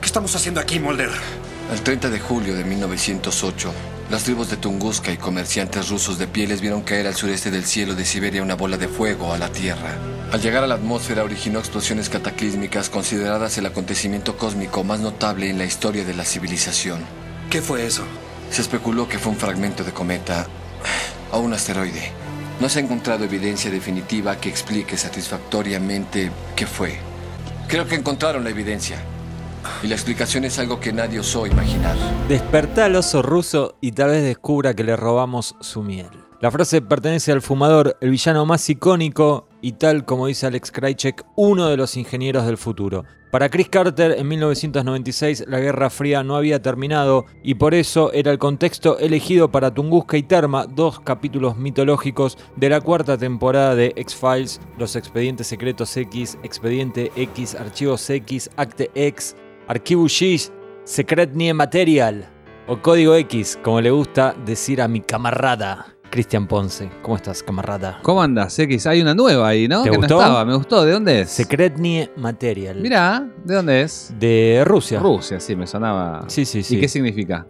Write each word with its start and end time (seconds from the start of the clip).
¿Qué 0.00 0.06
estamos 0.06 0.34
haciendo 0.34 0.60
aquí, 0.60 0.80
Mulder? 0.80 1.10
El 1.70 1.82
30 1.82 2.08
de 2.08 2.18
julio 2.18 2.54
de 2.54 2.64
1908, 2.64 3.72
las 4.10 4.24
tribus 4.24 4.48
de 4.48 4.56
Tunguska 4.56 5.12
y 5.12 5.18
comerciantes 5.18 5.90
rusos 5.90 6.18
de 6.18 6.26
pieles 6.26 6.62
vieron 6.62 6.80
caer 6.80 7.06
al 7.06 7.14
sureste 7.14 7.50
del 7.50 7.66
cielo 7.66 7.94
de 7.94 8.06
Siberia 8.06 8.42
una 8.42 8.54
bola 8.56 8.78
de 8.78 8.88
fuego 8.88 9.34
a 9.34 9.38
la 9.38 9.50
Tierra. 9.50 9.98
Al 10.32 10.40
llegar 10.40 10.64
a 10.64 10.66
la 10.66 10.76
atmósfera 10.76 11.22
originó 11.22 11.58
explosiones 11.58 12.08
cataclísmicas 12.08 12.88
consideradas 12.88 13.58
el 13.58 13.66
acontecimiento 13.66 14.38
cósmico 14.38 14.84
más 14.84 15.00
notable 15.00 15.50
en 15.50 15.58
la 15.58 15.66
historia 15.66 16.04
de 16.04 16.14
la 16.14 16.24
civilización. 16.24 17.00
¿Qué 17.50 17.60
fue 17.60 17.84
eso? 17.84 18.04
Se 18.50 18.62
especuló 18.62 19.06
que 19.06 19.18
fue 19.18 19.32
un 19.32 19.38
fragmento 19.38 19.84
de 19.84 19.92
cometa 19.92 20.46
o 21.30 21.40
un 21.40 21.52
asteroide. 21.52 22.10
No 22.58 22.70
se 22.70 22.78
ha 22.78 22.82
encontrado 22.82 23.24
evidencia 23.24 23.70
definitiva 23.70 24.40
que 24.40 24.48
explique 24.48 24.96
satisfactoriamente 24.96 26.32
qué 26.56 26.66
fue. 26.66 26.98
Creo 27.68 27.86
que 27.86 27.96
encontraron 27.96 28.44
la 28.44 28.50
evidencia. 28.50 28.96
Y 29.82 29.88
la 29.88 29.94
explicación 29.94 30.44
es 30.44 30.58
algo 30.58 30.80
que 30.80 30.92
nadie 30.92 31.20
osó 31.20 31.46
imaginar. 31.46 31.96
Despertá 32.28 32.86
al 32.86 32.96
oso 32.96 33.22
ruso 33.22 33.76
y 33.80 33.92
tal 33.92 34.10
vez 34.10 34.22
descubra 34.22 34.74
que 34.74 34.84
le 34.84 34.96
robamos 34.96 35.56
su 35.60 35.82
miel. 35.82 36.08
La 36.40 36.50
frase 36.50 36.80
pertenece 36.80 37.32
al 37.32 37.42
fumador, 37.42 37.98
el 38.00 38.10
villano 38.10 38.46
más 38.46 38.68
icónico 38.70 39.46
y 39.60 39.72
tal 39.72 40.06
como 40.06 40.26
dice 40.26 40.46
Alex 40.46 40.72
Krycek, 40.72 41.26
uno 41.36 41.68
de 41.68 41.76
los 41.76 41.98
ingenieros 41.98 42.46
del 42.46 42.56
futuro. 42.56 43.04
Para 43.30 43.48
Chris 43.48 43.68
Carter, 43.68 44.16
en 44.18 44.26
1996 44.26 45.44
la 45.46 45.60
Guerra 45.60 45.88
Fría 45.90 46.24
no 46.24 46.34
había 46.34 46.62
terminado 46.62 47.26
y 47.44 47.54
por 47.54 47.74
eso 47.74 48.10
era 48.12 48.32
el 48.32 48.38
contexto 48.38 48.98
elegido 48.98 49.52
para 49.52 49.72
Tunguska 49.72 50.16
y 50.16 50.22
Terma, 50.22 50.66
dos 50.66 50.98
capítulos 50.98 51.56
mitológicos 51.56 52.38
de 52.56 52.70
la 52.70 52.80
cuarta 52.80 53.18
temporada 53.18 53.74
de 53.74 53.92
X-Files, 53.94 54.60
Los 54.78 54.96
Expedientes 54.96 55.46
Secretos 55.46 55.96
X, 55.96 56.38
Expediente 56.42 57.12
X, 57.14 57.54
Archivos 57.54 58.08
X, 58.08 58.50
Acte 58.56 58.90
X, 58.94 59.36
Archivo 59.70 60.06
X, 60.06 60.50
Secretnie 60.82 61.54
Material 61.54 62.26
o 62.66 62.82
Código 62.82 63.14
X, 63.14 63.56
como 63.62 63.80
le 63.80 63.92
gusta 63.92 64.34
decir 64.44 64.82
a 64.82 64.88
mi 64.88 65.00
camarada. 65.00 65.86
Cristian 66.10 66.48
Ponce, 66.48 66.90
¿cómo 67.02 67.14
estás, 67.14 67.40
camarada? 67.40 68.00
¿Cómo 68.02 68.20
andas, 68.20 68.58
X? 68.58 68.88
Hay 68.88 69.00
una 69.00 69.14
nueva 69.14 69.46
ahí, 69.46 69.68
¿no? 69.68 69.84
¿Te 69.84 69.90
que 69.90 69.96
gustó? 69.96 70.16
no 70.16 70.22
estaba, 70.22 70.44
me 70.44 70.56
gustó. 70.56 70.84
¿De 70.84 70.90
dónde 70.90 71.20
es? 71.20 71.30
Secretnie 71.30 72.10
Material. 72.16 72.80
Mirá, 72.80 73.24
¿de 73.44 73.54
dónde 73.54 73.82
es? 73.82 74.12
De 74.18 74.64
Rusia. 74.66 74.98
Rusia, 74.98 75.38
sí, 75.38 75.54
me 75.54 75.68
sonaba. 75.68 76.24
Sí, 76.26 76.44
sí, 76.44 76.64
sí. 76.64 76.76
¿Y 76.76 76.80
qué 76.80 76.88
significa? 76.88 77.46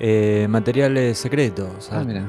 Eh, 0.00 0.46
materiales 0.48 1.18
secretos. 1.18 1.90
Ah, 1.92 2.02
mira. 2.02 2.24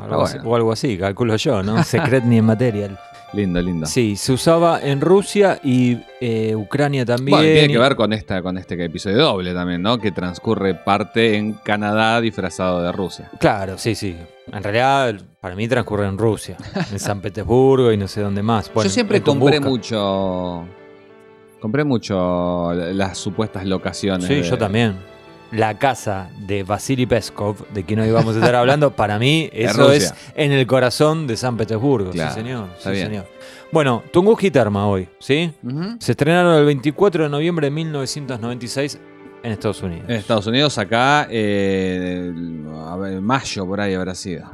algo 0.00 0.20
Ah, 0.20 0.24
así- 0.24 0.36
bueno. 0.38 0.50
o 0.50 0.54
algo 0.54 0.70
así, 0.72 0.96
calculo 0.96 1.34
yo, 1.34 1.64
¿no? 1.64 1.82
Secretnie 2.22 2.40
Material. 2.42 2.96
Lindo, 3.32 3.62
lindo. 3.62 3.86
Sí, 3.86 4.16
se 4.16 4.32
usaba 4.32 4.80
en 4.82 5.00
Rusia 5.00 5.58
y 5.64 5.98
eh, 6.20 6.54
Ucrania 6.54 7.04
también. 7.06 7.38
Bueno, 7.38 7.52
tiene 7.52 7.68
que 7.72 7.78
ver 7.78 7.96
con 7.96 8.12
esta, 8.12 8.42
con 8.42 8.58
este 8.58 8.82
episodio 8.84 9.16
doble 9.18 9.54
también, 9.54 9.80
¿no? 9.80 9.96
Que 9.98 10.12
transcurre 10.12 10.74
parte 10.74 11.36
en 11.36 11.54
Canadá 11.54 12.20
disfrazado 12.20 12.82
de 12.82 12.92
Rusia. 12.92 13.30
Claro, 13.40 13.78
sí, 13.78 13.94
sí. 13.94 14.16
En 14.52 14.62
realidad, 14.62 15.14
para 15.40 15.54
mí 15.56 15.66
transcurre 15.66 16.06
en 16.06 16.18
Rusia, 16.18 16.56
en 16.92 16.98
San 16.98 17.20
Petersburgo 17.22 17.90
y 17.90 17.96
no 17.96 18.06
sé 18.06 18.20
dónde 18.20 18.42
más. 18.42 18.70
Bueno, 18.72 18.88
Yo 18.88 18.92
siempre 18.92 19.22
compré 19.22 19.60
mucho. 19.60 20.64
Compré 21.60 21.84
mucho 21.84 22.72
las 22.74 23.16
supuestas 23.18 23.64
locaciones. 23.64 24.26
Sí, 24.26 24.34
de- 24.34 24.42
yo 24.42 24.58
también. 24.58 24.96
La 25.52 25.78
casa 25.78 26.30
de 26.38 26.62
Vasily 26.62 27.06
Peskov, 27.06 27.68
de 27.68 27.84
quien 27.84 28.00
hoy 28.00 28.10
vamos 28.10 28.34
a 28.34 28.38
estar 28.38 28.54
hablando, 28.54 28.90
para 28.96 29.18
mí 29.18 29.50
eso 29.52 29.92
es 29.92 30.14
en 30.34 30.50
el 30.50 30.66
corazón 30.66 31.26
de 31.26 31.36
San 31.36 31.56
Petersburgo. 31.56 32.10
Claro, 32.10 32.34
sí, 32.34 32.40
señor. 32.40 32.68
está 32.76 32.90
sí, 32.90 32.96
bien. 32.96 33.06
señor. 33.08 33.26
Bueno, 33.70 34.02
Tunguska 34.12 34.46
y 34.46 34.50
Terma 34.50 34.86
hoy, 34.86 35.08
¿sí? 35.18 35.52
Se 35.98 36.12
estrenaron 36.12 36.58
el 36.58 36.64
24 36.64 37.24
de 37.24 37.28
noviembre 37.30 37.66
de 37.66 37.70
1996 37.70 38.98
en 39.42 39.52
Estados 39.52 39.82
Unidos. 39.82 40.04
En 40.08 40.16
Estados 40.16 40.46
Unidos, 40.46 40.78
acá, 40.78 41.26
eh, 41.30 42.32
a 42.86 42.96
ver, 42.96 43.20
mayo 43.20 43.66
por 43.66 43.80
ahí 43.80 43.94
habrá 43.94 44.14
sido. 44.14 44.50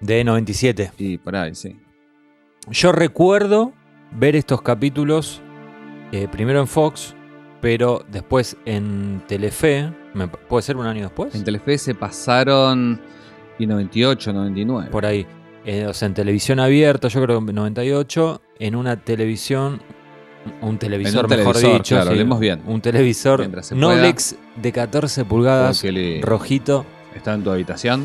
De 0.00 0.24
97. 0.24 0.92
Y 0.98 1.18
por 1.18 1.36
ahí, 1.36 1.54
sí. 1.54 1.78
Yo 2.70 2.92
recuerdo 2.92 3.72
ver 4.12 4.36
estos 4.36 4.62
capítulos 4.62 5.42
eh, 6.12 6.28
primero 6.30 6.60
en 6.60 6.66
Fox, 6.66 7.14
pero 7.64 8.04
después 8.12 8.56
en 8.66 9.22
Telefe. 9.26 9.90
me- 10.12 10.28
¿Puede 10.28 10.62
ser 10.62 10.76
un 10.76 10.86
año 10.86 11.02
después? 11.04 11.34
En 11.34 11.44
Telefe 11.44 11.78
se 11.78 11.94
pasaron 11.94 13.00
y 13.58 13.66
98, 13.66 14.32
99. 14.34 14.90
Por 14.90 15.06
ahí. 15.06 15.26
Eh, 15.64 15.86
o 15.86 15.94
sea, 15.94 16.06
en 16.06 16.12
televisión 16.14 16.60
abierta, 16.60 17.08
yo 17.08 17.22
creo 17.22 17.40
que 17.42 17.50
en 17.50 17.54
98, 17.56 18.42
en 18.58 18.76
una 18.76 18.96
televisión. 19.02 19.80
Un 20.60 20.76
televisor, 20.76 21.24
un 21.24 21.30
mejor 21.30 21.54
televisor, 21.54 21.72
dicho. 21.78 21.94
claro, 21.94 22.10
hablemos 22.10 22.38
bien. 22.38 22.60
Un 22.66 22.82
televisor 22.82 23.40
Noblex 23.74 24.36
de 24.56 24.72
14 24.72 25.24
pulgadas, 25.24 25.82
rojito. 26.20 26.84
Está 27.16 27.32
en 27.32 27.42
tu 27.44 27.50
habitación. 27.50 28.04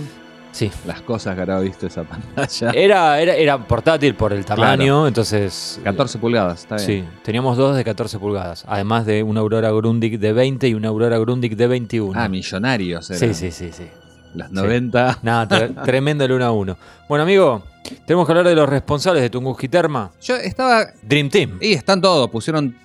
Sí. 0.51 0.71
Las 0.85 1.01
cosas 1.01 1.35
que 1.35 1.41
habrá 1.41 1.59
visto 1.59 1.85
esa 1.87 2.03
pantalla. 2.05 2.71
Era, 2.71 3.19
era, 3.21 3.35
era 3.35 3.57
portátil 3.67 4.15
por 4.15 4.33
el 4.33 4.43
tamaño, 4.45 5.07
entonces. 5.07 5.79
14 5.83 6.17
pulgadas, 6.19 6.61
está 6.61 6.75
bien. 6.77 6.87
Sí, 6.87 7.03
teníamos 7.23 7.55
dos 7.57 7.75
de 7.77 7.83
14 7.83 8.17
pulgadas, 8.19 8.63
además 8.67 9.05
de 9.05 9.21
una 9.23 9.41
Aurora 9.41 9.69
Grundig 9.71 10.19
de 10.19 10.33
20 10.33 10.67
y 10.67 10.73
una 10.73 10.87
Aurora 10.89 11.17
Grundig 11.19 11.55
de 11.55 11.67
21. 11.67 12.19
Ah, 12.19 12.27
millonarios 12.27 13.07
sí, 13.07 13.13
eran. 13.15 13.35
sí, 13.35 13.51
sí, 13.51 13.71
sí. 13.71 13.87
Las 14.35 14.51
90. 14.51 15.19
Nada, 15.23 15.47
tre- 15.47 15.83
tremendo 15.85 16.23
el 16.25 16.31
1 16.31 16.45
a 16.45 16.51
1. 16.51 16.77
Bueno, 17.07 17.23
amigo, 17.23 17.63
tenemos 18.05 18.25
que 18.25 18.31
hablar 18.31 18.47
de 18.47 18.55
los 18.55 18.67
responsables 18.69 19.21
de 19.23 19.29
Tunguska 19.29 19.65
y 19.65 19.69
Terma. 19.69 20.11
Yo 20.21 20.35
estaba. 20.35 20.85
Dream 21.01 21.29
Team. 21.29 21.57
Y 21.61 21.73
están 21.73 21.99
todos, 22.01 22.29
pusieron. 22.29 22.75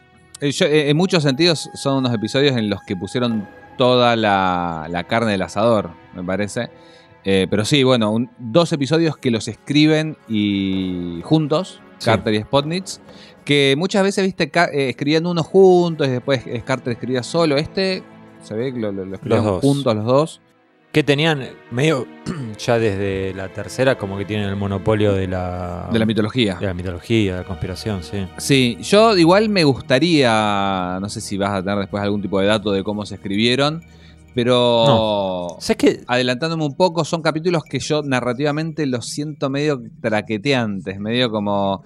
eh, 0.40 0.50
yo, 0.52 0.66
eh, 0.66 0.88
en 0.90 0.96
muchos 0.96 1.22
sentidos 1.22 1.68
son 1.74 1.98
unos 1.98 2.14
episodios 2.14 2.56
en 2.56 2.70
los 2.70 2.80
que 2.86 2.96
pusieron 2.96 3.46
toda 3.76 4.16
la, 4.16 4.86
la 4.88 5.04
carne 5.04 5.32
del 5.32 5.42
asador, 5.42 5.90
me 6.14 6.22
parece. 6.22 6.70
Eh, 7.24 7.46
pero 7.48 7.64
sí, 7.64 7.82
bueno, 7.82 8.10
un- 8.12 8.30
dos 8.38 8.72
episodios 8.72 9.16
que 9.16 9.30
los 9.30 9.48
escriben 9.48 10.16
y 10.28 11.20
juntos, 11.22 11.80
Sí. 11.98 12.06
Carter 12.06 12.34
y 12.34 12.40
Spotnitz, 12.42 13.00
que 13.44 13.74
muchas 13.78 14.02
veces, 14.02 14.24
viste, 14.24 14.50
eh, 14.72 14.88
escribían 14.90 15.26
uno 15.26 15.42
juntos 15.42 16.06
y 16.06 16.10
después 16.10 16.46
eh, 16.46 16.62
Carter 16.64 16.92
escribía 16.94 17.22
solo. 17.22 17.56
Este, 17.56 18.02
se 18.42 18.54
ve 18.54 18.74
que 18.74 18.80
lo, 18.80 18.92
lo- 18.92 19.06
lo 19.06 19.14
escribían 19.14 19.44
dos. 19.44 19.60
juntos 19.62 19.94
los 19.96 20.04
dos. 20.04 20.40
Que 20.92 21.02
tenían 21.02 21.42
medio, 21.72 22.06
ya 22.58 22.78
desde 22.78 23.32
la 23.34 23.48
tercera, 23.48 23.96
como 23.98 24.16
que 24.18 24.24
tienen 24.24 24.48
el 24.48 24.54
monopolio 24.56 25.12
de 25.12 25.26
la, 25.26 25.88
De 25.92 25.98
la 25.98 26.06
mitología. 26.06 26.54
de 26.56 26.66
la 26.66 26.74
mitología, 26.74 27.32
de 27.36 27.40
la 27.40 27.46
conspiración, 27.46 28.02
sí. 28.04 28.26
Sí, 28.36 28.76
yo 28.82 29.16
igual 29.16 29.48
me 29.48 29.64
gustaría, 29.64 30.98
no 31.00 31.08
sé 31.08 31.20
si 31.20 31.36
vas 31.36 31.50
a 31.52 31.62
tener 31.62 31.78
después 31.78 32.02
algún 32.02 32.22
tipo 32.22 32.38
de 32.40 32.46
dato 32.46 32.70
de 32.70 32.84
cómo 32.84 33.04
se 33.06 33.16
escribieron, 33.16 33.82
pero 34.34 35.56
¿Sabes 35.60 35.76
qué? 35.76 36.00
adelantándome 36.06 36.64
un 36.64 36.76
poco, 36.76 37.04
son 37.04 37.22
capítulos 37.22 37.62
que 37.64 37.78
yo 37.78 38.02
narrativamente 38.02 38.86
los 38.86 39.06
siento 39.06 39.50
medio 39.50 39.80
traqueteantes, 40.00 40.98
medio 40.98 41.30
como... 41.30 41.82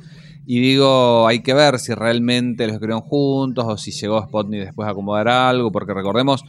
Y 0.50 0.60
digo, 0.60 1.26
hay 1.26 1.40
que 1.40 1.52
ver 1.52 1.78
si 1.78 1.92
realmente 1.92 2.66
los 2.66 2.72
escribieron 2.72 3.02
juntos 3.02 3.66
o 3.68 3.76
si 3.76 3.90
llegó 3.90 4.22
Spotnik 4.22 4.60
después 4.62 4.88
a 4.88 4.92
acomodar 4.92 5.28
algo, 5.28 5.70
porque 5.70 5.92
recordemos, 5.92 6.42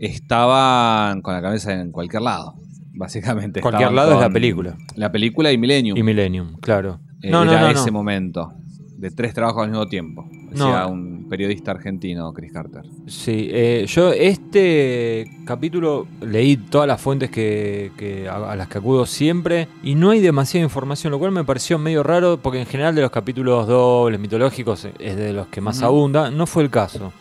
estaban 0.00 1.22
con 1.22 1.34
la 1.34 1.40
cabeza 1.40 1.72
en 1.72 1.92
cualquier 1.92 2.22
lado, 2.22 2.54
básicamente. 2.94 3.60
Cualquier 3.60 3.90
Estaban 3.90 3.94
lado 3.94 4.14
es 4.14 4.26
la 4.26 4.30
película. 4.30 4.76
La 4.96 5.12
película 5.12 5.52
y 5.52 5.58
Millennium. 5.58 5.96
Y 5.96 6.02
Millennium, 6.02 6.56
claro. 6.56 6.98
Eh, 7.22 7.30
no, 7.30 7.44
no, 7.44 7.52
era 7.52 7.60
no, 7.60 7.68
ese 7.68 7.86
no. 7.86 7.92
momento 7.92 8.54
de 8.96 9.12
tres 9.12 9.34
trabajos 9.34 9.62
al 9.62 9.70
mismo 9.70 9.86
tiempo. 9.86 10.28
No. 10.50 10.66
Decía 10.66 10.86
un 10.86 11.13
periodista 11.34 11.72
argentino, 11.72 12.32
Chris 12.32 12.52
Carter. 12.52 12.82
Sí, 13.06 13.48
eh, 13.50 13.84
yo 13.88 14.12
este 14.12 15.26
capítulo 15.44 16.06
leí 16.20 16.56
todas 16.56 16.86
las 16.86 17.00
fuentes 17.00 17.30
que, 17.30 17.90
que- 17.96 18.28
a, 18.28 18.52
a 18.52 18.56
las 18.56 18.68
que 18.68 18.78
acudo 18.78 19.04
siempre 19.06 19.66
y 19.82 19.94
no 19.96 20.10
hay 20.10 20.20
demasiada 20.20 20.62
información, 20.64 21.10
lo 21.10 21.18
cual 21.18 21.32
me 21.32 21.42
pareció 21.44 21.78
medio 21.78 22.02
raro 22.02 22.38
porque 22.40 22.60
en 22.60 22.66
general 22.66 22.94
de 22.94 23.02
los 23.02 23.10
capítulos 23.10 23.66
dobles 23.66 24.20
mitológicos 24.20 24.86
es 24.98 25.16
de 25.16 25.32
los 25.32 25.48
que 25.48 25.60
más 25.60 25.78
Ujú. 25.78 25.86
abunda, 25.86 26.30
no 26.30 26.46
fue 26.46 26.62
el 26.62 26.70
caso. 26.70 27.12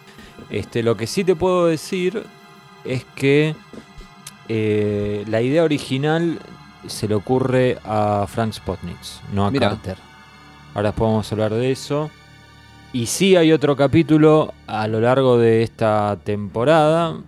Este, 0.49 0.83
lo 0.83 0.95
que 0.95 1.07
sí 1.07 1.23
te 1.23 1.35
puedo 1.35 1.65
decir 1.67 2.23
es 2.85 3.03
que 3.15 3.55
eh, 4.49 5.23
la 5.27 5.41
idea 5.41 5.63
original 5.63 6.37
se 6.85 7.07
le 7.07 7.15
ocurre 7.15 7.77
a 7.85 8.25
Frank 8.27 8.53
Spotnitz, 8.53 9.21
no 9.33 9.45
a. 9.47 9.51
Carter. 9.51 9.97
Ahora 10.75 10.91
podemos 10.91 11.31
hablar 11.31 11.53
de 11.53 11.71
eso. 11.71 12.09
Y 12.93 13.07
sí 13.07 13.35
hay 13.35 13.51
otro 13.51 13.75
capítulo 13.75 14.53
a 14.67 14.87
lo 14.87 15.01
largo 15.01 15.39
de 15.39 15.63
esta 15.63 16.19
temporada, 16.23 17.23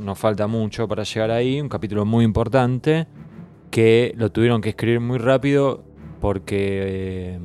nos 0.00 0.18
falta 0.18 0.46
mucho 0.46 0.88
para 0.88 1.02
llegar 1.02 1.30
ahí, 1.30 1.60
un 1.60 1.68
capítulo 1.68 2.06
muy 2.06 2.24
importante, 2.24 3.06
que 3.70 4.14
lo 4.16 4.32
tuvieron 4.32 4.62
que 4.62 4.70
escribir 4.70 5.00
muy 5.00 5.18
rápido 5.18 5.84
porque 6.22 7.34
eh, 7.34 7.38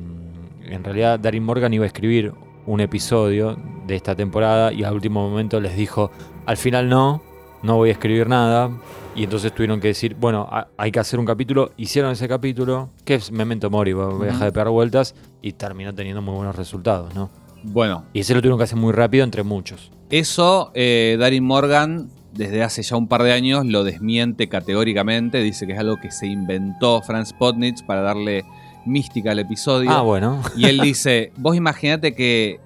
en 0.68 0.84
realidad 0.84 1.20
Darin 1.20 1.44
Morgan 1.44 1.74
iba 1.74 1.84
a 1.84 1.88
escribir 1.88 2.32
un 2.64 2.80
episodio 2.80 3.58
de 3.86 3.94
esta 3.94 4.14
temporada 4.14 4.72
y 4.72 4.84
al 4.84 4.94
último 4.94 5.28
momento 5.28 5.60
les 5.60 5.76
dijo, 5.76 6.10
al 6.46 6.56
final 6.56 6.88
no, 6.88 7.22
no 7.62 7.76
voy 7.76 7.88
a 7.90 7.92
escribir 7.92 8.28
nada. 8.28 8.70
Y 9.14 9.24
entonces 9.24 9.52
tuvieron 9.52 9.80
que 9.80 9.88
decir, 9.88 10.14
bueno, 10.18 10.46
a- 10.50 10.68
hay 10.76 10.92
que 10.92 11.00
hacer 11.00 11.18
un 11.18 11.26
capítulo. 11.26 11.72
Hicieron 11.76 12.12
ese 12.12 12.28
capítulo, 12.28 12.90
que 13.04 13.14
es 13.16 13.32
Memento 13.32 13.68
Mori, 13.70 13.92
voy 13.92 14.04
a 14.04 14.08
Ujú. 14.08 14.22
dejar 14.24 14.44
de 14.44 14.52
pegar 14.52 14.68
vueltas, 14.68 15.14
y 15.42 15.52
terminó 15.52 15.94
teniendo 15.94 16.22
muy 16.22 16.34
buenos 16.34 16.54
resultados, 16.56 17.14
¿no? 17.14 17.30
Bueno, 17.64 18.04
Y 18.12 18.20
ese 18.20 18.34
lo 18.34 18.40
tuvieron 18.40 18.58
que 18.58 18.64
hacer 18.64 18.78
muy 18.78 18.92
rápido 18.92 19.24
entre 19.24 19.42
muchos. 19.42 19.90
Eso, 20.10 20.70
eh, 20.74 21.16
Darin 21.18 21.44
Morgan, 21.44 22.08
desde 22.32 22.62
hace 22.62 22.82
ya 22.82 22.96
un 22.96 23.08
par 23.08 23.24
de 23.24 23.32
años, 23.32 23.66
lo 23.66 23.82
desmiente 23.82 24.48
categóricamente. 24.48 25.42
Dice 25.42 25.66
que 25.66 25.72
es 25.72 25.78
algo 25.80 25.96
que 26.00 26.12
se 26.12 26.28
inventó 26.28 27.02
Franz 27.02 27.32
Potnitz 27.32 27.82
para 27.82 28.02
darle 28.02 28.44
mística 28.86 29.32
al 29.32 29.40
episodio. 29.40 29.90
Ah, 29.90 30.02
bueno. 30.02 30.40
Y 30.56 30.66
él 30.66 30.78
dice, 30.82 31.32
vos 31.36 31.56
imaginate 31.56 32.14
que, 32.14 32.60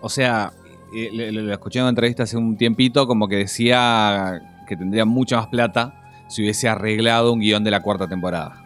o 0.00 0.08
sea, 0.08 0.52
lo 0.92 1.52
escuché 1.52 1.78
en 1.78 1.84
una 1.84 1.90
entrevista 1.90 2.22
hace 2.24 2.36
un 2.36 2.56
tiempito, 2.56 3.06
como 3.06 3.28
que 3.28 3.36
decía 3.36 4.40
que 4.68 4.76
tendría 4.76 5.04
mucha 5.04 5.36
más 5.36 5.46
plata 5.48 6.02
si 6.28 6.42
hubiese 6.42 6.68
arreglado 6.68 7.32
un 7.32 7.40
guion 7.40 7.62
de 7.64 7.70
la 7.70 7.82
cuarta 7.82 8.08
temporada. 8.08 8.62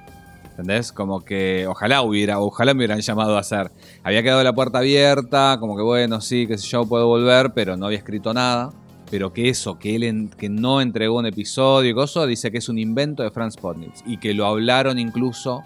¿Entendés? 0.51 0.93
Como 0.93 1.25
que 1.25 1.67
ojalá 1.67 2.03
hubiera, 2.03 2.39
ojalá 2.41 2.75
me 2.75 2.79
hubieran 2.81 3.01
llamado 3.01 3.37
a 3.37 3.41
hacer. 3.41 3.71
Había 4.03 4.23
quedado 4.23 4.43
la 4.45 4.53
puerta 4.53 4.79
abierta, 4.79 5.57
como 5.59 5.77
que 5.77 5.83
bueno, 5.83 6.21
sí, 6.21 6.47
sé 6.49 6.57
yo, 6.69 6.87
puedo 6.87 7.07
volver, 7.07 7.53
pero 7.55 7.77
no 7.77 7.87
había 7.87 7.99
escrito 7.99 8.35
nada. 8.35 8.71
Pero 9.11 9.33
que 9.33 9.49
eso, 9.49 9.79
que 9.79 9.97
él 9.97 10.05
en- 10.05 10.29
que 10.29 10.49
no 10.49 10.81
entregó 10.81 11.19
un 11.19 11.27
episodio 11.27 11.91
y 11.91 11.95
cosas, 11.95 12.29
dice 12.29 12.51
que 12.53 12.59
es 12.59 12.69
un 12.69 12.79
invento 12.79 13.23
de 13.23 13.31
Franz 13.31 13.57
Potnitz. 13.57 14.03
Y 14.07 14.19
que 14.19 14.35
lo 14.35 14.47
hablaron 14.47 14.99
incluso 14.99 15.65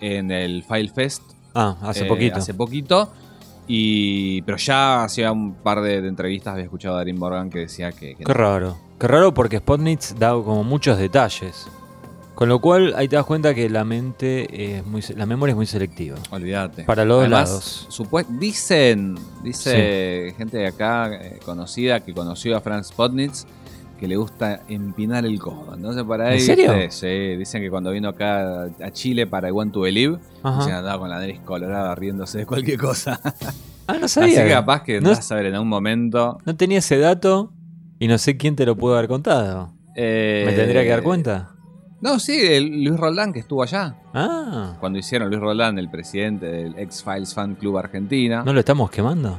en 0.00 0.30
el 0.30 0.62
File 0.62 0.90
Fest 0.90 1.22
Ah, 1.54 1.76
hace 1.82 2.04
eh, 2.04 2.08
poquito. 2.08 2.36
Hace 2.38 2.52
poquito. 2.54 3.12
Y, 3.66 4.42
pero 4.42 4.58
ya 4.58 5.04
hacía 5.04 5.32
un 5.32 5.54
par 5.54 5.80
de, 5.80 6.02
de 6.02 6.08
entrevistas 6.08 6.52
había 6.52 6.64
escuchado 6.64 6.94
a 6.96 6.98
Darin 6.98 7.18
Morgan 7.18 7.48
que 7.50 7.60
decía 7.60 7.92
que, 7.92 8.14
que 8.14 8.24
Qué 8.24 8.32
raro. 8.34 8.76
Qué 8.98 9.08
raro 9.08 9.32
porque 9.32 9.58
Spotnitz 9.58 10.14
da 10.18 10.30
como 10.32 10.64
muchos 10.64 10.98
detalles. 10.98 11.66
Con 12.34 12.48
lo 12.48 12.58
cual 12.58 12.94
ahí 12.96 13.06
te 13.06 13.14
das 13.14 13.24
cuenta 13.24 13.54
que 13.54 13.70
la 13.70 13.84
mente 13.84 14.74
es 14.76 14.84
muy, 14.84 15.00
la 15.16 15.24
memoria 15.24 15.52
es 15.52 15.56
muy 15.56 15.66
selectiva. 15.66 16.16
olvídate. 16.30 16.82
Para 16.82 17.04
los 17.04 17.16
dos 17.18 17.22
Además, 17.26 17.48
lados. 17.48 17.88
supue- 17.90 18.26
dicen, 18.26 19.14
dice 19.44 20.34
gente 20.36 20.56
de 20.58 20.66
acá 20.66 21.10
eh, 21.14 21.38
conocida 21.44 22.00
que 22.00 22.12
conoció 22.12 22.56
a 22.56 22.60
Franz 22.60 22.90
Potnitz 22.90 23.46
que 23.96 24.08
le 24.08 24.16
gusta 24.16 24.60
empinar 24.68 25.24
el 25.24 25.38
codo. 25.38 25.74
Entonces 25.74 26.04
para 26.04 26.26
¿En 26.28 26.32
ahí, 26.34 26.40
serio? 26.40 26.74
¿viste? 26.74 26.90
Sí, 26.90 27.36
dicen 27.36 27.62
que 27.62 27.70
cuando 27.70 27.90
vino 27.90 28.08
acá 28.08 28.64
a 28.64 28.90
Chile 28.92 29.26
para 29.26 29.48
I 29.48 29.52
Want 29.52 29.72
to 29.72 29.80
Believe, 29.80 30.18
se 30.42 30.72
andaba 30.72 30.98
con 30.98 31.08
la 31.10 31.18
nariz 31.18 31.40
colorada 31.44 31.94
riéndose 31.94 32.38
de 32.38 32.46
cualquier 32.46 32.78
cosa. 32.78 33.20
Ah, 33.86 33.98
no 33.98 34.06
Así 34.06 34.14
sabía. 34.18 34.44
que 34.44 34.50
capaz 34.50 34.82
que 34.82 34.98
no, 34.98 35.10
andás 35.10 35.30
a 35.30 35.34
ver 35.34 35.44
en 35.44 35.54
algún 35.56 35.68
momento. 35.68 36.38
no 36.46 36.56
tenía 36.56 36.78
ese 36.78 36.96
dato 36.96 37.52
y 37.98 38.08
no 38.08 38.16
sé 38.16 38.38
quién 38.38 38.56
te 38.56 38.64
lo 38.64 38.76
pudo 38.76 38.94
haber 38.96 39.08
contado. 39.08 39.74
eh, 39.94 40.42
¿Me 40.46 40.54
tendría 40.54 40.82
que 40.84 40.88
dar 40.88 41.02
cuenta? 41.02 41.50
No, 42.00 42.18
sí, 42.18 42.34
el 42.34 42.82
Luis 42.82 42.98
Roldán 42.98 43.34
que 43.34 43.40
estuvo 43.40 43.62
allá. 43.62 43.94
Ah, 44.14 44.78
Cuando 44.80 44.98
hicieron 44.98 45.28
Luis 45.28 45.38
Roldán, 45.38 45.78
el 45.78 45.90
presidente 45.90 46.46
del 46.46 46.78
X-Files 46.78 47.34
Fan 47.34 47.56
Club 47.56 47.76
Argentina. 47.76 48.42
¿no 48.42 48.54
lo 48.54 48.60
estamos 48.60 48.90
quemando? 48.90 49.38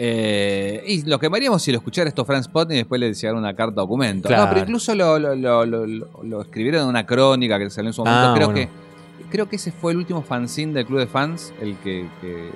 Eh, 0.00 0.84
y 0.86 1.02
lo 1.04 1.18
quemaríamos 1.18 1.60
si 1.60 1.72
lo 1.72 1.78
escuchara 1.78 2.08
esto 2.08 2.24
Franz 2.24 2.46
Potney 2.46 2.76
y 2.76 2.80
después 2.82 3.00
le 3.00 3.12
llegara 3.12 3.36
una 3.36 3.54
carta 3.54 3.80
documento. 3.80 4.28
Claro. 4.28 4.44
No, 4.44 4.48
pero 4.50 4.60
incluso 4.60 4.94
lo, 4.94 5.18
lo- 5.18 5.34
lo- 5.34 5.66
lo- 5.66 5.86
lo- 5.86 6.08
lo 6.22 6.40
escribieron 6.42 6.82
en 6.82 6.88
una 6.88 7.04
crónica 7.04 7.58
que 7.58 7.68
salió 7.68 7.88
en 7.90 7.94
su 7.94 8.02
momento. 8.04 8.28
Ah, 8.28 8.32
creo, 8.34 8.48
bueno. 8.52 8.70
que, 9.18 9.26
creo 9.30 9.48
que 9.48 9.56
ese 9.56 9.72
fue 9.72 9.90
el 9.92 9.98
último 9.98 10.22
fanzine 10.22 10.72
del 10.72 10.86
club 10.86 11.00
de 11.00 11.08
fans, 11.08 11.52
el 11.60 11.76
que, 11.78 12.06
que 12.20 12.50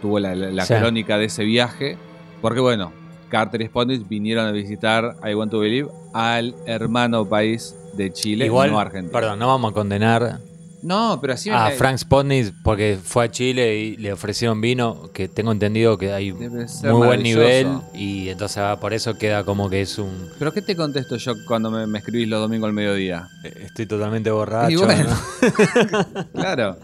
tuvo 0.00 0.20
la, 0.20 0.34
la- 0.36 0.50
la 0.52 0.64
Sí. 0.64 0.74
crónica 0.74 1.18
de 1.18 1.24
ese 1.24 1.42
viaje. 1.44 1.98
Porque 2.40 2.60
bueno, 2.60 2.92
Carter 3.30 3.60
y 3.62 3.66
Spotnitz 3.66 4.08
vinieron 4.08 4.46
a 4.46 4.52
visitar 4.52 5.16
I 5.28 5.34
Want 5.34 5.50
to 5.50 5.58
Believe 5.58 5.88
al 6.12 6.54
hermano 6.66 7.24
país 7.28 7.74
de 7.94 8.12
Chile, 8.12 8.46
Igual, 8.46 8.70
no 8.70 8.78
Argentina. 8.78 9.12
perdón, 9.18 9.38
no 9.40 9.48
vamos 9.48 9.72
a 9.72 9.74
condenar 9.74 10.38
No, 10.84 11.18
pero 11.20 11.32
así 11.32 11.48
a 11.50 11.70
me- 11.70 11.76
Frank 11.76 11.96
Spotnitz 11.98 12.52
porque 12.62 12.98
fue 13.02 13.24
a 13.24 13.30
Chile 13.30 13.76
y 13.78 13.96
le 13.96 14.12
ofrecieron 14.12 14.60
vino, 14.60 15.10
que 15.14 15.28
tengo 15.28 15.50
entendido 15.50 15.96
que 15.98 16.12
hay 16.12 16.32
muy 16.32 16.46
buen 16.82 17.22
nivel 17.22 17.68
y 17.94 18.28
entonces 18.28 18.58
ah, 18.58 18.78
por 18.80 18.92
eso 18.92 19.14
queda 19.16 19.44
como 19.44 19.70
que 19.70 19.80
es 19.80 19.98
un... 19.98 20.28
¿Pero 20.38 20.52
qué 20.52 20.60
te 20.62 20.76
contesto 20.76 21.16
yo 21.16 21.32
cuando 21.46 21.70
me, 21.70 21.86
me 21.86 21.98
escribís 21.98 22.28
los 22.28 22.40
domingos 22.40 22.68
al 22.68 22.74
mediodía? 22.74 23.28
eh, 23.44 23.62
Estoy 23.64 23.86
totalmente 23.86 24.30
borracho. 24.30 24.70
Y 24.72 24.76
bueno. 24.76 25.08
¿no? 25.10 26.24
Claro. 26.34 26.78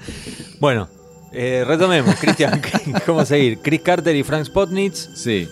Bueno, 0.60 0.88
eh, 1.32 1.64
retomemos, 1.66 2.14
Cristian, 2.16 2.60
¿cómo 3.06 3.24
seguir? 3.24 3.58
Chris 3.62 3.82
Carter 3.82 4.16
y 4.16 4.22
Frank 4.22 4.44
Spotnitz. 4.46 5.10
Sí. 5.14 5.48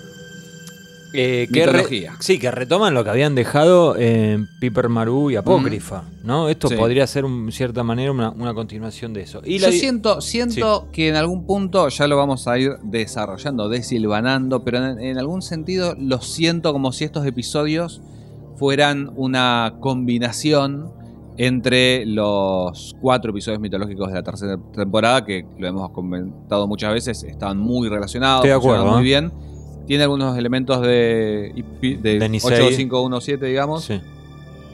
Eh, 1.14 1.48
que 1.52 1.66
re- 1.66 2.08
sí, 2.20 2.38
que 2.38 2.50
retoman 2.50 2.92
lo 2.94 3.02
que 3.04 3.10
habían 3.10 3.34
dejado 3.34 3.96
en 3.96 4.46
Piper 4.60 4.88
Maru 4.88 5.30
y 5.30 5.36
Apócrifa, 5.36 6.02
¿no? 6.24 6.48
Esto 6.48 6.68
Sí. 6.68 6.74
podría 6.76 7.06
ser, 7.06 7.24
en 7.24 7.50
cierta 7.50 7.82
manera, 7.82 8.12
una, 8.12 8.30
una 8.30 8.52
continuación 8.54 9.12
de 9.14 9.22
eso. 9.22 9.40
Y 9.44 9.58
Yo 9.58 9.70
siento, 9.72 10.20
siento 10.20 10.88
que 10.92 11.08
en 11.08 11.16
algún 11.16 11.46
punto 11.46 11.88
ya 11.88 12.06
lo 12.06 12.16
vamos 12.16 12.46
a 12.46 12.58
ir 12.58 12.72
desarrollando, 12.82 13.68
desilvanando, 13.68 14.62
pero 14.64 14.78
en, 14.84 15.00
en 15.00 15.18
algún 15.18 15.40
sentido 15.42 15.94
lo 15.98 16.20
siento 16.20 16.72
como 16.72 16.92
si 16.92 17.04
estos 17.04 17.24
episodios 17.26 18.02
fueran 18.56 19.10
una 19.16 19.74
combinación 19.80 20.90
entre 21.36 22.04
los 22.04 22.96
cuatro 23.00 23.30
episodios 23.30 23.60
mitológicos 23.60 24.08
de 24.08 24.14
la 24.14 24.22
tercera 24.24 24.58
temporada, 24.74 25.24
que 25.24 25.46
lo 25.56 25.68
hemos 25.68 25.90
comentado 25.90 26.66
muchas 26.66 26.92
veces, 26.92 27.22
estaban 27.22 27.58
muy 27.58 27.88
relacionados, 27.88 28.44
Estoy 28.44 28.50
de 28.50 28.54
funcionan 28.56 28.80
acuerdo, 28.80 28.98
muy 28.98 29.02
¿eh? 29.02 29.20
bien. 29.20 29.32
Tiene 29.88 30.04
algunos 30.04 30.38
elementos 30.38 30.80
de, 30.82 31.52
de, 31.80 32.18
De 32.20 32.28
Nisei. 32.28 32.52
8517, 32.52 33.44
digamos, 33.46 33.84
Sí. 33.84 34.00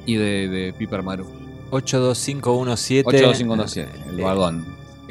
y 0.05 0.17
de, 0.17 0.49
de 0.49 0.73
Piper 0.77 1.03
Maru. 1.03 1.25
82517. 1.71 3.09
8517, 3.09 3.91
el 4.11 4.21
Eh, 4.21 4.23
vagón. 4.23 4.65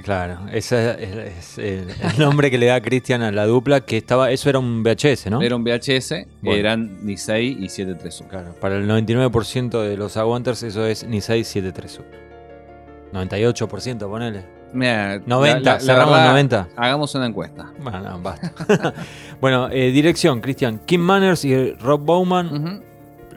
Claro, 0.03 0.39
ese 0.51 0.97
es, 1.37 1.57
el 1.57 1.87
nombre 2.19 2.51
que 2.51 2.57
le 2.57 2.65
da 2.65 2.81
Cristian 2.81 3.21
a 3.21 3.31
la 3.31 3.45
dupla, 3.45 3.79
que 3.81 3.95
estaba, 3.95 4.31
eso 4.31 4.49
era 4.49 4.59
un 4.59 4.83
VHS, 4.83 5.29
¿no? 5.29 5.41
Era 5.41 5.55
un 5.55 5.63
VHS, 5.63 6.27
Bueno. 6.41 6.59
eran 6.59 7.05
Nisei 7.05 7.57
y 7.57 7.69
731. 7.69 8.29
Claro, 8.29 8.53
para 8.59 8.75
el 8.75 8.85
99% 8.85 9.81
de 9.81 9.95
los 9.95 10.17
aguanters 10.17 10.61
eso 10.63 10.85
es 10.85 11.05
Nisei 11.05 11.45
731. 11.45 12.05
98%, 13.13 14.09
ponele. 14.09 14.43
Mira, 14.73 15.21
90, 15.25 15.79
cerramos 15.79 16.17
en 16.19 16.25
90. 16.25 16.67
Hagamos 16.75 17.15
una 17.15 17.25
encuesta. 17.27 17.71
Bueno, 17.81 17.99
no, 18.01 18.19
basta. 18.19 18.93
bueno, 19.41 19.69
eh, 19.71 19.91
dirección, 19.91 20.41
Cristian. 20.41 20.79
Kim 20.85 21.01
Manners 21.01 21.45
y 21.45 21.71
Rob 21.73 22.01
Bowman, 22.01 22.81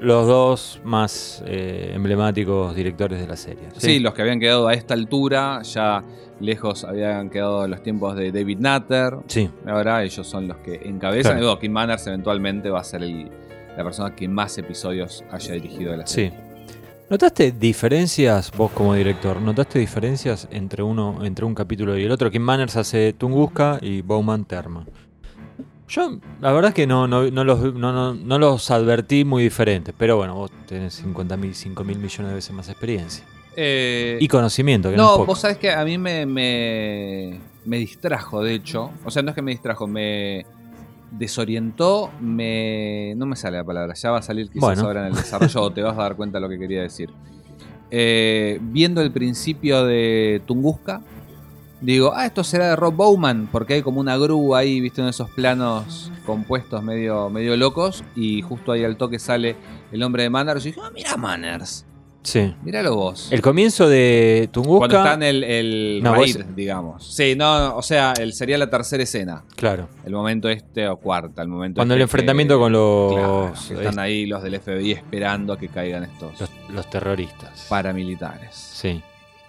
los 0.00 0.26
dos 0.26 0.80
más 0.84 1.42
eh, 1.46 1.92
emblemáticos 1.94 2.74
directores 2.74 3.20
de 3.20 3.26
la 3.26 3.36
serie. 3.36 3.64
sí. 3.76 3.98
los 3.98 4.14
que 4.14 4.22
habían 4.22 4.40
quedado 4.40 4.66
a 4.68 4.74
esta 4.74 4.94
altura, 4.94 5.62
ya 5.62 6.02
lejos 6.40 6.84
habían 6.84 7.30
quedado 7.30 7.66
los 7.66 7.82
tiempos 7.82 8.14
de 8.16 8.30
David 8.32 8.58
Nutter. 8.58 9.14
Sí, 9.26 9.48
Ahora 9.66 10.02
ellos 10.04 10.26
son 10.26 10.48
los 10.48 10.58
que 10.58 10.74
encabezan. 10.84 11.32
Claro. 11.32 11.38
Y 11.38 11.44
bueno, 11.46 11.58
Kim 11.60 11.72
Manners 11.72 12.06
eventualmente 12.06 12.68
va 12.70 12.80
a 12.80 12.84
ser 12.84 13.02
el- 13.02 13.30
la 13.76 13.84
persona 13.84 14.14
que 14.14 14.26
más 14.28 14.56
episodios 14.58 15.22
haya 15.30 15.52
dirigido 15.54 15.90
de 15.92 15.96
la 15.98 16.06
serie. 16.06 16.30
sí. 16.30 16.36
¿Notaste 17.08 17.52
diferencias, 17.52 18.50
vos 18.56 18.72
como 18.72 18.94
director? 18.94 19.40
¿Notaste 19.40 19.78
diferencias 19.78 20.48
entre 20.50 20.82
uno, 20.82 21.24
entre 21.24 21.44
un 21.44 21.54
capítulo 21.54 21.96
y 21.96 22.02
el 22.04 22.10
otro? 22.10 22.30
Kim 22.32 22.42
Manners 22.42 22.76
hace 22.76 23.12
Tunguska 23.12 23.78
y 23.80 24.02
Bowman 24.02 24.44
Terma. 24.44 24.84
Yo, 25.88 26.18
la 26.40 26.50
verdad 26.50 26.70
es 26.70 26.74
que 26.74 26.86
no, 26.88 27.06
no, 27.06 27.30
no 27.30 27.44
los, 27.44 27.72
no, 27.74 27.92
no- 27.92 28.12
no 28.14 28.38
los 28.40 28.72
advertí 28.72 29.24
muy 29.24 29.44
diferentes, 29.44 29.94
pero 29.96 30.16
bueno, 30.16 30.34
vos 30.34 30.50
tenés 30.66 30.94
50 30.94 31.36
mil, 31.36 31.54
5 31.54 31.84
mil 31.84 31.96
millones 31.98 32.30
de 32.30 32.34
veces 32.34 32.50
más 32.52 32.68
experiencia. 32.68 33.24
Eh, 33.54 34.18
Y 34.20 34.26
conocimiento, 34.26 34.90
que 34.90 34.96
no, 34.96 35.24
vos 35.24 35.38
sabés 35.38 35.58
que 35.58 35.70
a 35.70 35.84
mí 35.84 35.96
me, 35.98 36.26
me, 36.26 37.40
me 37.64 37.76
distrajo, 37.78 38.42
de 38.42 38.54
hecho. 38.54 38.90
O 39.04 39.12
sea, 39.12 39.22
no 39.22 39.30
es 39.30 39.36
que 39.36 39.42
me 39.42 39.52
distrajo, 39.52 39.86
me 39.86 40.44
desorientó, 41.10 42.10
me... 42.20 43.14
No 43.16 43.26
me 43.26 43.36
sale 43.36 43.56
la 43.56 43.64
palabra, 43.64 43.94
ya 43.94 44.10
va 44.10 44.18
a 44.18 44.22
salir 44.22 44.48
quizás 44.48 44.60
Bueno. 44.60 44.82
ahora 44.82 45.00
en 45.02 45.06
el 45.08 45.14
desarrollo 45.14 45.62
o 45.62 45.72
te 45.72 45.82
vas 45.82 45.96
a 45.98 46.02
dar 46.02 46.16
cuenta 46.16 46.38
de 46.38 46.42
lo 46.42 46.48
que 46.48 46.58
quería 46.58 46.82
decir. 46.82 47.10
Eh, 47.90 48.58
viendo 48.60 49.00
el 49.00 49.12
principio 49.12 49.84
de 49.84 50.42
Tunguska, 50.46 51.02
digo, 51.80 52.12
ah, 52.14 52.26
esto 52.26 52.42
será 52.42 52.68
de 52.70 52.76
Rob 52.76 52.94
Bowman, 52.94 53.48
porque 53.52 53.74
hay 53.74 53.82
como 53.82 54.00
una 54.00 54.16
grúa 54.16 54.58
ahí, 54.58 54.80
viste, 54.80 55.02
en 55.02 55.08
esos 55.08 55.30
planos 55.30 56.10
compuestos 56.24 56.82
medio, 56.82 57.30
medio 57.30 57.56
locos, 57.56 58.02
y 58.16 58.42
justo 58.42 58.72
ahí 58.72 58.82
al 58.82 58.96
toque 58.96 59.18
sale 59.18 59.56
el 59.92 60.02
hombre 60.02 60.24
de 60.24 60.30
Manners, 60.30 60.66
y 60.66 60.70
dije, 60.70 60.80
ah, 60.82 60.90
mira 60.92 61.16
Manners, 61.16 61.86
Sí. 62.26 62.52
míralo 62.64 62.96
vos. 62.96 63.28
El 63.30 63.40
comienzo 63.40 63.88
de 63.88 64.48
Tunguska. 64.52 64.78
Cuando 64.88 64.96
está 64.98 65.14
en 65.14 65.22
el, 65.22 65.44
el 65.44 66.00
No, 66.02 66.14
raid, 66.14 66.36
vos- 66.38 66.56
digamos. 66.56 67.06
Sí, 67.14 67.34
no, 67.36 67.76
o 67.76 67.82
sea, 67.82 68.14
el, 68.18 68.32
sería 68.32 68.58
la 68.58 68.68
tercera 68.68 69.02
escena. 69.04 69.44
Claro. 69.54 69.88
El 70.04 70.12
momento 70.12 70.48
este 70.48 70.88
o 70.88 70.96
cuarta, 70.96 71.42
el 71.42 71.48
momento 71.48 71.76
Cuando 71.78 71.94
este 71.94 71.98
el 72.00 72.02
enfrentamiento 72.02 72.54
que- 72.56 72.58
con 72.60 72.72
los, 72.72 73.12
claro, 73.14 73.52
que 73.68 73.74
están 73.74 73.88
est- 73.90 73.98
ahí 73.98 74.26
los 74.26 74.42
del 74.42 74.54
FBI 74.60 74.90
esperando 74.92 75.52
a 75.52 75.58
que 75.58 75.68
caigan 75.68 76.02
estos 76.02 76.40
los, 76.40 76.50
los 76.70 76.90
terroristas. 76.90 77.66
paramilitares. 77.68 78.54
Sí. 78.54 79.00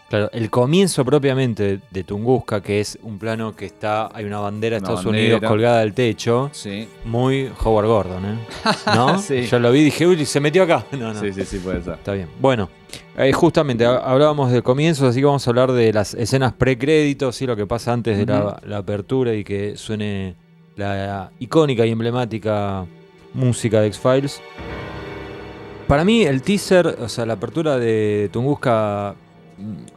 Claro, 0.10 0.30
el 0.32 0.50
comienzo 0.50 1.04
propiamente 1.04 1.82
de 1.92 2.04
Tunguska, 2.06 2.62
que 2.62 2.80
es 2.80 2.98
un 3.04 3.20
plano 3.20 3.54
que 3.54 3.66
está, 3.66 4.10
hay 4.16 4.24
una 4.24 4.40
bandera 4.40 4.76
de 4.76 4.78
Estados 4.78 5.04
bandera. 5.04 5.36
Unidos 5.36 5.50
colgada 5.50 5.80
del 5.82 5.94
techo, 5.94 6.50
Sí, 6.54 6.88
muy 7.04 7.52
Howard 7.62 7.88
Gordon, 7.88 8.26
¿eh? 8.26 8.38
¿No? 8.96 9.20
Sí. 9.20 9.42
Yo 9.48 9.60
lo 9.60 9.70
vi 9.72 9.80
y 9.80 9.84
dije, 9.84 10.08
uy, 10.08 10.26
se 10.26 10.40
metió 10.40 10.64
acá. 10.64 10.86
No, 10.94 11.14
no. 11.14 11.20
sí, 11.20 11.34
sí, 11.34 11.44
sí, 11.44 11.60
puede 11.60 11.82
ser. 11.84 11.96
Está 11.96 12.14
bien. 12.14 12.30
Bueno, 12.40 12.70
eh, 13.18 13.34
justamente 13.34 13.86
ha- 13.86 13.98
hablábamos 13.98 14.50
de 14.52 14.62
comienzos, 14.62 15.10
así 15.10 15.20
que 15.20 15.26
vamos 15.26 15.46
a 15.46 15.50
hablar 15.52 15.74
de 15.74 15.92
las 15.92 16.14
escenas 16.14 16.54
precréditos, 16.54 17.36
¿sí? 17.36 17.46
lo 17.46 17.58
que 17.58 17.68
pasa 17.68 17.92
antes 17.92 18.18
de 18.18 18.26
la 18.26 18.78
apertura 18.78 19.34
y 19.34 19.44
que 19.44 19.76
suene 19.76 20.36
la 20.78 21.32
icónica 21.40 21.86
y 21.86 21.92
emblemática 21.92 22.86
música 23.34 23.82
de 23.82 23.88
X-Files. 23.88 24.42
Para 25.86 26.06
mí, 26.06 26.24
el 26.24 26.42
teaser, 26.42 26.88
o 27.02 27.10
sea, 27.10 27.26
la 27.26 27.34
apertura 27.34 27.78
de 27.78 28.30
Tunguska. 28.32 29.16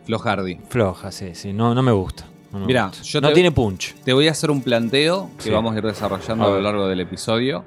Flo 0.05 0.19
Hardy. 0.19 0.59
Floja, 0.69 1.11
sí, 1.13 1.35
sí. 1.35 1.53
No, 1.53 1.75
no 1.75 1.83
me 1.83 1.93
gusta. 1.93 2.25
No 2.53 2.61
me 2.61 2.67
Mirá, 2.67 2.87
gusta. 2.89 3.03
yo 3.05 3.21
no 3.21 3.29
te- 3.29 3.35
tiene 3.35 3.53
punch. 3.53 3.95
Te 4.03 4.13
voy 4.13 4.27
a 4.29 4.33
hacer 4.33 4.51
un 4.51 4.63
planteo 4.63 5.31
que 5.37 5.45
Sí. 5.45 5.51
vamos 5.51 5.75
a 5.75 5.79
ir 5.79 5.85
desarrollando 5.85 6.45
A 6.45 6.47
a, 6.47 6.51
lo 6.51 6.55
ver. 6.57 6.65
largo 6.65 6.87
del 6.89 7.01
episodio. 7.01 7.65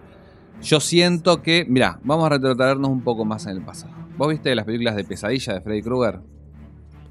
Yo 0.61 0.79
siento 0.79 1.41
que, 1.41 1.65
mira, 1.67 1.99
vamos 2.03 2.25
a 2.25 2.29
retrotraernos 2.29 2.89
un 2.89 3.01
poco 3.01 3.25
más 3.25 3.45
en 3.45 3.51
el 3.57 3.61
pasado. 3.63 3.93
¿Vos 4.17 4.29
viste 4.29 4.53
las 4.55 4.65
películas 4.65 4.95
de 4.95 5.03
pesadilla 5.03 5.53
de 5.53 5.61
Freddy 5.61 5.81
Krueger? 5.81 6.19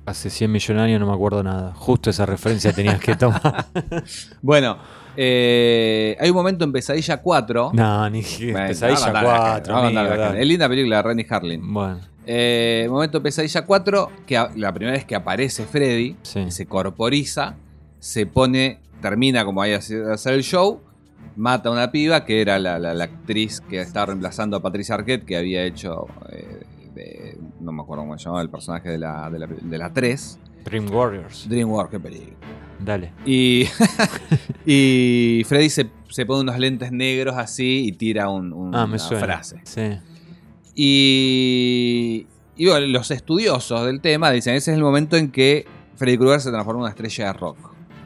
Hace 0.04 0.30
100 0.30 0.50
millones 0.50 0.80
de 0.82 0.88
años 0.88 1.00
no 1.00 1.06
me 1.06 1.12
acuerdo 1.14 1.42
nada. 1.44 1.72
Justo 1.74 2.10
esa 2.10 2.26
referencia 2.26 2.72
tenías 2.72 2.98
que 3.00 3.14
tomar. 3.16 3.66
Bueno, 4.42 4.76
eh, 5.16 6.16
hay 6.18 6.30
un 6.30 6.36
momento 6.36 6.64
en 6.64 6.72
Pesadilla 6.72 7.18
4. 7.22 7.70
no, 7.72 8.10
ni 8.10 8.22
Bueno, 8.22 8.68
pesadilla 8.68 8.98
vamos 9.00 9.02
a 9.02 9.12
contar 9.12 9.22
la 9.24 9.38
4. 9.38 9.74
vamos 9.74 9.96
a 9.96 10.00
amigo, 10.00 10.16
dale. 10.16 10.40
Es 10.42 10.46
linda 10.48 10.68
película 10.68 10.96
de 10.96 11.02
Renny 11.02 11.26
Harlin. 11.28 11.72
Bueno, 11.72 12.00
Eh, 12.26 12.86
momento 12.88 13.16
en 13.18 13.22
Pesadilla 13.24 13.64
4, 13.64 14.10
que 14.26 14.34
la 14.56 14.72
primera 14.72 14.96
vez 14.96 15.04
que 15.04 15.14
aparece 15.16 15.64
Freddy, 15.64 16.16
sí. 16.22 16.50
se 16.50 16.66
corporiza, 16.66 17.56
se 17.98 18.26
pone, 18.26 18.80
termina 19.00 19.44
como 19.44 19.60
ahí 19.62 19.72
a 19.72 19.78
hacer 19.78 20.32
el 20.34 20.42
show, 20.42 20.80
mata 21.36 21.68
a 21.68 21.72
una 21.72 21.90
piba 21.90 22.24
que 22.24 22.40
era 22.40 22.58
la, 22.58 22.78
la- 22.78 22.94
la 22.94 23.04
actriz 23.04 23.60
que 23.60 23.80
estaba 23.80 24.06
reemplazando 24.06 24.56
a 24.56 24.60
Patricia 24.62 24.94
Arquette, 24.94 25.24
que 25.24 25.36
había 25.36 25.64
hecho, 25.64 26.06
eh, 26.30 26.62
de- 26.94 27.38
no 27.60 27.72
me 27.72 27.82
acuerdo 27.82 28.02
cómo 28.04 28.18
se 28.18 28.24
llamaba 28.24 28.42
el 28.42 28.50
personaje 28.50 28.88
de 28.90 28.98
la, 28.98 29.28
de 29.30 29.38
la, 29.38 29.46
de 29.46 29.78
la 29.78 29.92
3, 29.92 30.38
Dream 30.64 30.92
Warriors. 30.94 31.48
DreamWorks, 31.48 31.90
qué 31.90 31.98
película. 31.98 32.36
Dale. 32.78 33.12
Y, 33.26 33.64
y 34.66 35.42
Freddy 35.46 35.70
se, 35.70 35.88
se 36.08 36.26
pone 36.26 36.42
unos 36.42 36.58
lentes 36.58 36.92
negros 36.92 37.36
así 37.36 37.86
y 37.86 37.92
tira 37.92 38.28
un- 38.28 38.52
un- 38.52 38.74
Ah, 38.74 38.84
una 38.84 38.98
frase. 38.98 39.60
Sí. 39.64 39.98
Y, 40.74 42.26
y 42.56 42.66
bueno, 42.66 42.86
los 42.86 43.10
estudiosos 43.10 43.84
del 43.86 44.00
tema 44.00 44.30
dicen, 44.30 44.54
ese 44.54 44.70
es 44.72 44.76
el 44.76 44.82
momento 44.82 45.16
en 45.16 45.30
que 45.30 45.66
Freddy 45.96 46.18
Krueger 46.18 46.40
se 46.40 46.50
transforma 46.50 46.80
en 46.80 46.82
una 46.82 46.90
estrella 46.90 47.26
de 47.26 47.32
rock 47.34 47.56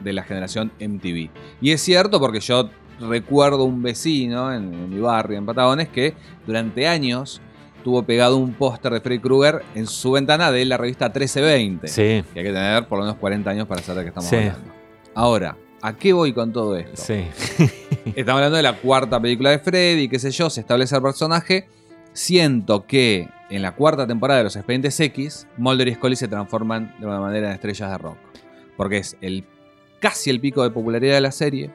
de 0.03 0.13
la 0.13 0.23
generación 0.23 0.71
MTV. 0.79 1.29
Y 1.61 1.71
es 1.71 1.81
cierto 1.81 2.19
porque 2.19 2.39
yo 2.39 2.69
recuerdo 2.99 3.63
un 3.65 3.81
vecino 3.81 4.53
en, 4.53 4.73
en 4.73 4.89
mi 4.89 4.99
barrio, 4.99 5.37
en 5.37 5.45
Patagones, 5.45 5.89
que 5.89 6.13
durante 6.45 6.87
años 6.87 7.41
tuvo 7.83 8.03
pegado 8.03 8.37
un 8.37 8.53
póster 8.53 8.91
de 8.93 9.01
Freddy 9.01 9.19
Krueger 9.19 9.63
en 9.75 9.87
su 9.87 10.11
ventana 10.11 10.51
de 10.51 10.65
la 10.65 10.77
revista 10.77 11.05
1320. 11.05 11.87
Sí, 11.87 11.93
Que 12.33 12.39
hay 12.39 12.45
que 12.45 12.51
tener 12.53 12.87
por 12.87 12.97
lo 12.99 13.05
menos 13.05 13.17
40 13.19 13.49
años 13.49 13.67
para 13.67 13.81
saber 13.81 13.99
de 13.99 14.03
qué 14.05 14.09
estamos 14.09 14.29
Sí. 14.29 14.35
hablando. 14.35 14.73
Ahora, 15.15 15.57
¿a 15.81 15.93
qué 15.93 16.13
voy 16.13 16.33
con 16.33 16.51
todo 16.51 16.75
esto? 16.77 16.95
sí. 17.01 17.23
Estamos 18.15 18.39
hablando 18.39 18.57
de 18.57 18.63
la 18.63 18.73
cuarta 18.77 19.19
película 19.21 19.51
de 19.51 19.59
Freddy, 19.59 20.07
qué 20.09 20.19
sé 20.19 20.31
yo, 20.31 20.49
se 20.49 20.61
establece 20.61 20.95
el 20.95 21.01
personaje. 21.01 21.67
Siento 22.17 22.87
que 22.87 23.29
en 23.51 23.61
la 23.61 23.75
cuarta 23.75 24.07
temporada 24.07 24.39
de 24.39 24.45
Los 24.45 24.55
Expedientes 24.55 24.99
X, 24.99 25.47
Mulder 25.55 25.87
y 25.89 25.93
Scully 25.93 26.15
se 26.15 26.27
transforman 26.27 26.95
de 26.99 27.05
una 27.05 27.19
manera 27.19 27.49
en 27.49 27.53
estrellas 27.53 27.91
de 27.91 27.97
rock. 27.99 28.17
Porque 28.75 28.97
es 28.97 29.15
el, 29.21 29.43
casi 29.99 30.31
el 30.31 30.39
pico 30.39 30.63
de 30.63 30.71
popularidad 30.71 31.13
de 31.13 31.21
la 31.21 31.31
serie. 31.31 31.69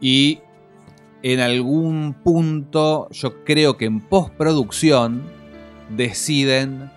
Y 0.00 0.40
en 1.22 1.38
algún 1.38 2.14
punto, 2.24 3.08
yo 3.12 3.44
creo 3.44 3.76
que 3.76 3.84
en 3.84 4.00
postproducción, 4.00 5.22
deciden 5.88 6.90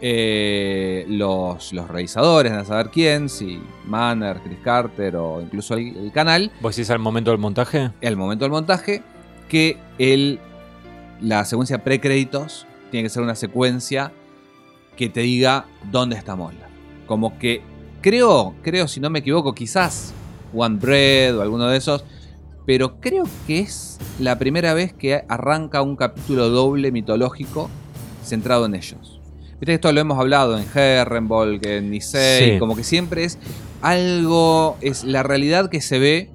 eh, 0.00 1.04
los, 1.08 1.72
los 1.72 1.88
realizadores, 1.88 2.52
a 2.52 2.64
saber 2.64 2.90
quién, 2.90 3.28
si 3.28 3.60
Manner, 3.86 4.38
Chris 4.38 4.58
Carter 4.62 5.16
o 5.16 5.40
incluso 5.42 5.74
el- 5.74 5.96
el 5.96 6.12
canal, 6.12 6.52
¿Vos 6.60 6.76
decís 6.76 6.90
al 6.90 7.00
momento 7.00 7.32
del 7.32 7.40
montaje? 7.40 7.90
al 8.02 8.16
momento 8.16 8.44
del 8.44 8.52
montaje 8.52 9.02
que 9.48 9.76
el, 9.98 10.38
la 11.20 11.44
secuencia 11.44 11.82
pre-créditos 11.84 12.66
tiene 12.90 13.04
que 13.04 13.10
ser 13.10 13.22
una 13.22 13.34
secuencia 13.34 14.12
que 14.96 15.08
te 15.08 15.20
diga 15.20 15.66
dónde 15.90 16.16
está 16.16 16.36
Mulder. 16.36 16.68
Como 17.06 17.38
que 17.38 17.62
creo, 18.00 18.54
creo, 18.62 18.88
si 18.88 19.00
no 19.00 19.10
me 19.10 19.20
equivoco, 19.20 19.54
quizás 19.54 20.12
One 20.54 20.78
Bread 20.80 21.36
o 21.38 21.42
alguno 21.42 21.66
de 21.68 21.76
esos, 21.78 22.04
pero 22.66 23.00
creo 23.00 23.24
que 23.46 23.60
es 23.60 23.98
la 24.18 24.38
primera 24.38 24.74
vez 24.74 24.92
que 24.92 25.24
arranca 25.28 25.82
un 25.82 25.96
capítulo 25.96 26.48
doble 26.48 26.92
mitológico 26.92 27.70
centrado 28.24 28.66
en 28.66 28.74
ellos. 28.74 29.20
Viste 29.52 29.66
que 29.66 29.74
esto 29.74 29.92
lo 29.92 30.00
hemos 30.00 30.18
hablado 30.18 30.58
en 30.58 30.64
Herrenvolk, 30.74 31.64
en 31.66 31.90
Nisei, 31.90 32.52
Sí. 32.54 32.58
como 32.58 32.74
que 32.76 32.84
siempre 32.84 33.24
es 33.24 33.38
algo, 33.82 34.76
es 34.80 35.04
la 35.04 35.22
realidad 35.22 35.68
que 35.70 35.80
se 35.80 35.98
ve 35.98 36.30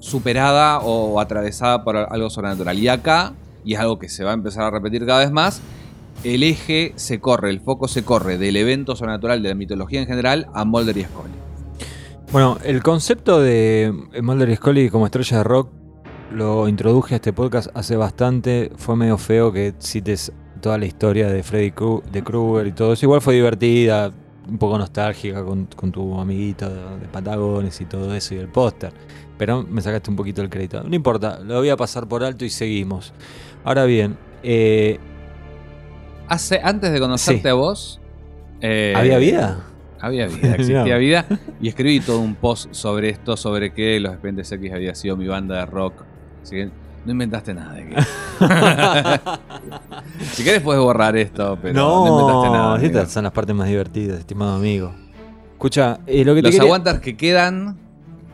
superada 0.00 0.80
o 0.80 1.20
atravesada 1.20 1.84
por 1.84 1.96
algo 1.96 2.30
sobrenatural. 2.30 2.78
Y 2.78 2.88
acá, 2.88 3.32
y 3.64 3.74
es 3.74 3.80
algo 3.80 3.98
que 3.98 4.08
se 4.08 4.24
va 4.24 4.30
a 4.30 4.34
empezar 4.34 4.64
a 4.64 4.70
repetir 4.70 5.06
cada 5.06 5.20
vez 5.20 5.30
más, 5.30 5.60
el 6.22 6.42
eje 6.42 6.92
se 6.96 7.20
corre, 7.20 7.50
el 7.50 7.60
foco 7.60 7.88
se 7.88 8.04
corre 8.04 8.38
del 8.38 8.56
evento 8.56 8.96
sobrenatural, 8.96 9.42
de 9.42 9.48
la 9.50 9.54
mitología 9.54 10.00
en 10.00 10.06
general, 10.06 10.46
a 10.54 10.64
Mulder 10.64 10.96
y 10.96 11.04
Scully. 11.04 11.34
Bueno, 12.32 12.58
el 12.64 12.82
concepto 12.82 13.40
de 13.40 13.92
Mulder 14.22 14.48
y 14.48 14.56
Scully 14.56 14.90
como 14.90 15.06
estrella 15.06 15.38
de 15.38 15.44
rock 15.44 15.70
lo 16.32 16.68
introduje 16.68 17.14
a 17.14 17.16
este 17.16 17.32
podcast 17.32 17.68
hace 17.74 17.96
bastante. 17.96 18.72
Fue 18.76 18.96
medio 18.96 19.18
feo 19.18 19.52
que 19.52 19.74
cites 19.78 20.32
toda 20.60 20.78
la 20.78 20.86
historia 20.86 21.28
de 21.28 21.42
Freddy 21.42 21.72
de 22.10 22.24
Krueger 22.24 22.66
y 22.66 22.72
todo 22.72 22.92
eso. 22.94 23.06
Igual 23.06 23.20
fue 23.20 23.34
divertida, 23.34 24.12
un 24.48 24.58
poco 24.58 24.78
nostálgica 24.78 25.44
con, 25.44 25.66
tu 25.66 26.18
amiguito 26.18 26.68
de 26.68 27.06
Patagones 27.08 27.80
y 27.80 27.84
todo 27.84 28.14
eso 28.14 28.34
y 28.34 28.38
el 28.38 28.48
póster. 28.48 28.92
Pero 29.38 29.62
me 29.62 29.80
sacaste 29.80 30.10
un 30.10 30.16
poquito 30.16 30.42
el 30.42 30.50
crédito. 30.50 30.82
No 30.82 30.94
importa, 30.94 31.38
lo 31.40 31.58
voy 31.58 31.68
a 31.68 31.76
pasar 31.76 32.08
por 32.08 32.24
alto 32.24 32.44
y 32.44 32.50
seguimos. 32.50 33.12
Ahora 33.64 33.84
bien, 33.84 34.16
eh, 34.42 34.98
Hace, 36.28 36.60
antes 36.62 36.92
de 36.92 37.00
conocerte 37.00 37.42
Sí. 37.42 37.48
a 37.48 37.54
vos... 37.54 38.00
eh, 38.60 38.94
¿había 38.96 39.18
vida? 39.18 39.64
Había 40.00 40.26
vida, 40.26 40.50
existía 40.54 40.84
No. 40.94 40.98
vida. 40.98 41.26
Y 41.60 41.68
escribí 41.68 42.00
todo 42.00 42.18
un 42.20 42.34
post 42.34 42.72
sobre 42.72 43.10
esto, 43.10 43.36
sobre 43.36 43.72
que 43.72 44.00
Los 44.00 44.12
Expedientes 44.12 44.50
X 44.52 44.72
había 44.72 44.94
sido 44.94 45.16
mi 45.16 45.26
banda 45.26 45.56
de 45.60 45.66
rock. 45.66 45.94
Así 46.42 46.56
que 46.56 46.70
no 47.04 47.12
inventaste 47.12 47.54
nada 47.54 47.74
de 47.74 47.88
que. 47.88 47.96
si 50.32 50.44
querés 50.44 50.62
puedes 50.62 50.82
borrar 50.82 51.16
esto, 51.16 51.58
pero 51.60 51.74
no, 51.74 52.06
inventaste 52.06 52.50
nada. 52.50 52.82
estas 52.82 53.12
son 53.12 53.24
las 53.24 53.32
partes 53.32 53.54
más 53.54 53.68
divertidas, 53.68 54.18
estimado 54.20 54.56
amigo. 54.56 54.94
Escucha, 55.52 56.00
eh, 56.06 56.24
lo 56.24 56.34
que 56.34 56.40
te 56.40 56.48
Los 56.48 56.52
quería- 56.52 56.64
aguantas 56.64 57.00
que 57.00 57.16
quedan 57.16 57.76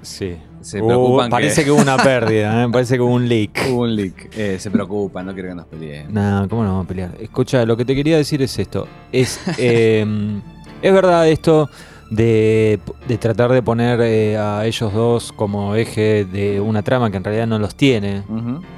Sí. 0.03 0.37
Se 0.61 0.81
Uh, 0.83 0.87
preocupan 0.87 1.31
parece 1.31 1.61
que, 1.63 1.65
que 1.67 1.71
hubo 1.73 1.81
una 1.81 1.97
pérdida, 1.97 2.65
¿eh? 2.65 2.69
parece 2.73 2.95
que 2.97 3.01
hubo 3.01 3.15
un 3.15 3.29
leak. 3.29 3.67
hubo 3.71 3.83
un 3.83 3.97
leak. 3.97 4.31
Eh, 4.37 4.57
se 4.59 4.71
preocupan, 4.71 5.27
no 5.27 5.33
quieren 5.33 5.53
que 5.53 5.57
nos 5.57 5.67
peleen. 5.67 6.13
No, 6.13 6.47
¿cómo 6.49 6.63
no 6.65 6.71
vamos 6.71 6.85
a 6.85 6.89
pelear? 6.89 7.17
Escucha, 7.21 7.65
lo 7.67 7.77
que 7.77 7.85
te 7.85 7.95
quería 7.95 8.17
decir 8.17 8.43
es 8.43 8.59
esto. 8.59 8.87
Es, 9.13 9.41
eh, 9.59 10.05
es 10.83 10.93
verdad 10.93 11.29
esto 11.29 11.69
de, 12.11 12.81
de 13.07 13.19
tratar 13.19 13.53
de 13.53 13.63
poner 13.63 14.01
eh, 14.03 14.37
a 14.37 14.67
ellos 14.67 14.93
dos 14.93 15.33
como 15.33 15.75
eje 15.77 16.25
de 16.25 16.61
una 16.61 16.83
trama 16.83 17.11
que 17.11 17.17
en 17.19 17.25
realidad 17.25 17.47
no 17.47 17.59
los 17.59 17.75
tiene 17.75 18.23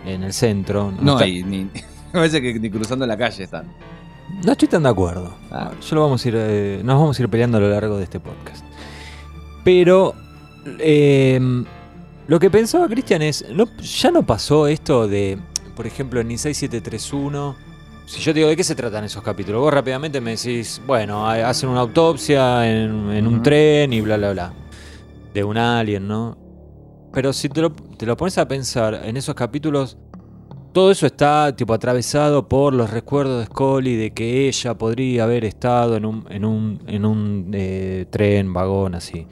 en 0.06 0.22
el 0.22 0.32
centro. 0.32 0.92
No 1.00 1.12
está- 1.12 1.24
hay 1.24 1.42
ni. 1.42 1.64
Me 2.12 2.18
parece 2.20 2.42
que 2.42 2.52
ni 2.60 2.68
cruzando 2.70 3.06
la 3.06 3.16
calle 3.16 3.44
están. 3.44 3.66
No 4.44 4.52
estoy 4.52 4.68
tan 4.68 4.82
de 4.82 4.88
acuerdo. 4.90 5.34
Ah. 5.50 5.70
Yo 5.80 5.96
lo 5.96 6.02
vamos 6.02 6.24
a 6.24 6.28
ir, 6.28 6.34
nos 6.84 6.98
vamos 6.98 7.18
a 7.18 7.22
ir 7.22 7.28
peleando 7.30 7.56
a 7.58 7.60
lo 7.62 7.68
largo 7.70 7.96
de 7.96 8.04
este 8.04 8.20
podcast. 8.20 8.64
Pero 9.64 10.14
eh, 10.78 11.40
lo 12.28 12.38
que 12.38 12.50
pensaba 12.50 12.88
Cristian 12.88 13.22
es, 13.22 13.44
¿no, 13.52 13.66
ya 13.80 14.10
no 14.10 14.24
pasó 14.24 14.66
esto 14.66 15.08
de, 15.08 15.38
por 15.76 15.86
ejemplo, 15.86 16.20
en 16.20 16.28
Nisei 16.28 16.54
731. 16.54 17.56
Si 18.06 18.20
yo 18.20 18.32
te 18.32 18.40
digo 18.40 18.48
de 18.48 18.56
qué 18.56 18.64
se 18.64 18.74
tratan 18.74 19.04
esos 19.04 19.22
capítulos, 19.22 19.60
vos 19.60 19.72
rápidamente 19.72 20.20
me 20.20 20.32
decís, 20.32 20.80
bueno, 20.86 21.26
ha- 21.28 21.48
hacen 21.48 21.68
una 21.68 21.80
autopsia 21.80 22.68
en, 22.70 23.10
en 23.10 23.26
un 23.26 23.42
tren 23.42 23.92
y 23.92 24.00
bla, 24.00 24.16
bla, 24.16 24.32
bla. 24.32 24.52
De 25.32 25.44
un 25.44 25.56
alien, 25.56 26.06
¿no? 26.08 26.36
Pero 27.12 27.32
si 27.32 27.48
te 27.48 27.60
lo, 27.60 27.72
te 27.72 28.04
lo 28.06 28.16
pones 28.16 28.36
a 28.38 28.46
pensar 28.48 29.00
en 29.04 29.16
esos 29.16 29.34
capítulos, 29.34 29.96
todo 30.72 30.90
eso 30.90 31.06
está 31.06 31.54
tipo 31.54 31.74
atravesado 31.74 32.48
por 32.48 32.72
los 32.74 32.90
recuerdos 32.90 33.40
de 33.40 33.46
Scully 33.46 33.96
de 33.96 34.10
que 34.12 34.48
ella 34.48 34.74
podría 34.76 35.24
haber 35.24 35.44
estado 35.44 35.96
en 35.96 36.04
un, 36.06 36.24
en 36.30 36.44
un, 36.44 36.82
en 36.86 37.04
un 37.04 37.50
eh, 37.52 38.06
tren, 38.10 38.52
vagón, 38.52 38.94
así. 38.94 39.26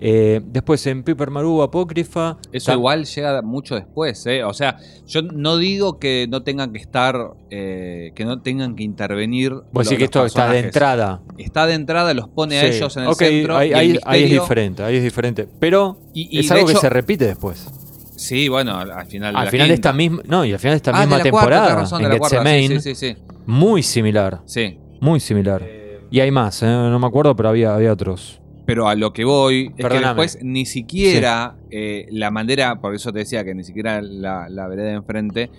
Eh, 0.00 0.40
después 0.44 0.86
en 0.86 1.02
Piper 1.02 1.30
Maru 1.30 1.60
Apócrifa. 1.62 2.36
Eso 2.52 2.72
igual 2.72 3.04
llega 3.04 3.42
mucho 3.42 3.74
después, 3.74 4.24
¿eh? 4.26 4.44
O 4.44 4.54
sea, 4.54 4.76
yo 5.06 5.22
no 5.22 5.56
digo 5.56 5.98
que 5.98 6.26
no 6.30 6.42
tengan 6.44 6.72
que 6.72 6.78
estar, 6.78 7.16
eh, 7.50 8.12
que 8.14 8.24
no 8.24 8.40
tengan 8.40 8.76
que 8.76 8.84
intervenir. 8.84 9.50
Lo- 9.50 9.64
decís 9.72 9.98
que 9.98 10.04
esto 10.04 10.24
está 10.24 10.48
de 10.50 10.60
entrada. 10.60 11.22
Está 11.36 11.66
de 11.66 11.74
entrada, 11.74 12.14
los 12.14 12.28
pone 12.28 12.58
a 12.58 12.62
Sí. 12.70 12.76
ellos 12.78 12.96
en 12.96 13.04
el 13.04 13.14
centro. 13.14 13.56
ahí, 13.56 13.68
y 13.68 13.72
el 13.72 13.76
ahí- 13.78 13.98
ahí 14.04 14.22
es 14.24 14.30
diferente, 14.30 14.82
ahí 14.84 14.96
es 14.96 15.02
diferente. 15.02 15.48
Pero 15.58 15.98
Y, 16.14 16.28
y 16.36 16.40
es 16.40 16.50
algo 16.52 16.66
que 16.68 16.74
se 16.76 16.88
repite 16.88 17.26
después. 17.26 17.68
Sí, 18.16 18.48
bueno, 18.48 18.76
al, 18.76 18.90
al 18.90 19.06
final. 19.06 19.32
de 19.32 19.38
Al 19.38 19.44
la 19.46 19.50
final 19.50 19.68
de 19.68 19.74
esta 19.74 19.92
misma. 19.92 20.22
No, 20.26 20.44
y 20.44 20.52
al 20.52 20.58
final 20.58 20.72
de 20.72 20.76
esta 20.76 20.90
Ah, 20.92 21.00
de 21.00 21.06
misma 21.06 21.18
la 21.18 21.30
cuarta, 21.30 21.40
temporada. 21.40 21.66
tenés 21.66 21.80
razón, 21.82 21.98
de 22.02 22.08
en 22.08 22.18
cuarta, 22.18 22.44
Sí, 22.44 22.80
sí, 22.80 22.94
sí. 22.94 23.16
Muy 23.46 23.82
similar. 23.82 24.40
sí. 24.44 24.78
Muy 25.00 25.20
similar. 25.20 25.64
Y 26.10 26.20
hay 26.20 26.30
más, 26.30 26.62
¿eh? 26.62 26.66
no 26.66 26.98
me 26.98 27.06
acuerdo, 27.06 27.36
pero 27.36 27.50
había, 27.50 27.74
había 27.74 27.92
otros. 27.92 28.37
Pero 28.68 28.86
a 28.86 28.94
lo 28.94 29.14
que 29.14 29.24
voy 29.24 29.72
es 29.78 29.86
que 29.88 29.94
después 30.08 30.38
ni 30.42 30.66
siquiera 30.66 31.56
eh, 31.70 32.06
la 32.10 32.30
manera, 32.30 32.82
por 32.82 32.94
eso 32.94 33.14
te 33.14 33.20
decía 33.20 33.42
que 33.42 33.54
ni 33.54 33.64
siquiera 33.64 34.02
la, 34.02 34.50
la 34.50 34.68
vereda 34.68 34.88
de 34.88 34.94
enfrente, 34.96 35.50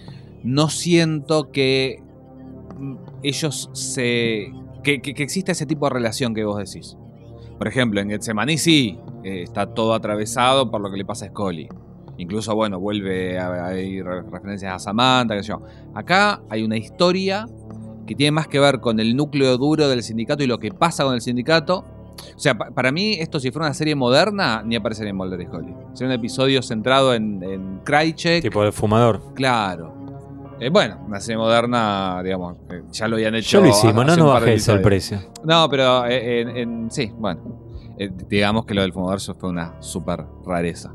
no 0.44 0.70
siento 0.70 1.52
que 1.52 2.04
mm, 2.78 2.96
ellos 3.24 3.72
se. 3.74 4.52
Que, 4.84 5.02
que, 5.02 5.16
que 5.16 5.24
exista 5.24 5.52
ese 5.52 5.66
tipo 5.66 5.88
de 5.88 5.94
relación 5.96 6.36
que 6.36 6.44
vos 6.46 6.58
decís. 6.60 6.98
Por 7.58 7.68
ejemplo, 7.68 8.00
en 8.00 8.12
Getsemaní 8.12 8.60
sí, 8.60 9.00
eh, 9.24 9.42
está 9.42 9.74
todo 9.74 9.96
atravesado 9.96 10.70
por 10.70 10.80
lo 10.80 10.92
que 10.92 10.98
le 10.98 11.04
pasa 11.04 11.26
a 11.26 11.30
Scully. 11.30 11.68
Incluso, 12.20 12.54
bueno, 12.54 12.80
vuelve 12.80 13.40
a, 13.40 13.72
re- 13.72 14.22
referencias 14.32 14.76
a 14.76 14.78
Samantha, 14.78 15.36
qué 15.36 15.42
sé 15.42 15.50
yo. 15.50 15.62
Acá 15.96 16.42
hay 16.48 16.62
una 16.62 16.78
historia 16.78 17.48
que 18.06 18.14
tiene 18.14 18.32
más 18.34 18.48
que 18.48 18.60
ver 18.60 18.80
con 18.82 19.00
el 19.00 19.16
núcleo 19.16 19.58
duro 19.58 19.90
del 19.90 20.04
sindicato 20.04 20.44
y 20.44 20.48
lo 20.48 20.60
que 20.60 20.70
pasa 20.72 21.04
con 21.06 21.16
el 21.16 21.22
sindicato. 21.22 21.86
O 22.36 22.40
sea, 22.40 22.58
pa- 22.58 22.70
para 22.72 22.92
mí, 22.92 23.14
esto 23.20 23.40
si 23.40 23.52
fuera 23.52 23.68
una 23.68 23.74
serie 23.74 23.96
moderna, 23.96 24.62
ni 24.66 24.76
aparecería 24.76 25.10
en 25.12 25.16
Mulder 25.18 25.42
y 25.42 25.46
Scully. 25.46 25.74
Sería 25.94 26.08
un 26.14 26.20
episodio 26.20 26.62
centrado 26.62 27.14
en, 27.14 27.44
en 27.44 27.80
Krychek. 27.84 28.42
Tipo 28.42 28.64
el 28.64 28.72
fumador. 28.74 29.22
Claro. 29.36 29.96
Eh, 30.60 30.70
bueno, 30.70 31.00
una 31.08 31.20
serie 31.22 31.38
moderna, 31.38 32.22
digamos, 32.24 32.58
eh, 32.70 32.82
ya 32.92 33.08
lo 33.08 33.16
habían 33.16 33.36
hecho. 33.36 33.60
Ya 33.60 33.64
lo 33.66 33.70
hicimos, 33.70 34.06
no 34.06 34.16
nos 34.18 34.34
bajes 34.34 34.68
el 34.68 34.82
precio. 34.82 35.20
No, 35.46 35.70
pero 35.70 36.06
eh, 36.06 36.42
en, 36.42 36.50
en- 36.58 36.92
sí, 36.92 37.12
bueno. 37.18 37.68
Digamos 38.30 38.66
que 38.66 38.74
lo 38.74 38.82
del 38.82 38.94
fumador 38.94 39.20
fue 39.38 39.50
una 39.50 39.74
súper 39.82 40.24
rareza. 40.46 40.94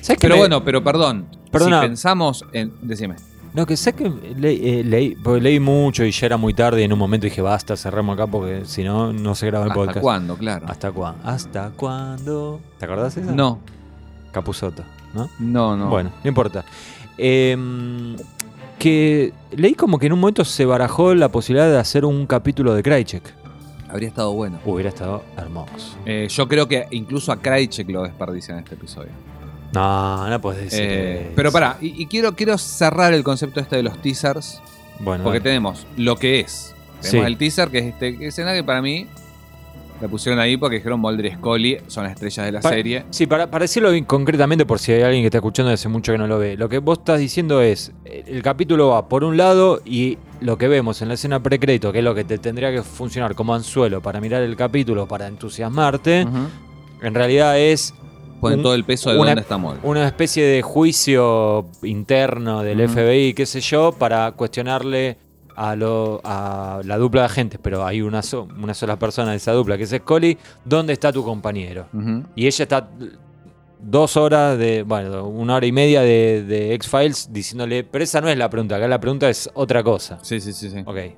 ¿Sabes 0.00 0.06
qué 0.10 0.16
Pero 0.20 0.34
me- 0.36 0.40
bueno, 0.42 0.62
pero 0.64 0.82
perdón. 0.84 1.26
Perdona. 1.50 1.80
Si 1.80 1.86
pensamos 1.88 2.44
en. 2.52 2.72
Decime. 2.82 3.16
No, 3.56 3.64
que 3.66 3.76
sé 3.76 3.94
que 3.94 4.08
le- 4.36 4.80
eh, 4.80 4.84
leí, 4.84 5.14
porque 5.16 5.40
leí 5.40 5.58
mucho 5.58 6.04
y 6.04 6.10
ya 6.12 6.26
era 6.26 6.36
muy 6.36 6.52
tarde 6.54 6.82
y 6.82 6.84
en 6.84 6.92
un 6.92 6.98
momento 6.98 7.24
dije, 7.24 7.40
basta, 7.40 7.74
cerramos 7.76 8.14
acá 8.14 8.26
porque 8.26 8.64
si 8.66 8.84
no, 8.84 9.12
no 9.14 9.34
se 9.34 9.46
graba 9.46 9.64
el 9.64 9.70
¿Hasta 9.70 9.80
podcast. 9.80 10.00
cuándo? 10.02 10.36
Claro. 10.36 10.66
¿Hasta 10.68 10.92
cuándo? 10.92 11.20
¿Hasta 11.28 11.70
cuándo? 11.70 12.60
¿Te 12.78 12.84
acordás 12.84 13.14
de 13.14 13.22
eso? 13.22 13.32
No, 13.34 13.58
Capuzotto, 14.30 14.82
¿no? 15.14 15.30
no, 15.38 15.74
no. 15.76 15.88
Bueno, 15.88 16.12
no 16.22 16.28
importa. 16.28 16.64
Em, 17.16 18.14
que 18.78 19.32
leí 19.52 19.72
como 19.74 19.98
que 19.98 20.06
en 20.06 20.12
un 20.12 20.20
momento 20.20 20.44
se 20.44 20.66
barajó 20.66 21.14
la 21.14 21.30
posibilidad 21.30 21.70
de 21.70 21.78
hacer 21.78 22.04
un 22.04 22.26
capítulo 22.26 22.74
de 22.74 22.82
Krychek. 22.82 23.22
Habría 23.88 24.08
estado 24.08 24.32
bueno. 24.34 24.58
Hubiera 24.66 24.90
estado 24.90 25.22
hermoso. 25.38 25.96
Eh, 26.04 26.26
yo 26.28 26.46
creo 26.46 26.68
que 26.68 26.86
incluso 26.90 27.32
a 27.32 27.36
Krychek 27.40 27.88
lo 27.88 28.02
desperdicia 28.02 28.52
en 28.52 28.58
este 28.58 28.74
episodio. 28.74 29.10
No, 29.76 30.28
no 30.28 30.40
puedes 30.40 30.64
decir. 30.64 30.80
Eh, 30.88 31.32
pero 31.36 31.52
pará, 31.52 31.76
y, 31.80 32.02
y 32.02 32.06
quiero, 32.06 32.34
quiero 32.34 32.56
cerrar 32.58 33.12
el 33.12 33.22
concepto 33.22 33.60
este 33.60 33.76
de 33.76 33.82
los 33.82 34.00
teasers. 34.02 34.60
Bueno, 35.00 35.24
Porque 35.24 35.40
tenemos 35.40 35.86
lo 35.96 36.16
que 36.16 36.40
es. 36.40 36.74
Tenemos 37.02 37.26
Sí. 37.26 37.32
el 37.32 37.36
teaser, 37.38 37.68
que 37.68 37.78
es 37.78 37.84
este 37.86 38.26
escena 38.26 38.54
que 38.54 38.64
para 38.64 38.80
mí 38.80 39.06
la 40.00 40.08
pusieron 40.08 40.38
ahí 40.40 40.56
porque 40.58 40.76
dijeron 40.76 41.00
Mulder 41.00 41.26
y 41.26 41.30
Scully 41.32 41.78
son 41.86 42.04
las 42.04 42.12
estrellas 42.14 42.44
de 42.46 42.52
la 42.52 42.60
Pa- 42.60 42.68
serie. 42.70 43.04
Sí, 43.10 43.26
para, 43.26 43.50
para 43.50 43.62
decirlo 43.64 43.90
bien 43.92 44.04
concretamente, 44.04 44.66
por 44.66 44.78
si 44.78 44.92
hay 44.92 45.02
alguien 45.02 45.22
que 45.22 45.26
está 45.28 45.38
escuchando 45.38 45.72
hace 45.72 45.88
mucho 45.88 46.12
que 46.12 46.18
no 46.18 46.26
lo 46.26 46.38
ve, 46.38 46.56
lo 46.56 46.68
que 46.68 46.78
vos 46.78 46.98
estás 46.98 47.18
diciendo 47.18 47.60
es, 47.62 47.92
el 48.04 48.42
capítulo 48.42 48.88
va 48.88 49.08
por 49.08 49.24
un 49.24 49.36
lado 49.38 49.80
y 49.86 50.18
lo 50.40 50.58
que 50.58 50.68
vemos 50.68 51.00
en 51.00 51.08
la 51.08 51.14
escena 51.14 51.40
precrédito, 51.42 51.92
que 51.92 51.98
es 51.98 52.04
lo 52.04 52.14
que 52.14 52.24
te 52.24 52.36
tendría 52.38 52.70
que 52.72 52.82
funcionar 52.82 53.34
como 53.34 53.54
anzuelo 53.54 54.02
para 54.02 54.20
mirar 54.20 54.42
el 54.42 54.54
capítulo, 54.56 55.06
para 55.08 55.26
entusiasmarte, 55.28 56.26
en 57.02 57.14
realidad 57.14 57.58
es 57.58 57.94
Ponen 58.46 58.58
un- 58.60 58.62
todo 58.64 58.74
el 58.74 58.84
peso 58.84 59.10
de 59.10 59.16
una- 59.18 59.26
dónde 59.30 59.42
está 59.42 59.56
Mulder. 59.58 59.80
una 59.84 60.06
especie 60.06 60.44
de 60.44 60.62
juicio 60.62 61.66
interno 61.82 62.62
del. 62.62 62.80
FBI, 62.88 63.34
qué 63.34 63.46
sé 63.46 63.60
yo, 63.60 63.92
para 63.92 64.32
cuestionarle 64.32 65.16
a, 65.54 65.74
lo, 65.74 66.20
a 66.24 66.80
la 66.84 66.98
dupla 66.98 67.22
de 67.22 67.26
agentes, 67.26 67.60
pero 67.62 67.84
hay 67.86 68.02
una, 68.02 68.22
so- 68.22 68.46
una 68.62 68.74
sola 68.74 68.98
persona 68.98 69.30
de 69.30 69.36
esa 69.38 69.52
dupla, 69.52 69.76
que 69.78 69.84
es 69.84 69.90
Scully, 69.90 70.36
¿dónde 70.64 70.92
está 70.92 71.12
tu 71.12 71.24
compañero? 71.24 71.86
Y 72.34 72.46
ella 72.46 72.62
está 72.64 72.88
dos 73.78 74.16
horas 74.16 74.58
de, 74.58 74.82
bueno, 74.82 75.26
una 75.28 75.56
hora 75.56 75.66
y 75.66 75.72
media 75.72 76.00
de, 76.02 76.42
de 76.46 76.74
X-Files 76.74 77.28
diciéndole, 77.32 77.84
pero 77.84 78.02
esa 78.04 78.20
no 78.20 78.28
es 78.28 78.36
la 78.36 78.48
pregunta, 78.50 78.76
acá 78.76 78.88
la 78.88 79.00
pregunta 79.00 79.28
es 79.28 79.48
otra 79.54 79.82
cosa. 79.82 80.18
Sí, 80.22 80.40
sí, 80.40 80.52
sí. 80.52 80.70
sí. 80.70 80.78
Ok. 80.84 80.96
Eh, 80.96 81.14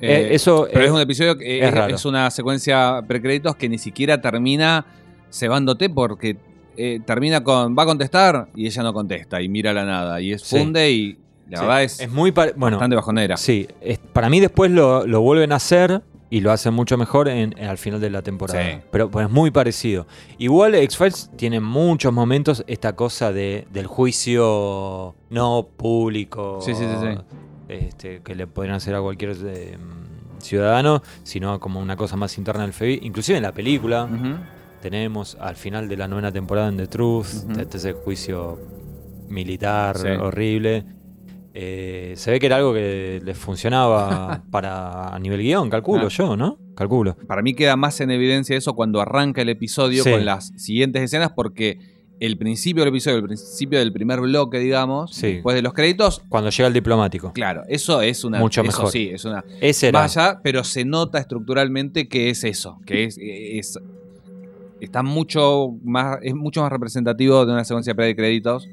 Eh, 0.00 0.28
eso 0.34 0.66
pero 0.70 0.84
eh, 0.84 0.86
es 0.88 0.92
un 0.92 1.00
episodio 1.00 1.38
que 1.38 1.64
es 1.66 1.72
raro. 1.72 1.94
es 1.94 2.04
una 2.04 2.30
secuencia 2.30 3.02
precréditos 3.08 3.56
que 3.56 3.68
ni 3.68 3.78
siquiera 3.78 4.20
termina 4.20 4.84
cebándote 5.30 5.88
porque 5.90 6.36
eh, 6.76 7.00
termina 7.04 7.42
con 7.42 7.76
va 7.76 7.82
a 7.84 7.86
contestar 7.86 8.48
y 8.54 8.66
ella 8.66 8.82
no 8.82 8.92
contesta 8.92 9.40
y 9.42 9.48
mira 9.48 9.72
la 9.72 9.84
nada 9.84 10.20
y 10.20 10.32
es 10.32 10.42
Sí. 10.42 10.58
funde 10.58 10.90
y 10.90 11.18
la 11.48 11.58
sí, 11.58 11.64
verdad 11.64 11.82
es, 11.84 12.00
es 12.00 12.10
muy 12.10 12.30
bueno, 12.32 12.76
bastante 12.76 12.96
bajonera. 12.96 13.36
sí, 13.36 13.68
es- 13.80 13.98
para 13.98 14.28
mí 14.28 14.40
después 14.40 14.70
lo, 14.70 15.06
lo 15.06 15.20
vuelven 15.20 15.52
a 15.52 15.56
hacer 15.56 16.02
y 16.28 16.40
lo 16.40 16.50
hacen 16.50 16.74
mucho 16.74 16.98
mejor 16.98 17.28
en, 17.28 17.54
en- 17.56 17.68
al 17.68 17.78
final 17.78 18.00
de 18.00 18.10
la 18.10 18.20
temporada. 18.20 18.60
Sí. 18.62 18.78
Pero 18.90 19.08
pues, 19.10 19.26
es 19.26 19.32
muy 19.32 19.52
parecido. 19.52 20.08
Igual 20.38 20.74
X-Files 20.74 21.30
tiene 21.36 21.60
muchos 21.60 22.12
momentos 22.12 22.64
esta 22.66 22.94
cosa 22.96 23.32
de, 23.32 23.68
del 23.72 23.86
juicio 23.86 25.14
no 25.30 25.68
público. 25.76 26.58
Sí, 26.62 26.74
sí, 26.74 26.82
sí, 26.84 26.96
sí. 27.00 27.18
este, 27.68 28.22
que 28.22 28.34
le 28.34 28.48
podrían 28.48 28.74
hacer 28.76 28.96
a 28.96 29.00
cualquier 29.00 29.36
eh, 29.44 29.78
ciudadano, 30.40 31.00
sino 31.22 31.60
como 31.60 31.78
una 31.80 31.96
cosa 31.96 32.16
más 32.16 32.36
interna 32.38 32.62
del 32.62 32.72
FBI. 32.72 33.00
Inclusive 33.02 33.36
en 33.38 33.42
la 33.44 33.52
película. 33.52 34.08
Tenemos 34.80 35.36
al 35.40 35.56
final 35.56 35.88
de 35.88 35.96
la 35.96 36.08
novena 36.08 36.30
temporada 36.32 36.68
en 36.68 36.76
The 36.76 36.86
Truth, 36.86 37.26
Ujú. 37.50 37.60
este 37.60 37.76
ese 37.78 37.92
juicio 37.92 38.58
militar 39.28 39.98
Sí. 39.98 40.08
horrible. 40.08 40.84
Eh, 41.58 42.12
se 42.16 42.30
ve 42.30 42.38
que 42.38 42.46
era 42.46 42.56
algo 42.56 42.74
que 42.74 43.20
les 43.24 43.36
funcionaba 43.38 44.42
para 44.50 45.08
a 45.14 45.18
nivel 45.18 45.40
guion, 45.40 45.70
calculo 45.70 46.06
Ah. 46.06 46.10
yo, 46.10 46.36
¿no? 46.36 46.58
Calculo. 46.74 47.16
Para 47.26 47.40
mí 47.40 47.54
queda 47.54 47.76
más 47.76 47.98
en 48.00 48.10
evidencia 48.10 48.56
eso 48.56 48.74
cuando 48.74 49.00
arranca 49.00 49.40
el 49.40 49.48
episodio 49.48 50.02
Sí. 50.04 50.10
con 50.10 50.24
las 50.26 50.52
siguientes 50.56 51.02
escenas 51.02 51.32
porque 51.34 51.78
el 52.20 52.36
principio 52.38 52.82
del 52.82 52.90
episodio, 52.94 53.18
el 53.18 53.24
principio 53.24 53.78
del 53.78 53.92
primer 53.92 54.20
bloque, 54.20 54.58
digamos, 54.58 55.14
Sí. 55.14 55.34
después 55.34 55.54
de 55.54 55.62
los 55.62 55.72
créditos, 55.74 56.22
Cuando 56.28 56.48
llega 56.50 56.66
el 56.66 56.72
diplomático. 56.74 57.32
claro, 57.32 57.62
eso 57.68 58.00
es 58.02 58.24
una 58.24 58.38
Mucho 58.38 58.60
eso 58.62 58.66
mejor. 58.70 58.90
sí, 58.90 59.10
es 59.12 59.24
una 59.24 59.42
Ese 59.60 59.88
era. 59.88 60.00
vaya, 60.00 60.40
pero 60.42 60.62
se 60.64 60.84
nota 60.84 61.18
estructuralmente 61.18 62.08
que 62.08 62.28
es 62.30 62.44
eso, 62.44 62.78
que 62.86 63.04
es, 63.04 63.18
es- 63.20 63.78
está 64.80 65.02
mucho 65.02 65.70
más, 65.84 66.18
es 66.22 66.34
mucho 66.34 66.62
más 66.62 66.70
representativo 66.70 67.44
de 67.46 67.52
una 67.52 67.64
secuencia 67.64 67.94
de 67.94 68.16
créditos 68.16 68.68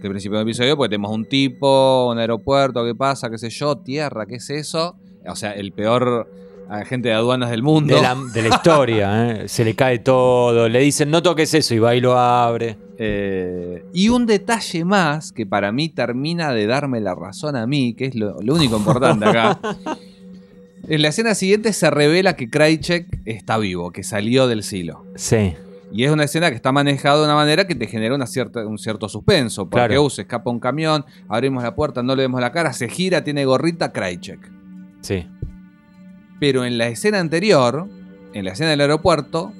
que 0.00 0.06
el 0.06 0.12
principio 0.12 0.38
del 0.38 0.46
episodio, 0.46 0.76
porque 0.76 0.90
tenemos 0.90 1.10
un 1.10 1.24
tipo, 1.24 2.08
un 2.10 2.18
aeropuerto, 2.18 2.84
qué 2.84 2.94
pasa, 2.94 3.28
qué 3.30 3.38
sé 3.38 3.50
yo, 3.50 3.76
tierra, 3.78 4.26
qué 4.26 4.36
es 4.36 4.48
eso, 4.50 4.96
o 5.26 5.36
sea, 5.36 5.52
el 5.52 5.72
peor 5.72 6.30
agente 6.68 7.08
de 7.08 7.14
aduanas 7.14 7.50
del 7.50 7.62
mundo. 7.62 7.96
de 7.96 8.02
la, 8.02 8.14
de 8.14 8.42
la 8.42 8.48
historia, 8.48 9.30
¿eh? 9.42 9.48
se 9.48 9.64
le 9.64 9.74
cae 9.74 9.98
todo, 9.98 10.68
le 10.68 10.80
dicen 10.80 11.10
no 11.10 11.22
toques 11.22 11.52
eso 11.54 11.74
y 11.74 11.78
va 11.78 11.94
y 11.94 12.00
lo 12.00 12.16
abre. 12.18 12.76
Eh, 12.98 13.84
y 13.92 14.08
un 14.08 14.26
detalle 14.26 14.84
más 14.84 15.32
que 15.32 15.46
para 15.46 15.72
mí 15.72 15.88
termina 15.88 16.52
de 16.52 16.66
darme 16.66 17.00
la 17.00 17.14
razón 17.14 17.56
a 17.56 17.66
mí, 17.66 17.94
que 17.94 18.06
es 18.06 18.14
lo, 18.14 18.40
lo 18.40 18.54
único 18.54 18.76
importante 18.76 19.26
acá. 19.26 19.58
En 20.88 21.02
la 21.02 21.08
escena 21.08 21.34
siguiente 21.34 21.72
se 21.72 21.90
revela 21.90 22.34
que 22.34 22.48
Krychek 22.48 23.20
está 23.26 23.58
vivo, 23.58 23.90
que 23.92 24.02
salió 24.02 24.46
del 24.46 24.62
silo. 24.62 25.04
Sí, 25.16 25.54
Y 25.92 26.04
es 26.04 26.10
una 26.10 26.24
escena 26.24 26.50
que 26.50 26.56
está 26.56 26.70
manejada 26.72 27.18
de 27.18 27.24
una 27.24 27.34
manera 27.34 27.66
que 27.66 27.74
te 27.74 27.86
genera 27.86 28.14
una 28.14 28.26
cierta, 28.26 28.66
un 28.66 28.78
cierto 28.78 29.08
suspenso. 29.08 29.68
Porque 29.68 29.86
Claro. 29.88 30.04
uh, 30.04 30.10
se 30.10 30.22
escapa 30.22 30.50
un 30.50 30.60
camión, 30.60 31.04
abrimos 31.28 31.62
la 31.62 31.74
puerta, 31.74 32.02
no 32.02 32.14
le 32.16 32.22
vemos 32.22 32.40
la 32.40 32.52
cara, 32.52 32.72
se 32.72 32.88
gira, 32.88 33.22
tiene 33.24 33.44
gorrita, 33.44 33.92
Krychek. 33.92 34.40
sí. 35.02 35.26
Pero 36.40 36.64
en 36.64 36.78
la 36.78 36.86
escena 36.86 37.18
anterior, 37.18 37.88
en 38.32 38.44
la 38.44 38.52
escena 38.52 38.70
del 38.70 38.80
aeropuerto, 38.82 39.52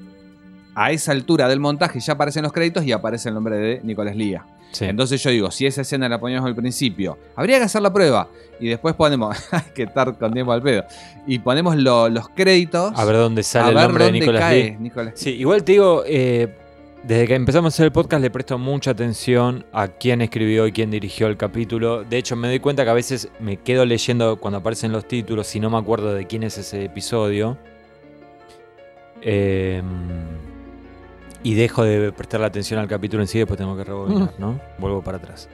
a 0.75 0.91
esa 0.91 1.11
altura 1.11 1.49
del 1.49 1.59
montaje 1.59 1.99
ya 1.99 2.13
aparecen 2.13 2.43
los 2.43 2.53
créditos 2.53 2.85
y 2.85 2.93
aparece 2.93 3.27
el 3.27 3.35
nombre 3.35 3.57
de 3.57 3.81
Nicolás 3.83 4.15
Lía. 4.15 4.45
Sí. 4.71 4.85
Entonces 4.85 5.21
yo 5.23 5.29
digo, 5.31 5.51
si 5.51 5.65
esa 5.65 5.81
escena 5.81 6.07
la 6.09 6.19
poníamos 6.19 6.47
al 6.47 6.55
principio, 6.55 7.17
habría 7.35 7.57
que 7.57 7.65
hacer 7.65 7.81
la 7.81 7.91
prueba. 7.93 8.27
Y 8.59 8.67
después 8.67 8.93
ponemos, 8.95 9.35
hay 9.51 9.61
que 9.73 9.83
estar 9.83 10.17
con 10.17 10.33
tiempo 10.33 10.51
al 10.51 10.61
pedo. 10.61 10.83
Y 11.27 11.39
ponemos 11.39 11.75
lo- 11.77 12.09
los 12.09 12.29
créditos. 12.29 12.91
a 12.95 13.05
ver 13.05 13.15
dónde 13.15 13.43
sale 13.43 13.67
a 13.67 13.69
el 13.69 13.75
nombre 13.87 14.03
de 14.05 14.09
dónde 14.11 14.19
Nicolas 14.19 14.41
cae 14.41 14.63
Lee. 14.63 14.77
Nicolas 14.79 15.13
Sí, 15.15 15.29
igual 15.31 15.63
te 15.63 15.71
digo, 15.73 16.03
eh, 16.05 16.53
desde 17.03 17.27
que 17.27 17.35
empezamos 17.35 17.73
a 17.73 17.75
hacer 17.75 17.85
el 17.85 17.91
podcast 17.93 18.21
le 18.21 18.29
presto 18.29 18.57
mucha 18.57 18.91
atención 18.91 19.65
a 19.71 19.87
quién 19.87 20.21
escribió 20.21 20.67
y 20.67 20.73
quién 20.73 20.91
dirigió 20.91 21.27
el 21.27 21.37
capítulo. 21.37 22.03
De 22.03 22.17
hecho, 22.17 22.35
me 22.35 22.49
doy 22.49 22.59
cuenta 22.59 22.83
que 22.83 22.89
a 22.89 22.93
veces 22.93 23.29
me 23.39 23.55
quedo 23.55 23.85
leyendo 23.85 24.35
cuando 24.37 24.57
aparecen 24.57 24.91
los 24.91 25.07
títulos 25.07 25.55
y 25.55 25.61
no 25.61 25.69
me 25.69 25.77
acuerdo 25.77 26.13
de 26.13 26.27
quién 26.27 26.43
es 26.43 26.57
ese 26.57 26.83
episodio. 26.83 27.57
Eh, 29.21 29.81
y 31.43 31.53
dejo 31.53 31.83
de 31.83 32.11
prestarle 32.11 32.45
atención 32.47 32.79
al 32.79 32.87
capítulo 32.87 33.23
en 33.23 33.27
sí, 33.27 33.37
después 33.39 33.57
tengo 33.57 33.75
que 33.77 33.83
rebobinar, 33.83 34.33
¿no? 34.37 34.59
Vuelvo 34.77 35.01
para 35.01 35.17
atrás. 35.17 35.47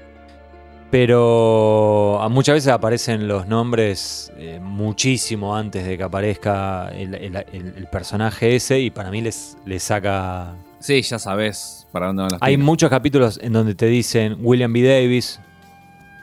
Pero 0.92 2.22
a 2.22 2.30
muchas 2.30 2.56
veces 2.56 2.72
aparecen 2.72 3.28
los 3.28 3.48
nombres 3.48 4.32
eh, 4.38 4.60
muchísimo 4.62 5.56
antes 5.56 5.86
de 5.86 5.98
que 5.98 6.04
aparezca 6.04 6.90
el, 6.90 7.14
el- 7.16 7.36
el- 7.52 7.74
el 7.78 7.88
personaje 7.88 8.56
ese 8.56 8.80
y 8.80 8.92
para 8.92 9.12
mí 9.12 9.22
les, 9.22 9.58
les 9.66 9.84
saca... 9.84 10.54
Sí, 10.80 11.02
ya 11.02 11.20
sabes 11.20 11.88
para 11.92 12.08
dónde 12.08 12.22
van 12.24 12.32
los 12.34 12.42
Hay 12.42 12.58
muchos 12.58 12.90
capítulos 12.90 13.40
en 13.42 13.54
donde 13.54 13.76
te 13.76 13.88
dicen 13.88 14.38
William 14.40 14.72
B. 14.72 14.84
Davis 14.84 15.40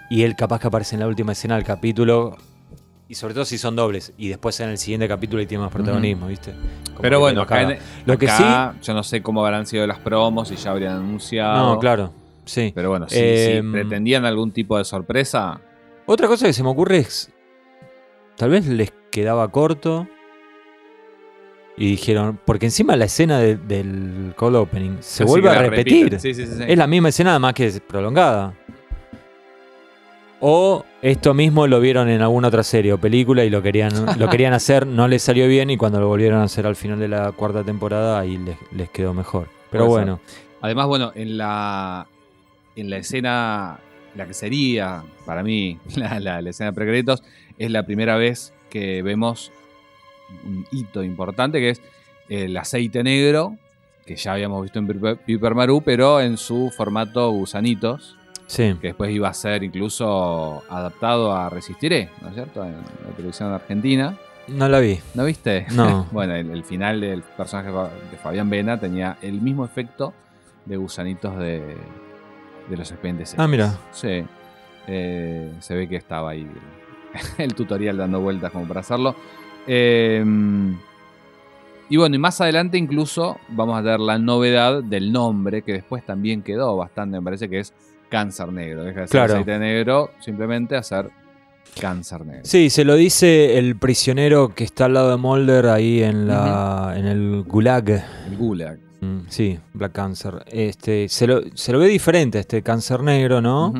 y 0.09 0.23
él 0.23 0.37
capaz 0.37 0.61
que 0.61 0.69
aparece 0.69 0.95
en 0.97 1.01
la 1.01 1.07
última 1.09 1.33
escena 1.33 1.57
del 1.57 1.65
capítulo 1.65 2.37
y 3.13 3.15
sobre 3.15 3.35
todo 3.35 3.45
si 3.45 3.59
son 3.59 3.77
dobles 3.77 4.15
y 4.17 4.31
después 4.31 4.59
en 4.61 4.71
el 4.71 4.79
siguiente 4.79 5.07
capítulo 5.07 5.43
y 5.43 5.47
tiene 5.47 5.63
más 5.63 5.71
protagonismo, 5.71 6.29
¿viste? 6.29 6.55
Como 6.87 7.03
Pero 7.03 7.21
bueno, 7.21 7.37
lo 7.37 7.43
acá, 7.43 7.57
caga. 7.57 7.73
en- 7.75 7.79
Lo 8.07 8.17
que 8.17 8.25
acá 8.31 8.75
yo 8.83 8.95
no 8.95 9.03
sé 9.03 9.21
cómo 9.23 9.45
habrán 9.45 9.67
sido 9.67 9.87
las 9.87 9.99
promos, 9.99 10.49
si 10.49 10.57
ya 10.57 10.71
habrían 10.71 10.95
anunciado. 10.97 11.75
No, 11.75 11.79
claro, 11.79 12.11
sí. 12.47 12.73
Pero 12.75 12.89
bueno, 12.89 13.07
si, 13.11 13.17
Eh, 13.19 13.61
si 13.63 13.71
pretendían 13.71 14.25
algún 14.25 14.51
tipo 14.51 14.79
de 14.79 14.85
sorpresa, 14.85 15.61
Otra 16.07 16.27
cosa 16.27 16.47
que 16.47 16.55
se 16.55 16.63
me 16.63 16.71
ocurre 16.71 16.97
es. 16.99 17.31
Tal 18.39 18.49
vez 18.49 18.67
les 18.67 18.93
quedaba 19.11 19.47
corto. 19.49 20.09
Y 21.77 21.91
dijeron. 21.91 22.41
Porque 22.47 22.65
encima 22.67 22.97
la 22.97 23.05
escena 23.05 23.39
de- 23.41 23.57
del 23.57 24.33
cold 24.37 24.57
opening 24.57 24.97
se 25.01 25.23
Así 25.25 25.31
vuelve 25.31 25.51
a 25.51 25.59
repetir. 25.63 26.19
Sí, 26.19 26.33
sí, 26.35 26.47
sí, 26.47 26.53
sí. 26.57 26.65
Es 26.67 26.79
la 26.79 26.87
misma 26.87 27.11
escena, 27.11 27.31
nada 27.31 27.39
más 27.41 27.53
que 27.55 27.67
es 27.67 27.79
prolongada. 27.81 28.55
O 30.45 30.85
esto 31.03 31.35
mismo 31.35 31.69
lo 31.69 31.79
vieron 31.81 32.09
en 32.09 32.21
alguna 32.21 32.49
otra 32.49 32.65
serie 32.65 32.93
o 32.93 32.99
película 32.99 33.45
y 33.45 33.51
lo 33.51 33.63
querían, 33.63 33.93
lo 34.19 34.29
querían 34.29 34.53
hacer, 34.55 34.87
no 34.89 35.07
les 35.07 35.23
salió 35.23 35.47
bien 35.47 35.71
y 35.71 35.77
cuando 35.77 36.01
lo 36.01 36.09
volvieron 36.09 36.41
a 36.41 36.45
hacer 36.45 36.67
al 36.67 36.75
final 36.75 36.99
de 36.99 37.07
la 37.07 37.31
cuarta 37.31 37.63
temporada 37.63 38.19
ahí 38.19 38.39
les, 38.39 38.57
les 38.73 38.91
quedó 38.91 39.15
mejor. 39.15 39.47
Pero 39.71 39.87
Puede 39.87 40.03
bueno, 40.05 40.21
Además, 40.61 40.87
bueno, 40.89 41.13
en 41.15 41.39
la, 41.39 42.07
en 42.75 42.91
la 42.91 42.97
escena, 42.97 43.79
la 44.17 44.27
que 44.27 44.35
sería 44.35 45.05
para 45.25 45.45
mí 45.45 45.79
la, 45.97 46.19
la- 46.19 46.43
la 46.43 46.51
escena 46.51 46.73
de 46.73 47.15
es 47.59 47.71
la 47.71 47.85
primera 47.87 48.17
vez 48.17 48.53
que 48.69 49.03
vemos 49.03 49.53
un 50.45 50.67
hito 50.73 51.05
importante 51.05 51.61
que 51.61 51.71
es 51.71 51.83
el 52.29 52.57
aceite 52.57 53.05
negro, 53.05 53.57
que 54.07 54.17
ya 54.17 54.33
habíamos 54.33 54.63
visto 54.63 54.81
en 54.81 54.89
Piper 55.25 55.55
Maru, 55.55 55.83
pero 55.83 56.21
en 56.21 56.37
su 56.37 56.73
formato 56.77 57.31
gusanitos, 57.31 58.17
sí. 58.53 58.77
que 58.81 58.89
después 58.89 59.11
iba 59.11 59.29
a 59.29 59.35
ser 59.35 59.63
incluso 59.63 60.63
adaptado 60.69 61.35
a 61.35 61.49
Resistiré, 61.49 62.11
¿no 62.21 62.29
es 62.29 62.35
cierto? 62.35 62.65
En 62.65 62.73
la 62.73 63.17
televisión 63.17 63.53
argentina. 63.53 64.17
No 64.49 64.69
la 64.69 64.81
vi. 64.81 64.99
¿No 65.15 65.25
viste? 65.25 65.67
No. 65.73 66.07
bueno, 66.13 66.35
el, 66.35 66.51
el 66.51 66.65
final 66.65 67.01
del 67.01 67.23
personaje 67.23 67.71
de 68.11 68.17
Fabián 68.17 68.51
Vena 68.51 68.79
tenía 68.79 69.17
el 69.23 69.41
mismo 69.41 69.65
efecto 69.65 70.13
de 70.67 70.77
gusanitos 70.77 71.39
de, 71.39 71.77
de 72.69 72.77
los 72.77 72.91
expedientes. 72.91 73.35
Ah, 73.39 73.47
mira. 73.49 73.79
Sí. 73.93 74.25
Eh, 74.87 75.53
se 75.61 75.75
ve 75.75 75.89
que 75.89 75.97
estaba 75.97 76.31
ahí 76.31 76.47
el, 77.39 77.45
el 77.45 77.55
tutorial 77.55 77.97
dando 77.97 78.21
vueltas 78.21 78.51
como 78.51 78.67
para 78.67 78.81
hacerlo. 78.81 79.15
Eh, 79.67 80.25
y 81.93 81.97
bueno, 81.99 82.17
y 82.17 82.19
más 82.19 82.41
adelante 82.41 82.79
incluso 82.79 83.39
vamos 83.49 83.77
a 83.77 83.83
ver 83.83 84.01
la 84.01 84.19
novedad 84.19 84.83
del 84.83 85.13
nombre, 85.13 85.61
que 85.61 85.75
después 85.75 86.05
también 86.07 86.43
quedó 86.43 86.75
bastante, 86.75 87.19
me 87.19 87.23
parece 87.23 87.51
que 87.51 87.59
es 87.59 87.75
Cáncer 88.13 88.53
Negro. 88.53 88.85
Deja 88.85 89.01
de 89.01 89.07
ser 89.09 89.11
Claro. 89.11 89.33
aceite 89.33 89.59
negro, 89.59 90.11
simplemente 90.21 90.77
hacer 90.77 91.09
Cáncer 91.81 92.27
Negro. 92.27 92.43
Sí, 92.45 92.69
se 92.69 92.85
lo 92.85 92.95
dice 92.95 93.57
el 93.59 93.77
prisionero 93.77 94.55
que 94.55 94.65
está 94.65 94.85
al 94.85 94.93
lado 94.93 95.11
de 95.13 95.17
Mulder 95.17 95.67
ahí 95.69 96.03
en, 96.03 96.29
la, 96.29 96.93
en 96.95 97.07
el 97.07 97.43
gulag. 97.45 97.89
El 98.29 98.37
Gulag. 98.37 98.79
Mm, 99.01 99.21
Sí, 99.29 99.59
Black 99.73 99.93
Cancer. 99.93 100.45
Este, 100.47 101.09
se, 101.09 101.27
lo, 101.27 101.41
se 101.55 101.73
lo 101.73 101.79
ve 101.79 101.89
diferente 101.89 102.39
este 102.39 102.63
cáncer 102.63 103.03
negro, 103.03 103.41
¿no? 103.41 103.73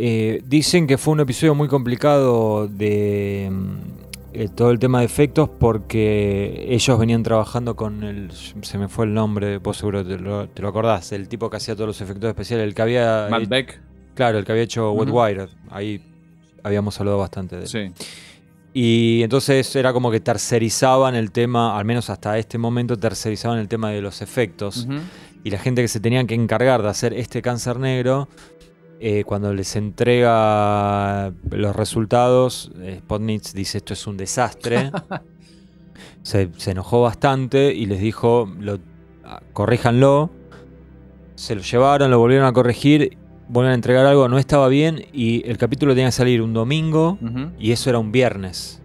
Eh, 0.00 0.40
dicen 0.46 0.86
que 0.86 0.96
fue 0.96 1.14
un 1.14 1.20
episodio 1.20 1.56
muy 1.56 1.66
complicado 1.66 2.68
de 2.68 3.48
mm, 3.50 3.97
eh, 4.32 4.48
todo 4.54 4.70
el 4.70 4.78
tema 4.78 5.00
de 5.00 5.06
efectos 5.06 5.48
porque 5.48 6.66
ellos 6.68 6.98
venían 6.98 7.22
trabajando 7.22 7.76
con 7.76 8.02
el. 8.04 8.30
Se 8.32 8.78
me 8.78 8.88
fue 8.88 9.06
el 9.06 9.14
nombre, 9.14 9.58
vos 9.58 9.76
seguro 9.78 10.04
te 10.06 10.18
lo, 10.18 10.48
te 10.48 10.62
lo 10.62 10.68
acordás. 10.68 11.12
El 11.12 11.28
tipo 11.28 11.48
que 11.50 11.56
hacía 11.56 11.74
todos 11.74 11.88
los 11.88 12.00
efectos 12.00 12.28
especiales, 12.28 12.66
el 12.66 12.74
que 12.74 12.82
había. 12.82 13.26
Matt 13.30 13.48
Beck. 13.48 13.80
claro, 14.14 14.38
el 14.38 14.44
que 14.44 14.52
había 14.52 14.64
hecho 14.64 14.92
Wet 14.92 15.08
Ujú. 15.08 15.20
Wired. 15.22 15.48
Ahí 15.70 16.02
habíamos 16.62 16.98
hablado 17.00 17.18
bastante 17.18 17.56
de 17.56 17.62
él. 17.62 17.68
Sí. 17.68 17.92
Y 18.74 19.22
entonces 19.22 19.74
era 19.74 19.92
como 19.92 20.10
que 20.10 20.20
tercerizaban 20.20 21.14
el 21.14 21.32
tema, 21.32 21.76
al 21.78 21.84
menos 21.84 22.10
hasta 22.10 22.38
este 22.38 22.58
momento, 22.58 22.96
tercerizaban 22.96 23.58
el 23.58 23.66
tema 23.66 23.90
de 23.90 24.02
los 24.02 24.20
efectos. 24.22 24.86
Y 25.42 25.50
la 25.50 25.58
gente 25.58 25.80
que 25.82 25.88
se 25.88 26.00
tenían 26.00 26.26
que 26.26 26.34
encargar 26.34 26.82
de 26.82 26.88
hacer 26.88 27.14
este 27.14 27.40
cáncer 27.42 27.78
negro, 27.78 28.28
eh, 29.00 29.24
cuando 29.24 29.52
les 29.54 29.76
entrega 29.76 31.32
los 31.50 31.74
resultados, 31.76 32.70
eh, 32.80 32.96
Spotnitz 33.00 33.52
dice 33.54 33.78
esto 33.78 33.92
es 33.94 34.06
un 34.06 34.16
desastre. 34.16 34.90
se, 36.22 36.50
se 36.56 36.70
enojó 36.72 37.02
bastante 37.02 37.74
y 37.74 37.86
les 37.86 38.00
dijo, 38.00 38.52
lo, 38.60 38.78
ah, 39.24 39.40
corríjanlo. 39.52 40.30
Se 41.34 41.54
lo 41.54 41.62
llevaron, 41.62 42.10
lo 42.10 42.18
volvieron 42.18 42.46
a 42.46 42.52
corregir, 42.52 43.16
volvieron 43.48 43.72
a 43.72 43.74
entregar 43.76 44.04
algo, 44.06 44.28
no 44.28 44.38
estaba 44.38 44.66
bien 44.68 45.06
y 45.12 45.48
el 45.48 45.56
capítulo 45.56 45.92
tenía 45.94 46.08
que 46.08 46.12
salir 46.12 46.42
un 46.42 46.52
domingo 46.52 47.16
y 47.58 47.70
eso 47.72 47.90
era 47.90 47.98
un 48.00 48.10
viernes. 48.10 48.82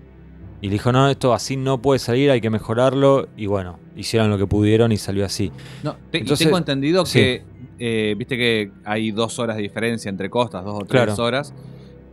Y 0.62 0.68
le 0.68 0.74
dijo, 0.74 0.92
no, 0.94 1.10
esto 1.10 1.34
así 1.34 1.58
no 1.58 1.82
puede 1.82 2.00
salir, 2.00 2.32
hay 2.32 2.40
que 2.40 2.50
mejorarlo. 2.50 3.28
Y 3.36 3.48
bueno, 3.48 3.80
hicieron 3.98 4.30
lo 4.30 4.38
que 4.38 4.48
pudieron 4.48 4.92
y 4.94 4.98
salió 4.98 5.26
así. 5.26 5.52
No, 5.84 5.98
te- 6.10 6.20
Entonces- 6.20 6.46
tengo 6.46 6.58
entendido 6.58 7.06
sí. 7.06 7.40
Eh, 7.80 8.16
viste 8.18 8.38
que 8.38 8.72
hay 8.86 9.12
dos 9.12 9.40
horas 9.40 9.56
de 9.58 9.62
diferencia 9.64 10.10
entre 10.10 10.30
costas, 10.30 10.64
dos 10.64 10.76
o 10.76 10.86
tres 10.86 11.04
Claro. 11.06 11.24
horas. 11.24 11.54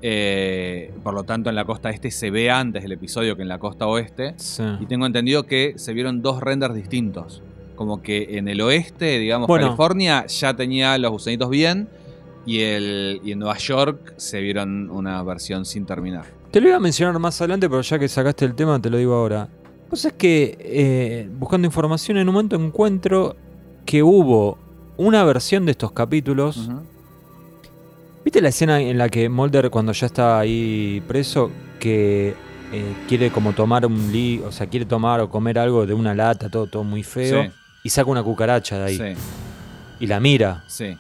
Eh, 0.03 0.93
por 1.03 1.13
lo 1.15 1.25
tanto, 1.25 1.51
en 1.51 1.57
la 1.57 1.65
costa 1.65 1.91
este 1.91 2.11
se 2.11 2.31
ve 2.31 2.51
antes 2.51 2.85
el 2.85 2.93
episodio 2.93 3.37
que 3.37 3.43
en 3.43 3.49
la 3.49 3.59
costa 3.59 3.87
oeste. 3.87 4.35
Sí. 4.37 4.63
Y 4.81 4.87
tengo 4.87 5.07
entendido 5.07 5.45
que 5.45 5.75
se 5.77 5.93
vieron 5.93 6.23
dos 6.23 6.41
renders 6.41 6.75
distintos. 6.75 7.43
Como 7.77 8.03
que 8.03 8.39
en 8.39 8.49
el 8.49 8.61
oeste, 8.61 9.19
digamos, 9.19 9.47
Bueno. 9.49 9.67
California 9.67 10.27
ya 10.27 10.55
tenía 10.55 10.97
los 10.99 11.11
gusanitos 11.13 11.51
bien. 11.51 11.89
Y, 12.47 12.61
el, 12.61 13.21
y 13.23 13.33
en 13.33 13.39
Nueva 13.39 13.59
York 13.59 14.15
se 14.17 14.41
vieron 14.41 14.91
una 14.91 15.23
versión 15.23 15.67
sin 15.67 15.85
terminar. 15.85 16.25
Te 16.51 16.61
lo 16.61 16.69
iba 16.69 16.79
a 16.79 16.81
mencionar 16.81 17.19
más 17.19 17.39
adelante, 17.41 17.69
pero 17.69 17.83
ya 17.83 17.99
que 17.99 18.09
sacaste 18.09 18.47
el 18.47 18.55
tema, 18.55 18.81
te 18.81 18.89
lo 18.89 18.97
digo 18.97 19.15
ahora. 19.15 19.49
Cosa 19.91 20.09
es 20.09 20.15
que, 20.15 20.57
eh, 20.59 21.29
buscando 21.39 21.67
información, 21.67 22.17
en 22.17 22.29
un 22.29 22.35
momento 22.35 22.57
encuentro 22.57 23.37
que 23.85 24.03
hubo 24.03 24.57
una 25.01 25.25
versión 25.25 25.65
de 25.65 25.73
estos 25.73 25.93
capítulos. 25.93 26.69
¿Viste 28.23 28.43
la 28.43 28.51
escena 28.51 28.81
en 28.81 28.99
la 28.99 29.09
que 29.09 29.31
Mulder, 29.31 29.71
cuando 29.71 29.93
ya 29.93 30.05
está 30.05 30.39
ahí 30.39 31.03
preso, 31.09 31.51
que 31.79 32.35
eh, 32.71 32.95
quiere 33.09 33.31
como 33.31 33.55
tomar 33.55 33.87
un 33.87 34.13
li, 34.13 34.43
o 34.45 34.53
sea, 34.53 34.67
quiere 34.67 34.85
tomar 34.85 35.21
o 35.21 35.31
comer 35.31 35.59
algo 35.59 35.87
de 35.87 35.95
una 35.95 36.15
lata, 36.15 36.51
todo, 36.51 36.67
todo 36.67 36.85
muy 36.85 37.03
feo, 37.03 37.45
Sí, 37.45 37.51
y 37.83 37.89
saca 37.89 38.11
una 38.11 38.23
cucaracha 38.23 38.79
de 38.79 38.85
ahí 38.85 38.97
sí, 38.99 39.23
y 40.01 40.07
la 40.07 40.21
mira? 40.21 40.65
sí. 40.69 40.99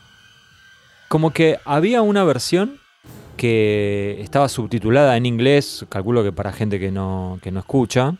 Como 1.08 1.32
que 1.32 1.58
había 1.66 2.00
una 2.00 2.24
versión 2.24 2.78
que 3.36 4.16
estaba 4.20 4.48
subtitulada 4.48 5.16
en 5.18 5.26
inglés, 5.26 5.84
calculo 5.90 6.22
que 6.22 6.32
para 6.32 6.52
gente 6.52 6.78
que 6.80 6.90
no, 6.90 7.38
que 7.42 7.50
no 7.50 7.60
escucha, 7.60 8.14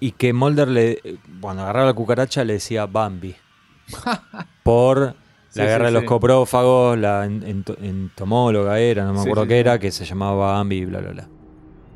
y 0.00 0.12
que 0.12 0.32
Mulder 0.32 0.68
le, 0.68 1.18
cuando 1.42 1.64
agarraba 1.64 1.86
la 1.88 1.92
cucaracha 1.92 2.44
le 2.44 2.54
decía 2.54 2.86
Bambi. 2.86 3.34
Por 4.62 5.14
Sí, 5.50 5.60
la 5.60 5.66
guerra 5.66 5.84
sí, 5.84 5.86
de 5.86 5.90
los 5.92 6.00
sí. 6.02 6.06
coprófagos, 6.08 6.98
la 6.98 7.24
en- 7.26 7.42
ento- 7.42 7.76
entomóloga 7.80 8.78
era, 8.80 9.04
no 9.04 9.12
me 9.14 9.20
acuerdo 9.20 9.46
qué 9.46 9.60
era, 9.60 9.78
que 9.78 9.92
se 9.92 10.04
llamaba 10.04 10.54
Bambi 10.54 10.78
y 10.78 10.84
bla, 10.84 10.98
bla, 11.00 11.10
bla. 11.10 11.28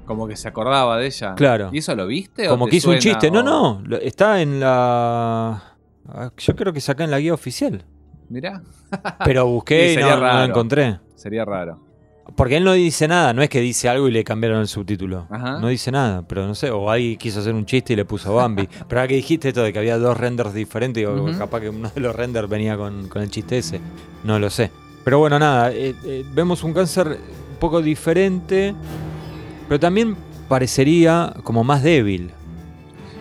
Como 0.05 0.29
que 0.29 0.37
se 0.37 0.46
acordaba 0.48 0.96
de 0.96 1.07
ella. 1.07 1.35
Claro. 1.35 1.70
¿Y 1.72 1.79
eso 1.79 1.94
lo 1.96 2.07
viste? 2.07 2.46
o 2.48 2.53
Como 2.53 2.66
te 2.66 2.70
que 2.70 2.77
hizo 2.77 2.90
un 2.90 2.98
chiste. 2.98 3.31
No, 3.33 3.40
o- 3.40 3.83
no, 3.83 3.96
está 3.96 4.40
en 4.42 4.61
la... 4.61 5.62
ah, 6.09 6.31
Yo 6.37 6.55
creo 6.57 6.72
que 6.72 6.81
saca 6.81 7.03
en 7.05 7.11
la 7.11 7.18
guía 7.18 7.35
oficial. 7.35 7.85
Mirá, 8.29 8.62
Pero 9.24 9.46
busqué 9.46 9.92
y 9.94 9.96
no, 9.96 10.16
no 10.16 10.16
lo 10.20 10.44
encontré. 10.44 11.01
sería 11.16 11.44
raro. 11.44 11.81
Porque 12.36 12.56
él 12.56 12.64
no 12.64 12.72
dice 12.72 13.08
nada, 13.08 13.32
no 13.32 13.42
es 13.42 13.48
que 13.48 13.60
dice 13.60 13.88
algo 13.88 14.08
y 14.08 14.12
le 14.12 14.22
cambiaron 14.22 14.60
el 14.60 14.68
subtítulo. 14.68 15.26
Ajá. 15.30 15.58
No 15.58 15.68
dice 15.68 15.90
nada, 15.90 16.22
pero 16.22 16.46
no 16.46 16.54
sé, 16.54 16.70
o 16.70 16.90
ahí 16.90 17.16
quiso 17.16 17.40
hacer 17.40 17.54
un 17.54 17.66
chiste 17.66 17.94
y 17.94 17.96
le 17.96 18.04
puso 18.04 18.34
Bambi. 18.34 18.68
pero 18.88 19.00
ahora 19.00 19.08
que 19.08 19.14
dijiste 19.14 19.48
esto 19.48 19.62
de 19.62 19.72
que 19.72 19.78
había 19.78 19.98
dos 19.98 20.16
renders 20.16 20.52
diferentes, 20.52 21.00
digo, 21.00 21.26
capaz 21.38 21.60
que 21.60 21.70
uno 21.70 21.90
de 21.94 22.00
los 22.00 22.14
renders 22.14 22.48
venía 22.48 22.76
con, 22.76 23.08
con 23.08 23.22
el 23.22 23.30
chiste 23.30 23.58
ese. 23.58 23.80
No 24.24 24.38
lo 24.38 24.50
sé. 24.50 24.70
Pero 25.04 25.18
bueno, 25.18 25.38
nada, 25.38 25.72
eh, 25.72 25.94
eh, 26.04 26.24
vemos 26.34 26.62
un 26.62 26.74
cáncer 26.74 27.08
un 27.08 27.56
poco 27.58 27.80
diferente, 27.80 28.74
pero 29.66 29.80
también 29.80 30.16
parecería 30.48 31.34
como 31.44 31.64
más 31.64 31.82
débil. 31.82 32.30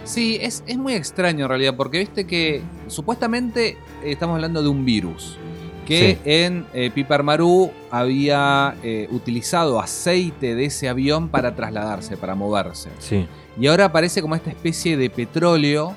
Sí, 0.03 0.37
es, 0.41 0.63
es 0.67 0.77
muy 0.77 0.93
extraño 0.93 1.45
en 1.45 1.49
realidad, 1.49 1.75
porque 1.75 1.99
viste 1.99 2.27
que 2.27 2.61
supuestamente 2.87 3.77
estamos 4.03 4.35
hablando 4.35 4.61
de 4.61 4.69
un 4.69 4.85
virus. 4.85 5.37
Que 5.87 6.15
Sí. 6.15 6.29
en 6.29 6.65
eh, 6.73 6.91
Piper 6.93 7.23
Maru 7.23 7.71
había 7.91 8.75
eh, 8.83 9.07
utilizado 9.11 9.79
aceite 9.79 10.53
de 10.53 10.65
ese 10.65 10.89
avión 10.89 11.29
para 11.29 11.55
trasladarse, 11.55 12.17
para 12.17 12.35
moverse. 12.35 12.89
Sí. 12.99 13.25
Y 13.59 13.67
ahora 13.67 13.85
aparece 13.85 14.21
como 14.21 14.35
esta 14.35 14.49
especie 14.49 14.97
de 14.97 15.09
petróleo 15.09 15.95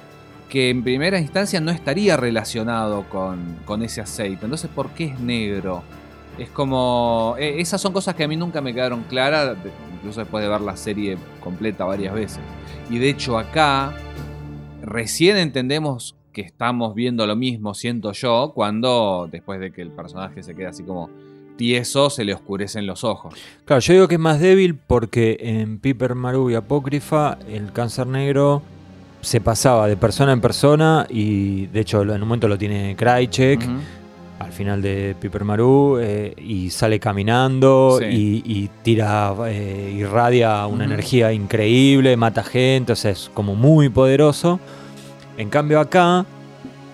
que 0.48 0.70
en 0.70 0.82
primera 0.82 1.18
instancia 1.18 1.60
no 1.60 1.70
estaría 1.70 2.16
relacionado 2.16 3.04
con, 3.08 3.56
con 3.64 3.82
ese 3.82 4.00
aceite. 4.00 4.44
Entonces, 4.44 4.70
¿por 4.74 4.90
qué 4.90 5.06
es 5.06 5.20
negro? 5.20 5.82
Es 6.38 6.48
como... 6.50 7.34
eh, 7.38 7.60
esas 7.60 7.80
son 7.80 7.92
cosas 7.92 8.14
que 8.14 8.24
a 8.24 8.28
mí 8.28 8.36
nunca 8.36 8.60
me 8.60 8.72
quedaron 8.72 9.02
claras, 9.04 9.56
incluso 9.96 10.20
después 10.20 10.42
de 10.42 10.48
ver 10.50 10.60
la 10.60 10.76
serie 10.76 11.18
completa 11.42 11.84
varias 11.84 12.14
veces. 12.14 12.40
Y 12.88 12.98
de 12.98 13.10
hecho 13.10 13.38
acá 13.38 13.92
recién 14.82 15.36
entendemos 15.36 16.14
que 16.32 16.40
estamos 16.42 16.94
viendo 16.94 17.26
lo 17.26 17.36
mismo, 17.36 17.74
siento 17.74 18.12
yo, 18.12 18.52
cuando 18.54 19.28
después 19.30 19.60
de 19.60 19.70
que 19.72 19.82
el 19.82 19.90
personaje 19.90 20.42
se 20.42 20.54
queda 20.54 20.70
así 20.70 20.82
como 20.82 21.10
tieso, 21.56 22.08
se 22.08 22.24
le 22.24 22.32
oscurecen 22.32 22.86
los 22.86 23.04
ojos. 23.04 23.34
Claro, 23.64 23.80
yo 23.80 23.92
digo 23.92 24.08
que 24.08 24.14
es 24.14 24.20
más 24.20 24.40
débil 24.40 24.74
porque 24.74 25.36
en 25.40 25.78
Piper 25.78 26.14
Maru 26.14 26.50
y 26.50 26.54
Apócrifa 26.54 27.36
el 27.50 27.72
cáncer 27.72 28.06
negro 28.06 28.62
se 29.20 29.40
pasaba 29.42 29.86
de 29.86 29.96
persona 29.98 30.32
en 30.32 30.40
persona 30.40 31.06
y 31.10 31.66
de 31.66 31.80
hecho 31.80 32.00
en 32.02 32.10
un 32.10 32.20
momento 32.20 32.48
lo 32.48 32.56
tiene 32.56 32.96
Krychek. 32.96 33.60
Al 34.38 34.52
final 34.52 34.80
de 34.80 35.14
Piper 35.20 35.44
Maru 35.44 35.98
eh, 36.00 36.34
y 36.38 36.70
sale 36.70 36.98
caminando 36.98 37.98
Sí. 38.00 38.06
y, 38.06 38.42
y 38.62 38.70
tira, 38.82 39.34
eh, 39.46 39.94
irradia 39.98 40.64
una 40.66 40.84
energía 40.86 41.30
increíble, 41.30 42.16
mata 42.16 42.42
gente, 42.42 42.92
o 42.92 42.96
sea, 42.96 43.10
es 43.10 43.30
como 43.34 43.54
muy 43.54 43.90
poderoso. 43.90 44.58
En 45.36 45.48
cambio 45.48 45.80
acá 45.80 46.24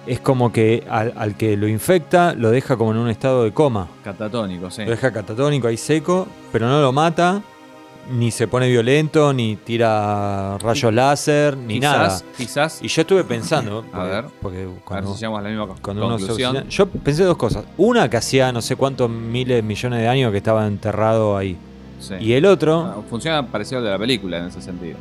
es 0.07 0.20
como 0.20 0.53
que 0.53 0.85
al, 0.88 1.12
al 1.16 1.37
que 1.37 1.57
lo 1.57 1.66
infecta 1.66 2.33
lo 2.35 2.51
deja 2.51 2.77
como 2.77 2.92
en 2.92 2.99
un 2.99 3.09
estado 3.09 3.44
de 3.44 3.53
coma. 3.53 3.88
Catatónico, 4.05 4.70
sí. 4.70 4.85
Lo 4.85 4.90
deja 4.90 5.12
catatónico 5.12 5.66
ahí 5.68 5.77
seco, 5.77 6.29
pero 6.53 6.68
no 6.68 6.81
lo 6.81 6.92
mata, 6.92 7.42
ni 8.12 8.31
se 8.31 8.46
pone 8.46 8.68
violento, 8.68 9.33
ni 9.33 9.57
tira 9.57 10.59
rayos 10.59 10.92
láser, 10.94 11.57
ni 11.57 11.75
quizás, 11.81 11.92
nada. 11.96 12.20
Quizás, 12.37 12.79
Y 12.83 12.88
yo 12.88 13.03
estuve 13.03 13.25
pensando, 13.25 13.85
A 13.92 14.05
ver. 14.05 14.25
porque 14.40 14.59
a 14.59 14.66
ver 14.66 14.70
cuando, 14.85 15.14
si 15.16 15.22
la 15.22 15.40
misma 15.40 15.66
cuando 15.83 16.07
uno 16.07 16.18
se 16.18 16.66
yo 16.68 16.87
pensé 16.87 17.25
dos 17.25 17.37
cosas. 17.37 17.64
Una, 17.77 18.09
que 18.09 18.16
hacía 18.16 18.53
no 18.53 18.62
sé 18.62 18.77
cuántos 18.77 19.11
miles, 19.11 19.64
millones 19.64 20.01
de 20.01 20.09
años 20.09 20.31
que 20.31 20.38
estaba 20.38 20.66
enterrado 20.66 21.37
ahí. 21.37 21.57
Sí. 21.99 22.14
Y 22.20 22.33
el 22.35 22.44
otro, 22.46 22.81
Ah, 22.81 22.96
Funciona 23.09 23.44
parecido 23.46 23.79
al 23.79 23.85
de 23.85 23.90
la 23.90 23.99
película 23.99 24.38
en 24.38 24.44
ese 24.46 24.61
sentido. 24.62 24.96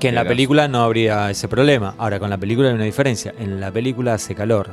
Que 0.00 0.08
en 0.08 0.14
la 0.16 0.24
película 0.24 0.66
no 0.66 0.82
habría 0.82 1.30
ese 1.30 1.46
problema. 1.46 1.94
Ahora, 1.98 2.18
con 2.18 2.30
la 2.30 2.38
película 2.38 2.68
hay 2.68 2.74
una 2.74 2.84
diferencia. 2.84 3.34
En 3.38 3.60
la 3.60 3.70
película 3.70 4.14
hace 4.14 4.34
calor. 4.34 4.70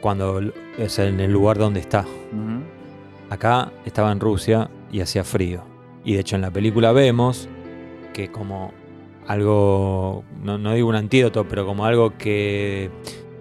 Cuando, 0.00 0.40
sea, 0.88 1.06
en 1.06 1.20
el 1.20 1.32
lugar 1.32 1.58
donde 1.58 1.80
está. 1.80 2.04
Acá 3.30 3.70
estaba 3.86 4.12
en 4.12 4.20
Rusia 4.20 4.68
y 4.90 5.00
hacía 5.00 5.24
frío. 5.24 5.62
Y 6.04 6.14
de 6.14 6.20
hecho 6.20 6.36
en 6.36 6.42
la 6.42 6.50
película 6.50 6.92
vemos 6.92 7.48
que 8.12 8.30
como 8.30 8.72
algo, 9.26 10.24
no, 10.42 10.58
no 10.58 10.74
digo 10.74 10.88
un 10.88 10.96
antídoto, 10.96 11.46
pero 11.48 11.64
como 11.64 11.86
algo 11.86 12.18
que 12.18 12.90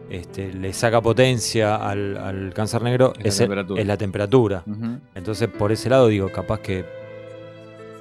este, 0.09 0.53
le 0.53 0.71
saca 0.73 1.01
potencia 1.01 1.75
al, 1.75 2.15
al 2.17 2.53
cáncer 2.53 2.83
negro 2.83 3.13
Es 3.17 3.23
la 3.23 3.29
es, 3.29 3.37
temperatura. 3.39 3.81
es 3.81 3.87
la 3.87 3.97
temperatura. 3.97 4.63
Ujú. 4.67 4.99
Entonces 5.15 5.49
por 5.49 5.71
ese 5.71 5.89
lado 5.89 6.07
digo, 6.07 6.31
capaz 6.31 6.59
que 6.59 6.85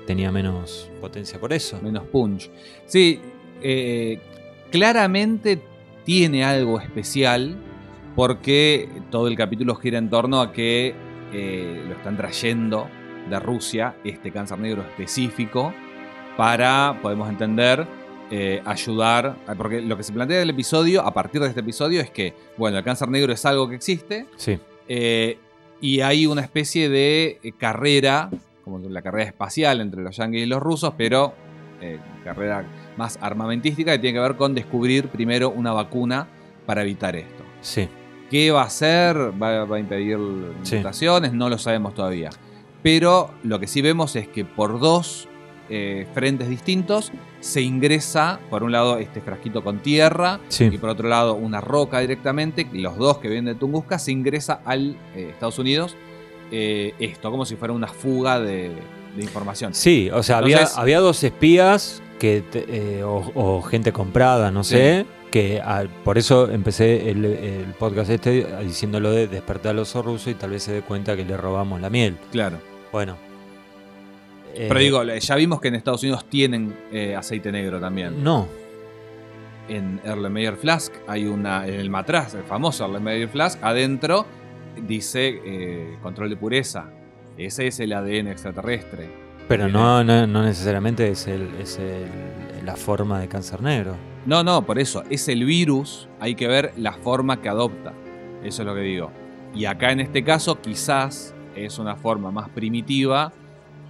tenía 0.07 0.31
menos 0.31 0.91
potencia 1.01 1.39
por 1.39 1.53
eso. 1.53 1.81
Menos 1.83 2.05
punch. 2.05 2.51
Sí, 2.87 3.21
eh, 3.63 4.21
claramente 4.71 5.61
tiene 6.05 6.45
algo 6.45 6.81
especial 6.81 7.57
porque 8.17 8.89
todo 9.11 9.29
el 9.29 9.37
capítulo 9.37 9.75
gira 9.77 9.99
en 9.99 10.11
torno 10.11 10.41
a 10.41 10.53
que 10.53 10.95
eh, 11.33 11.85
lo 11.87 11.95
están 11.95 12.17
trayendo 12.17 12.89
de 13.29 13.39
Rusia, 13.39 13.95
este 14.05 14.33
cáncer 14.33 14.59
negro 14.59 14.83
específico, 14.83 15.73
para, 16.37 16.99
podemos 17.03 17.29
entender, 17.29 17.87
eh, 18.31 18.63
ayudar, 18.65 19.37
porque 19.57 19.81
lo 19.81 19.97
que 19.97 20.03
se 20.03 20.13
plantea 20.13 20.39
del 20.39 20.51
episodio, 20.51 21.03
a 21.03 21.13
partir 21.13 21.41
de 21.41 21.49
este 21.49 21.61
episodio, 21.61 22.01
es 22.01 22.11
que, 22.11 22.35
bueno, 22.57 22.79
el 22.79 22.85
cáncer 22.85 23.09
negro 23.09 23.33
es 23.33 23.45
algo 23.45 23.69
que 23.69 23.77
existe, 23.77 24.27
Sí, 24.37 24.59
eh, 24.89 25.39
y 25.81 26.01
hay 26.01 26.27
una 26.27 26.43
especie 26.43 26.89
de 26.89 27.55
carrera, 27.59 28.29
como 28.71 28.89
la 28.89 29.03
carrera 29.03 29.25
espacial 29.27 29.81
entre 29.81 30.03
los 30.03 30.17
yankees 30.17 30.43
y 30.43 30.47
los 30.47 30.61
rusos, 30.63 30.95
pero 30.97 31.35
eh, 31.81 31.99
carrera 32.25 32.65
más 32.97 33.19
armamentística 33.23 33.93
que 33.93 33.99
tiene 33.99 34.15
que 34.19 34.21
ver 34.23 34.37
con 34.37 34.55
descubrir 34.55 35.09
primero 35.09 35.51
una 35.51 35.73
vacuna 35.73 36.29
para 36.67 36.83
evitar 36.83 37.17
esto. 37.17 37.45
sí. 37.61 37.89
¿Qué 38.31 38.53
va 38.53 38.63
a 38.63 38.67
hacer? 38.67 39.17
¿Va, 39.43 39.65
va 39.65 39.75
a 39.77 39.81
impedir 39.81 40.17
Sí. 40.63 40.77
mutaciones? 40.77 41.33
No 41.33 41.49
lo 41.49 41.59
sabemos 41.59 41.95
todavía. 41.97 42.31
Pero 42.81 43.33
lo 43.43 43.59
que 43.59 43.67
sí 43.67 43.83
vemos 43.83 44.15
es 44.15 44.29
que 44.29 44.45
por 44.45 44.79
dos 44.79 45.27
eh, 45.69 46.07
frentes 46.15 46.49
distintos 46.49 47.11
se 47.41 47.61
ingresa, 47.61 48.39
por 48.49 48.63
un 48.63 48.71
lado, 48.71 48.99
este 48.99 49.21
frasquito 49.21 49.65
con 49.65 49.79
tierra 49.81 50.39
Sí. 50.47 50.67
y 50.71 50.79
por 50.79 50.91
otro 50.91 51.09
lado 51.09 51.35
una 51.35 51.61
roca 51.61 51.99
directamente, 51.99 52.69
los 52.73 52.97
dos 52.99 53.19
que 53.19 53.27
vienen 53.29 53.47
de 53.47 53.55
Tunguska, 53.57 53.99
se 53.99 54.13
ingresa 54.13 54.61
al 54.65 54.97
eh, 55.17 55.31
Estados 55.31 55.59
Unidos 55.59 55.97
eh, 56.51 56.95
esto, 56.99 57.31
como 57.31 57.45
si 57.45 57.57
fuera 57.57 57.73
una 57.75 57.87
fuga 57.89 58.41
de, 58.41 58.71
de 59.17 59.23
información. 59.23 59.75
Sí, 59.75 60.11
o 60.13 60.23
sea, 60.23 60.39
Entonces- 60.39 60.71
había, 60.73 60.83
había 60.83 61.01
dos 61.01 61.23
espías 61.25 62.03
que 62.19 62.43
te- 62.43 62.67
eh, 62.99 63.03
o, 63.05 63.31
o 63.35 63.63
gente 63.63 63.93
comprada, 63.93 64.51
no 64.51 64.63
Sí. 64.65 64.75
sé, 64.75 65.07
que 65.31 65.61
ah, 65.65 65.85
por 66.05 66.19
eso 66.19 66.51
empecé 66.51 67.09
el, 67.11 67.25
el 67.25 67.75
podcast 67.79 68.11
este 68.11 68.45
diciéndolo 68.65 69.13
de 69.13 69.29
despertar 69.29 69.71
al 69.71 69.79
oso 69.81 70.03
ruso 70.03 70.29
y 70.29 70.35
tal 70.35 70.51
vez 70.51 70.65
se 70.65 70.73
dé 70.73 70.83
cuenta 70.83 71.17
que 71.17 71.25
le 71.25 71.37
robamos 71.37 71.81
la 71.81 71.89
miel. 71.89 72.17
Claro. 72.33 72.59
Bueno. 72.93 73.17
Eh, 74.55 74.67
Pero 74.69 74.81
digo, 74.81 75.05
ya 75.05 75.37
vimos 75.37 75.61
que 75.61 75.69
en 75.69 75.77
Estados 75.77 76.03
Unidos 76.03 76.25
tienen 76.29 76.77
eh, 76.93 77.15
aceite 77.15 77.53
negro 77.53 77.79
también. 77.81 78.23
No, 78.25 78.49
En 79.69 80.01
Erlenmeyer 80.05 80.57
Flask 80.57 80.93
hay 81.07 81.27
una, 81.27 81.65
en 81.69 81.75
el 81.75 81.89
matraz, 81.91 82.35
el 82.35 82.43
famoso 82.43 82.85
Erlenmeyer 82.87 83.29
Flask, 83.29 83.63
adentro 83.63 84.27
dice 84.87 85.41
eh, 85.45 85.99
control 86.03 86.31
de 86.31 86.37
pureza. 86.37 86.87
Ese 87.37 87.67
es 87.67 87.81
el 87.81 87.93
ADN 87.93 88.29
extraterrestre. 88.29 89.09
pero 89.49 89.65
Tiene- 89.65 89.79
no, 89.79 90.05
no, 90.05 90.27
no 90.27 90.43
necesariamente 90.45 91.09
es, 91.11 91.27
el, 91.27 91.49
es 91.61 91.79
el- 91.79 92.65
la 92.65 92.77
forma 92.77 93.19
de 93.21 93.29
cáncer 93.29 93.63
negro. 93.63 93.97
No, 94.27 94.45
no, 94.45 94.63
por 94.67 94.79
eso, 94.79 95.03
es 95.11 95.27
el 95.29 95.45
virus, 95.45 96.09
hay 96.21 96.35
que 96.35 96.47
ver 96.47 96.73
la 96.77 96.93
forma 96.93 97.41
que 97.41 97.49
adopta. 97.49 97.93
Eso 98.45 98.63
es 98.63 98.67
lo 98.67 98.75
que 98.75 98.83
digo. 98.83 99.11
Y 99.55 99.65
acá 99.65 99.91
en 99.93 100.01
este 100.01 100.23
caso 100.23 100.61
quizás 100.61 101.35
es 101.57 101.79
una 101.79 101.97
forma 101.97 102.31
más 102.31 102.49
primitiva 102.51 103.33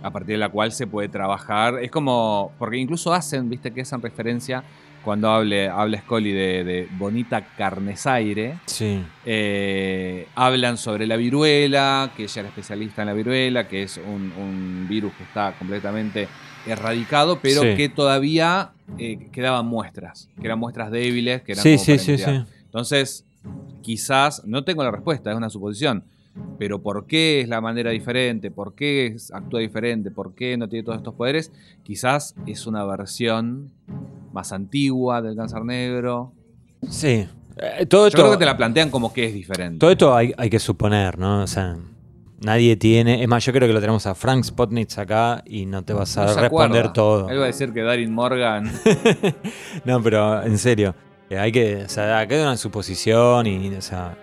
a 0.03 0.11
partir 0.11 0.35
de 0.37 0.38
la 0.38 0.49
cual 0.49 0.73
se 0.73 0.87
puede 0.87 1.09
trabajar. 1.09 1.79
Es 1.83 1.90
como, 1.90 2.53
porque 2.59 2.79
incluso 2.79 3.12
hacen, 3.12 3.51
viste 3.51 3.71
que 3.73 3.83
hacen 3.83 4.01
referencia 4.01 4.62
cuando 5.05 5.31
hable, 5.31 5.69
habla 5.69 5.99
Scully 6.01 6.33
de, 6.33 6.65
de 6.65 6.89
Bonita 6.99 7.45
Carnesaire, 7.57 8.59
Sí, 8.67 9.03
eh, 9.25 10.27
hablan 10.35 10.77
sobre 10.77 11.07
la 11.07 11.17
viruela, 11.17 12.11
que 12.17 12.25
ella 12.25 12.41
era 12.41 12.49
especialista 12.49 13.03
en 13.03 13.07
la 13.07 13.15
viruela, 13.15 13.67
que 13.69 13.83
es 13.85 13.97
un, 13.99 14.33
un 14.39 14.87
virus 14.89 15.13
que 15.15 15.23
está 15.25 15.53
completamente 15.59 16.29
erradicado, 16.67 17.39
pero 17.41 17.63
Sí. 17.63 17.75
que 17.77 17.89
todavía 17.89 18.73
eh, 18.99 19.29
quedaban 19.33 19.67
muestras, 19.67 20.29
que 20.41 20.47
eran 20.47 20.59
muestras 20.59 20.91
débiles, 20.91 21.43
que 21.43 21.53
eran 21.53 21.63
sí, 21.63 21.79
sí, 21.79 21.99
sí, 21.99 22.19
sí. 22.19 22.45
Entonces, 22.65 23.25
quizás, 23.83 24.43
no 24.47 24.65
tengo 24.65 24.85
la 24.85 24.91
respuesta, 24.91 25.31
es 25.31 25.37
una 25.37 25.49
suposición, 25.51 26.05
pero 26.59 26.81
¿por 26.81 27.07
qué 27.07 27.41
es 27.41 27.49
la 27.49 27.61
manera 27.61 27.91
diferente? 27.91 28.51
¿Por 28.51 28.75
qué 28.75 29.17
actúa 29.33 29.61
diferente? 29.61 30.11
¿Por 30.11 30.35
qué 30.35 30.57
no 30.57 30.69
tiene 30.69 30.85
todos 30.85 30.99
estos 30.99 31.15
poderes? 31.15 31.51
Quizás 31.83 32.35
es 32.47 32.67
una 32.67 32.85
versión 32.85 33.71
más 34.33 34.53
antigua 34.53 35.21
del 35.23 35.37
cáncer 35.37 35.64
negro. 35.64 36.33
Sí. 36.88 37.27
Eh, 37.57 37.87
todo 37.87 38.03
Yo 38.03 38.07
esto, 38.09 38.19
creo 38.23 38.31
que 38.33 38.38
te 38.38 38.45
la 38.47 38.57
plantean 38.57 38.90
como 38.90 39.12
que 39.12 39.27
es 39.27 39.35
diferente. 39.35 39.79
todo 39.79 39.90
esto 39.90 40.14
hay, 40.14 40.33
hay 40.38 40.49
que 40.49 40.59
suponer, 40.59 41.19
¿no? 41.19 41.43
O 41.43 41.47
sea, 41.47 41.77
nadie 42.40 42.77
tiene. 42.77 43.23
Es 43.23 43.29
más, 43.29 43.45
yo 43.45 43.53
creo 43.53 43.69
que 43.69 43.75
lo 43.75 43.81
tenemos 43.81 44.07
a 44.07 44.14
Frank 44.14 44.45
Spotnitz 44.45 44.97
acá 44.99 45.43
y 45.47 45.66
no 45.66 45.83
te 45.85 45.93
vas 45.93 46.16
a 46.16 46.23
No 46.27 46.27
responder 46.35 46.79
acuerda. 46.87 46.93
todo. 46.93 47.29
Él 47.29 47.38
va 47.38 47.45
a 47.45 47.47
decir 47.49 47.73
que 47.73 47.83
Darin 47.83 48.12
Morgan. 48.14 48.71
No, 49.85 50.03
pero 50.03 50.43
en 50.43 50.57
serio, 50.59 50.95
hay 51.31 51.53
que, 51.53 51.85
o 51.85 51.88
sea, 51.88 52.19
acá 52.21 52.35
hay 52.35 52.40
una 52.43 52.57
suposición 52.57 53.47
y, 53.47 53.69
o 53.75 53.83
sea, 53.83 54.16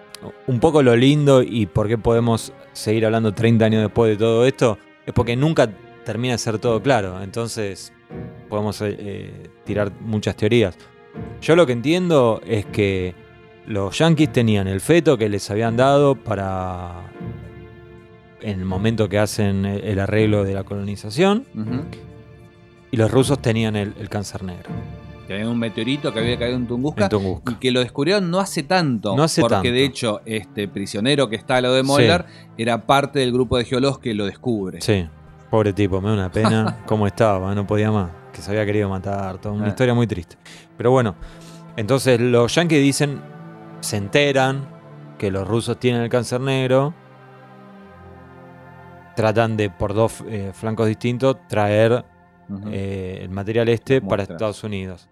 un 0.48 0.60
poco 0.60 0.82
lo 0.82 0.96
lindo 0.96 1.42
y 1.44 1.66
por 1.68 1.88
qué 1.88 1.98
podemos 1.98 2.54
seguir 2.74 3.06
hablando 3.06 3.34
30 3.34 3.66
años 3.66 3.82
después 3.84 4.10
de 4.12 4.18
todo 4.18 4.46
esto, 4.46 4.78
es 5.06 5.14
porque 5.14 5.36
nunca 5.36 5.70
termina 6.06 6.34
de 6.34 6.38
ser 6.38 6.58
todo 6.60 6.82
claro, 6.82 7.22
entonces 7.22 7.92
podemos 8.50 8.82
eh, 8.82 9.50
tirar 9.64 9.92
muchas 10.02 10.36
teorías. 10.36 10.78
Yo 11.42 11.56
lo 11.56 11.66
que 11.66 11.74
entiendo 11.74 12.42
es 12.46 12.66
que 12.66 13.16
los 13.66 13.98
yankees 13.98 14.32
tenían 14.32 14.68
el 14.68 14.82
feto 14.82 15.18
que 15.18 15.30
les 15.30 15.50
habían 15.52 15.76
dado 15.76 16.16
para 16.16 17.12
en 18.42 18.60
el 18.60 18.66
momento 18.66 19.10
que 19.10 19.20
hacen 19.20 19.66
el 19.66 20.00
arreglo 20.00 20.44
de 20.44 20.54
la 20.54 20.64
colonización 20.64 21.46
y 22.92 22.98
los 22.98 23.12
rusos 23.12 23.42
tenían 23.42 23.76
el, 23.76 23.94
el 24.00 24.10
cáncer 24.10 24.44
negro 24.44 24.70
Que 25.28 25.34
había 25.34 25.50
un 25.50 25.60
meteorito 25.60 26.14
que 26.14 26.20
había 26.20 26.38
caído 26.38 26.56
en 26.56 26.68
Tunguska. 26.68 27.04
en 27.06 27.10
Tunguska. 27.10 27.52
Y 27.52 27.56
que 27.56 27.72
lo 27.72 27.82
descubrieron 27.82 28.32
no 28.32 28.40
hace 28.40 28.64
tanto. 28.64 29.16
No 29.18 29.24
hace 29.24 29.42
porque 29.42 29.56
tanto. 29.56 29.72
de 29.72 29.84
hecho, 29.84 30.22
este 30.26 30.68
prisionero 30.68 31.28
que 31.28 31.36
está 31.36 31.58
al 31.58 31.64
lado 31.64 31.76
de 31.76 31.84
Mulder 31.84 32.26
era 32.58 32.86
parte 32.86 33.20
del 33.20 33.34
grupo 33.34 33.58
de 33.58 33.66
geólogos 33.66 34.00
que 34.00 34.14
lo 34.14 34.26
descubre. 34.26 34.80
Sí, 34.82 35.06
pobre 35.50 35.74
tipo, 35.74 36.02
me 36.02 36.10
da 36.10 36.14
una 36.14 36.32
pena 36.32 36.80
cómo 36.86 37.08
estaba, 37.08 37.54
no 37.56 37.66
podía 37.66 37.92
más, 37.92 38.10
que 38.34 38.42
se 38.42 38.52
había 38.52 38.66
querido 38.66 38.90
matar, 38.90 39.38
toda 39.38 39.56
una 39.56 39.68
historia 39.70 39.94
muy 39.94 40.08
triste. 40.08 40.38
Pero 40.76 40.92
bueno, 40.92 41.16
entonces 41.76 42.20
los 42.20 42.54
yankees 42.54 42.82
dicen, 42.82 43.22
se 43.80 43.98
enteran 43.98 44.68
que 45.18 45.32
los 45.32 45.48
rusos 45.48 45.80
tienen 45.80 46.02
el 46.02 46.10
cáncer 46.10 46.42
negro, 46.42 46.94
tratan 49.16 49.58
de, 49.58 49.70
por 49.70 49.94
dos 49.94 50.24
eh, 50.28 50.52
flancos 50.54 50.88
distintos, 50.88 51.38
traer 51.48 52.06
eh, 52.70 53.20
el 53.24 53.30
material 53.30 53.68
este 53.70 54.02
para. 54.02 54.24
Estados 54.24 54.64
Unidos. 54.64 55.10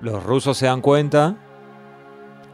Los 0.00 0.22
rusos 0.24 0.56
se 0.56 0.66
dan 0.66 0.80
cuenta 0.80 1.36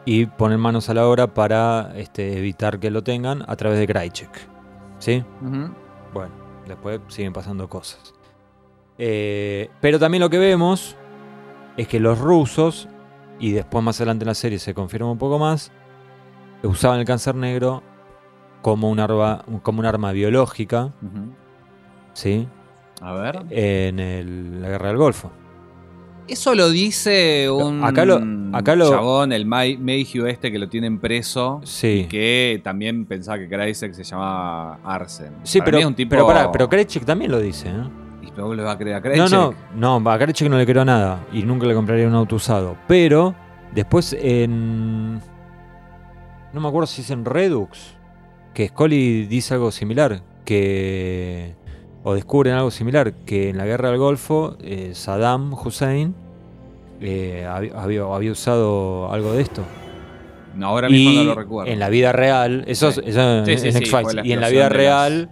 y 0.05 0.27
ponen 0.27 0.61
manos 0.61 0.89
a 0.89 0.95
la 0.95 1.07
obra 1.07 1.33
para 1.33 1.93
este, 1.95 2.39
evitar 2.39 2.79
que 2.79 2.91
lo 2.91 3.03
tengan 3.03 3.45
a 3.47 3.57
través 3.57 3.79
de 3.79 3.87
Krajicek. 3.87 4.49
¿Sí? 4.99 5.25
Bueno, 6.13 6.35
después 6.71 7.01
siguen 7.09 7.33
pasando 7.33 7.69
cosas. 7.69 8.15
Eh, 8.99 9.71
pero 9.81 9.99
también 9.99 10.21
lo 10.21 10.31
que 10.31 10.39
vemos 10.39 10.97
es 11.77 11.89
que 11.89 12.01
los 12.01 12.19
rusos, 12.19 12.89
y 13.39 13.53
después 13.53 13.83
más 13.85 13.99
adelante 14.01 14.25
en 14.25 14.29
la 14.29 14.35
serie 14.35 14.59
se 14.59 14.75
confirma 14.75 15.11
un 15.11 15.19
poco 15.19 15.39
más, 15.39 15.73
usaban 16.63 16.99
el 17.01 17.07
cáncer 17.07 17.35
negro 17.35 17.83
como 18.63 18.91
un 18.91 19.01
arma, 19.01 19.45
como 19.63 19.81
un 19.81 19.87
arma 19.87 20.13
biológica. 20.13 20.93
¿sí? 22.13 22.47
A 23.01 23.13
ver. 23.15 23.45
En 23.51 23.99
el- 23.99 24.61
la 24.61 24.69
guerra 24.69 24.89
del 24.89 24.99
Golfo. 24.99 25.31
Eso 26.31 26.55
lo 26.55 26.71
dice 26.71 27.51
un 27.51 27.83
Acá 27.85 28.05
lo- 28.05 28.21
acá 28.57 28.77
lo- 28.77 28.89
chabón, 28.91 29.33
el 29.33 29.47
May- 29.47 29.77
Mayhew 29.77 30.27
este 30.27 30.53
que 30.53 30.59
lo 30.59 30.69
tienen 30.69 30.99
preso. 31.01 31.61
Sí. 31.65 32.07
Que 32.09 32.61
también 32.63 33.05
pensaba 33.05 33.39
que 33.39 33.49
Kreisek 33.49 33.93
se 33.95 34.05
llamaba 34.05 34.79
Arsen. 34.85 35.33
Sí, 35.43 35.59
Para 35.59 35.65
pero, 35.67 35.79
es 35.79 35.87
un 35.87 35.95
tipo... 35.95 36.11
pero 36.11 36.27
pará, 36.27 36.53
pero 36.53 36.69
Krejcik 36.69 37.05
también 37.05 37.31
lo 37.33 37.41
dice, 37.41 37.69
¿eh? 37.69 37.73
¿Y 38.23 38.41
vos 38.41 38.57
le 38.57 38.63
vas 38.63 38.77
a 38.77 38.79
creer 38.79 38.97
a 38.97 38.99
No, 38.99 39.03
Kreisek? 39.03 39.31
no, 39.75 40.01
no, 40.01 40.11
a 40.11 40.19
Krejcik 40.19 40.49
no 40.49 40.57
le 40.57 40.67
creo 40.67 40.85
nada 40.85 41.27
y 41.33 41.43
nunca 41.43 41.67
le 41.67 41.75
compraría 41.75 42.07
un 42.07 42.15
auto 42.15 42.37
usado. 42.37 42.77
Pero 42.87 43.35
después 43.75 44.17
en. 44.21 45.15
No 46.53 46.61
me 46.61 46.69
acuerdo 46.69 46.87
si 46.87 47.03
es 47.03 47.11
en 47.11 47.25
Redux, 47.25 47.97
que 48.55 48.69
Scully 48.69 49.27
dice 49.27 49.55
algo 49.55 49.71
similar, 49.71 50.23
que. 50.45 51.55
O 52.03 52.15
descubren 52.15 52.55
algo 52.55 52.71
similar, 52.71 53.13
que 53.27 53.51
en 53.51 53.59
la 53.59 53.67
guerra 53.67 53.91
del 53.91 53.99
Golfo 53.99 54.57
eh, 54.63 54.93
Saddam 54.95 55.53
Hussein 55.53 56.15
eh, 57.01 57.47
había, 57.47 58.05
usado 58.33 59.13
algo 59.13 59.33
de 59.33 59.43
esto. 59.43 59.63
No, 60.57 60.67
ahora 60.69 60.89
mismo 60.89 61.11
y 61.11 61.17
no 61.17 61.25
lo 61.25 61.35
recuerdo. 61.35 61.71
en 61.71 61.79
la 61.79 61.89
vida 61.91 62.13
real, 62.13 62.65
eso, 62.67 62.91
Sí. 62.91 63.01
es- 63.05 63.09
eso 63.17 63.45
Sí, 63.45 63.53
en 63.53 63.59
sí, 63.59 63.67
en 63.69 63.73
sí, 63.75 63.79
X-Files, 63.81 64.25
y 64.25 64.33
en 64.33 64.41
la 64.41 64.49
vida 64.49 64.69
real 64.69 65.29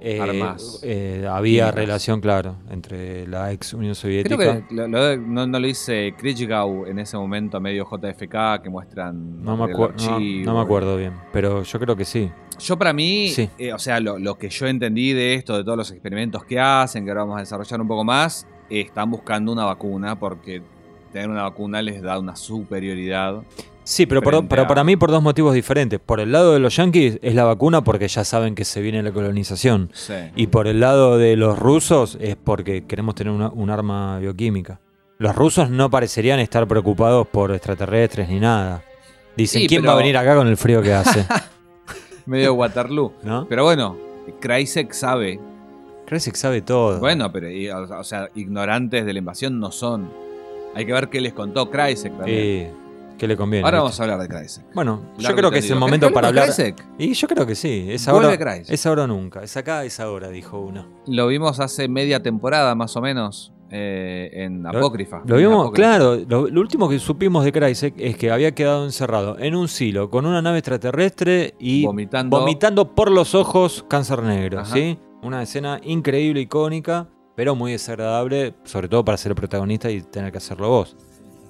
eh, 0.00 0.54
eh, 0.82 1.26
había 1.28 1.70
relación, 1.70 2.20
claro, 2.20 2.56
entre 2.70 3.26
la 3.26 3.52
ex 3.52 3.74
Unión 3.74 3.94
Soviética. 3.94 4.36
Creo 4.36 4.66
que 4.68 4.74
lo- 4.74 4.86
lo- 4.88 5.16
no, 5.16 5.46
no 5.46 5.58
lo 5.58 5.66
dice 5.66 6.14
Krejgau 6.16 6.86
en 6.86 6.98
ese 6.98 7.16
momento 7.16 7.60
medio 7.60 7.84
JFK 7.90 8.62
que 8.62 8.70
muestran 8.70 9.42
No 9.42 9.56
me, 9.56 9.72
no- 9.72 10.20
no 10.44 10.54
me 10.54 10.60
acuerdo 10.60 10.96
bien, 10.96 11.14
pero 11.32 11.62
yo 11.62 11.78
creo 11.80 11.96
que 11.96 12.04
sí. 12.04 12.30
Yo 12.60 12.76
para 12.76 12.92
mí, 12.92 13.28
Sí. 13.28 13.48
eh, 13.58 13.72
o 13.72 13.78
sea, 13.78 14.00
lo, 14.00 14.18
lo 14.18 14.36
que 14.36 14.48
yo 14.50 14.66
entendí 14.66 15.12
de 15.12 15.34
esto, 15.34 15.56
de 15.56 15.62
todos 15.64 15.78
los 15.78 15.90
experimentos 15.90 16.44
que 16.44 16.58
hacen, 16.58 17.04
que 17.04 17.10
ahora 17.10 17.22
vamos 17.22 17.36
a 17.36 17.40
desarrollar 17.40 17.80
un 17.80 17.88
poco 17.88 18.04
más, 18.04 18.46
están 18.70 19.10
buscando 19.10 19.52
una 19.52 19.64
vacuna 19.64 20.18
porque 20.18 20.62
tener 21.12 21.28
una 21.30 21.42
vacuna 21.44 21.80
les 21.82 22.02
da 22.02 22.18
una 22.18 22.36
superioridad. 22.36 23.42
Sí, 23.90 24.04
pero, 24.04 24.20
por- 24.20 24.46
pero 24.48 24.62
a- 24.62 24.66
para 24.66 24.84
mí 24.84 24.96
por 24.96 25.10
dos 25.10 25.22
motivos 25.22 25.54
diferentes. 25.54 25.98
Por 25.98 26.20
el 26.20 26.30
lado 26.30 26.52
de 26.52 26.58
los 26.60 26.76
yanquis 26.76 27.18
es 27.22 27.34
la 27.34 27.44
vacuna 27.44 27.82
porque 27.82 28.06
ya 28.06 28.22
saben 28.22 28.54
que 28.54 28.66
se 28.66 28.82
viene 28.82 29.02
la 29.02 29.12
colonización. 29.12 29.90
Sí. 29.94 30.12
Y 30.36 30.48
por 30.48 30.66
el 30.68 30.80
lado 30.80 31.16
de 31.16 31.36
los 31.36 31.58
rusos 31.58 32.18
es 32.20 32.36
porque 32.36 32.84
queremos 32.84 33.14
tener 33.14 33.32
una- 33.32 33.48
un 33.48 33.70
arma 33.70 34.18
bioquímica. 34.18 34.78
Los 35.16 35.34
rusos 35.34 35.70
no 35.70 35.88
parecerían 35.90 36.38
estar 36.38 36.68
preocupados 36.68 37.26
por 37.28 37.50
extraterrestres 37.52 38.28
ni 38.28 38.38
nada. 38.40 38.82
Dicen, 39.36 39.62
Sí, 39.62 39.66
¿quién 39.68 39.80
pero- 39.80 39.92
va 39.92 39.98
a 39.98 40.02
venir 40.02 40.16
acá 40.18 40.36
con 40.36 40.48
el 40.48 40.56
frío 40.58 40.82
que 40.82 40.92
hace? 40.92 41.24
Medio 42.26 42.52
Waterloo. 42.54 43.12
¿No? 43.22 43.46
Pero 43.48 43.64
bueno, 43.64 43.96
Kreisek 44.38 44.92
sabe. 44.92 45.40
Kreisek 46.06 46.34
sabe 46.36 46.60
todo. 46.60 47.00
Bueno, 47.00 47.32
pero 47.32 47.48
o, 47.98 48.04
sea, 48.04 48.28
ignorantes 48.34 49.06
de 49.06 49.12
la 49.14 49.18
invasión 49.18 49.58
no 49.58 49.72
son. 49.72 50.10
Hay 50.74 50.84
que 50.84 50.92
ver 50.92 51.08
qué 51.08 51.20
les 51.22 51.32
contó 51.32 51.70
Kreisek 51.70 52.14
también. 52.16 52.38
Eh, 52.38 52.72
¿Qué 53.18 53.26
le 53.28 53.36
conviene? 53.36 53.64
Ahora 53.64 53.78
vamos 53.78 53.98
a 53.98 54.02
hablar 54.04 54.20
de 54.20 54.28
Kreisek. 54.28 54.64
Bueno, 54.74 55.02
yo 55.18 55.34
creo 55.34 55.50
que 55.50 55.58
es 55.58 55.70
el 55.70 55.78
momento 55.78 56.06
¿Querés 56.06 56.10
que 56.10 56.14
para 56.14 56.28
hablar. 56.28 56.44
Kreisek? 56.54 56.86
Y 56.98 57.12
yo 57.14 57.28
creo 57.28 57.46
que 57.46 57.54
sí. 57.54 57.86
Es 57.90 58.06
ahora, 58.08 58.36
Kreisek. 58.38 58.72
es 58.72 58.86
ahora 58.86 59.04
o 59.04 59.06
nunca. 59.06 59.42
Es 59.42 59.56
acá, 59.56 59.84
es 59.84 59.98
ahora, 60.00 60.28
dijo 60.28 60.58
uno. 60.60 60.86
Lo 61.06 61.26
vimos 61.26 61.58
hace 61.60 61.88
media 61.88 62.22
temporada 62.22 62.74
más 62.76 62.96
o 62.96 63.00
menos 63.00 63.52
eh, 63.70 64.30
en 64.32 64.66
Apócrifa. 64.66 65.22
Lo 65.26 65.36
vimos, 65.36 65.66
Apócrifa. 65.66 65.88
claro. 65.98 66.16
Lo, 66.28 66.46
lo 66.48 66.60
último 66.60 66.88
que 66.88 66.98
supimos 66.98 67.44
de 67.44 67.52
Kreisek 67.52 67.94
es 67.98 68.16
que 68.16 68.30
había 68.30 68.54
quedado 68.54 68.84
encerrado 68.84 69.36
en 69.38 69.54
un 69.56 69.68
silo 69.68 70.08
con 70.10 70.24
una 70.24 70.40
nave 70.40 70.58
extraterrestre 70.58 71.54
y 71.58 71.84
Vomitando. 71.84 72.38
vomitando 72.38 72.94
por 72.94 73.10
los 73.10 73.34
ojos 73.34 73.84
cáncer 73.88 74.22
negro. 74.22 74.60
Ajá. 74.60 74.74
¿sí? 74.74 74.96
Una 75.22 75.42
escena 75.42 75.80
increíble, 75.82 76.40
icónica, 76.42 77.08
pero 77.34 77.54
muy 77.56 77.72
desagradable, 77.72 78.54
sobre 78.64 78.88
todo 78.88 79.04
para 79.04 79.18
ser 79.18 79.32
el 79.32 79.36
protagonista 79.36 79.90
y 79.90 80.00
tener 80.02 80.30
que 80.32 80.38
hacerlo 80.38 80.68
vos. 80.68 80.96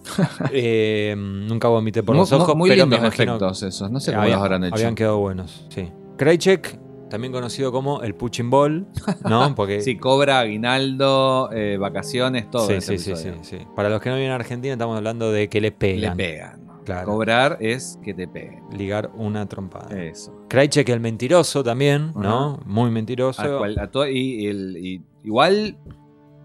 Eh, 0.53 1.15
nunca 1.17 1.69
vomité 1.69 2.03
por 2.03 2.17
los 2.17 2.33
ojos, 2.33 2.55
muy 2.57 2.71
pero 2.71 2.87
me 2.87 2.97
imagino 2.97 3.33
efectos 3.35 3.63
esos. 3.63 3.91
No 3.91 4.01
sé 4.01 4.13
cómo 4.13 4.25
los 4.27 4.35
habrán 4.37 4.65
hecho. 4.65 4.75
habían 4.75 4.95
quedado 4.95 5.19
buenos. 5.19 5.67
Sí. 5.71 5.89
Krajicek, 6.17 6.79
también 7.11 7.33
conocido 7.33 7.71
como 7.73 8.03
el 8.03 8.15
Puching 8.15 8.51
Ball, 8.51 8.87
¿no? 9.29 9.55
Porque 9.57 9.81
Sí, 9.81 9.97
cobra, 9.97 10.41
aguinaldo, 10.41 11.51
eh, 11.53 11.77
vacaciones, 11.79 12.51
todo. 12.51 12.67
sí, 12.67 12.75
ese 12.75 12.99
sí, 12.99 13.15
sí, 13.17 13.31
sí. 13.43 13.59
Para 13.77 13.89
los 13.89 14.01
que 14.01 14.11
no 14.11 14.17
vienen 14.17 14.33
a 14.33 14.37
Argentina, 14.37 14.73
estamos 14.75 14.97
hablando 14.97 15.31
de 15.33 15.49
que 15.49 15.61
le 15.61 15.69
Le 15.69 15.73
pegan. 15.73 16.17
pegan. 16.17 16.69
Claro. 16.85 17.07
Cobrar 17.07 17.59
es 17.61 17.99
que 18.03 18.15
te 18.15 18.27
peguen. 18.27 18.63
Ligar 18.73 19.11
una 19.15 19.47
trompada. 19.47 19.95
Eso. 20.03 20.35
Krajicek, 20.49 20.89
el 20.89 21.01
mentiroso 21.01 21.63
también, 21.63 22.13
¿no? 22.17 22.59
Muy 22.65 22.91
mentiroso. 22.91 23.43
A 23.43 23.59
cual- 23.59 23.79
a 23.79 24.09
y, 24.11 24.47
el- 24.47 24.77
y 24.79 25.03
igual 25.23 25.77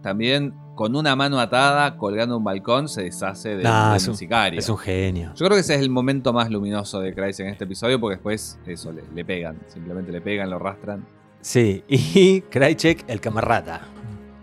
también 0.02 0.54
con 0.76 0.96
una 0.96 1.16
mano 1.16 1.40
atada 1.40 1.98
colgando 1.98 2.38
un 2.38 2.44
balcón 2.44 2.88
se 2.90 3.04
deshace 3.04 3.50
del, 3.50 3.64
Nah, 3.64 3.90
del 3.90 3.98
es 3.98 4.08
un- 4.08 4.16
sicario. 4.18 4.60
Es 4.60 4.70
un 4.70 4.78
genio. 4.78 5.30
Yo 5.36 5.46
creo 5.46 5.52
que 5.56 5.60
ese 5.62 5.76
es 5.76 5.82
el 5.82 5.90
momento 5.90 6.34
más 6.34 6.50
luminoso 6.50 7.00
de 7.00 7.14
Kreisek 7.14 7.46
en 7.46 7.52
este 7.52 7.66
episodio 7.66 8.00
porque 8.00 8.16
después 8.16 8.60
eso, 8.66 8.92
le, 8.92 9.04
le 9.14 9.24
pegan. 9.26 9.60
Simplemente 9.68 10.12
le 10.12 10.22
pegan, 10.22 10.50
lo 10.50 10.56
arrastran. 10.56 11.06
Sí, 11.42 11.84
y 11.88 12.42
Krajicek, 12.50 13.06
el 13.08 13.20
camarada, 13.22 13.82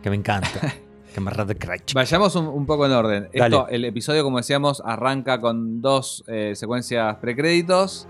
que 0.02 0.10
me 0.10 0.16
encanta. 0.16 0.48
camarada 1.14 1.54
Krajicek. 1.54 1.94
Vayamos 1.94 2.36
un, 2.36 2.46
un 2.46 2.66
poco 2.66 2.86
en 2.86 2.92
orden. 2.92 3.28
Esto, 3.32 3.66
el 3.68 3.84
episodio, 3.84 4.22
como 4.22 4.36
decíamos, 4.36 4.80
arranca 4.84 5.40
con 5.40 5.80
dos 5.82 6.22
eh, 6.28 6.52
secuencias 6.54 7.16
precréditos. 7.16 8.06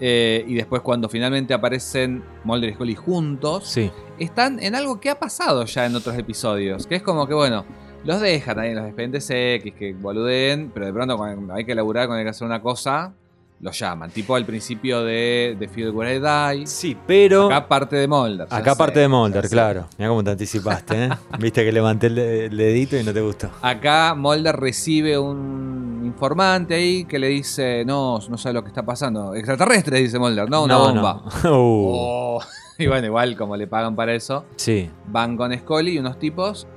Eh, 0.00 0.44
y 0.46 0.54
después, 0.54 0.82
cuando 0.82 1.08
finalmente 1.08 1.54
aparecen 1.54 2.22
Mulder 2.44 2.70
y 2.70 2.74
Scully 2.74 2.94
juntos, 2.94 3.68
Sí, 3.68 3.90
están 4.18 4.62
en 4.62 4.74
algo 4.74 5.00
que 5.00 5.10
ha 5.10 5.18
pasado 5.18 5.64
ya 5.64 5.86
en 5.86 5.94
otros 5.94 6.16
episodios. 6.16 6.86
Que 6.86 6.96
es 6.96 7.02
como 7.02 7.26
que, 7.26 7.34
bueno, 7.34 7.64
los 8.04 8.20
dejan 8.20 8.58
ahí 8.58 8.70
en 8.70 8.76
los 8.76 8.84
expedientes 8.86 9.28
X, 9.30 9.74
que 9.74 9.92
boludeen, 9.94 10.70
pero 10.72 10.86
de 10.86 10.92
pronto 10.92 11.16
cuando 11.16 11.54
hay 11.54 11.64
que 11.64 11.74
laburar, 11.74 12.06
cuando 12.06 12.18
hay 12.18 12.24
que 12.24 12.30
hacer 12.30 12.46
una 12.46 12.62
cosa, 12.62 13.12
los 13.60 13.78
llaman. 13.78 14.10
Tipo 14.10 14.36
al 14.36 14.44
principio 14.44 15.02
de 15.02 15.56
The 15.58 15.68
Field 15.68 15.94
Where 15.94 16.16
I 16.16 16.58
Die. 16.58 16.66
sí, 16.66 16.96
pero... 17.06 17.46
Acá 17.46 17.66
parte 17.68 17.96
de 17.96 18.06
Mulder. 18.06 18.46
ya 18.48 18.56
Acá 18.56 18.72
sé, 18.72 18.78
parte 18.78 19.00
de 19.00 19.08
sé. 19.48 19.50
claro. 19.50 19.86
Mira 19.98 20.08
cómo 20.10 20.22
te 20.24 20.30
anticipaste, 20.30 21.04
¿eh? 21.06 21.08
Viste 21.38 21.64
que 21.64 21.72
levanté 21.72 22.06
el, 22.08 22.14
de- 22.14 22.46
el 22.46 22.56
dedito 22.56 22.96
y 22.96 23.02
no 23.04 23.12
te 23.12 23.20
gustó. 23.20 23.50
Acá 23.62 24.14
Mulder 24.14 24.54
recibe 24.56 25.18
un 25.18 26.02
informante 26.04 26.74
ahí 26.74 27.04
que 27.04 27.18
le 27.18 27.28
dice, 27.28 27.84
no, 27.84 28.18
no 28.28 28.38
sabe 28.38 28.54
lo 28.54 28.62
que 28.62 28.68
está 28.68 28.84
pasando. 28.84 29.34
Extraterrestre, 29.34 29.98
dice 30.00 30.18
Mulder, 30.18 30.48
no, 30.48 30.64
una 30.64 30.76
bomba. 30.76 31.22
no. 31.42 31.50
Uh, 31.50 31.92
Oh. 31.94 32.40
Y 32.80 32.86
bueno, 32.86 33.06
igual 33.08 33.36
como 33.36 33.56
le 33.56 33.66
pagan 33.66 33.96
para 33.96 34.14
eso, 34.14 34.44
Sí. 34.54 34.88
van 35.08 35.36
con 35.36 35.52
Scully 35.52 35.94
y 35.96 35.98
unos 35.98 36.16
tipos. 36.20 36.68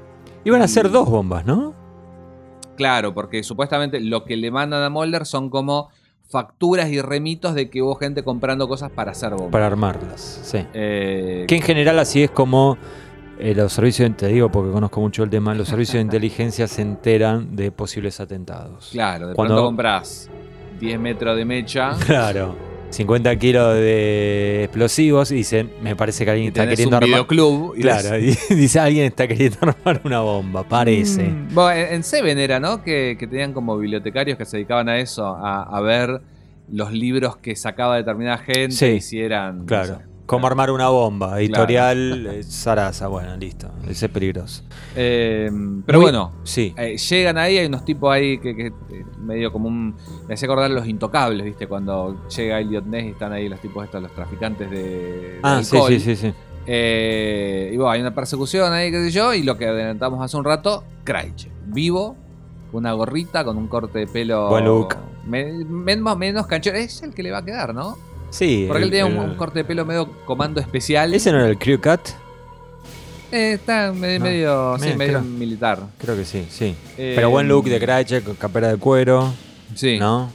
Iban 0.43 0.63
a 0.63 0.67
ser 0.67 0.89
dos 0.89 1.07
bombas, 1.07 1.45
¿no? 1.45 1.75
Claro, 2.75 3.13
porque 3.13 3.43
supuestamente 3.43 3.99
lo 3.99 4.23
que 4.25 4.35
le 4.35 4.49
mandan 4.49 4.81
a 4.81 4.89
Mulder 4.89 5.27
son 5.27 5.51
como 5.51 5.89
facturas 6.31 6.89
y 6.89 7.01
remitos 7.01 7.53
de 7.53 7.69
que 7.69 7.81
hubo 7.81 7.95
gente 7.95 8.23
comprando 8.23 8.67
cosas 8.67 8.89
para 8.91 9.11
hacer 9.11 9.31
bombas. 9.31 9.51
Para 9.51 9.67
armarlas, 9.67 10.39
sí. 10.43 10.59
Eh, 10.73 11.45
Que 11.47 11.57
en 11.57 11.61
general 11.61 11.99
así 11.99 12.23
es 12.23 12.31
como 12.31 12.77
eh, 13.37 13.53
los 13.53 13.73
servicios, 13.73 14.09
te 14.15 14.27
digo 14.27 14.49
porque 14.51 14.71
conozco 14.71 15.01
mucho 15.01 15.23
el 15.23 15.29
tema, 15.29 15.53
los 15.53 15.67
servicios 15.67 15.95
de 15.95 16.01
inteligencia 16.03 16.67
se 16.67 16.81
enteran 16.81 17.55
de 17.55 17.71
posibles 17.71 18.19
atentados. 18.19 18.89
claro, 18.91 19.27
de 19.27 19.35
Cuando- 19.35 19.55
pronto 19.55 19.67
compras 19.67 20.29
10 20.79 20.99
metros 20.99 21.35
de 21.37 21.45
mecha 21.45 21.91
Claro. 22.05 22.55
50 22.91 23.35
kilos 23.37 23.73
de 23.75 24.63
explosivos 24.65 25.31
y 25.31 25.35
dicen, 25.35 25.71
me 25.81 25.95
parece 25.95 26.25
que 26.25 26.31
alguien 26.31 26.45
y 26.45 26.47
está 26.49 26.67
queriendo 26.67 26.97
un 26.97 27.03
armar... 27.03 27.09
videoclub. 27.09 27.73
y 27.77 27.81
Claro, 27.81 28.17
y 28.19 28.37
dice, 28.55 28.79
alguien 28.79 29.05
está 29.05 29.27
queriendo 29.27 29.57
armar 29.61 30.01
una 30.03 30.19
bomba, 30.19 30.63
parece. 30.63 31.23
Mm, 31.23 31.53
Bueno, 31.53 31.71
en 31.87 31.93
en 31.95 32.03
Seven 32.03 32.37
era, 32.37 32.59
¿no? 32.59 32.83
Que, 32.83 33.15
que 33.19 33.27
tenían 33.27 33.53
como 33.53 33.77
bibliotecarios 33.77 34.37
que 34.37 34.45
se 34.45 34.57
dedicaban 34.57 34.89
a 34.89 34.99
eso, 34.99 35.25
a, 35.25 35.63
a 35.63 35.81
ver 35.81 36.21
los 36.71 36.91
libros 36.91 37.37
que 37.37 37.55
sacaba 37.55 37.97
determinada 37.97 38.37
gente 38.37 38.71
Sí, 38.71 38.85
y 38.85 39.01
si 39.01 39.19
eran. 39.19 39.59
no 39.59 39.65
Claro. 39.65 39.95
sé. 39.97 40.10
Cómo 40.31 40.47
armar 40.47 40.71
una 40.71 40.87
bomba, 40.87 41.39
editorial 41.41 42.25
eh, 42.27 42.43
Sarasa, 42.43 43.07
bueno, 43.07 43.35
listo. 43.35 43.69
Ese 43.87 44.05
es 44.05 44.11
peligroso. 44.11 44.63
Eh, 44.95 45.51
pero 45.85 45.99
Muy- 45.99 46.05
bueno, 46.05 46.31
Sí. 46.43 46.73
eh, 46.77 46.97
llegan 46.97 47.37
ahí, 47.37 47.57
hay 47.57 47.65
unos 47.65 47.83
tipos 47.83 48.11
ahí 48.13 48.37
que, 48.39 48.55
que, 48.55 48.67
eh, 48.67 48.73
medio 49.19 49.51
como 49.51 49.67
un. 49.67 49.93
Me 50.29 50.33
hacía 50.35 50.47
acordar 50.47 50.71
los 50.71 50.87
intocables, 50.87 51.45
¿viste? 51.45 51.67
Cuando 51.67 52.27
llega 52.29 52.59
Elliot 52.61 52.85
Ness 52.85 53.05
y 53.05 53.09
están 53.09 53.33
ahí 53.33 53.49
los 53.49 53.59
tipos 53.59 53.83
estos, 53.83 54.01
los 54.01 54.13
traficantes 54.15 54.71
de. 54.71 54.77
de 54.77 55.39
Ah, 55.43 55.61
sí, 55.63 55.77
sí, 55.87 55.99
sí, 55.99 56.15
sí. 56.15 56.33
Eh, 56.65 57.71
y 57.73 57.75
bueno, 57.75 57.91
hay 57.91 57.99
una 58.01 58.15
persecución 58.15 58.71
ahí, 58.71 58.89
qué 58.89 59.01
sé 59.03 59.11
yo, 59.11 59.33
y 59.33 59.43
lo 59.43 59.57
que 59.57 59.67
adelantamos 59.67 60.23
hace 60.23 60.37
un 60.37 60.45
rato, 60.45 60.83
Craig, 61.03 61.33
vivo, 61.67 62.15
una 62.71 62.93
gorrita 62.93 63.43
con 63.43 63.57
un 63.57 63.67
corte 63.67 63.99
de 63.99 64.07
pelo. 64.07 64.47
Buen 64.47 64.63
look. 64.65 64.95
me- 65.27 65.51
menos, 65.65 66.17
menos 66.17 66.47
canchero. 66.47 66.77
Es 66.77 67.03
el 67.03 67.13
que 67.13 67.21
le 67.21 67.31
va 67.31 67.39
a 67.39 67.45
quedar, 67.45 67.75
¿no? 67.75 67.97
Sí. 68.31 68.65
Porque 68.67 68.83
él 68.85 68.89
tenía 68.89 69.05
un, 69.05 69.13
el- 69.13 69.29
un 69.31 69.35
corte 69.35 69.59
de 69.59 69.65
pelo 69.65 69.85
medio 69.85 70.11
comando 70.25 70.59
especial. 70.59 71.13
¿Ese 71.13 71.31
no 71.31 71.37
era 71.39 71.47
el 71.49 71.57
Crew 71.59 71.79
Cut? 71.79 71.99
Eh, 73.31 73.53
está 73.53 73.87
No. 73.87 73.93
medio, 73.93 74.77
sí, 74.79 74.93
medio 74.95 75.19
creo. 75.19 75.21
militar. 75.21 75.79
Creo 75.99 76.15
que 76.17 76.25
sí, 76.25 76.45
sí. 76.49 76.75
Eh, 76.97 77.13
Pero 77.15 77.29
buen 77.29 77.47
look 77.47 77.65
de 77.65 77.79
Krajicek, 77.79 78.23
con 78.25 78.35
capera 78.35 78.69
de 78.69 78.77
cuero, 78.77 79.33
Sí. 79.75 79.99
¿no? 79.99 80.29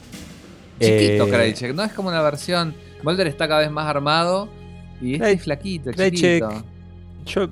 Chiquito 0.80 1.26
Eh, 1.26 1.72
no 1.74 1.82
es 1.84 1.92
como 1.92 2.09
una 2.09 2.22
versión. 2.22 2.74
Mulder 3.03 3.26
está 3.26 3.49
cada 3.49 3.61
vez 3.61 3.70
más 3.70 3.86
armado 3.86 4.49
y 5.01 5.14
este 5.14 5.32
es 5.32 5.42
flaquito, 5.42 5.90
Kraychek. 5.90 6.42
chiquito. 6.49 6.64
Yo 7.26 7.49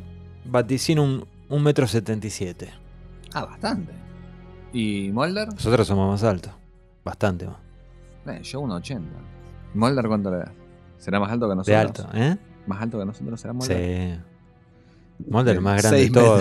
vaticino 0.46 1.02
un, 1.02 1.26
un 1.48 1.62
metro 1.62 1.86
setenta 1.86 2.26
y 2.26 2.30
siete. 2.30 2.70
Ah, 3.34 3.44
bastante. 3.46 3.92
¿Y 4.72 5.10
Mulder? 5.12 5.48
Nosotros 5.48 5.86
somos 5.86 6.10
más 6.10 6.22
altos. 6.28 6.52
Bastante 7.04 7.46
más. 7.46 7.56
Eh, 8.26 8.40
yo 8.42 8.60
1,80. 8.62 9.00
¿Mulder 9.74 10.06
cuánto 10.08 10.30
le 10.30 10.38
da? 10.38 10.52
¿Será 10.98 11.20
más 11.20 11.30
alto 11.30 11.48
que 11.48 11.54
nosotros? 11.56 11.66
De 11.66 11.76
alto, 11.76 12.08
¿eh? 12.14 12.36
¿Más 12.66 12.80
alto 12.82 12.98
que 12.98 13.04
nosotros 13.04 13.40
será 13.40 13.52
Mulder? 13.52 14.18
Sí. 14.18 14.20
Mulder 15.30 15.54
Bien, 15.54 15.62
más 15.64 15.82
grande 15.82 16.00
de 16.00 16.10
todo. 16.10 16.40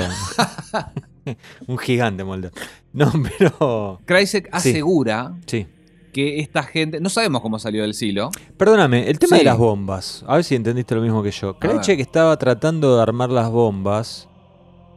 un 1.67 1.77
gigante 1.77 2.23
Mulder. 2.23 2.51
No, 2.93 3.11
pero. 3.37 3.99
Kraychek 4.05 4.49
asegura 4.51 5.33
Sí. 5.45 5.67
que 6.11 6.39
esta 6.39 6.63
gente. 6.63 6.99
No 7.01 7.09
sabemos 7.09 7.41
cómo 7.41 7.59
salió 7.59 7.81
del 7.83 7.93
silo. 7.93 8.29
Perdóname, 8.57 9.09
el 9.09 9.19
tema 9.19 9.37
Sí. 9.37 9.39
de 9.43 9.45
las 9.45 9.57
bombas. 9.57 10.23
A 10.27 10.35
ver 10.35 10.43
si 10.43 10.55
entendiste 10.55 10.95
lo 10.95 11.01
mismo 11.01 11.21
que 11.23 11.31
yo. 11.31 11.57
Krejcek 11.59 11.99
estaba 11.99 12.37
tratando 12.37 12.95
de 12.95 13.01
armar 13.01 13.29
las 13.29 13.49
bombas. 13.49 14.27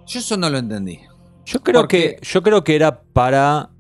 Yo 0.07 0.21
eso 0.21 0.37
no 0.37 0.49
lo 0.51 0.59
entendí. 0.59 1.01
Yo 1.45 1.61
creo 1.63 1.81
Porque- 1.83 2.17
que. 2.21 2.27
Yo 2.27 2.43
creo 2.43 2.63
que 2.65 2.77
era 2.77 3.01
para. 3.03 3.71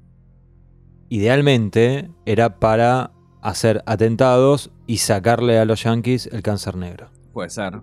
Idealmente, 1.08 2.10
era 2.24 2.58
para 2.58 3.12
hacer 3.48 3.82
atentados 3.86 4.70
y 4.86 4.98
sacarle 4.98 5.58
a 5.58 5.64
los 5.64 5.82
yankees 5.84 6.26
el 6.32 6.42
cáncer 6.42 6.76
negro. 6.76 7.08
Puede 7.32 7.50
ser. 7.50 7.80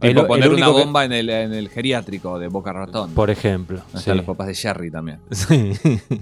El- 0.00 0.26
poner 0.26 0.50
una 0.52 0.66
que- 0.66 0.72
bomba 0.72 1.04
en, 1.04 1.12
el, 1.12 1.30
en 1.30 1.52
el 1.54 1.68
geriátrico 1.68 2.38
de 2.38 2.48
Boca 2.48 2.72
Ratón. 2.72 3.12
Por 3.12 3.30
ejemplo. 3.30 3.78
Donde 3.78 3.92
sí. 3.92 3.98
Están 3.98 4.16
los 4.18 4.26
papás 4.26 4.46
de 4.48 4.54
Jerry 4.54 4.90
también. 4.90 5.18
Sí. 5.30 5.72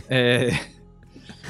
Eh, 0.09 0.53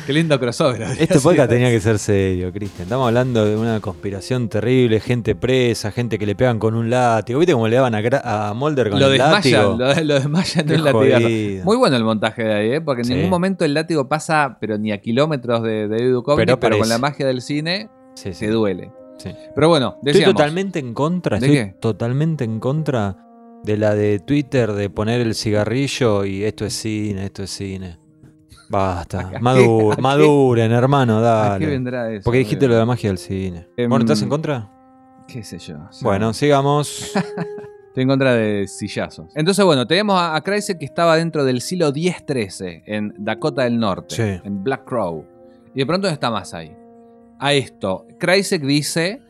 qué 0.06 0.12
lindo 0.12 0.38
crossover. 0.38 0.82
Este 0.98 1.18
podcast 1.20 1.48
tenía 1.50 1.70
que 1.70 1.80
ser 1.80 1.98
serio, 1.98 2.52
Cristian. 2.52 2.82
Estamos 2.84 3.06
hablando 3.08 3.44
de 3.44 3.56
una 3.56 3.80
conspiración 3.80 4.48
terrible, 4.48 5.00
gente 5.00 5.34
presa, 5.34 5.90
gente 5.92 6.18
que 6.18 6.26
le 6.26 6.34
pegan 6.34 6.58
con 6.58 6.74
un 6.74 6.90
látigo. 6.90 7.38
¿Viste 7.38 7.52
cómo 7.52 7.68
le 7.68 7.76
daban 7.76 7.94
a, 7.94 8.00
Gra- 8.00 8.20
a 8.24 8.54
Mulder 8.54 8.90
con 8.90 9.00
Lo 9.00 9.10
el 9.10 9.18
látigo? 9.18 9.76
lo, 9.78 9.94
lo 10.02 10.14
desmayan 10.14 10.70
en 10.70 10.80
un 10.80 10.92
jodido. 10.92 11.64
Muy 11.64 11.76
bueno 11.76 11.96
el 11.96 12.04
montaje 12.04 12.44
de 12.44 12.54
ahí, 12.54 12.70
¿eh? 12.72 12.80
porque 12.80 13.02
en 13.02 13.06
Sí. 13.06 13.14
ningún 13.14 13.30
momento 13.30 13.64
el 13.64 13.74
látigo 13.74 14.08
pasa, 14.08 14.58
pero 14.60 14.78
ni 14.78 14.92
a 14.92 15.00
kilómetros 15.00 15.62
de, 15.62 15.88
de 15.88 15.96
Pero 16.36 16.58
pero, 16.60 16.78
con 16.78 16.88
la 16.88 16.98
magia 16.98 17.26
del 17.26 17.40
cine 17.40 17.88
Sí, 18.14 18.30
sí. 18.32 18.46
se 18.46 18.48
duele. 18.48 18.90
Sí. 19.18 19.30
Pero 19.54 19.68
bueno, 19.68 19.96
Estoy 20.04 20.24
totalmente 20.24 20.78
en 20.80 20.92
contra, 20.92 21.38
¿De 21.38 21.46
estoy 21.46 21.64
qué? 21.66 21.74
totalmente 21.80 22.44
en 22.44 22.58
contra 22.60 23.16
de 23.62 23.76
la 23.78 23.94
de 23.94 24.18
Twitter 24.18 24.72
de 24.72 24.90
poner 24.90 25.20
el 25.22 25.34
cigarrillo 25.34 26.24
y 26.26 26.44
esto 26.44 26.66
es 26.66 26.74
cine, 26.74 27.24
esto 27.24 27.42
es 27.44 27.50
cine. 27.50 27.98
Basta, 28.68 29.20
¿A 29.20 29.30
qué- 29.30 29.38
Madu- 29.40 29.92
a 29.92 29.96
qué- 29.96 30.02
maduren, 30.02 30.72
hermano, 30.72 31.18
¿a 31.18 31.20
qué 31.20 31.64
dale. 31.64 31.66
vendrá 31.66 32.10
eso? 32.12 32.24
Porque 32.24 32.38
dijiste 32.38 32.66
lo 32.66 32.74
de 32.74 32.80
la 32.80 32.86
magia 32.86 33.10
del 33.10 33.18
cine. 33.18 33.68
Em, 33.76 33.88
Bueno, 33.88 34.04
¿estás 34.04 34.22
en 34.22 34.28
contra? 34.28 34.70
¿Qué 35.28 35.42
sé 35.42 35.58
yo? 35.58 35.76
Bueno, 36.02 36.32
sigamos. 36.32 37.12
Estoy 37.88 38.02
en 38.02 38.08
contra 38.08 38.34
de 38.34 38.66
sillazos. 38.66 39.26
Entonces, 39.36 39.64
bueno, 39.64 39.86
tenemos 39.86 40.18
a, 40.20 40.34
a 40.34 40.40
que 40.42 40.56
estaba 40.80 41.16
dentro 41.16 41.44
del 41.44 41.60
silo 41.60 41.92
1013 41.92 42.82
en 42.86 43.14
Dakota 43.18 43.62
del 43.62 43.78
Norte, 43.78 44.14
Sí. 44.16 44.40
en 44.44 44.64
Black 44.64 44.84
Crow. 44.84 45.24
Y 45.74 45.78
de 45.78 45.86
pronto 45.86 46.08
está 46.08 46.30
más 46.30 46.54
ahí. 46.54 46.76
A 47.38 47.52
esto, 47.52 48.06
Kreisek 48.18 48.62
dice: 48.62 49.22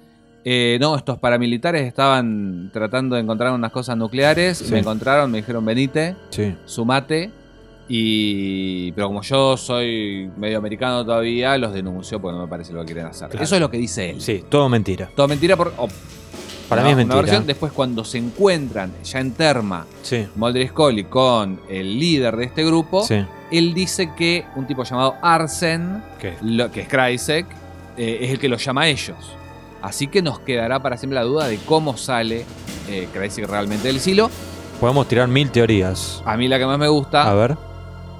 eh, 0.44 0.78
No, 0.80 0.96
estos 0.96 1.18
paramilitares 1.18 1.86
estaban 1.86 2.70
tratando 2.72 3.16
de 3.16 3.22
encontrar 3.22 3.52
unas 3.52 3.70
cosas 3.70 3.96
nucleares. 3.98 4.58
Sí. 4.58 4.72
Me 4.72 4.78
encontraron, 4.80 5.30
me 5.30 5.38
dijeron: 5.38 5.64
Venite, 5.64 6.16
Sí. 6.30 6.56
sumate. 6.64 7.30
Y. 7.88 8.92
Pero 8.92 9.08
como 9.08 9.22
yo 9.22 9.56
soy 9.56 10.30
medio 10.36 10.58
americano 10.58 11.04
todavía, 11.04 11.56
los 11.58 11.72
denunció 11.72 12.20
porque 12.20 12.36
no 12.36 12.42
me 12.44 12.48
parece 12.48 12.72
lo 12.72 12.80
que 12.80 12.86
quieren 12.86 13.06
hacer. 13.06 13.28
Claro. 13.28 13.44
Eso 13.44 13.54
es 13.56 13.60
lo 13.60 13.70
que 13.70 13.78
dice 13.78 14.10
él. 14.10 14.20
Sí, 14.20 14.44
todo 14.48 14.68
mentira. 14.68 15.10
Todo 15.14 15.28
mentira 15.28 15.56
por. 15.56 15.72
Para 16.68 16.82
mí 16.82 16.90
es 16.90 16.96
mentira. 16.96 17.20
versión. 17.20 17.46
Después, 17.46 17.72
cuando 17.72 18.04
se 18.04 18.18
encuentran 18.18 18.92
ya 19.04 19.20
en 19.20 19.32
Terma, 19.32 19.86
Sí. 20.02 20.26
Mulder 20.34 20.62
y 20.62 20.68
Scully 20.68 21.04
con 21.04 21.60
el 21.68 21.98
líder 21.98 22.36
de 22.36 22.44
este 22.46 22.64
grupo, 22.64 23.04
Sí. 23.04 23.16
él 23.50 23.74
dice 23.74 24.10
que 24.16 24.46
un 24.56 24.66
tipo 24.66 24.82
llamado 24.82 25.14
Arsen, 25.20 26.02
lo- 26.42 26.70
que 26.72 26.80
es 26.82 26.88
Kreisek, 26.88 27.46
eh, 27.98 28.18
es 28.22 28.30
el 28.30 28.38
que 28.38 28.48
los 28.48 28.64
llama 28.64 28.82
a 28.82 28.88
ellos. 28.88 29.16
Así 29.82 30.06
que 30.06 30.22
nos 30.22 30.38
quedará 30.40 30.80
para 30.80 30.96
siempre 30.96 31.16
la 31.16 31.22
duda 31.24 31.46
de 31.46 31.58
cómo 31.58 31.98
sale 31.98 32.46
eh, 32.88 33.08
realmente 33.46 33.88
del 33.88 34.00
silo. 34.00 34.30
Podemos 34.80 35.06
tirar 35.06 35.28
mil 35.28 35.50
teorías. 35.50 36.22
A 36.24 36.36
mí 36.38 36.48
la 36.48 36.58
que 36.58 36.64
más 36.66 36.78
me 36.78 36.88
gusta, 36.88 37.30
A 37.30 37.34
ver. 37.34 37.56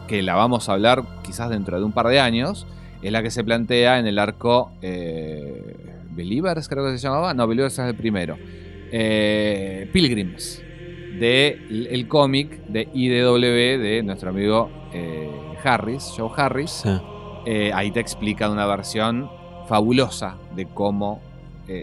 Que 0.07 0.23
la 0.23 0.35
vamos 0.35 0.69
a 0.69 0.73
hablar 0.73 1.05
quizás 1.23 1.51
dentro 1.51 1.79
de 1.79 1.85
un 1.85 1.93
par 1.93 2.09
de 2.09 2.21
años, 2.21 2.67
es 3.03 3.13
la 3.13 3.23
que 3.23 3.31
se 3.31 3.45
plantea 3.45 3.99
en 3.99 4.07
el 4.07 4.19
arco 4.19 4.71
eh, 4.81 5.77
Believers, 6.11 6.69
creo 6.69 6.87
que 6.87 6.99
se 6.99 7.07
llamaba. 7.07 7.35
No, 7.35 7.47
Believers 7.47 7.79
es 7.79 7.87
el 7.87 7.95
primero. 7.95 8.39
Eh, 8.91 9.89
Pilgrims, 9.93 10.63
de 11.19 11.59
el, 11.91 12.07
cómic 12.09 12.65
de 12.67 12.89
IDW 12.93 13.83
de 13.83 14.03
nuestro 14.05 14.31
amigo 14.31 14.71
eh, 14.93 15.31
Harris, 15.63 16.13
Joe 16.17 16.31
Harris. 16.35 16.71
Sí. 16.71 16.91
Eh, 17.47 17.73
ahí 17.75 17.91
te 17.91 18.01
explican 18.01 18.53
una 18.53 18.67
versión 18.67 19.29
fabulosa 19.69 20.37
de 20.55 20.67
cómo 20.67 21.21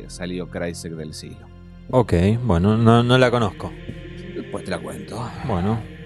salió 0.08 0.48
Kreisek 0.48 0.94
del 0.94 1.14
siglo. 1.14 1.48
Ok, 1.90 2.14
bueno, 2.44 2.78
no, 2.78 3.04
no 3.04 3.18
la 3.18 3.32
conozco. 3.32 3.72
Después 4.36 4.64
te 4.64 4.72
la 4.72 4.80
cuento. 4.80 5.28
Bueno. 5.46 6.01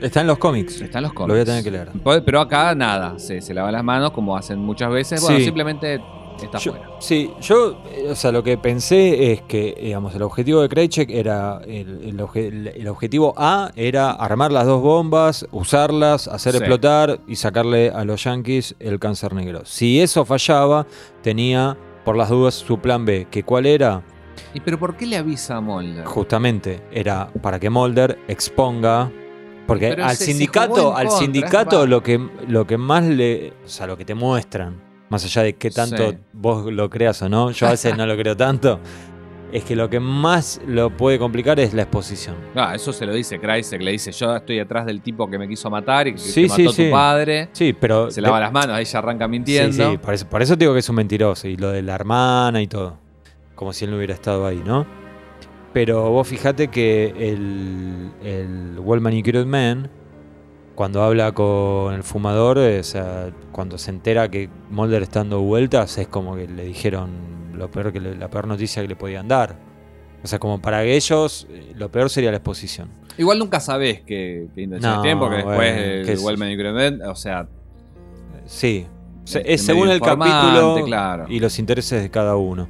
Está 0.00 0.20
en 0.20 0.26
los 0.26 0.38
cómics. 0.38 0.80
Están 0.80 1.02
los 1.02 1.12
cómics. 1.12 1.28
Lo 1.28 1.34
voy 1.34 1.40
a 1.42 1.44
tener 1.44 1.64
que 1.64 1.70
leer. 1.70 1.88
Po- 2.02 2.22
Pero 2.24 2.40
acá 2.40 2.74
nada, 2.74 3.18
se, 3.18 3.40
se 3.40 3.54
lavan 3.54 3.72
las 3.72 3.84
manos 3.84 4.10
como 4.12 4.36
hacen 4.36 4.58
muchas 4.58 4.90
veces. 4.90 5.20
Bueno, 5.22 5.38
Sí. 5.38 5.44
simplemente 5.44 6.00
está 6.42 6.58
Yo- 6.58 6.72
fuera. 6.72 6.90
sí, 7.00 7.30
yo, 7.40 7.82
eh, 7.94 8.08
o 8.10 8.14
sea, 8.14 8.30
lo 8.30 8.42
que 8.42 8.58
pensé 8.58 9.32
es 9.32 9.40
que, 9.42 9.74
digamos, 9.80 10.14
el 10.14 10.20
objetivo 10.22 10.60
de 10.60 10.68
Krejcek 10.68 11.08
era, 11.10 11.60
el, 11.66 12.02
el 12.04 12.18
obje- 12.20 12.48
el- 12.48 12.68
el 12.68 12.88
objetivo 12.88 13.32
A 13.38 13.70
era 13.74 14.10
armar 14.10 14.52
las 14.52 14.66
dos 14.66 14.82
bombas, 14.82 15.46
usarlas, 15.50 16.28
hacer 16.28 16.52
Sí. 16.52 16.58
explotar 16.58 17.20
y 17.26 17.36
sacarle 17.36 17.88
a 17.90 18.04
los 18.04 18.22
yankees 18.24 18.74
el 18.80 18.98
cáncer 18.98 19.32
negro. 19.32 19.62
Si 19.64 19.98
eso 20.00 20.26
fallaba, 20.26 20.86
tenía, 21.22 21.76
por 22.04 22.16
las 22.16 22.28
dudas, 22.28 22.54
su 22.54 22.78
plan 22.80 23.04
B, 23.06 23.26
que 23.30 23.42
cuál 23.42 23.64
era, 23.64 24.02
¿Y 24.52 24.60
pero 24.60 24.78
por 24.78 24.94
qué 24.98 25.06
le 25.06 25.16
avisa 25.16 25.56
a 25.56 25.60
Mulder? 25.62 26.04
justamente, 26.04 26.82
era 26.92 27.30
para 27.42 27.58
que 27.58 27.70
Mulder 27.70 28.18
exponga... 28.28 29.10
Porque 29.66 29.88
Pero 29.88 30.04
al 30.04 30.16
sindicato, 30.16 30.94
al 30.96 31.06
contra, 31.08 31.18
sindicato 31.24 31.86
lo 31.86 32.02
que, 32.02 32.20
lo 32.48 32.66
que 32.66 32.78
más 32.78 33.04
le, 33.04 33.52
o 33.64 33.68
sea, 33.68 33.86
lo 33.86 33.96
que 33.96 34.04
te 34.04 34.14
muestran, 34.14 34.80
más 35.08 35.24
allá 35.24 35.42
de 35.42 35.54
qué 35.56 35.70
tanto 35.70 36.10
Sí. 36.10 36.18
vos 36.32 36.72
lo 36.72 36.88
creas 36.88 37.20
o 37.22 37.28
no, 37.28 37.50
yo 37.50 37.66
a 37.66 37.70
veces 37.72 37.96
no 37.96 38.06
lo 38.06 38.16
creo 38.16 38.36
tanto, 38.36 38.78
es 39.52 39.64
que 39.64 39.74
lo 39.76 39.88
que 39.90 39.98
más 40.00 40.60
lo 40.66 40.90
puede 40.90 41.18
complicar 41.18 41.58
es 41.60 41.72
la 41.74 41.82
exposición. 41.82 42.36
Ah, 42.54 42.74
eso 42.74 42.92
se 42.92 43.06
lo 43.06 43.12
dice 43.14 43.38
Kreisek, 43.40 43.80
le 43.82 43.92
dice 43.92 44.12
yo 44.12 44.36
estoy 44.36 44.58
atrás 44.60 44.86
del 44.86 45.00
tipo 45.02 45.28
que 45.30 45.38
me 45.38 45.48
quiso 45.48 45.68
matar 45.70 46.06
y 46.08 46.12
que 46.12 46.18
Sí, 46.18 46.48
sí, 46.48 46.62
mató 46.62 46.72
sí. 46.74 46.84
tu 46.86 46.90
padre. 46.92 47.48
Sí, 47.52 47.72
pero... 47.72 48.10
Se 48.10 48.20
lava 48.20 48.38
las 48.40 48.52
manos, 48.52 48.76
ahí 48.76 48.84
ya 48.84 48.98
arranca 48.98 49.24
Sí, 49.26 49.30
mintiendo. 49.30 49.90
sí, 49.90 49.98
por 49.98 50.14
eso, 50.14 50.26
por 50.28 50.42
eso 50.42 50.54
te 50.54 50.60
digo 50.64 50.72
que 50.74 50.80
es 50.80 50.88
un 50.88 50.96
mentiroso, 50.96 51.48
y 51.48 51.56
lo 51.56 51.70
de 51.70 51.82
la 51.82 51.94
hermana 51.94 52.60
y 52.62 52.66
todo, 52.68 52.98
como 53.54 53.72
si 53.72 53.84
él 53.84 53.90
no 53.90 53.96
hubiera 53.96 54.14
estado 54.14 54.46
ahí, 54.46 54.62
¿no? 54.64 54.86
Pero 55.76 56.10
vos 56.10 56.26
fijate 56.26 56.68
que 56.68 57.12
el, 57.18 58.10
el 58.24 58.78
Well 58.78 59.02
Manicured 59.02 59.44
Man, 59.44 59.90
cuando 60.74 61.02
habla 61.02 61.32
con 61.32 61.92
el 61.92 62.02
fumador, 62.02 62.56
eh, 62.56 62.80
o 62.80 62.82
sea, 62.82 63.28
cuando 63.52 63.76
se 63.76 63.90
entera 63.90 64.30
que 64.30 64.48
Mulder 64.70 65.02
está 65.02 65.18
dando 65.20 65.42
vueltas, 65.42 65.98
es 65.98 66.08
como 66.08 66.34
que 66.34 66.48
le 66.48 66.64
dijeron 66.64 67.10
lo 67.52 67.70
peor 67.70 67.92
que 67.92 68.00
le- 68.00 68.16
la 68.16 68.30
peor 68.30 68.46
noticia 68.46 68.80
que 68.80 68.88
le 68.88 68.96
podían 68.96 69.28
dar. 69.28 69.58
O 70.24 70.26
sea, 70.26 70.38
como 70.38 70.62
para 70.62 70.82
ellos, 70.82 71.46
eh, 71.50 71.74
lo 71.76 71.90
peor 71.90 72.08
sería 72.08 72.30
la 72.30 72.38
exposición. 72.38 72.88
Igual 73.18 73.38
nunca 73.38 73.60
sabés 73.60 74.00
qué, 74.00 74.48
qué 74.54 74.62
intenciones 74.62 74.96
No, 74.96 75.02
tienen, 75.02 75.18
porque 75.18 75.36
después 75.36 75.56
bueno, 75.56 75.78
el 75.82 76.06
sé 76.18 76.24
Wellman 76.24 76.50
y 76.52 76.56
Clement, 76.56 77.02
o 77.02 77.14
sea, 77.14 77.48
Sí, 78.46 78.86
Este, 79.26 79.52
es 79.52 79.60
según 79.60 79.90
el 79.90 80.00
capítulo 80.00 80.82
claro. 80.86 81.26
y 81.28 81.38
los 81.38 81.58
intereses 81.58 82.00
de 82.02 82.10
cada 82.10 82.36
uno. 82.36 82.66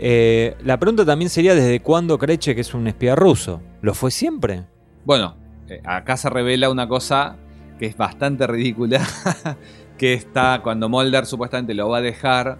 Eh, 0.00 0.56
la 0.64 0.78
pregunta 0.78 1.04
también 1.04 1.28
sería 1.28 1.54
desde 1.54 1.80
cuándo 1.80 2.18
Kreche 2.18 2.54
que 2.54 2.60
es 2.60 2.72
un 2.72 2.86
espía 2.86 3.16
ruso. 3.16 3.60
¿Lo 3.82 3.94
fue 3.94 4.10
siempre? 4.10 4.64
Bueno, 5.04 5.36
eh, 5.68 5.80
acá 5.84 6.16
se 6.16 6.30
revela 6.30 6.70
una 6.70 6.88
cosa 6.88 7.36
que 7.78 7.86
es 7.86 7.96
bastante 7.96 8.46
ridícula, 8.46 9.06
que 9.98 10.14
está 10.14 10.60
cuando 10.62 10.88
Mulder 10.88 11.26
supuestamente 11.26 11.74
lo 11.74 11.88
va 11.88 11.98
a 11.98 12.00
dejar 12.02 12.58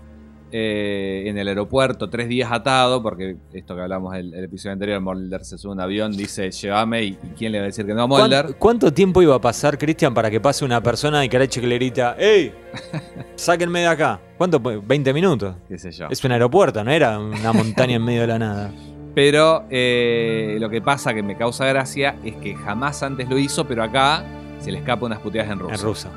eh, 0.53 1.25
en 1.27 1.39
el 1.39 1.49
aeropuerto 1.49 2.09
tres 2.09 2.29
días 2.29 2.51
atado, 2.53 3.03
porque 3.03 3.37
esto 3.53 3.75
que 3.75 3.83
hablamos 3.83 4.17
el, 4.17 4.33
el 4.35 4.45
episodio 4.45 4.73
anterior, 4.73 5.01
Mulder 5.01 5.45
se 5.45 5.59
sube 5.59 5.73
a 5.73 5.75
un 5.75 5.81
avión, 5.81 6.17
dice 6.17 6.51
llévame 6.51 7.03
y, 7.05 7.09
y 7.09 7.17
quién 7.37 7.53
le 7.53 7.59
va 7.59 7.65
a 7.65 7.67
decir 7.67 7.85
que 7.87 7.95
no 7.95 8.03
a 8.03 8.09
¿Cuán- 8.09 8.23
Mulder. 8.23 8.57
¿Cuánto 8.59 8.93
tiempo 8.93 9.23
iba 9.23 9.35
a 9.35 9.41
pasar, 9.41 9.79
Cristian, 9.79 10.15
para 10.15 10.31
que 10.31 10.41
pase 10.41 10.65
una 10.65 10.83
persona 10.83 11.25
y 11.25 11.29
que 11.29 11.39
le 11.39 11.75
grita 11.77 12.17
¡Ey! 12.19 12.53
¡Sáquenme 13.37 13.81
de 13.81 13.87
acá! 13.87 14.21
¿Cuánto? 14.37 14.61
fue? 14.61 14.79
¿20 14.81 15.13
minutos? 15.15 15.55
qué 15.69 15.79
sé 15.79 15.91
yo. 15.91 16.07
Es 16.11 16.23
un 16.25 16.33
aeropuerto, 16.33 16.83
no 16.85 16.91
era 16.91 17.19
una 17.19 17.53
montaña 17.53 17.97
en 17.97 18.05
medio 18.05 18.23
de 18.23 18.27
la 18.29 18.39
nada. 18.39 18.73
Pero 19.15 19.65
eh, 19.71 20.57
lo 20.61 20.71
que 20.71 20.81
pasa 20.81 21.13
que 21.13 21.23
me 21.23 21.37
causa 21.37 21.65
gracia 21.67 22.17
es 22.25 22.37
que 22.37 22.55
jamás 22.55 23.03
antes 23.03 23.29
lo 23.29 23.37
hizo, 23.39 23.67
pero 23.67 23.83
acá 23.83 24.25
se 24.61 24.73
le 24.73 24.79
escapa 24.79 25.07
unas 25.07 25.21
puteadas 25.21 25.51
en 25.53 25.59
ruso. 25.59 25.75
En 25.75 25.81
ruso. 25.81 26.09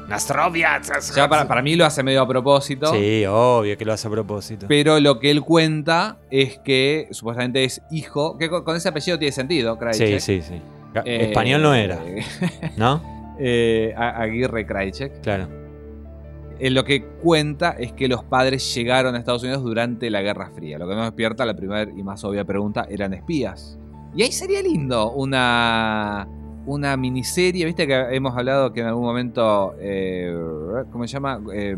Ya 1.15 1.29
para, 1.29 1.47
para 1.47 1.61
mí 1.61 1.75
lo 1.75 1.85
hace 1.85 2.03
medio 2.03 2.21
a 2.21 2.27
propósito. 2.27 2.91
Sí, 2.93 3.25
obvio 3.27 3.77
que 3.77 3.85
lo 3.85 3.93
hace 3.93 4.07
a 4.07 4.11
propósito. 4.11 4.65
Pero 4.67 4.99
lo 4.99 5.19
que 5.19 5.31
él 5.31 5.41
cuenta 5.41 6.17
es 6.29 6.57
que 6.59 7.07
supuestamente 7.11 7.63
es 7.63 7.81
hijo, 7.91 8.37
que 8.37 8.49
con, 8.49 8.63
con 8.63 8.75
ese 8.75 8.89
apellido 8.89 9.19
tiene 9.19 9.31
sentido, 9.31 9.77
Krajicek. 9.77 10.19
Sí, 10.19 10.41
sí, 10.41 10.53
sí. 10.55 10.61
Eh, 11.05 11.27
Español 11.29 11.61
no 11.61 11.73
era, 11.73 11.99
eh, 12.05 12.25
¿no? 12.77 13.35
eh, 13.39 13.93
Aguirre 13.95 14.65
Krajicek. 14.65 15.21
Claro. 15.21 15.47
Eh, 16.59 16.69
lo 16.69 16.83
que 16.83 17.03
cuenta 17.03 17.71
es 17.71 17.91
que 17.93 18.07
los 18.07 18.23
padres 18.23 18.75
llegaron 18.75 19.15
a 19.15 19.17
Estados 19.17 19.41
Unidos 19.43 19.63
durante 19.63 20.09
la 20.09 20.21
Guerra 20.21 20.51
Fría. 20.53 20.77
Lo 20.77 20.87
que 20.87 20.93
nos 20.95 21.05
despierta 21.05 21.43
la 21.45 21.55
primera 21.55 21.89
y 21.89 22.03
más 22.03 22.23
obvia 22.23 22.45
pregunta, 22.45 22.85
¿eran 22.89 23.13
espías? 23.13 23.79
Y 24.15 24.21
ahí 24.23 24.31
sería 24.31 24.61
lindo 24.61 25.11
una, 25.13 26.27
una 26.65 26.95
miniserie, 26.97 27.65
viste 27.65 27.87
que 27.87 27.95
hemos 28.11 28.37
hablado 28.37 28.71
que 28.73 28.81
en 28.81 28.87
algún 28.87 29.03
momento, 29.03 29.75
eh, 29.79 30.33
¿cómo 30.91 31.07
se 31.07 31.13
llama? 31.13 31.39
Eh, 31.53 31.75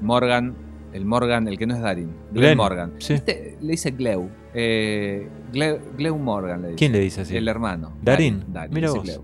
Morgan, 0.00 0.54
el 0.92 1.04
Morgan, 1.04 1.48
el 1.48 1.58
que 1.58 1.66
no 1.66 1.74
es 1.74 1.80
Darin, 1.80 2.10
Glenn, 2.32 2.56
Morgan. 2.56 2.92
sí. 2.98 3.14
Este 3.14 3.56
le 3.60 3.72
dice 3.72 3.90
Gleu. 3.90 4.28
Eh, 4.52 5.28
Gleu, 5.52 5.78
Gleu 5.96 6.16
Morgan 6.18 6.62
le 6.62 6.68
dice. 6.68 6.78
¿Quién 6.78 6.92
le 6.92 7.00
dice 7.00 7.22
así? 7.22 7.36
El 7.36 7.48
hermano. 7.48 7.92
Darin. 8.02 8.44
Darin, 8.48 8.74
Mira 8.74 8.90
vos. 8.90 9.02
Gleu. 9.02 9.22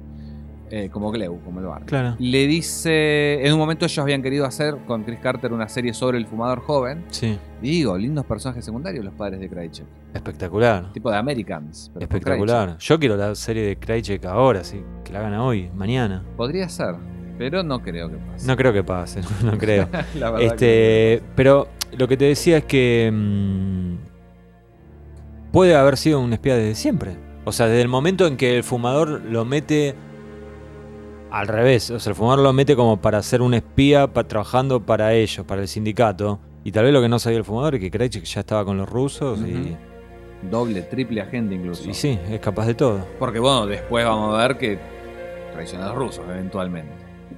Eh, 0.73 0.89
como 0.89 1.11
Gleu, 1.11 1.41
como 1.41 1.59
el 1.59 1.67
bar. 1.67 1.85
Claro. 1.85 2.15
Le 2.19 2.47
dice. 2.47 3.45
En 3.45 3.53
un 3.53 3.59
momento 3.59 3.85
ellos 3.85 3.99
habían 3.99 4.23
querido 4.23 4.47
hacer 4.47 4.77
con 4.87 5.03
Chris 5.03 5.19
Carter 5.19 5.53
una 5.53 5.69
serie 5.69 5.93
sobre 5.93 6.19
el 6.19 6.27
fumador 6.27 6.61
joven. 6.61 7.05
Sí. 7.09 7.37
Y 7.61 7.71
digo, 7.71 7.99
lindos 7.99 8.25
personajes 8.25 8.65
secundarios 8.65 9.05
los 9.05 9.15
padres 9.15 9.41
de 9.41 9.49
Krajicek. 9.49 9.87
Espectacular. 10.15 10.93
Tipo 10.93 11.11
de 11.11 11.17
Americans. 11.17 11.91
pero 11.93 12.05
Espectacular. 12.05 12.79
Yo 12.79 12.99
quiero 13.01 13.17
la 13.17 13.35
serie 13.35 13.65
de 13.65 13.77
Krajicek 13.77 14.25
ahora, 14.27 14.63
sí. 14.63 14.81
Que 15.05 15.13
la 15.13 15.19
hagan 15.21 15.35
hoy, 15.35 15.71
mañana. 15.75 16.23
Podría 16.37 16.69
ser, 16.69 16.95
pero 17.37 17.65
no 17.65 17.83
creo 17.83 18.09
que 18.09 18.19
pase. 18.19 18.47
No 18.47 18.57
creo 18.57 18.73
que 18.73 18.85
pase, 18.85 19.21
no 19.45 19.59
creo. 19.59 19.89
La 20.15 20.31
verdad 20.31 20.39
que 20.39 20.47
este, 21.17 21.23
pero 21.35 21.67
lo 21.99 22.07
que 22.07 22.17
te 22.17 22.27
decía 22.27 22.59
es 22.59 22.65
que 22.65 23.11
mm, 23.13 23.95
puede 25.51 25.75
haber 25.75 25.97
sido 25.97 26.21
un 26.21 26.33
espía 26.33 26.55
desde 26.55 26.77
siempre. 26.77 27.17
O 27.45 27.53
sea, 27.53 27.67
desde 27.67 27.83
el 27.83 27.89
momento 27.89 28.29
en 28.29 28.37
que 28.37 28.57
el 28.57 28.63
fumador 28.63 29.23
lo 29.25 29.45
mete 29.45 29.97
al 31.31 31.49
revés. 31.49 31.91
O 31.91 31.99
sea, 32.01 32.11
el 32.11 32.17
fumador 32.17 32.41
lo 32.41 32.53
mete 32.53 32.75
como 32.77 33.01
para 33.01 33.23
ser 33.23 33.43
un 33.43 33.55
espía 33.55 34.13
pa- 34.13 34.25
trabajando 34.25 34.81
para 34.85 35.15
ellos, 35.15 35.45
para 35.47 35.63
el 35.63 35.69
sindicato. 35.69 36.39
Y 36.65 36.73
tal 36.73 36.85
vez 36.85 36.93
lo 36.93 37.01
que 37.01 37.09
no 37.09 37.19
sabía 37.19 37.39
el 37.39 37.45
fumador 37.45 37.77
es 37.77 37.81
que 37.81 37.91
Krajicek 37.91 38.25
ya 38.25 38.41
estaba 38.41 38.65
con 38.65 38.77
los 38.77 38.89
rusos 38.89 39.39
y, 39.41 39.77
Doble, 40.51 40.83
triple 40.83 41.21
agente 41.21 41.55
incluso. 41.55 41.89
y 41.89 41.93
sí, 41.95 42.19
es 42.31 42.41
capaz 42.41 42.67
de 42.67 42.75
todo. 42.75 43.07
Porque 43.19 43.39
bueno, 43.39 43.67
después 43.67 44.05
vamos 44.07 44.35
a 44.39 44.47
ver 44.49 44.57
que 44.59 44.79
traiciona 45.53 45.85
a 45.85 45.89
los 45.89 45.97
rusos 45.97 46.25
eventualmente. 46.29 46.93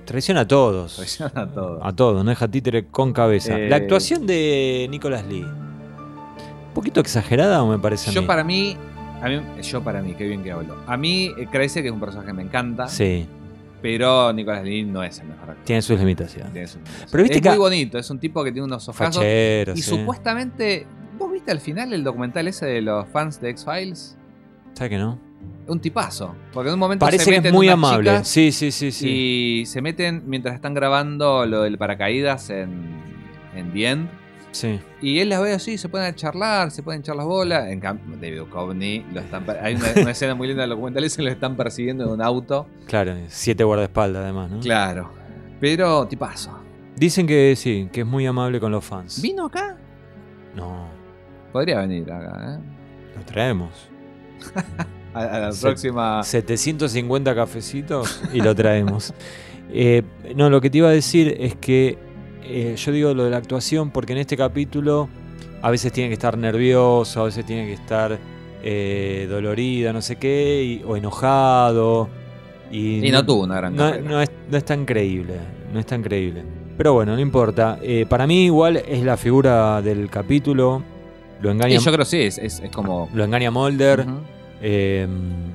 Traiciona 0.04 0.40
a 0.42 0.48
todos. 0.48 0.96
Traiciona 0.96 1.32
a 1.42 1.46
todos. 1.52 1.80
A 1.82 1.92
todos, 1.94 2.24
no 2.24 2.30
deja 2.30 2.48
títere 2.48 2.86
con 2.86 3.12
cabeza. 3.12 3.58
Eh, 3.58 3.68
La 3.68 3.76
actuación 3.76 4.26
de 4.26 4.86
Nicolas 4.90 5.24
Lee. 5.26 5.42
¿Un 5.42 6.74
poquito 6.74 7.00
exagerada 7.00 7.62
o 7.62 7.68
me 7.68 7.78
parece 7.78 8.10
a 8.10 8.12
Yo 8.12 8.22
mí? 8.22 8.26
para 8.26 8.42
mí, 8.44 8.76
a 9.20 9.28
mí, 9.28 9.40
yo 9.62 9.82
para 9.82 10.00
mí, 10.02 10.14
qué 10.14 10.24
bien 10.26 10.42
que 10.42 10.50
hablo. 10.52 10.76
A 10.86 10.96
mí, 10.96 11.30
eh, 11.38 11.46
Krajicek 11.50 11.84
es 11.86 11.92
un 11.92 12.00
personaje 12.00 12.28
que 12.28 12.32
me 12.34 12.42
encanta, 12.42 12.88
Sí, 12.88 13.26
pero 13.82 14.32
Nicolas 14.32 14.62
Lee 14.64 14.84
no 14.84 15.02
es 15.02 15.18
el 15.18 15.26
mejor 15.28 15.50
actor. 15.50 15.64
tiene 15.64 15.82
sus 15.82 15.98
limitaciones. 15.98 16.52
Tiene 16.52 16.66
sus 16.68 16.76
limitaciones. 16.76 17.10
Pero 17.10 17.22
viste 17.24 17.36
es 17.38 17.42
que- 17.42 17.48
muy 17.50 17.58
bonito, 17.58 17.98
es 17.98 18.08
un 18.10 18.18
tipo 18.18 18.42
que 18.44 18.52
tiene 18.52 18.64
unos 18.66 18.88
ojazos. 18.88 19.16
Fachero, 19.16 19.72
Y 19.74 19.82
sí. 19.82 19.90
supuestamente, 19.90 20.86
¿vos 21.18 21.30
viste 21.32 21.50
al 21.50 21.60
final 21.60 21.92
el 21.92 22.04
documental 22.04 22.46
ese 22.48 22.66
de 22.66 22.80
los 22.80 23.06
fans 23.08 23.40
de 23.40 23.50
X-Files? 23.50 24.16
¿Sabes 24.74 24.90
que 24.90 24.98
no? 24.98 25.18
Un 25.66 25.80
tipazo. 25.80 26.34
Porque 26.52 26.68
en 26.68 26.74
un 26.74 26.80
momento 26.80 27.04
Parece 27.04 27.24
se 27.24 27.30
que 27.30 27.36
meten 27.38 27.48
es 27.50 27.54
muy 27.54 27.68
amable. 27.68 28.24
Sí, 28.24 28.52
sí, 28.52 28.70
sí, 28.70 28.90
sí. 28.92 29.08
Y 29.62 29.66
se 29.66 29.82
meten 29.82 30.22
mientras 30.26 30.54
están 30.54 30.72
grabando 30.74 31.44
lo 31.46 31.62
del 31.62 31.76
paracaídas 31.78 32.48
en, 32.50 32.70
en 33.54 33.72
The 33.72 33.86
End. 33.88 34.08
Sí. 34.52 34.80
Y 35.00 35.18
él 35.18 35.30
las 35.30 35.40
ve 35.42 35.52
así, 35.54 35.76
se 35.78 35.88
a 35.96 36.14
charlar, 36.14 36.70
se 36.70 36.82
pueden 36.82 37.00
echar 37.00 37.16
las 37.16 37.26
bolas. 37.26 37.68
En 37.70 37.80
cambio, 37.80 38.16
David 38.20 38.38
Duchovny, 38.38 39.04
lo 39.12 39.20
están 39.20 39.44
hay 39.62 39.74
una, 39.74 39.86
una 40.02 40.10
escena 40.12 40.34
muy 40.34 40.46
linda 40.48 40.62
del 40.62 40.70
documental 40.70 41.02
ese, 41.04 41.22
lo 41.22 41.30
están 41.30 41.56
persiguiendo 41.56 42.04
en 42.04 42.10
un 42.10 42.22
auto. 42.22 42.66
Claro, 42.86 43.14
siete 43.28 43.64
guardaespaldas 43.64 44.22
además, 44.22 44.50
¿no? 44.50 44.60
Claro. 44.60 45.10
Pero, 45.60 46.06
tipazo. 46.06 46.58
Dicen 46.96 47.26
que 47.26 47.54
sí, 47.56 47.88
que 47.92 48.02
es 48.02 48.06
muy 48.06 48.26
amable 48.26 48.60
con 48.60 48.70
los 48.70 48.84
fans. 48.84 49.20
¿Vino 49.22 49.46
acá? 49.46 49.76
No, 50.54 50.86
Podría 51.52 51.80
venir 51.80 52.10
acá, 52.12 52.54
¿eh? 52.54 52.58
lo 53.18 53.24
traemos. 53.24 53.70
A, 55.14 55.20
a 55.24 55.38
la 55.40 55.52
Se- 55.52 55.66
próxima. 55.66 56.22
750 56.22 57.34
cafecitos 57.34 58.22
y 58.32 58.40
lo 58.40 58.54
traemos. 58.54 59.12
Eh, 59.74 60.02
no, 60.36 60.50
lo 60.50 60.60
que 60.60 60.68
te 60.68 60.76
iba 60.78 60.88
a 60.88 60.92
decir 60.92 61.34
es 61.40 61.54
que 61.56 61.96
eh, 62.52 62.76
yo 62.76 62.92
digo 62.92 63.14
lo 63.14 63.24
de 63.24 63.30
la 63.30 63.36
actuación 63.38 63.90
porque 63.90 64.12
en 64.12 64.18
este 64.18 64.36
capítulo 64.36 65.08
a 65.62 65.70
veces 65.70 65.92
tiene 65.92 66.08
que 66.08 66.14
estar 66.14 66.36
nervioso, 66.36 67.20
a 67.20 67.24
veces 67.24 67.44
tiene 67.46 67.66
que 67.66 67.74
estar 67.74 68.18
eh, 68.62 69.26
dolorida, 69.28 69.92
no 69.92 70.00
sé 70.02 70.16
qué, 70.16 70.62
y- 70.64 70.82
o 70.86 70.96
enojado. 70.96 72.08
Y, 72.70 73.06
Y 73.06 73.10
no 73.10 73.24
tuvo 73.24 73.42
una 73.44 73.56
gran 73.56 73.76
no, 73.76 73.94
no 74.00 74.20
es, 74.22 74.30
no 74.50 74.56
es 74.56 74.64
tan 74.64 74.84
creíble, 74.86 75.34
no 75.72 75.78
es 75.80 75.86
tan 75.86 76.02
creíble. 76.02 76.42
Pero 76.76 76.94
bueno, 76.94 77.14
no 77.14 77.20
importa. 77.20 77.78
Eh, 77.82 78.06
para 78.08 78.26
mí 78.26 78.44
igual 78.46 78.76
es 78.78 79.02
la 79.04 79.16
figura 79.16 79.82
del 79.82 80.08
capítulo. 80.08 80.82
Lo 81.42 81.50
engaña, 81.50 81.76
yo 81.78 81.82
creo 81.92 81.98
que 81.98 82.04
sí, 82.10 82.20
es, 82.22 82.38
es, 82.38 82.60
es 82.60 82.70
como. 82.70 83.08
lo 83.12 83.24
engaña 83.24 83.50
Mulder. 83.50 84.06
Eh, 84.62 85.06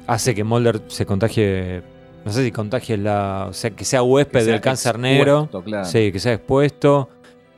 hace 0.06 0.36
que 0.36 0.44
Mulder 0.44 0.82
se 0.88 1.06
contagie. 1.06 1.82
No 2.28 2.34
sé 2.34 2.44
si 2.44 2.52
contagie 2.52 2.98
la. 2.98 3.48
O 3.50 3.54
sea, 3.54 3.72
que 3.72 3.86
sea 3.86 4.04
huésped 4.04 4.40
Que 4.40 4.44
sea 4.46 4.54
del 4.54 4.62
cáncer 4.62 5.00
negro. 5.00 5.44
expuesto, 5.44 5.62
claro. 5.64 5.86
Sí, 5.86 6.12
que 6.12 6.20
sea 6.20 6.34
expuesto. 6.34 7.10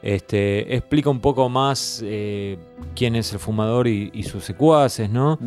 Este, 0.01 0.76
explica 0.76 1.09
un 1.09 1.20
poco 1.20 1.49
más 1.49 2.01
eh, 2.05 2.57
quién 2.95 3.15
es 3.15 3.34
el 3.34 3.39
fumador 3.39 3.88
y, 3.88 4.11
y 4.13 4.24
sus 4.24 4.43
secuaces, 4.45 5.09
¿no? 5.09 5.38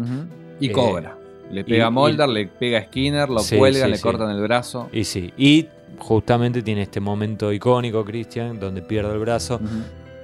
Y 0.60 0.68
Eh, 0.68 0.72
cobra. 0.72 1.16
Le 1.50 1.64
pega 1.64 1.78
y- 1.78 1.80
a 1.86 1.90
Mulder, 1.90 2.28
le 2.28 2.46
pega 2.48 2.80
a 2.80 2.82
Skinner, 2.82 3.28
lo 3.28 3.38
Sí, 3.38 3.56
cuelgan, 3.56 3.84
sí, 3.84 3.90
le 3.92 3.96
sí. 3.96 4.02
cortan 4.02 4.30
el 4.30 4.42
brazo. 4.42 4.88
Y 4.92 5.04
sí. 5.04 5.32
Y 5.36 5.68
justamente 5.98 6.62
tiene 6.62 6.82
este 6.82 6.98
momento 7.00 7.52
icónico, 7.52 8.04
Christian, 8.04 8.58
donde 8.58 8.82
pierde 8.82 9.12
el 9.12 9.20
brazo. 9.20 9.60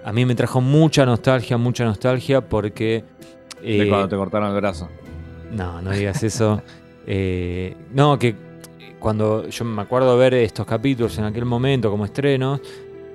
A 0.05 0.13
mí 0.13 0.25
me 0.27 0.35
trajo 0.35 0.61
mucha 0.61 1.07
nostalgia, 1.07 1.57
mucha 1.57 1.85
nostalgia, 1.85 2.41
porque. 2.41 3.05
De 3.63 3.83
eh, 3.85 3.89
cuando 3.89 4.09
te 4.09 4.17
cortaron 4.17 4.51
el 4.51 4.57
brazo. 4.57 4.89
No, 5.53 5.81
no 5.81 5.93
digas 5.93 6.23
eso. 6.23 6.61
Eh, 7.11 7.75
no, 7.95 8.19
que 8.19 8.35
cuando 8.99 9.49
yo 9.49 9.65
me 9.65 9.83
acuerdo 9.83 10.17
ver 10.17 10.35
estos 10.35 10.67
capítulos 10.67 11.17
en 11.19 11.25
aquel 11.25 11.45
momento 11.45 11.91
como 11.91 12.05
estrenos, 12.05 12.61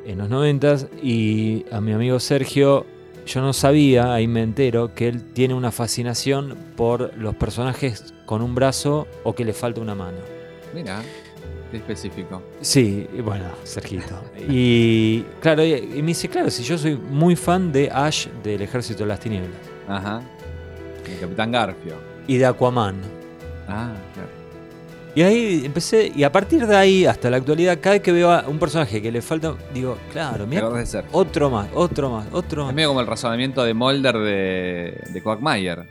en 0.05 0.17
los 0.17 0.29
noventas, 0.29 0.87
y 1.01 1.65
a 1.71 1.79
mi 1.81 1.93
amigo 1.93 2.19
Sergio, 2.19 2.85
yo 3.25 3.41
no 3.41 3.53
sabía, 3.53 4.13
ahí 4.13 4.27
me 4.27 4.41
entero, 4.43 4.93
que 4.93 5.07
él 5.07 5.23
tiene 5.33 5.53
una 5.53 5.71
fascinación 5.71 6.57
por 6.75 7.15
los 7.17 7.35
personajes 7.35 8.13
con 8.25 8.41
un 8.41 8.53
brazo 8.55 9.07
o 9.23 9.33
que 9.33 9.45
le 9.45 9.53
falta 9.53 9.79
una 9.79 9.95
mano. 9.95 10.17
Mira, 10.73 11.01
qué 11.71 11.77
específico. 11.77 12.41
Sí, 12.61 13.07
bueno, 13.23 13.45
Sergito. 13.63 14.15
Y 14.49 15.21
claro, 15.39 15.63
y, 15.63 15.71
y 15.73 16.01
me 16.01 16.07
dice, 16.07 16.27
claro, 16.27 16.49
si 16.49 16.63
yo 16.63 16.77
soy 16.77 16.95
muy 16.97 17.35
fan 17.37 17.71
de 17.71 17.89
Ash 17.91 18.27
del 18.43 18.61
Ejército 18.61 19.03
de 19.03 19.07
las 19.07 19.19
Tinieblas 19.21 19.51
Ajá. 19.87 20.21
El 21.05 21.19
Capitán 21.19 21.51
Garfio. 21.51 21.95
y 22.27 22.37
de 22.37 22.45
Aquaman. 22.45 22.95
Ah, 23.67 23.93
claro. 24.13 24.29
Y 25.15 25.21
ahí 25.21 25.61
empecé, 25.63 26.11
y 26.15 26.23
a 26.23 26.31
partir 26.31 26.65
de 26.65 26.75
ahí 26.75 27.05
hasta 27.05 27.29
la 27.29 27.37
actualidad, 27.37 27.77
cada 27.79 27.93
vez 27.95 28.01
que 28.01 28.11
veo 28.11 28.31
a 28.31 28.45
un 28.47 28.57
personaje 28.57 28.99
que 28.99 29.11
le 29.11 29.21
falta, 29.21 29.53
digo, 29.71 29.95
claro, 30.11 30.47
mira, 30.47 30.67
otro 31.11 31.51
más, 31.51 31.67
otro 31.75 32.09
más, 32.09 32.27
otro 32.31 32.61
Es 32.61 32.65
más. 32.67 32.73
medio 32.75 32.87
como 32.89 33.01
el 33.01 33.05
razonamiento 33.07 33.63
de 33.63 33.73
Mulder 33.75 34.17
de, 34.17 35.03
de 35.11 35.21
Quagmire. 35.21 35.83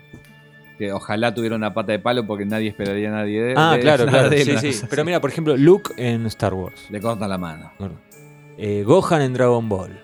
Que 0.77 0.93
ojalá 0.93 1.33
tuviera 1.33 1.55
una 1.55 1.73
pata 1.73 1.93
de 1.93 2.01
palo 2.01 2.27
porque 2.27 2.45
nadie 2.45 2.71
esperaría 2.71 3.11
a 3.11 3.13
nadie 3.13 3.41
de 3.43 3.55
Ah, 3.57 3.75
de- 3.77 3.81
claro, 3.81 4.07
claro, 4.09 4.29
de 4.29 4.45
sí, 4.45 4.73
sí. 4.73 4.87
Pero 4.91 5.05
mira, 5.05 5.21
por 5.21 5.31
ejemplo, 5.31 5.57
Luke 5.57 5.93
en 5.97 6.27
Star 6.27 6.53
Wars, 6.55 6.87
Le 6.91 7.01
cortan 7.01 7.29
la 7.31 7.39
mano. 7.39 7.71
eh, 8.59 8.83
Gohan 8.85 9.23
en 9.23 9.33
Dragon 9.35 9.69
Ball, 9.69 10.01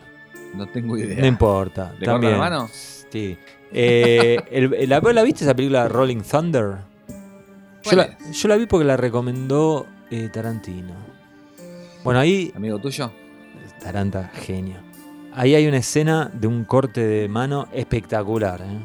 No 0.55 0.67
tengo 0.69 0.97
idea. 0.97 1.19
no 1.19 1.27
importa. 1.27 1.93
¿Le 1.99 2.07
también. 2.07 2.35
cortan 2.35 2.51
la 2.51 2.59
mano? 2.61 2.71
Sí. 3.11 3.37
Eh, 3.73 4.37
el- 4.53 4.73
el- 4.75 4.89
¿la, 4.89 5.01
¿La 5.01 5.23
viste 5.25 5.43
esa 5.43 5.55
película 5.57 5.89
Rolling 5.89 6.21
Thunder? 6.23 6.77
Yo 7.83 7.91
¿Cuál 7.91 7.97
la, 7.97 8.31
yo 8.33 8.49
la 8.49 8.57
vi 8.57 8.67
porque 8.67 8.85
la 8.85 8.97
recomendó 8.97 9.87
eh, 10.11 10.29
Tarantino. 10.33 10.95
Bueno, 12.05 12.21
ahí 12.21 12.53
¿Amigo 12.55 12.79
tuyo? 12.79 13.13
Taranta, 13.81 14.31
genio. 14.35 14.77
Ahí 15.35 15.55
hay 15.55 15.67
una 15.67 15.77
escena 15.79 16.31
de 16.33 16.47
un 16.47 16.65
corte 16.65 17.01
de 17.01 17.29
mano 17.29 17.69
espectacular. 17.73 18.61
¿eh? 18.61 18.79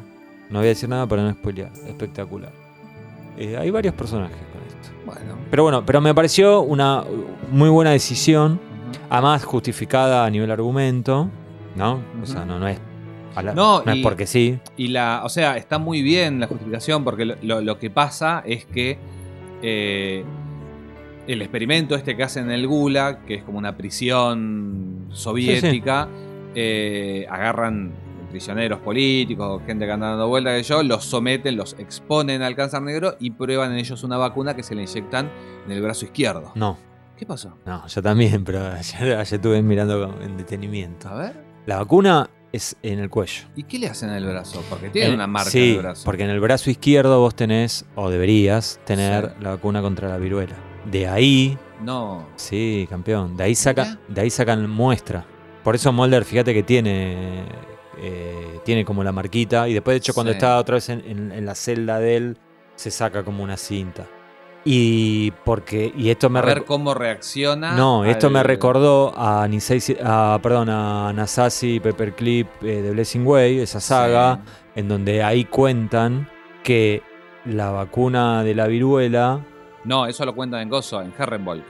No 0.50 0.60
voy 0.60 0.66
a 0.66 0.68
decir 0.68 0.88
nada 0.88 1.06
para 1.06 1.22
no 1.22 1.32
spoilear. 1.32 1.72
Espectacular. 1.86 2.52
Eh, 3.36 3.56
hay 3.56 3.70
varios 3.70 3.94
personajes 3.94 4.36
con 4.36 4.62
esto. 4.62 4.94
Bueno. 5.04 5.38
Pero 5.50 5.62
bueno, 5.64 5.84
pero 5.84 6.00
me 6.00 6.14
pareció 6.14 6.60
una 6.60 7.02
muy 7.50 7.68
buena 7.70 7.90
decisión. 7.90 8.60
Además, 9.10 9.44
justificada 9.44 10.24
a 10.24 10.30
nivel 10.30 10.50
argumento. 10.50 11.28
¿No? 11.74 12.00
O 12.22 12.26
sea, 12.26 12.44
no, 12.44 12.60
no 12.60 12.68
es. 12.68 12.78
La- 13.42 13.54
No, 13.54 13.82
no 13.84 13.92
es 13.92 14.02
porque 14.02 14.26
sí. 14.26 14.58
Y 14.76 14.88
la, 14.88 15.22
o 15.24 15.28
sea, 15.28 15.56
está 15.56 15.78
muy 15.78 16.02
bien 16.02 16.40
la 16.40 16.46
justificación 16.46 17.04
porque 17.04 17.24
lo, 17.24 17.34
lo- 17.42 17.60
lo 17.60 17.78
que 17.78 17.90
pasa 17.90 18.42
es 18.46 18.64
que 18.66 18.98
eh, 19.62 20.24
el 21.26 21.40
experimento 21.42 21.94
este 21.94 22.16
que 22.16 22.22
hacen 22.22 22.44
en 22.46 22.50
el 22.52 22.66
Gulag, 22.66 23.24
que 23.24 23.34
es 23.34 23.42
como 23.44 23.58
una 23.58 23.76
prisión 23.76 25.06
soviética, 25.12 26.08
eh, 26.54 27.26
agarran 27.30 27.92
prisioneros 28.30 28.80
políticos, 28.80 29.62
gente 29.64 29.86
que 29.86 29.92
anda 29.92 30.08
dando 30.08 30.28
vueltas, 30.28 30.56
que 30.56 30.62
yo, 30.64 30.82
los 30.82 31.04
someten, 31.04 31.56
los 31.56 31.74
exponen 31.78 32.42
al 32.42 32.56
cáncer 32.56 32.82
negro 32.82 33.16
y 33.20 33.30
prueban 33.30 33.72
en 33.72 33.78
ellos 33.78 34.02
una 34.02 34.16
vacuna 34.16 34.54
que 34.54 34.62
se 34.64 34.74
le 34.74 34.82
inyectan 34.82 35.30
en 35.66 35.72
el 35.72 35.80
brazo 35.80 36.04
izquierdo. 36.04 36.52
No, 36.56 36.76
¿Qué 37.16 37.24
pasó? 37.26 37.56
no, 37.64 37.86
yo 37.86 38.02
también, 38.02 38.42
pero 38.44 38.60
ayer, 38.72 39.16
ayer 39.16 39.34
estuve 39.36 39.62
mirando 39.62 40.18
en 40.20 40.36
detenimiento. 40.36 41.08
A 41.08 41.14
ver. 41.14 41.44
La 41.66 41.76
vacuna 41.78 42.28
es 42.54 42.76
en 42.82 42.98
el 43.00 43.10
cuello. 43.10 43.44
¿Y 43.56 43.64
qué 43.64 43.78
le 43.78 43.88
hacen 43.88 44.10
en 44.10 44.16
el 44.16 44.26
brazo? 44.26 44.62
Porque 44.70 44.88
tiene 44.90 45.08
En- 45.08 45.14
una 45.14 45.26
marca 45.26 45.50
sí, 45.50 45.70
en 45.70 45.76
el 45.76 45.82
brazo. 45.82 46.04
porque 46.04 46.24
en 46.24 46.30
el 46.30 46.40
brazo 46.40 46.70
izquierdo 46.70 47.20
vos 47.20 47.34
tenés, 47.34 47.84
o 47.94 48.10
deberías 48.10 48.80
tener, 48.84 49.30
Sí. 49.36 49.42
la 49.42 49.50
vacuna 49.50 49.82
contra 49.82 50.08
la 50.08 50.18
viruela. 50.18 50.54
De 50.90 51.08
ahí, 51.08 51.58
No. 51.82 52.26
sí, 52.36 52.86
campeón, 52.88 53.36
de 53.36 53.44
ahí, 53.44 53.54
saca, 53.54 53.98
de 54.08 54.20
ahí 54.20 54.30
sacan 54.30 54.68
muestra. 54.70 55.24
Por 55.62 55.74
eso 55.74 55.92
Mulder, 55.92 56.24
fíjate 56.24 56.52
que 56.52 56.62
tiene, 56.62 57.44
eh, 57.98 58.60
tiene 58.64 58.84
como 58.84 59.02
la 59.02 59.12
marquita, 59.12 59.68
y 59.68 59.72
después 59.74 59.94
de 59.94 59.98
hecho 59.98 60.14
cuando 60.14 60.32
Sí. 60.32 60.36
está 60.36 60.58
otra 60.58 60.74
vez 60.74 60.88
en, 60.90 61.00
en- 61.06 61.32
en 61.32 61.46
la 61.46 61.54
celda 61.54 61.98
de 61.98 62.16
él, 62.16 62.38
se 62.76 62.90
saca 62.90 63.22
como 63.24 63.42
una 63.42 63.56
cinta. 63.56 64.06
Y 64.64 65.30
porque, 65.44 65.92
y 65.94 66.08
esto 66.08 66.30
me 66.30 66.38
a 66.38 66.42
ver 66.42 66.64
cómo 66.64 66.94
reacciona. 66.94 67.76
No, 67.76 68.04
esto 68.04 68.30
me 68.30 68.42
recordó 68.42 69.12
a, 69.14 69.46
Nisei, 69.46 69.80
a, 70.02 70.38
perdón, 70.42 70.70
a 70.70 71.12
Nasashi 71.14 71.80
Paperclip 71.80 72.48
eh, 72.62 72.80
de 72.80 72.90
Blessing 72.92 73.26
Way, 73.26 73.58
esa 73.60 73.80
saga, 73.80 74.40
en 74.74 74.88
donde 74.88 75.22
ahí 75.22 75.44
cuentan 75.44 76.28
que 76.62 77.02
la 77.44 77.70
vacuna 77.70 78.42
de 78.42 78.54
la 78.54 78.66
viruela. 78.66 79.40
No, 79.84 80.06
eso 80.06 80.24
lo 80.24 80.34
cuentan 80.34 80.62
en 80.62 80.70
Gozo, 80.70 81.02
en 81.02 81.12
Herrenvolk. 81.16 81.64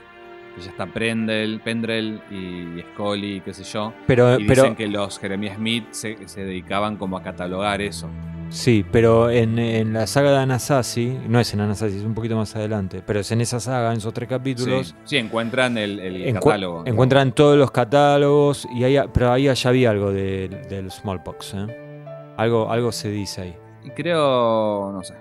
Que 0.55 0.61
ya 0.61 0.69
está 0.69 0.85
Prendel, 0.85 1.59
Pendrell 1.59 2.21
y 2.31 2.81
Scully, 2.93 3.41
qué 3.41 3.53
sé 3.53 3.65
yo. 3.65 3.93
Pero, 4.07 4.39
Y 4.39 4.47
pero 4.47 4.61
dicen 4.61 4.77
que 4.77 4.87
los 4.87 5.19
Jeremy 5.19 5.49
Smith 5.49 5.87
se, 5.91 6.29
se 6.29 6.45
dedicaban 6.45 6.95
como 6.95 7.17
a 7.17 7.23
catalogar 7.23 7.81
eso. 7.81 8.09
Sí, 8.55 8.85
pero 8.91 9.29
en, 9.29 9.59
en 9.59 9.93
la 9.93 10.07
saga 10.07 10.31
de 10.31 10.37
Anasazi, 10.37 11.17
no 11.27 11.39
es 11.39 11.53
en 11.53 11.61
Anasazi, 11.61 11.97
es 11.97 12.03
un 12.03 12.13
poquito 12.13 12.35
más 12.35 12.55
adelante, 12.55 13.01
pero 13.05 13.19
es 13.19 13.31
en 13.31 13.41
esa 13.41 13.59
saga, 13.59 13.91
en 13.91 13.97
esos 13.97 14.13
tres 14.13 14.29
capítulos. 14.29 14.87
Sí, 14.87 14.95
sí, 15.03 15.17
encuentran 15.17 15.77
el, 15.77 15.99
el 15.99 16.25
encu- 16.35 16.39
catálogo. 16.43 16.83
encuentran 16.85 17.31
todos 17.33 17.57
los 17.57 17.71
catálogos, 17.71 18.67
y 18.73 18.83
ahí, 18.83 18.97
pero 19.13 19.31
ahí 19.31 19.53
ya 19.53 19.69
había 19.69 19.89
algo 19.91 20.11
de- 20.11 20.47
del 20.69 20.89
smallpox. 20.91 21.53
¿eh? 21.55 22.03
Algo, 22.37 22.71
algo 22.71 22.91
se 22.91 23.09
dice 23.09 23.41
ahí. 23.41 23.55
Y 23.83 23.89
creo, 23.91 24.91
no 24.91 25.03
sé. 25.03 25.13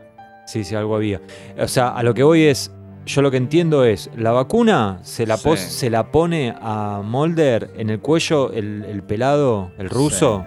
Sí, 0.46 0.64
sí, 0.64 0.74
algo 0.74 0.96
había. 0.96 1.20
O 1.58 1.68
sea, 1.68 1.88
a 1.88 2.02
lo 2.02 2.12
que 2.14 2.22
voy 2.22 2.42
es, 2.44 2.70
yo 3.06 3.20
lo 3.22 3.30
que 3.30 3.36
entiendo 3.36 3.84
es, 3.84 4.10
la 4.16 4.32
vacuna 4.32 4.98
se 5.02 5.26
la, 5.26 5.36
pos- 5.36 5.58
Sí. 5.60 5.70
se 5.70 5.90
la 5.90 6.10
pone 6.10 6.54
a 6.60 7.02
Mulder 7.04 7.70
en 7.76 7.90
el 7.90 8.00
cuello, 8.00 8.52
el, 8.52 8.84
el 8.88 9.02
pelado, 9.02 9.70
el 9.78 9.90
ruso, 9.90 10.44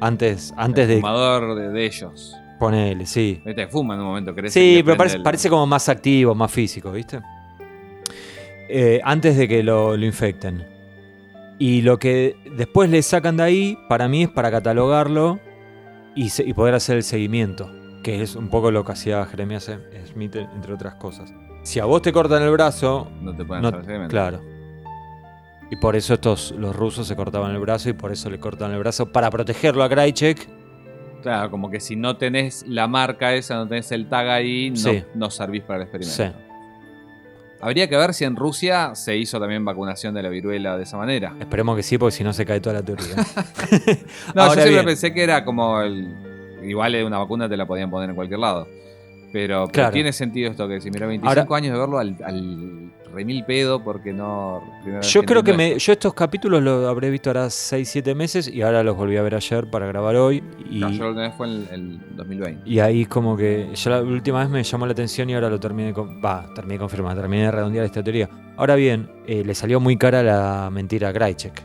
antes, 0.00 0.52
antes 0.56 0.82
el 0.84 0.88
de 0.88 0.96
fumador 0.96 1.54
de, 1.56 1.68
de 1.70 1.86
ellos. 1.86 2.34
ponerle, 2.58 3.06
sí. 3.06 3.40
Viste, 3.44 3.66
fuma 3.68 3.94
en 3.94 4.00
un 4.00 4.06
momento, 4.06 4.34
crece. 4.34 4.58
y 4.60 4.76
Sí, 4.78 4.82
pero 4.82 4.96
parece, 4.96 5.16
el- 5.16 5.22
parece 5.22 5.48
como 5.50 5.66
más 5.66 5.88
activo, 5.88 6.34
más 6.34 6.50
físico, 6.50 6.90
¿viste? 6.92 7.20
Eh, 8.68 9.00
antes 9.04 9.36
de 9.36 9.48
que 9.48 9.62
lo, 9.62 9.96
lo 9.96 10.04
infecten. 10.04 10.66
Y 11.58 11.82
lo 11.82 11.98
que 11.98 12.36
después 12.56 12.88
le 12.90 13.02
sacan 13.02 13.36
de 13.38 13.42
ahí, 13.42 13.78
para 13.88 14.06
mí 14.08 14.24
es 14.24 14.28
para 14.28 14.50
catalogarlo 14.50 15.40
y, 16.14 16.28
se- 16.28 16.44
y 16.44 16.52
poder 16.52 16.74
hacer 16.74 16.96
el 16.96 17.02
seguimiento. 17.02 17.70
Que 18.02 18.22
es 18.22 18.36
un 18.36 18.48
poco 18.48 18.70
lo 18.70 18.84
que 18.84 18.92
hacía 18.92 19.24
Jeremías 19.26 19.70
Smith, 20.12 20.36
entre 20.36 20.72
otras 20.72 20.94
cosas. 20.94 21.32
Si 21.64 21.80
a 21.80 21.84
vos 21.84 22.00
te 22.00 22.12
cortan 22.12 22.42
el 22.42 22.50
brazo, 22.52 23.10
No 23.20 23.34
te 23.34 23.44
pueden 23.44 23.62
no- 23.62 23.68
hacer 23.68 23.80
el 23.80 23.86
seguimiento. 23.86 24.10
claro. 24.12 24.40
Y 25.70 25.76
por 25.76 25.96
eso 25.96 26.14
estos, 26.14 26.52
los 26.52 26.74
rusos 26.74 27.06
se 27.06 27.14
cortaban 27.16 27.50
el 27.54 27.58
brazo 27.60 27.90
y 27.90 27.92
por 27.92 28.10
eso 28.12 28.30
le 28.30 28.38
cortan 28.38 28.72
el 28.72 28.78
brazo 28.78 29.12
para 29.12 29.30
protegerlo 29.30 29.82
a 29.84 29.88
Krajcek. 29.88 30.48
Claro, 31.22 31.50
como 31.50 31.68
que 31.70 31.80
si 31.80 31.94
no 31.96 32.16
tenés 32.16 32.64
la 32.66 32.86
marca 32.88 33.34
esa, 33.34 33.56
no 33.56 33.68
tenés 33.68 33.90
el 33.92 34.08
tag 34.08 34.28
ahí, 34.28 34.70
no, 34.70 34.76
Sí. 34.76 35.04
no 35.14 35.30
servís 35.30 35.62
para 35.62 35.78
el 35.78 35.82
experimento. 35.82 36.24
Sí. 36.24 36.30
Habría 37.60 37.88
que 37.88 37.96
ver 37.96 38.14
si 38.14 38.24
en 38.24 38.36
Rusia 38.36 38.94
se 38.94 39.16
hizo 39.16 39.40
también 39.40 39.64
vacunación 39.64 40.14
de 40.14 40.22
la 40.22 40.28
viruela 40.28 40.76
de 40.76 40.84
esa 40.84 40.96
manera. 40.96 41.34
Esperemos 41.40 41.76
que 41.76 41.82
sí, 41.82 41.98
porque 41.98 42.12
si 42.14 42.22
no 42.22 42.32
se 42.32 42.46
cae 42.46 42.60
toda 42.60 42.74
la 42.76 42.82
teoría. 42.82 43.16
No, 44.34 44.42
Ahora 44.42 44.48
yo 44.48 44.52
siempre 44.54 44.70
bien. 44.70 44.84
pensé 44.86 45.12
que 45.12 45.22
era 45.24 45.44
como 45.44 45.80
el. 45.82 46.06
Igual 46.62 46.94
una 47.04 47.18
vacuna 47.18 47.48
te 47.48 47.56
la 47.56 47.66
podían 47.66 47.90
poner 47.90 48.10
en 48.10 48.16
cualquier 48.16 48.38
lado. 48.40 48.68
Pero, 49.32 49.64
pero 49.66 49.68
Claro. 49.72 49.92
tiene 49.92 50.12
sentido 50.12 50.50
esto 50.50 50.68
que 50.68 50.80
si 50.80 50.90
mira 50.90 51.06
25 51.06 51.28
Ahora- 51.40 51.56
años 51.56 51.72
de 51.74 51.78
verlo 51.80 51.98
al, 51.98 52.16
al 52.24 52.92
remil 53.12 53.44
pedo 53.44 53.82
porque 53.82 54.12
no. 54.12 54.62
Yo 55.02 55.22
creo 55.24 55.42
que 55.42 55.52
me, 55.54 55.78
yo 55.78 55.92
estos 55.92 56.14
capítulos 56.14 56.62
los 56.62 56.86
habré 56.86 57.10
visto 57.10 57.30
ahora 57.30 57.46
6-7 57.46 58.14
meses 58.14 58.48
y 58.48 58.62
ahora 58.62 58.82
los 58.82 58.96
volví 58.96 59.16
a 59.16 59.22
ver 59.22 59.34
ayer 59.34 59.68
para 59.70 59.86
grabar 59.86 60.16
hoy. 60.16 60.42
Y. 60.70 60.78
No, 60.80 60.90
yo 60.90 61.02
la 61.04 61.08
última 61.10 61.22
vez 61.28 61.34
fue 61.36 61.46
en 61.48 61.52
el, 61.54 61.68
el 62.10 62.16
2020. 62.16 62.62
y 62.70 62.78
ahí 62.80 63.04
como 63.06 63.36
que 63.36 63.70
ya 63.74 63.90
la 63.90 64.02
última 64.02 64.40
vez 64.40 64.48
me 64.50 64.62
llamó 64.62 64.86
la 64.86 64.92
atención 64.92 65.28
y 65.30 65.34
ahora 65.34 65.48
lo 65.50 65.58
terminé 65.60 65.92
con. 65.92 66.20
Va, 66.24 66.46
terminé 66.54 66.74
de 66.74 66.78
confirmar, 66.80 67.16
terminé 67.16 67.44
de 67.44 67.50
redondear 67.50 67.84
esta 67.84 68.02
teoría. 68.02 68.28
Ahora 68.56 68.74
bien, 68.74 69.10
eh, 69.26 69.42
le 69.44 69.54
salió 69.54 69.80
muy 69.80 69.96
cara 69.96 70.22
la 70.22 70.68
mentira 70.72 71.08
a 71.10 71.12
Krajcek, 71.12 71.62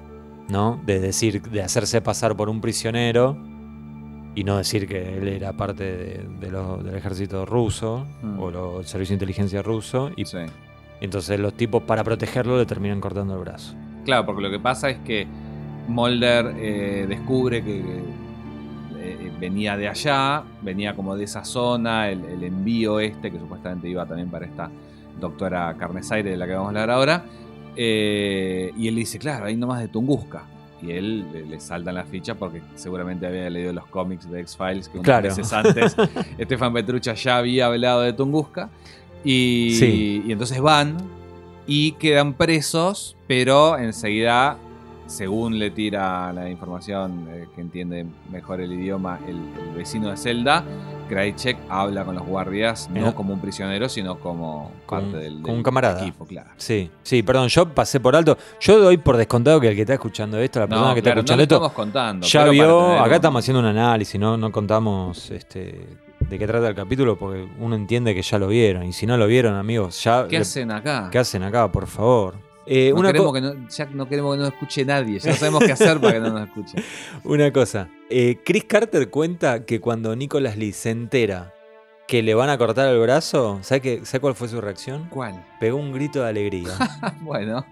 ¿no? 0.50 0.82
De 0.86 1.00
decir, 1.00 1.42
de 1.42 1.62
hacerse 1.62 2.02
pasar 2.02 2.36
por 2.36 2.50
un 2.50 2.62
prisionero 2.62 3.38
y 4.36 4.44
no 4.44 4.58
decir 4.58 4.88
que 4.88 5.18
él 5.18 5.28
era 5.28 5.54
parte 5.54 5.84
de- 5.84 6.28
de 6.40 6.52
lo- 6.52 6.78
del 6.78 6.96
ejército 6.96 7.46
ruso 7.46 8.06
Mm. 8.24 8.40
o 8.40 8.80
el 8.80 8.86
servicio 8.86 9.14
de 9.14 9.16
inteligencia 9.18 9.62
ruso. 9.62 10.10
Y 10.16 10.26
Sí. 10.26 10.38
Entonces 11.04 11.40
los 11.40 11.54
tipos, 11.54 11.84
para 11.84 12.04
protegerlo, 12.04 12.58
le 12.58 12.66
terminan 12.66 13.00
cortando 13.02 13.34
el 13.36 13.40
brazo. 13.42 13.76
Claro, 14.06 14.26
porque 14.26 14.42
lo 14.42 14.50
que 14.52 14.60
pasa 14.60 14.90
es 14.90 14.98
que 15.00 15.28
Mulder 15.88 16.54
eh, 16.58 17.06
descubre 17.08 17.64
que 17.64 17.80
eh, 18.98 19.32
venía 19.40 19.76
de 19.78 19.88
allá, 19.90 20.44
venía 20.62 20.96
como 20.96 21.16
de 21.16 21.26
esa 21.26 21.44
zona, 21.44 22.10
el, 22.10 22.24
el 22.26 22.44
envío 22.44 23.00
este, 23.00 23.32
que 23.32 23.38
supuestamente 23.40 23.90
iba 23.90 24.06
también 24.06 24.30
para 24.30 24.46
esta 24.46 24.70
doctora 25.20 25.76
Carnesaire 25.78 26.30
de 26.32 26.38
la 26.38 26.46
que 26.48 26.54
vamos 26.54 26.68
a 26.68 26.70
hablar 26.70 26.90
ahora. 26.90 27.24
eh, 27.76 28.72
y 28.78 28.88
él 28.88 28.96
dice, 28.96 29.20
claro, 29.20 29.46
ahí 29.46 29.56
nomás 29.56 29.80
de 29.82 29.88
Tunguska. 29.88 30.44
Y 30.82 30.92
él 30.92 31.26
le, 31.32 31.46
le 31.46 31.60
saltan 31.62 31.96
las 31.96 32.08
fichas 32.10 32.36
porque 32.38 32.62
seguramente 32.76 33.26
había 33.26 33.50
leído 33.50 33.72
los 33.72 33.86
cómics 33.88 34.30
de 34.30 34.42
X-Files 34.42 34.90
que 34.90 34.98
unos 34.98 35.06
Claro. 35.06 35.30
meses 35.30 35.54
antes 35.54 35.96
Estefan 36.38 36.74
Petrucha 36.74 37.14
ya 37.14 37.38
había 37.38 37.68
hablado 37.68 38.02
de 38.02 38.12
Tunguska. 38.12 38.70
Y, 39.24 39.76
Sí. 39.80 40.24
y 40.26 40.32
entonces 40.32 40.60
van 40.62 40.98
y 41.66 41.94
quedan 41.94 42.34
presos, 42.34 43.16
pero 43.28 43.78
enseguida, 43.78 44.58
según 45.08 45.60
le 45.60 45.70
tira 45.72 46.34
la 46.34 46.50
información 46.50 47.28
eh, 47.30 47.48
que 47.56 47.62
entiende 47.62 48.06
mejor 48.32 48.60
el 48.60 48.74
idioma 48.74 49.20
el, 49.28 49.36
el 49.38 49.76
vecino 49.76 50.10
de 50.10 50.18
Zelda, 50.18 50.64
Krajcek 51.08 51.58
habla 51.70 52.04
con 52.06 52.16
los 52.16 52.26
guardias 52.26 52.90
no 52.90 53.14
como 53.14 53.34
un 53.34 53.40
prisionero, 53.40 53.88
sino 53.90 54.20
como 54.20 54.72
parte 54.90 55.06
un- 55.08 55.14
del, 55.14 55.34
como 55.36 55.48
del 55.48 55.56
un 55.58 55.64
camarada. 55.64 56.02
equipo, 56.02 56.26
claro. 56.26 56.50
Sí, 56.58 56.90
sí, 57.04 57.22
perdón, 57.24 57.48
yo 57.50 57.68
pasé 57.70 58.00
por 58.00 58.16
alto. 58.16 58.38
Yo 58.60 58.80
doy 58.80 58.98
por 58.98 59.16
descontado 59.18 59.60
que 59.62 59.68
el 59.70 59.76
que 59.76 59.82
está 59.82 59.94
escuchando 59.94 60.38
esto, 60.40 60.60
la 60.60 60.68
persona 60.68 60.90
No, 60.90 60.96
que 60.96 61.02
claro, 61.02 61.20
está 61.22 61.36
no 61.36 61.42
escuchando 61.42 61.42
lo 61.42 61.44
esto, 61.44 61.56
estamos 61.56 61.74
contando. 61.74 62.28
ya 62.28 62.46
vio. 62.50 63.00
Acá 63.00 63.16
estamos 63.16 63.40
haciendo 63.44 63.60
un 63.60 63.66
análisis, 63.68 64.20
no, 64.20 64.38
no 64.38 64.52
contamos 64.52 65.30
este, 65.32 65.86
de 66.34 66.40
qué 66.40 66.48
trata 66.48 66.68
el 66.68 66.76
capítulo 66.76 67.18
porque 67.18 67.48
uno 67.60 67.76
entiende 67.76 68.14
que 68.16 68.22
ya 68.22 68.40
lo 68.40 68.48
vieron. 68.48 68.84
Y 68.86 68.94
si 68.94 69.06
no 69.06 69.18
lo 69.18 69.28
vieron, 69.28 69.56
amigos, 69.56 70.04
ya. 70.04 70.26
¿Qué 70.28 70.38
le- 70.38 70.42
hacen 70.42 70.72
acá? 70.72 71.10
¿qué 71.12 71.20
hacen 71.20 71.44
acá, 71.44 71.72
por 71.72 71.88
favor? 71.88 72.36
Eh, 72.66 72.92
No 72.94 73.00
una, 73.02 73.10
queremos 73.12 73.34
que 73.34 73.42
no- 73.42 73.68
ya 73.70 73.86
no 73.88 74.08
queremos 74.08 74.36
que 74.36 74.40
nos 74.42 74.54
escuche 74.54 74.86
nadie, 74.86 75.20
ya 75.20 75.32
no 75.32 75.36
sabemos 75.36 75.64
qué 75.66 75.72
hacer 75.74 76.00
para 76.00 76.14
que 76.14 76.20
no 76.22 76.30
nos 76.30 76.48
escuche. 76.48 76.78
una 77.26 77.52
cosa. 77.52 77.90
Eh, 78.10 78.40
Chris 78.46 78.64
Carter 78.64 79.10
cuenta 79.10 79.66
que 79.66 79.80
cuando 79.82 80.16
Nicholas 80.16 80.56
Lee 80.58 80.72
se 80.72 80.90
entera 80.92 81.54
que 82.08 82.24
le 82.24 82.34
van 82.34 82.50
a 82.50 82.58
cortar 82.58 82.88
el 82.88 83.00
brazo, 83.00 83.60
¿sabe, 83.64 83.82
qué- 83.82 84.06
¿sabe 84.06 84.22
cuál 84.22 84.36
fue 84.36 84.48
su 84.48 84.60
reacción? 84.62 85.08
¿Cuál? 85.10 85.46
Pegó 85.60 85.78
un 85.78 85.92
grito 85.94 86.22
de 86.24 86.30
alegría. 86.30 86.70
bueno, 87.22 87.66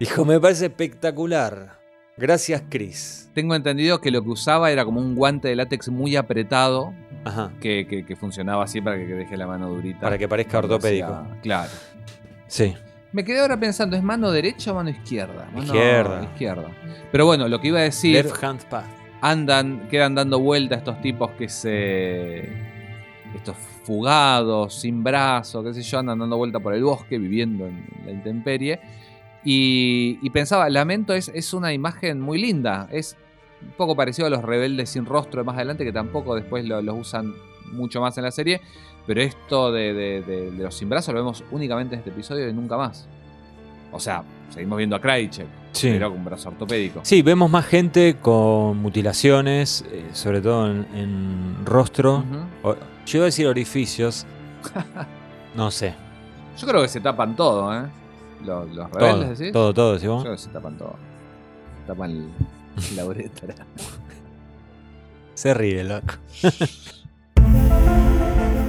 Dijo, 0.00 0.24
me 0.24 0.40
parece 0.40 0.66
espectacular. 0.66 1.78
Gracias, 2.16 2.62
Chris. 2.68 3.30
tengo 3.34 3.54
entendido 3.54 4.00
que 4.00 4.10
lo 4.10 4.22
que 4.22 4.30
usaba 4.30 4.70
era 4.70 4.84
como 4.84 5.00
un 5.00 5.14
guante 5.14 5.48
de 5.48 5.56
látex 5.56 5.88
muy 5.88 6.16
apretado 6.16 6.92
Ajá. 7.24 7.50
que, 7.60 7.86
que- 7.88 8.04
que 8.04 8.16
funcionaba 8.16 8.64
así 8.64 8.80
para 8.80 8.96
que 8.96 9.04
deje 9.04 9.36
la 9.36 9.46
mano 9.46 9.68
durita. 9.68 10.00
Para 10.00 10.18
que 10.18 10.28
parezca 10.28 10.58
ortopédico. 10.58 11.26
Claro. 11.42 11.70
Sí. 12.46 12.74
Me 13.12 13.24
quedé 13.24 13.40
ahora 13.40 13.58
pensando, 13.60 13.94
¿es 13.96 14.02
mano 14.02 14.30
derecha 14.30 14.72
o 14.72 14.74
mano 14.74 14.88
izquierda? 14.90 15.46
Mano 15.52 15.64
Izquierda. 15.66 16.22
izquierda. 16.24 16.68
Pero 17.10 17.26
bueno, 17.26 17.46
lo 17.48 17.60
que 17.60 17.68
iba 17.68 17.78
a 17.78 17.82
decir, 17.82 18.14
Left 18.24 18.42
hand 18.42 18.64
path. 18.70 18.86
andan, 19.20 19.86
quedan 19.90 20.14
dando 20.14 20.40
vuelta 20.40 20.76
estos 20.76 21.00
tipos 21.02 21.30
que 21.32 21.48
se. 21.48 22.48
estos 23.34 23.56
fugados, 23.84 24.74
sin 24.80 25.02
brazo, 25.04 25.62
qué 25.62 25.74
sé 25.74 25.82
yo, 25.82 25.98
andan 25.98 26.18
dando 26.20 26.36
vuelta 26.36 26.58
por 26.60 26.72
el 26.72 26.82
bosque, 26.84 27.18
viviendo 27.18 27.66
en 27.66 27.84
la 28.06 28.12
intemperie. 28.12 28.80
Y, 29.44 30.18
y 30.22 30.30
pensaba, 30.30 30.70
Lamento 30.70 31.12
es, 31.14 31.28
es 31.34 31.52
una 31.52 31.72
imagen 31.72 32.20
muy 32.20 32.40
linda. 32.40 32.88
Es 32.92 33.16
un 33.64 33.72
poco 33.76 33.94
parecido 33.96 34.26
a 34.26 34.30
los 34.30 34.42
rebeldes 34.42 34.90
sin 34.90 35.04
rostro 35.06 35.40
de 35.40 35.44
más 35.44 35.56
adelante, 35.56 35.84
que 35.84 35.92
tampoco 35.92 36.34
después 36.34 36.64
lo- 36.64 36.82
los 36.82 36.98
usan 36.98 37.34
mucho 37.72 38.00
más 38.00 38.16
en 38.18 38.24
la 38.24 38.30
serie. 38.30 38.60
Pero 39.06 39.20
esto 39.22 39.72
de, 39.72 39.92
de- 39.94 40.22
de- 40.22 40.50
de 40.52 40.62
los 40.64 40.74
sin 40.76 40.88
brazos 40.88 41.12
lo 41.14 41.20
vemos 41.20 41.42
únicamente 41.50 41.94
en 41.94 41.98
este 42.00 42.10
episodio 42.10 42.48
y 42.48 42.52
nunca 42.52 42.76
más. 42.76 43.08
O 43.90 43.98
sea, 44.00 44.22
seguimos 44.50 44.78
viendo 44.78 44.94
a 44.96 45.00
Krychek, 45.00 45.46
Sí. 45.72 45.90
pero 45.92 46.08
con 46.10 46.18
un 46.18 46.24
brazo 46.24 46.48
ortopédico. 46.50 47.00
Sí, 47.02 47.20
vemos 47.22 47.50
más 47.50 47.66
gente 47.66 48.16
con 48.20 48.76
mutilaciones, 48.78 49.84
eh, 49.90 50.04
sobre 50.12 50.40
todo 50.40 50.70
en, 50.70 50.86
en 50.94 51.56
rostro. 51.66 52.24
O- 52.62 52.74
yo 53.06 53.18
iba 53.18 53.24
a 53.24 53.26
decir 53.26 53.46
orificios. 53.48 54.24
no 55.56 55.70
sé. 55.70 55.94
Yo 56.58 56.66
creo 56.68 56.82
que 56.82 56.88
se 56.88 57.00
tapan 57.00 57.34
todo, 57.34 57.74
¿eh? 57.74 57.86
Los, 58.44 58.68
los 58.74 58.90
Todo, 58.90 58.98
rebeldes, 59.00 59.38
decís. 59.38 59.52
todo, 59.52 59.72
todo, 59.74 59.98
¿sí 59.98 60.04
Yo 60.06 60.14
vos? 60.14 60.22
creo 60.22 60.34
que 60.34 60.40
se 60.42 60.48
tapan 60.50 60.76
todo. 60.78 60.94
Se 61.82 61.86
tapan 61.88 62.10
el- 62.10 62.28
la 62.96 63.04
uretra. 63.04 63.54
Se 65.34 65.54
ríe, 65.54 65.84
loco. 65.84 66.14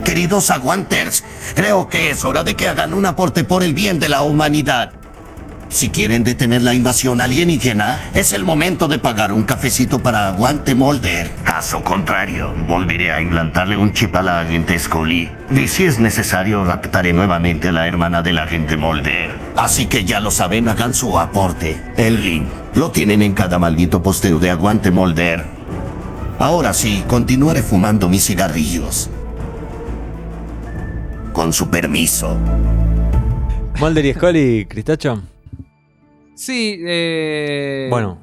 Queridos 0.04 0.52
aguanters, 0.52 1.24
creo 1.56 1.88
que 1.88 2.12
es 2.12 2.24
hora 2.24 2.44
de 2.44 2.56
que 2.56 2.68
hagan 2.68 2.94
un 2.94 3.06
aporte 3.06 3.44
por 3.44 3.64
el 3.64 3.74
bien 3.74 4.00
de 4.00 4.10
la 4.10 4.22
humanidad. 4.22 4.94
Si 5.74 5.90
quieren 5.90 6.24
detener 6.24 6.62
la 6.62 6.76
invasión 6.76 7.20
alienígena, 7.20 8.12
es 8.14 8.32
el 8.32 8.44
momento 8.44 8.88
de 8.88 9.00
pagar 9.00 9.34
un 9.34 9.42
cafecito 9.42 9.98
para 9.98 10.28
Aguante 10.28 10.76
Molder. 10.76 11.32
Caso 11.44 11.84
contrario, 11.84 12.54
volveré 12.68 13.12
a 13.12 13.20
implantarle 13.20 13.76
un 13.76 13.92
chip 13.92 14.16
a 14.16 14.22
la 14.22 14.42
agente 14.42 14.78
Scully. 14.78 15.32
Y 15.50 15.68
si 15.68 15.86
es 15.86 15.98
necesario, 16.00 16.64
raptaré 16.64 17.12
nuevamente 17.12 17.70
a 17.70 17.72
la 17.72 17.88
hermana 17.88 18.22
del 18.22 18.38
agente 18.38 18.78
Molder. 18.78 19.32
Así 19.56 19.88
que 19.88 20.06
ya 20.06 20.20
lo 20.20 20.30
saben, 20.30 20.70
hagan 20.70 20.94
su 20.94 21.18
aporte. 21.18 21.82
El 21.98 22.24
link 22.24 22.46
lo 22.76 22.92
tienen 22.92 23.24
en 23.24 23.34
cada 23.34 23.58
maldito 23.58 24.04
posteo 24.04 24.38
de 24.38 24.52
Aguante 24.52 24.92
Molder. 24.92 25.44
Ahora 26.38 26.76
sí, 26.76 27.04
continuaré 27.08 27.64
fumando 27.64 28.08
mis 28.10 28.24
cigarrillos. 28.24 29.10
Con 31.34 31.52
su 31.52 31.72
permiso. 31.72 32.38
Mulder 33.80 34.06
y 34.06 34.14
Scully, 34.14 34.66
Cristacho. 34.66 35.33
Sí, 36.36 36.78
eh. 36.86 37.88
Bueno, 37.90 38.18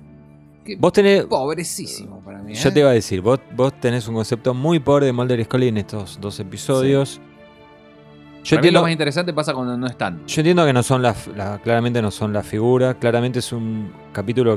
vos 0.78 0.92
tenés. 0.92 1.24
Pobrecísimo 1.24 2.20
para 2.20 2.42
mí. 2.42 2.54
Yo 2.54 2.68
¿eh? 2.68 2.72
te 2.72 2.80
iba 2.80 2.90
a 2.90 2.92
decir, 2.92 3.20
vos, 3.20 3.38
vos 3.54 3.72
tenés 3.80 4.06
un 4.08 4.14
concepto 4.14 4.52
muy 4.54 4.78
pobre 4.80 5.06
de 5.06 5.12
Mulder 5.12 5.40
y 5.40 5.44
Scully 5.44 5.68
en 5.68 5.76
estos 5.78 6.20
dos 6.20 6.38
episodios. 6.40 7.20
Yo 7.20 7.22
Para 7.22 8.42
mí 8.42 8.52
lo 8.52 8.56
entiendo, 8.56 8.82
más 8.82 8.92
interesante 8.92 9.32
pasa 9.34 9.52
cuando 9.52 9.76
no 9.76 9.86
están. 9.86 10.24
yo 10.26 10.40
entiendo 10.40 10.64
que 10.64 10.72
no 10.72 10.82
son 10.82 11.02
las, 11.02 11.26
la- 11.36 11.58
claramente 11.62 12.00
no 12.00 12.10
son 12.10 12.32
la 12.32 12.42
figura, 12.42 12.94
claramente 12.94 13.40
es 13.40 13.52
un 13.52 13.92
capítulo 14.12 14.54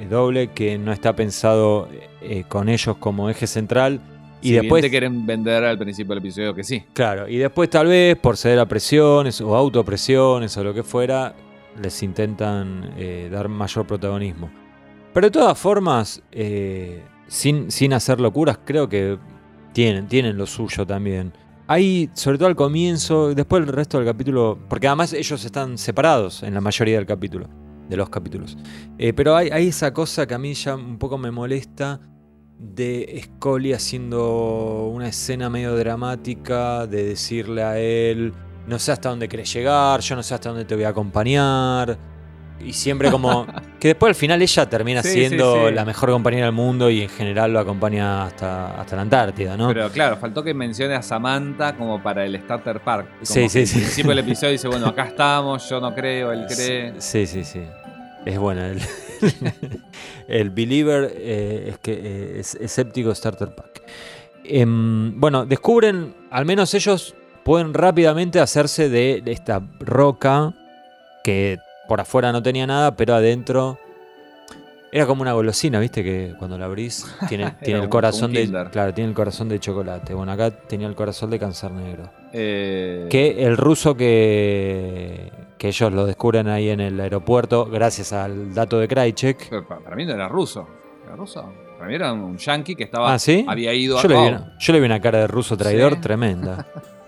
eh, 0.00 0.06
doble 0.10 0.48
que 0.48 0.76
no 0.78 0.92
está 0.92 1.14
pensado 1.14 1.88
eh, 2.22 2.42
con 2.48 2.68
ellos 2.68 2.96
como 2.98 3.30
eje 3.30 3.46
central. 3.46 4.00
Y 4.42 4.46
Si 4.46 4.50
bien 4.52 4.62
después, 4.62 4.82
te 4.82 4.90
quieren 4.90 5.26
vender 5.26 5.62
al 5.62 5.78
principio 5.78 6.10
del 6.14 6.18
episodio 6.24 6.54
que 6.54 6.64
sí. 6.64 6.82
claro, 6.92 7.28
y 7.28 7.36
después 7.36 7.70
tal 7.70 7.86
vez 7.86 8.16
por 8.16 8.36
ceder 8.36 8.58
a 8.58 8.66
presiones 8.66 9.40
o 9.40 9.54
autopresiones 9.54 10.56
o 10.56 10.64
lo 10.64 10.74
que 10.74 10.82
fuera, 10.82 11.32
les 11.80 12.02
intentan 12.02 12.92
eh, 12.96 13.28
dar 13.30 13.48
mayor 13.48 13.86
protagonismo. 13.86 14.50
Pero 15.12 15.26
de 15.26 15.30
todas 15.30 15.58
formas, 15.58 16.22
eh, 16.30 17.02
sin, 17.26 17.70
sin 17.70 17.92
hacer 17.92 18.20
locuras, 18.20 18.58
creo 18.64 18.88
que 18.88 19.18
tienen, 19.72 20.06
tienen 20.06 20.36
lo 20.36 20.46
suyo 20.46 20.86
también. 20.86 21.32
Hay, 21.66 22.10
sobre 22.14 22.38
todo 22.38 22.48
al 22.48 22.56
comienzo, 22.56 23.34
después 23.34 23.62
el 23.62 23.68
resto 23.68 23.98
del 23.98 24.06
capítulo, 24.06 24.58
porque 24.68 24.88
además 24.88 25.12
ellos 25.12 25.44
están 25.44 25.78
separados 25.78 26.42
en 26.42 26.54
la 26.54 26.60
mayoría 26.60 26.96
del 26.96 27.06
capítulo, 27.06 27.48
de 27.88 27.96
los 27.96 28.08
capítulos. 28.10 28.56
Eh, 28.98 29.12
pero 29.12 29.36
hay, 29.36 29.50
hay 29.50 29.68
esa 29.68 29.92
cosa 29.92 30.26
que 30.26 30.34
a 30.34 30.38
mí 30.38 30.54
ya 30.54 30.74
un 30.74 30.98
poco 30.98 31.18
me 31.18 31.30
molesta 31.30 32.00
de 32.58 33.22
Scully 33.24 33.72
haciendo 33.72 34.88
una 34.92 35.08
escena 35.08 35.48
medio 35.48 35.74
dramática, 35.76 36.86
de 36.86 37.04
decirle 37.04 37.62
a 37.62 37.78
él, 37.78 38.34
no 38.70 38.78
sé 38.78 38.92
hasta 38.92 39.10
dónde 39.10 39.28
querés 39.28 39.52
llegar, 39.52 40.00
yo 40.00 40.16
no 40.16 40.22
sé 40.22 40.32
hasta 40.34 40.48
dónde 40.48 40.64
te 40.64 40.74
voy 40.74 40.84
a 40.84 40.88
acompañar. 40.88 41.98
Y 42.64 42.72
siempre 42.74 43.10
como... 43.10 43.46
que 43.80 43.88
después 43.88 44.10
al 44.10 44.14
final 44.14 44.40
ella 44.42 44.68
termina 44.68 45.02
Sí, 45.02 45.12
siendo 45.12 45.68
sí. 45.68 45.74
la 45.74 45.84
mejor 45.86 46.10
compañera 46.10 46.44
del 46.46 46.54
mundo 46.54 46.90
y 46.90 47.02
en 47.02 47.08
general 47.08 47.52
lo 47.52 47.58
acompaña 47.58 48.24
hasta, 48.26 48.78
hasta 48.80 48.96
la 48.96 49.02
Antártida, 49.02 49.56
¿no? 49.56 49.68
Pero 49.68 49.90
claro, 49.90 50.16
faltó 50.18 50.42
que 50.42 50.52
mencione 50.52 50.94
a 50.94 51.02
Samantha 51.02 51.74
como 51.76 52.02
para 52.02 52.24
el 52.26 52.38
Starter 52.38 52.80
Park. 52.80 53.08
Como 53.12 53.24
Sí, 53.24 53.48
sí, 53.48 53.66
sí. 53.66 53.76
Al 53.78 53.82
principio 53.84 54.10
del 54.10 54.18
episodio 54.18 54.52
dice, 54.52 54.68
bueno, 54.68 54.86
acá 54.88 55.04
estamos, 55.08 55.68
yo 55.68 55.80
no 55.80 55.94
creo, 55.94 56.32
él 56.32 56.44
cree. 56.46 56.94
Sí, 56.98 57.26
sí, 57.26 57.44
sí. 57.44 57.62
Es 58.26 58.38
bueno. 58.38 58.62
El, 58.66 58.80
el 60.28 60.50
Believer 60.50 61.10
eh, 61.16 61.68
es 61.70 61.78
que 61.78 61.92
eh, 61.92 62.40
es 62.40 62.54
escéptico 62.56 63.14
Starter 63.14 63.54
Pack. 63.54 63.82
Em, 64.44 65.18
bueno, 65.18 65.46
descubren, 65.46 66.14
al 66.30 66.44
menos 66.44 66.74
ellos 66.74 67.14
pueden 67.44 67.74
rápidamente 67.74 68.40
hacerse 68.40 68.88
de 68.88 69.22
esta 69.26 69.62
roca 69.80 70.54
que 71.24 71.58
por 71.88 72.00
afuera 72.00 72.32
no 72.32 72.42
tenía 72.42 72.66
nada, 72.66 72.96
pero 72.96 73.14
adentro 73.14 73.78
era 74.92 75.06
como 75.06 75.22
una 75.22 75.32
golosina, 75.32 75.78
¿viste? 75.78 76.02
Que 76.02 76.34
cuando 76.38 76.58
la 76.58 76.64
abrís 76.66 77.06
tiene, 77.28 77.54
el 77.62 77.88
corazón 77.88 78.32
de 78.32 78.48
claro, 78.70 78.92
tiene 78.92 79.10
el 79.10 79.14
corazón 79.14 79.48
de 79.48 79.60
chocolate. 79.60 80.14
Bueno, 80.14 80.32
acá 80.32 80.50
tenía 80.50 80.88
el 80.88 80.94
corazón 80.94 81.30
de 81.30 81.38
cáncer 81.38 81.70
negro. 81.72 82.10
Eh, 82.32 83.06
Que 83.10 83.44
el 83.44 83.56
ruso 83.56 83.96
que, 83.96 85.30
que 85.58 85.68
ellos 85.68 85.92
lo 85.92 86.06
descubren 86.06 86.48
ahí 86.48 86.70
en 86.70 86.80
el 86.80 86.98
aeropuerto, 87.00 87.66
gracias 87.66 88.12
al 88.12 88.52
dato 88.54 88.78
de 88.78 88.88
Krychek. 88.88 89.48
pero 89.48 89.66
para 89.66 89.94
mí 89.96 90.04
no 90.04 90.12
era 90.14 90.28
ruso. 90.28 90.66
¿Era 91.06 91.16
ruso? 91.16 91.52
Para 91.78 91.88
mí 91.88 91.94
era 91.94 92.12
un 92.12 92.36
yankee 92.36 92.74
que 92.74 92.84
estaba. 92.84 93.12
Ah, 93.14 93.18
¿sí? 93.18 93.44
Había 93.48 93.72
ido 93.72 94.00
Yo 94.02 94.08
le, 94.08 94.14
a. 94.16 94.20
vi 94.20 94.24
oh, 94.26 94.28
una, 94.28 94.56
yo 94.58 94.72
le 94.72 94.80
vi 94.80 94.86
una 94.86 95.00
cara 95.00 95.20
de 95.20 95.26
ruso 95.28 95.56
traidor 95.56 95.94
¿Sí? 95.94 96.00
tremenda. 96.00 96.66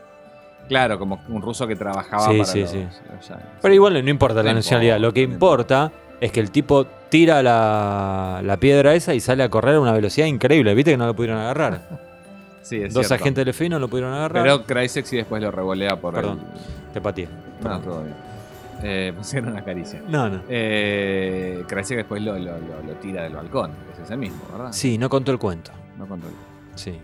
Claro, 0.72 0.98
como 0.98 1.20
un 1.28 1.42
ruso 1.42 1.66
que 1.66 1.76
trabajaba 1.76 2.26
Sí, 2.26 2.32
para 2.38 2.44
sí, 2.44 2.60
los- 2.62 2.70
sí. 2.70 2.86
los. 3.28 3.38
Pero 3.60 3.74
igual 3.74 4.02
no 4.04 4.10
importa 4.10 4.42
la 4.42 4.54
nacionalidad. 4.54 4.98
Lo 4.98 5.12
que 5.12 5.20
importa, 5.22 5.92
es 6.20 6.32
que 6.32 6.40
el 6.40 6.50
tipo 6.50 6.86
tira 7.10 7.42
la, 7.42 8.40
la 8.42 8.56
piedra 8.56 8.94
esa 8.94 9.12
y 9.14 9.20
sale 9.20 9.42
a 9.42 9.48
correr 9.50 9.74
a 9.76 9.80
una 9.80 9.92
velocidad 9.92 10.26
increíble. 10.26 10.74
¿Viste 10.74 10.92
que 10.92 10.96
no 10.96 11.06
lo 11.06 11.14
pudieron 11.14 11.38
agarrar? 11.38 11.82
Sí, 12.62 12.76
es 12.76 12.94
Dos 12.94 13.08
cierto. 13.08 13.24
agentes 13.24 13.44
del 13.44 13.52
FBI 13.54 13.68
no 13.70 13.80
lo 13.80 13.88
pudieron 13.88 14.14
agarrar. 14.14 14.40
Pero 14.44 14.62
Crysex 14.64 15.08
sí 15.08 15.16
después 15.16 15.42
lo 15.42 15.50
revolea 15.50 15.96
por 16.00 16.14
Perdón. 16.14 16.38
el. 16.86 16.92
Te 16.92 17.00
pateé. 17.00 17.28
No, 17.60 17.80
todo 17.80 18.02
bien. 18.04 18.14
Eh, 18.84 19.12
era 19.34 19.48
una 19.48 19.64
caricia. 19.64 20.00
No, 20.08 20.28
no. 20.28 20.42
Eh, 20.48 21.64
Crysex 21.66 21.96
después 21.98 22.22
lo, 22.22 22.38
lo- 22.38 22.56
lo- 22.58 22.82
lo 22.86 22.92
tira 23.00 23.24
del 23.24 23.32
balcón. 23.34 23.72
Es 23.92 23.98
ese 24.04 24.16
mismo, 24.16 24.38
¿verdad? 24.52 24.72
Sí, 24.72 24.96
no 24.96 25.10
contó 25.10 25.32
el 25.32 25.38
cuento. 25.40 25.72
No 25.98 26.06
controlo. 26.06 26.36
Sí. 26.76 26.96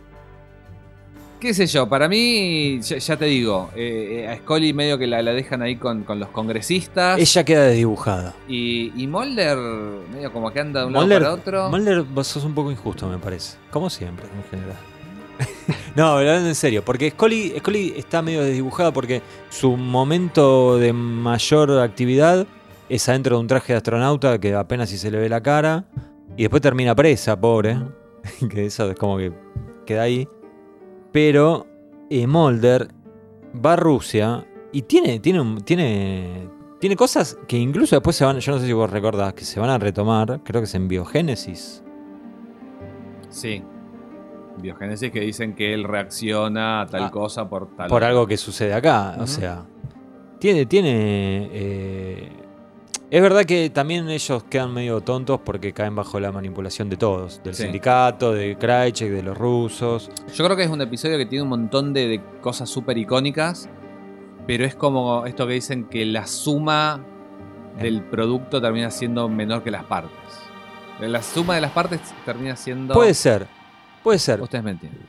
¿Qué 1.41 1.55
sé 1.55 1.67
yo? 1.67 1.89
Para 1.89 2.09
mí, 2.09 2.81
ya, 2.81 2.99
ya 2.99 3.17
te 3.17 3.27
digo, 3.27 3.71
eh, 3.77 4.25
eh, 4.25 4.29
a 4.29 4.37
Scully 4.39 4.73
medio 4.73 4.99
que 4.99 5.07
la, 5.07 5.23
la 5.23 5.33
dejan 5.33 5.63
ahí 5.63 5.77
con, 5.77 6.03
con 6.03 6.19
los 6.19 6.31
congresistas. 6.31 7.19
Ella 7.19 7.45
queda 7.45 7.65
desdibujada. 7.65 8.35
Y, 8.49 8.93
y 9.01 9.07
Mulder, 9.07 9.57
medio 10.13 10.33
como 10.33 10.51
que 10.51 10.59
anda 10.59 10.81
de 10.81 10.87
un 10.87 10.93
lado 10.95 11.09
para 11.09 11.33
otro. 11.33 11.71
Mulder, 11.71 12.03
vos 12.03 12.27
sos 12.27 12.45
un 12.45 12.55
poco 12.55 12.73
injusto, 12.73 13.09
me 13.09 13.19
parece. 13.19 13.57
Como 13.71 13.89
siempre, 13.89 14.27
en 14.27 14.51
general. 14.51 14.77
no, 15.95 16.07
hablando 16.09 16.49
en 16.49 16.57
serio, 16.57 16.85
porque 16.85 17.11
Scully, 17.11 17.55
Scully 17.59 17.95
está 17.97 18.21
medio 18.21 18.43
desdibujada 18.43 18.93
porque 18.93 19.23
su 19.49 19.77
momento 19.77 20.77
de 20.77 20.93
mayor 20.93 21.79
actividad 21.79 22.49
es 22.89 23.09
adentro 23.09 23.37
de 23.37 23.43
un 23.43 23.47
traje 23.47 23.75
de 23.75 23.77
astronauta 23.77 24.41
que 24.41 24.55
apenas 24.55 24.91
si 24.91 24.99
se 24.99 25.11
le 25.11 25.19
ve 25.19 25.29
la 25.29 25.41
cara. 25.41 25.85
Y 26.37 26.43
después 26.43 26.63
termina 26.63 26.97
presa, 26.97 27.41
pobre. 27.41 27.79
que 28.51 28.67
eso 28.67 28.91
es 28.91 28.97
como 28.97 29.19
que 29.19 29.33
queda 29.87 30.03
ahí. 30.03 30.29
Pero 31.13 31.67
eh, 32.11 32.27
Mulder 32.27 32.89
va 33.65 33.73
a 33.75 33.77
Rusia 33.77 34.47
y 34.73 34.83
tiene, 34.83 35.21
tiene, 35.21 35.41
un- 35.41 35.61
tiene, 35.63 36.49
tiene 36.81 36.97
cosas 36.97 37.39
que 37.49 37.57
incluso 37.57 37.97
después 37.97 38.15
se 38.17 38.25
van, 38.25 38.39
yo 38.41 38.53
no 38.53 38.59
sé 38.59 38.67
si 38.67 38.73
vos 38.73 38.91
recordás, 38.91 39.33
que 39.35 39.45
se 39.45 39.59
van 39.61 39.71
a 39.71 39.79
retomar, 39.79 40.41
creo 40.45 40.61
que 40.61 40.67
es 40.67 40.75
en 40.75 40.89
Biogénesis. 40.89 41.83
Sí. 43.31 43.63
Biogénesis 44.61 45.11
que 45.13 45.21
dicen 45.21 45.55
que 45.55 45.73
él 45.73 45.85
reacciona 45.85 46.81
a 46.83 46.87
tal 46.87 47.05
Ah, 47.05 47.11
cosa 47.11 47.49
por 47.49 47.69
tal. 47.77 47.89
por 47.89 48.03
algo 48.05 48.27
que 48.27 48.37
sucede 48.37 48.75
acá. 48.75 49.17
O 49.21 49.27
sea, 49.27 49.65
tiene, 50.41 50.67
tiene. 50.67 51.49
eh, 51.53 52.33
es 53.11 53.23
verdad 53.23 53.45
que 53.45 53.71
también 53.71 54.09
ellos 54.11 54.43
quedan 54.45 54.73
medio 54.75 55.01
tontos 55.01 55.41
porque 55.45 55.73
caen 55.73 55.95
bajo 55.97 56.21
la 56.21 56.31
manipulación 56.33 56.89
de 56.91 56.97
todos, 56.97 57.43
del 57.43 57.55
Sí. 57.55 57.63
sindicato, 57.65 58.33
de 58.33 58.57
Krychek, 58.59 59.11
de 59.11 59.23
los 59.23 59.37
rusos. 59.37 60.11
Yo 60.35 60.45
creo 60.45 60.57
que 60.57 60.65
es 60.65 60.71
un 60.71 60.81
episodio 60.83 61.17
que 61.19 61.27
tiene 61.27 61.43
un 61.43 61.49
montón 61.49 61.93
de, 61.93 62.07
de 62.09 62.21
cosas 62.41 62.69
súper 62.69 62.99
icónicas. 62.99 63.69
Pero 64.47 64.65
es 64.65 64.75
como 64.75 65.27
esto 65.27 65.47
que 65.47 65.53
dicen 65.55 65.85
que 65.85 66.07
la 66.07 66.27
suma 66.27 67.05
del 67.79 68.03
producto 68.03 68.63
termina 68.63 68.91
siendo 68.91 69.29
menor 69.29 69.63
que 69.63 69.71
las 69.71 69.85
partes. 69.85 70.11
La 71.01 71.23
suma 71.23 71.55
de 71.55 71.61
las 71.61 71.71
partes 71.73 72.01
termina 72.25 72.57
siendo. 72.57 72.95
Puede 72.95 73.13
ser, 73.13 73.47
puede 74.03 74.19
ser. 74.19 74.41
Ustedes 74.41 74.65
me 74.65 74.71
entienden. 74.71 75.07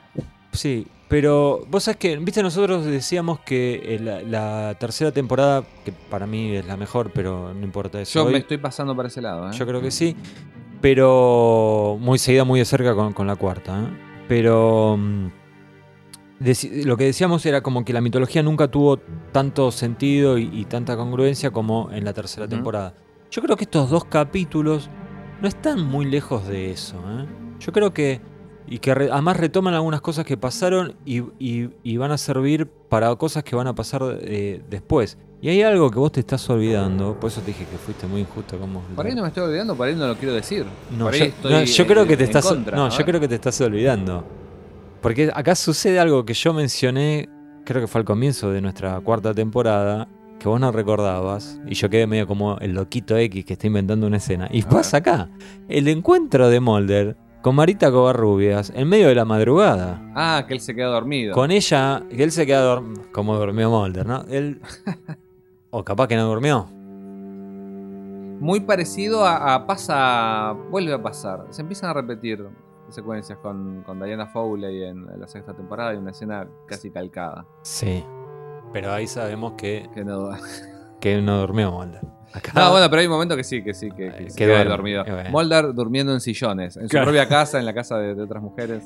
Sí, 0.52 0.86
pero 1.10 1.66
vos 1.68 1.82
sabés 1.82 1.98
que, 1.98 2.16
viste, 2.16 2.40
nosotros 2.40 2.84
decíamos 2.84 3.40
que 3.40 3.82
eh, 3.84 3.98
la, 3.98 4.22
la 4.22 4.78
tercera 4.78 5.10
temporada, 5.10 5.64
que 5.84 5.90
para 5.90 6.24
mí 6.24 6.54
es 6.54 6.64
la 6.64 6.76
mejor, 6.76 7.10
pero 7.12 7.52
no 7.52 7.64
importa 7.64 8.00
eso. 8.00 8.20
Yo 8.20 8.26
hoy, 8.26 8.32
me 8.34 8.38
estoy 8.38 8.58
pasando 8.58 8.94
para 8.94 9.08
ese 9.08 9.20
lado. 9.20 9.50
¿eh? 9.50 9.52
yo 9.52 9.66
creo 9.66 9.82
que 9.82 9.90
sí, 9.90 10.14
pero 10.80 11.98
muy 12.00 12.20
seguida, 12.20 12.44
muy 12.44 12.60
de 12.60 12.64
cerca 12.64 12.94
con, 12.94 13.12
con 13.12 13.26
la 13.26 13.34
cuarta. 13.34 13.82
¿eh? 13.82 13.88
Pero 14.28 14.96
mm, 14.96 15.26
lo 16.84 16.96
que 16.96 17.04
decíamos 17.06 17.44
era 17.44 17.60
como 17.60 17.84
que 17.84 17.92
la 17.92 18.00
mitología 18.00 18.44
nunca 18.44 18.68
tuvo 18.68 18.98
tanto 19.32 19.72
sentido 19.72 20.38
y, 20.38 20.48
y 20.52 20.64
tanta 20.66 20.96
congruencia 20.96 21.50
como 21.50 21.90
en 21.90 22.04
la 22.04 22.12
tercera 22.12 22.46
temporada. 22.46 22.94
Yo 23.32 23.42
creo 23.42 23.56
que 23.56 23.64
estos 23.64 23.90
dos 23.90 24.04
capítulos 24.04 24.88
no 25.42 25.48
están 25.48 25.84
muy 25.84 26.04
lejos 26.04 26.46
de 26.46 26.70
eso. 26.70 26.96
¿eh? 26.98 27.26
Yo 27.58 27.72
creo 27.72 27.92
que. 27.92 28.20
Y 28.68 28.78
que 28.78 28.94
re- 28.94 29.10
además 29.10 29.36
retoman 29.38 29.74
algunas 29.74 30.00
cosas 30.00 30.24
que 30.24 30.36
pasaron 30.36 30.94
y, 31.04 31.20
y- 31.38 31.70
y 31.82 31.96
van 31.96 32.12
a 32.12 32.18
servir 32.18 32.66
para 32.88 33.14
cosas 33.16 33.42
que 33.42 33.56
van 33.56 33.66
a 33.66 33.74
pasar 33.74 34.02
eh, 34.20 34.62
después. 34.70 35.18
Y 35.42 35.48
hay 35.48 35.62
algo 35.62 35.90
que 35.90 35.98
vos 35.98 36.12
te 36.12 36.20
estás 36.20 36.48
olvidando, 36.50 37.18
por 37.18 37.30
eso 37.30 37.40
te 37.40 37.48
dije 37.48 37.64
que 37.64 37.78
fuiste 37.78 38.06
muy 38.06 38.20
injusto 38.20 38.58
como... 38.58 38.80
Por 38.94 39.06
ahí 39.06 39.14
no 39.14 39.22
me 39.22 39.28
estoy 39.28 39.42
olvidando, 39.44 39.74
por 39.74 39.88
ahí 39.88 39.94
no 39.96 40.06
lo 40.06 40.14
quiero 40.16 40.34
decir. 40.34 40.66
No, 40.96 41.06
por 41.06 41.14
ahí 41.14 41.20
yo, 41.20 41.24
estoy 41.26 41.52
no, 41.52 41.62
yo 41.64 41.82
en- 41.82 41.88
creo 41.88 42.06
que 42.06 42.16
te 42.16 42.24
estás 42.24 42.46
contra, 42.46 42.76
no, 42.76 42.88
yo 42.90 43.04
creo 43.04 43.18
que 43.20 43.26
te 43.28 43.34
estás 43.36 43.60
olvidando. 43.62 44.24
Porque 45.00 45.30
acá 45.34 45.54
sucede 45.54 45.98
algo 45.98 46.24
que 46.26 46.34
yo 46.34 46.52
mencioné, 46.52 47.28
creo 47.64 47.80
que 47.80 47.86
fue 47.88 48.00
al 48.00 48.04
comienzo 48.04 48.50
de 48.50 48.60
nuestra 48.60 49.00
cuarta 49.00 49.32
temporada, 49.32 50.06
que 50.38 50.46
vos 50.48 50.60
no 50.60 50.70
recordabas 50.72 51.58
y 51.66 51.74
yo 51.74 51.88
quedé 51.90 52.06
medio 52.06 52.26
como 52.26 52.58
el 52.58 52.72
loquito 52.72 53.16
X 53.16 53.44
que 53.44 53.54
está 53.54 53.66
inventando 53.66 54.06
una 54.06 54.18
escena. 54.18 54.46
Y 54.50 54.62
A 54.62 54.68
pasa 54.68 54.98
acá, 54.98 55.30
el 55.68 55.88
encuentro 55.88 56.50
de 56.50 56.60
Mulder 56.60 57.16
con 57.42 57.54
Marita 57.54 57.90
Covarrubias 57.90 58.70
en 58.74 58.88
medio 58.88 59.08
de 59.08 59.14
la 59.14 59.24
madrugada. 59.24 60.00
Ah, 60.14 60.44
que 60.46 60.54
él 60.54 60.60
se 60.60 60.74
queda 60.74 60.88
dormido. 60.88 61.34
Con 61.34 61.50
ella, 61.50 62.02
que 62.08 62.22
él 62.22 62.32
se 62.32 62.46
queda 62.46 62.64
dorm- 62.76 63.10
como 63.12 63.36
durmió 63.36 63.70
Mulder, 63.70 64.06
¿no? 64.06 64.22
Él 64.28 64.60
o 65.70 65.82
capaz 65.84 66.06
que 66.08 66.16
no 66.16 66.26
durmió. 66.26 66.66
Muy 68.40 68.60
parecido 68.60 69.24
a, 69.26 69.54
a 69.54 69.66
pasa. 69.66 70.52
Vuelve 70.70 70.92
a 70.94 71.02
pasar. 71.02 71.46
Se 71.50 71.62
empiezan 71.62 71.90
a 71.90 71.92
repetir 71.94 72.46
secuencias 72.88 73.38
con, 73.38 73.82
con 73.84 74.00
Diana 74.02 74.26
Fowley 74.26 74.82
en 74.84 75.06
la 75.20 75.28
sexta 75.28 75.54
temporada 75.54 75.94
y 75.94 75.98
una 75.98 76.10
escena 76.10 76.48
casi 76.66 76.90
calcada. 76.90 77.46
Sí. 77.62 78.04
Pero 78.72 78.92
ahí 78.92 79.06
sabemos 79.06 79.52
que, 79.58 79.88
Que 79.94 80.04
no. 80.04 80.30
que 81.00 81.20
no 81.20 81.38
durmió 81.40 81.70
Mulder. 81.70 82.00
Acá, 82.32 82.52
No, 82.54 82.70
bueno, 82.70 82.88
pero 82.88 83.00
hay 83.00 83.06
un 83.06 83.12
momento 83.12 83.36
que 83.36 83.42
sí, 83.44 83.62
que 83.62 83.74
sí, 83.74 83.88
que, 83.90 84.10
que 84.12 84.24
Eh, 84.24 84.30
se 84.30 84.36
queda 84.38 84.64
dormido. 84.64 85.04
bueno. 85.04 85.30
Mulder 85.30 85.74
durmiendo 85.74 86.12
en 86.12 86.20
sillones, 86.20 86.76
en 86.76 86.88
su 86.88 86.96
propia 86.98 87.26
casa, 87.28 87.58
en 87.58 87.66
la 87.66 87.74
casa 87.74 87.98
de, 87.98 88.14
de 88.14 88.22
otras 88.22 88.42
mujeres. 88.42 88.84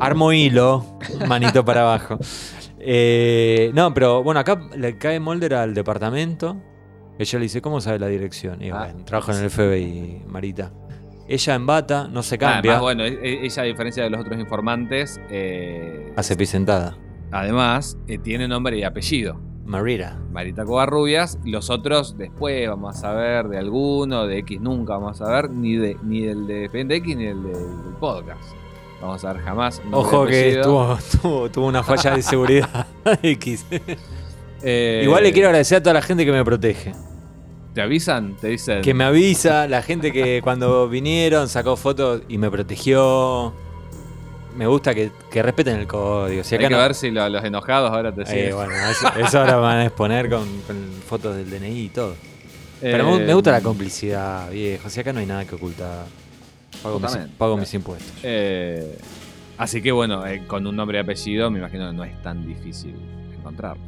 Armo 0.00 0.32
hilo, 0.32 0.84
manito 1.28 1.64
para 1.64 1.82
abajo. 1.82 2.18
Eh, 2.80 3.70
no, 3.74 3.94
pero 3.94 4.22
bueno, 4.22 4.40
acá 4.40 4.60
le 4.76 4.98
cae 4.98 5.20
Mulder 5.20 5.54
al 5.54 5.74
departamento. 5.74 6.56
Ella 7.18 7.38
le 7.38 7.44
dice, 7.44 7.62
¿cómo 7.62 7.80
sabe 7.80 7.98
la 8.00 8.08
dirección? 8.08 8.60
Y 8.60 8.70
Ah, 8.70 8.86
bueno, 8.90 9.04
trabajo 9.04 9.30
en 9.32 9.38
el 9.44 9.50
FBI, 9.50 10.24
Marita. 10.26 10.72
Ella 11.28 11.54
en 11.54 11.64
bata, 11.64 12.08
no 12.08 12.22
se 12.24 12.36
cambia, 12.36 12.72
Además, 12.72 12.80
bueno, 12.82 13.04
e- 13.04 13.14
e- 13.22 13.46
ella, 13.46 13.62
a 13.62 13.64
diferencia 13.66 14.02
de 14.02 14.10
los 14.10 14.20
otros 14.20 14.38
informantes, 14.38 15.18
eh, 15.30 16.12
hace 16.16 16.36
pis 16.36 16.50
sentada. 16.50 16.98
además 17.30 17.96
eh, 18.08 18.18
tiene 18.18 18.46
nombre 18.48 18.76
y 18.78 18.82
apellido. 18.82 19.40
Marita. 19.64 20.18
Marita 20.32 20.64
Covarrubias, 20.64 21.38
los 21.44 21.70
otros 21.70 22.16
después 22.18 22.68
vamos 22.68 23.02
a 23.02 23.12
ver 23.14 23.48
de 23.48 23.58
alguno, 23.58 24.26
de 24.26 24.38
X 24.38 24.60
nunca 24.60 24.94
vamos 24.98 25.20
a 25.22 25.30
ver, 25.30 25.50
ni 25.50 25.76
de 25.76 25.96
ni 26.02 26.20
del 26.22 26.46
de 26.46 26.64
Expediente 26.64 26.96
X 26.96 27.16
ni 27.16 27.24
del, 27.24 27.42
de- 27.42 27.48
del 27.52 27.94
podcast. 27.98 28.42
Vamos 29.00 29.24
a 29.24 29.32
ver 29.32 29.42
jamás. 29.42 29.82
Ojo 29.90 30.26
que 30.26 30.60
tuvo, 30.62 30.96
tuvo, 31.20 31.50
tuvo 31.50 31.66
una 31.66 31.82
falla 31.82 32.14
de 32.16 32.22
seguridad 32.22 32.86
X. 33.22 33.66
Eh, 34.62 35.02
Igual 35.04 35.22
le 35.24 35.32
quiero 35.32 35.48
agradecer 35.48 35.78
a 35.78 35.82
toda 35.82 35.94
la 35.94 36.02
gente 36.02 36.24
que 36.24 36.32
me 36.32 36.44
protege. 36.44 36.92
¿Te 37.74 37.82
avisan? 37.82 38.36
Te 38.36 38.48
dicen. 38.48 38.82
Que 38.82 38.94
me 38.94 39.04
avisa, 39.04 39.66
la 39.66 39.82
gente 39.82 40.12
que 40.12 40.40
cuando 40.44 40.88
vinieron 40.88 41.48
sacó 41.48 41.76
fotos 41.76 42.22
y 42.28 42.38
me 42.38 42.50
protegió. 42.50 43.52
Me 44.56 44.66
gusta 44.66 44.94
que, 44.94 45.10
que 45.30 45.42
respeten 45.42 45.76
el 45.80 45.86
código. 45.86 46.44
Si 46.44 46.54
Hay 46.54 46.60
que 46.60 46.70
no- 46.70 46.78
ver 46.78 46.94
si 46.94 47.10
lo- 47.10 47.28
los 47.28 47.42
enojados 47.44 47.90
ahora 47.90 48.14
te 48.14 48.22
Eh, 48.22 48.26
siguen. 48.26 48.54
bueno, 48.56 48.72
eso, 48.88 49.08
eso 49.18 49.40
ahora 49.40 49.56
van 49.56 49.78
a 49.78 49.84
exponer 49.86 50.28
con, 50.30 50.46
con 50.62 50.76
fotos 51.06 51.34
del 51.36 51.50
DNI 51.50 51.80
y 51.86 51.88
todo. 51.88 52.14
Pero 52.80 53.04
me, 53.04 53.16
Eh, 53.22 53.26
me 53.26 53.34
gusta 53.34 53.50
la 53.52 53.60
complicidad, 53.62 54.50
viejo. 54.50 54.88
Si 54.90 55.00
acá 55.00 55.12
no 55.12 55.20
hay 55.20 55.26
nada 55.26 55.44
que 55.44 55.54
ocultar. 55.54 56.04
Pago, 56.82 56.96
mis, 56.98 57.04
Justamente. 57.06 57.34
pago 57.38 57.56
mis 57.56 57.72
impuestos. 57.74 58.12
eh, 58.22 58.98
así 59.56 59.80
que 59.80 59.90
bueno, 59.92 60.26
eh, 60.26 60.44
con 60.46 60.66
un 60.66 60.76
nombre 60.76 60.98
y 60.98 61.00
apellido 61.00 61.50
me 61.50 61.58
imagino 61.60 61.88
que 61.90 61.96
no 61.96 62.04
es 62.04 62.20
tan 62.22 62.46
difícil 62.46 62.94
encontrarlo. 63.36 63.82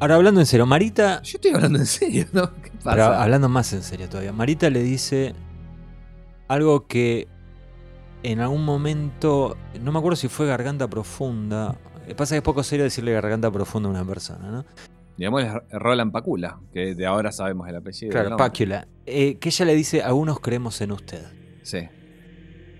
Ahora, 0.00 0.16
hablando 0.16 0.40
en 0.40 0.46
serio, 0.46 0.66
Marita. 0.66 1.22
Yo 1.22 1.36
estoy 1.36 1.52
hablando 1.52 1.78
en 1.78 1.86
serio, 1.86 2.26
¿no? 2.32 2.52
¿Qué 2.60 2.70
pasa? 2.82 2.90
Pero 2.90 3.04
hablando 3.06 3.48
más 3.48 3.72
en 3.72 3.82
serio 3.82 4.08
todavía. 4.08 4.32
Marita 4.32 4.68
le 4.70 4.82
dice 4.82 5.34
algo 6.48 6.86
que 6.86 7.28
en 8.22 8.40
algún 8.40 8.64
momento. 8.64 9.56
No 9.80 9.92
me 9.92 9.98
acuerdo 9.98 10.16
si 10.16 10.28
fue 10.28 10.46
garganta 10.46 10.88
profunda. 10.88 11.76
eh, 12.06 12.14
Pasa 12.14 12.34
que 12.34 12.38
es 12.38 12.42
poco 12.42 12.62
serio 12.62 12.84
decirle 12.84 13.12
garganta 13.12 13.50
profunda 13.50 13.88
a 13.88 13.92
una 13.92 14.04
persona, 14.04 14.50
¿no? 14.50 14.64
Digamos 15.16 15.44
Roland 15.70 16.10
Pacula, 16.10 16.58
que 16.72 16.94
de 16.94 17.06
ahora 17.06 17.30
sabemos 17.32 17.68
el 17.68 17.76
apellido. 17.76 18.12
Claro. 18.12 18.36
Pácula. 18.36 18.88
Eh, 19.06 19.38
que 19.38 19.50
ella 19.50 19.64
le 19.66 19.74
dice: 19.74 20.02
Algunos 20.02 20.40
creemos 20.40 20.80
en 20.80 20.92
usted. 20.92 21.24
Sí. 21.62 21.78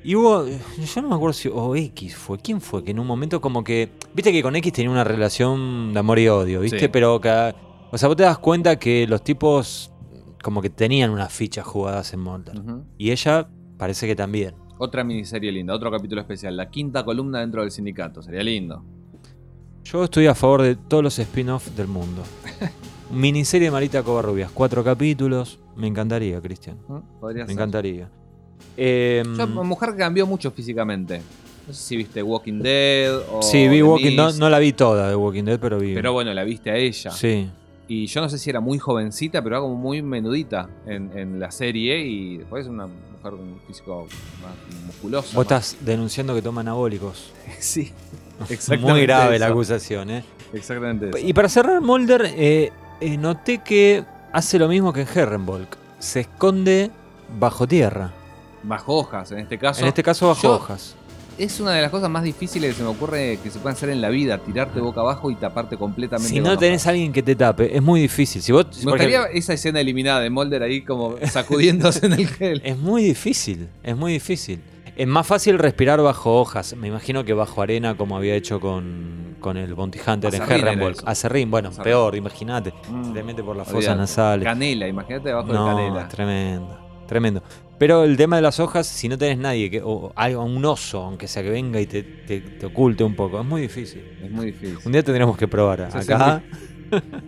Y 0.05 0.16
hubo, 0.16 0.47
yo 0.47 1.03
no 1.03 1.09
me 1.11 1.14
acuerdo 1.14 1.32
si, 1.32 1.49
o 1.49 1.76
X 1.76 2.16
fue, 2.16 2.36
¿quién 2.38 2.61
fue? 2.61 2.82
Que 2.82 2.90
en 2.90 2.99
un 2.99 3.07
momento 3.07 3.40
como 3.40 3.62
que, 3.62 3.93
viste 4.12 4.32
que 4.32 4.43
con 4.43 4.57
X 4.57 4.72
tenía 4.72 4.90
una 4.90 5.05
relación 5.05 5.93
de 5.93 6.01
amor 6.01 6.18
y 6.18 6.26
odio, 6.26 6.61
¿viste? 6.61 6.80
Sí. 6.80 6.88
Pero, 6.88 7.20
que, 7.20 7.28
o 7.93 7.97
sea, 7.99 8.09
vos 8.09 8.16
te 8.16 8.24
das 8.24 8.38
cuenta 8.38 8.80
que 8.80 9.07
los 9.07 9.22
tipos 9.22 9.93
como 10.43 10.61
que 10.61 10.70
tenían 10.70 11.11
unas 11.11 11.32
fichas 11.32 11.64
jugadas 11.64 12.12
en 12.14 12.18
Mulder. 12.20 12.59
Ujú. 12.59 12.84
Y 12.99 13.12
ella 13.12 13.49
parece 13.78 14.09
que 14.09 14.16
también. 14.16 14.57
Otra 14.85 15.05
miniserie 15.05 15.53
linda, 15.53 15.74
otro 15.74 15.93
capítulo 15.93 16.20
especial. 16.22 16.57
La 16.57 16.68
quinta 16.68 17.05
columna 17.05 17.39
dentro 17.39 17.62
del 17.62 17.70
sindicato. 17.70 18.20
Sería 18.20 18.43
lindo. 18.43 18.83
Yo 19.85 20.03
estoy 20.03 20.26
a 20.26 20.35
favor 20.35 20.62
de 20.62 20.74
todos 20.74 21.05
los 21.05 21.16
spin-offs 21.20 21.76
del 21.76 21.87
mundo. 21.87 22.24
Miniserie 23.12 23.68
de 23.68 23.70
Marita 23.70 24.03
Covarrubias, 24.03 24.51
cuatro 24.51 24.83
capítulos. 24.83 25.61
Me 25.76 25.87
encantaría, 25.87 26.41
Cristian. 26.41 26.78
¿Mm? 26.89 27.20
Podría 27.20 27.45
Me 27.45 27.47
ser. 27.47 27.53
encantaría. 27.55 28.11
Eh, 28.76 29.22
Yo, 29.39 29.47
mujer 29.47 29.93
que 29.93 29.99
cambió 29.99 30.26
mucho 30.26 30.51
físicamente. 30.51 31.22
No 31.68 31.72
sé 31.72 31.80
si 31.80 31.97
viste 31.97 32.20
Walking 32.20 32.59
Dead 32.59 33.16
o. 33.33 33.41
sí, 33.41 33.68
vi 33.68 33.76
The 33.76 33.83
Walking 33.85 34.16
no, 34.16 34.26
Mist, 34.26 34.41
no 34.41 34.51
la 34.51 34.59
vi 34.59 34.72
toda 34.72 35.11
de 35.11 35.14
Walking 35.14 35.45
Dead, 35.45 35.61
pero 35.61 35.78
vi. 35.78 35.95
Pero 35.95 36.12
bueno, 36.12 36.35
la 36.35 36.43
viste 36.43 36.72
a 36.72 36.76
ella. 36.76 37.12
sí. 37.12 37.49
Y 37.87 38.07
yo 38.07 38.20
no 38.20 38.28
sé 38.28 38.39
si 38.39 38.51
era 38.51 38.59
muy 38.61 38.78
jovencita, 38.78 39.43
pero 39.43 39.57
era 39.57 39.61
como 39.62 39.76
muy 39.76 40.03
menudita 40.03 40.68
en, 40.87 41.16
en 41.16 41.39
la 41.39 41.51
serie. 41.53 42.05
Y 42.05 42.39
después 42.39 42.64
es 42.64 42.70
una 42.70 42.89
mujer 43.23 43.39
con 43.39 43.49
un 43.53 43.61
físico 43.66 44.07
más 44.43 44.87
musculoso. 44.87 45.35
Vos 45.35 45.45
estás 45.45 45.77
denunciando 45.81 46.35
que 46.35 46.43
toma 46.43 46.61
anabólicos. 46.61 47.33
Sí. 47.61 47.93
Exactamente. 48.49 48.91
Muy 48.93 49.03
grave 49.03 49.39
la 49.39 49.47
acusación, 49.47 50.11
¿eh? 50.11 50.25
Exactamente. 50.53 51.11
eso. 51.11 51.18
Y 51.18 51.33
para 51.33 51.49
cerrar, 51.49 51.81
Mulder, 51.81 52.25
eh, 52.37 52.73
eh, 53.01 53.16
noté 53.16 53.59
que 53.59 54.05
hace 54.33 54.59
lo 54.59 54.68
mismo 54.68 54.93
que 54.93 55.03
en 55.03 55.09
Herrenvolk. 55.14 55.77
Se 55.99 56.20
esconde 56.20 56.91
bajo 57.39 57.66
tierra. 57.68 58.11
Bajo 58.64 58.97
hojas, 58.97 59.31
en 59.33 59.39
este 59.41 59.59
caso. 59.59 59.81
En 59.83 59.89
este 59.89 60.03
caso, 60.03 60.29
bajo 60.29 60.43
yo- 60.43 60.55
hojas. 60.55 60.97
Es 61.39 61.59
una 61.61 61.72
de 61.72 61.83
las 61.83 61.91
cosas 61.91 62.11
más 62.11 62.22
difíciles 62.22 62.70
que 62.72 62.76
se 62.76 62.83
me 62.83 62.91
ocurre 62.91 63.39
que 63.43 63.51
se 63.51 63.59
pueden 63.59 63.74
hacer 63.76 63.89
en 63.89 64.01
la 64.01 64.11
vida, 64.11 64.39
tirarte 64.39 64.80
boca 64.80 65.01
abajo 65.01 65.30
y 65.30 65.35
taparte 65.35 65.76
completamente. 65.76 66.28
Si 66.33 66.41
no 66.41 66.57
tenés 66.59 66.87
a 66.87 66.91
alguien 66.91 67.12
que 67.12 67.22
te 67.22 67.35
tape, 67.35 67.74
es 67.74 67.83
muy 67.83 68.01
difícil. 68.03 68.43
Si 68.43 68.53
vos, 68.53 68.66
Me 68.85 68.91
gustaría 68.93 69.24
esa 69.33 69.55
escena 69.55 69.80
eliminada 69.80 70.20
de 70.20 70.30
Mulder 70.30 70.62
ahí 70.62 70.83
como 70.83 71.16
sacudiéndose 71.26 72.07
en 72.07 72.12
el 72.14 72.28
gel. 72.28 72.61
Es 72.64 72.76
muy 72.78 73.03
difícil, 73.03 73.68
es 73.83 73.97
muy 73.97 74.12
difícil. 74.12 74.61
Es 74.95 75.07
más 75.07 75.26
fácil 75.26 75.59
respirar 75.59 76.03
bajo 76.03 76.39
hojas. 76.39 76.76
Me 76.76 76.89
imagino 76.89 77.24
que 77.24 77.33
bajo 77.33 77.62
arena, 77.62 77.97
como 77.97 78.14
había 78.14 78.35
hecho 78.35 78.61
con, 78.61 79.37
con 79.41 79.57
el 79.57 79.72
Bounty 79.74 79.99
Hunter 80.07 80.35
en 80.35 80.43
Acerrín 80.43 80.61
era 80.61 80.72
Herrenvolk. 80.72 80.97
eso. 80.99 81.09
Acerrín, 81.09 81.51
bueno, 81.51 81.68
Acerrín. 81.70 81.85
peor, 81.85 82.14
imagínate. 82.14 82.74
Mm. 82.91 83.05
Se 83.07 83.12
te 83.12 83.22
mete 83.22 83.43
por 83.43 83.57
las 83.57 83.68
Olvidate. 83.68 83.87
fosas 83.87 83.97
nasales. 83.99 84.45
Canela, 84.45 84.87
imagínate 84.87 85.28
debajo 85.30 85.49
de 85.49 85.55
No, 85.55 85.66
canela. 85.66 86.03
es 86.03 86.09
tremendo, 86.09 86.78
tremendo. 87.09 87.43
Pero 87.83 88.05
el 88.05 88.16
tema 88.16 88.37
de 88.37 88.43
las 88.43 88.61
hojas, 88.61 88.87
si 88.87 89.09
no 89.09 89.18
tenés 89.18 89.39
nadie, 89.39 89.68
que, 89.68 89.83
o 89.83 90.12
algo, 90.14 90.45
un 90.45 90.64
oso, 90.64 91.03
aunque 91.03 91.26
sea 91.26 91.43
que 91.43 91.51
venga 91.51 91.80
y 91.80 91.87
te, 91.87 92.05
te- 92.05 92.41
te 92.41 92.66
oculte 92.66 93.03
un 93.03 93.16
poco, 93.16 93.41
es 93.41 93.45
muy 93.45 93.61
difícil. 93.62 94.05
Es 94.22 94.30
muy 94.30 94.47
difícil. 94.47 94.78
Un 94.85 94.93
día 94.93 95.03
tendremos 95.03 95.37
que 95.37 95.49
probar. 95.49 95.91
Se 95.91 95.99
hace 95.99 96.14
Acá, 96.14 96.43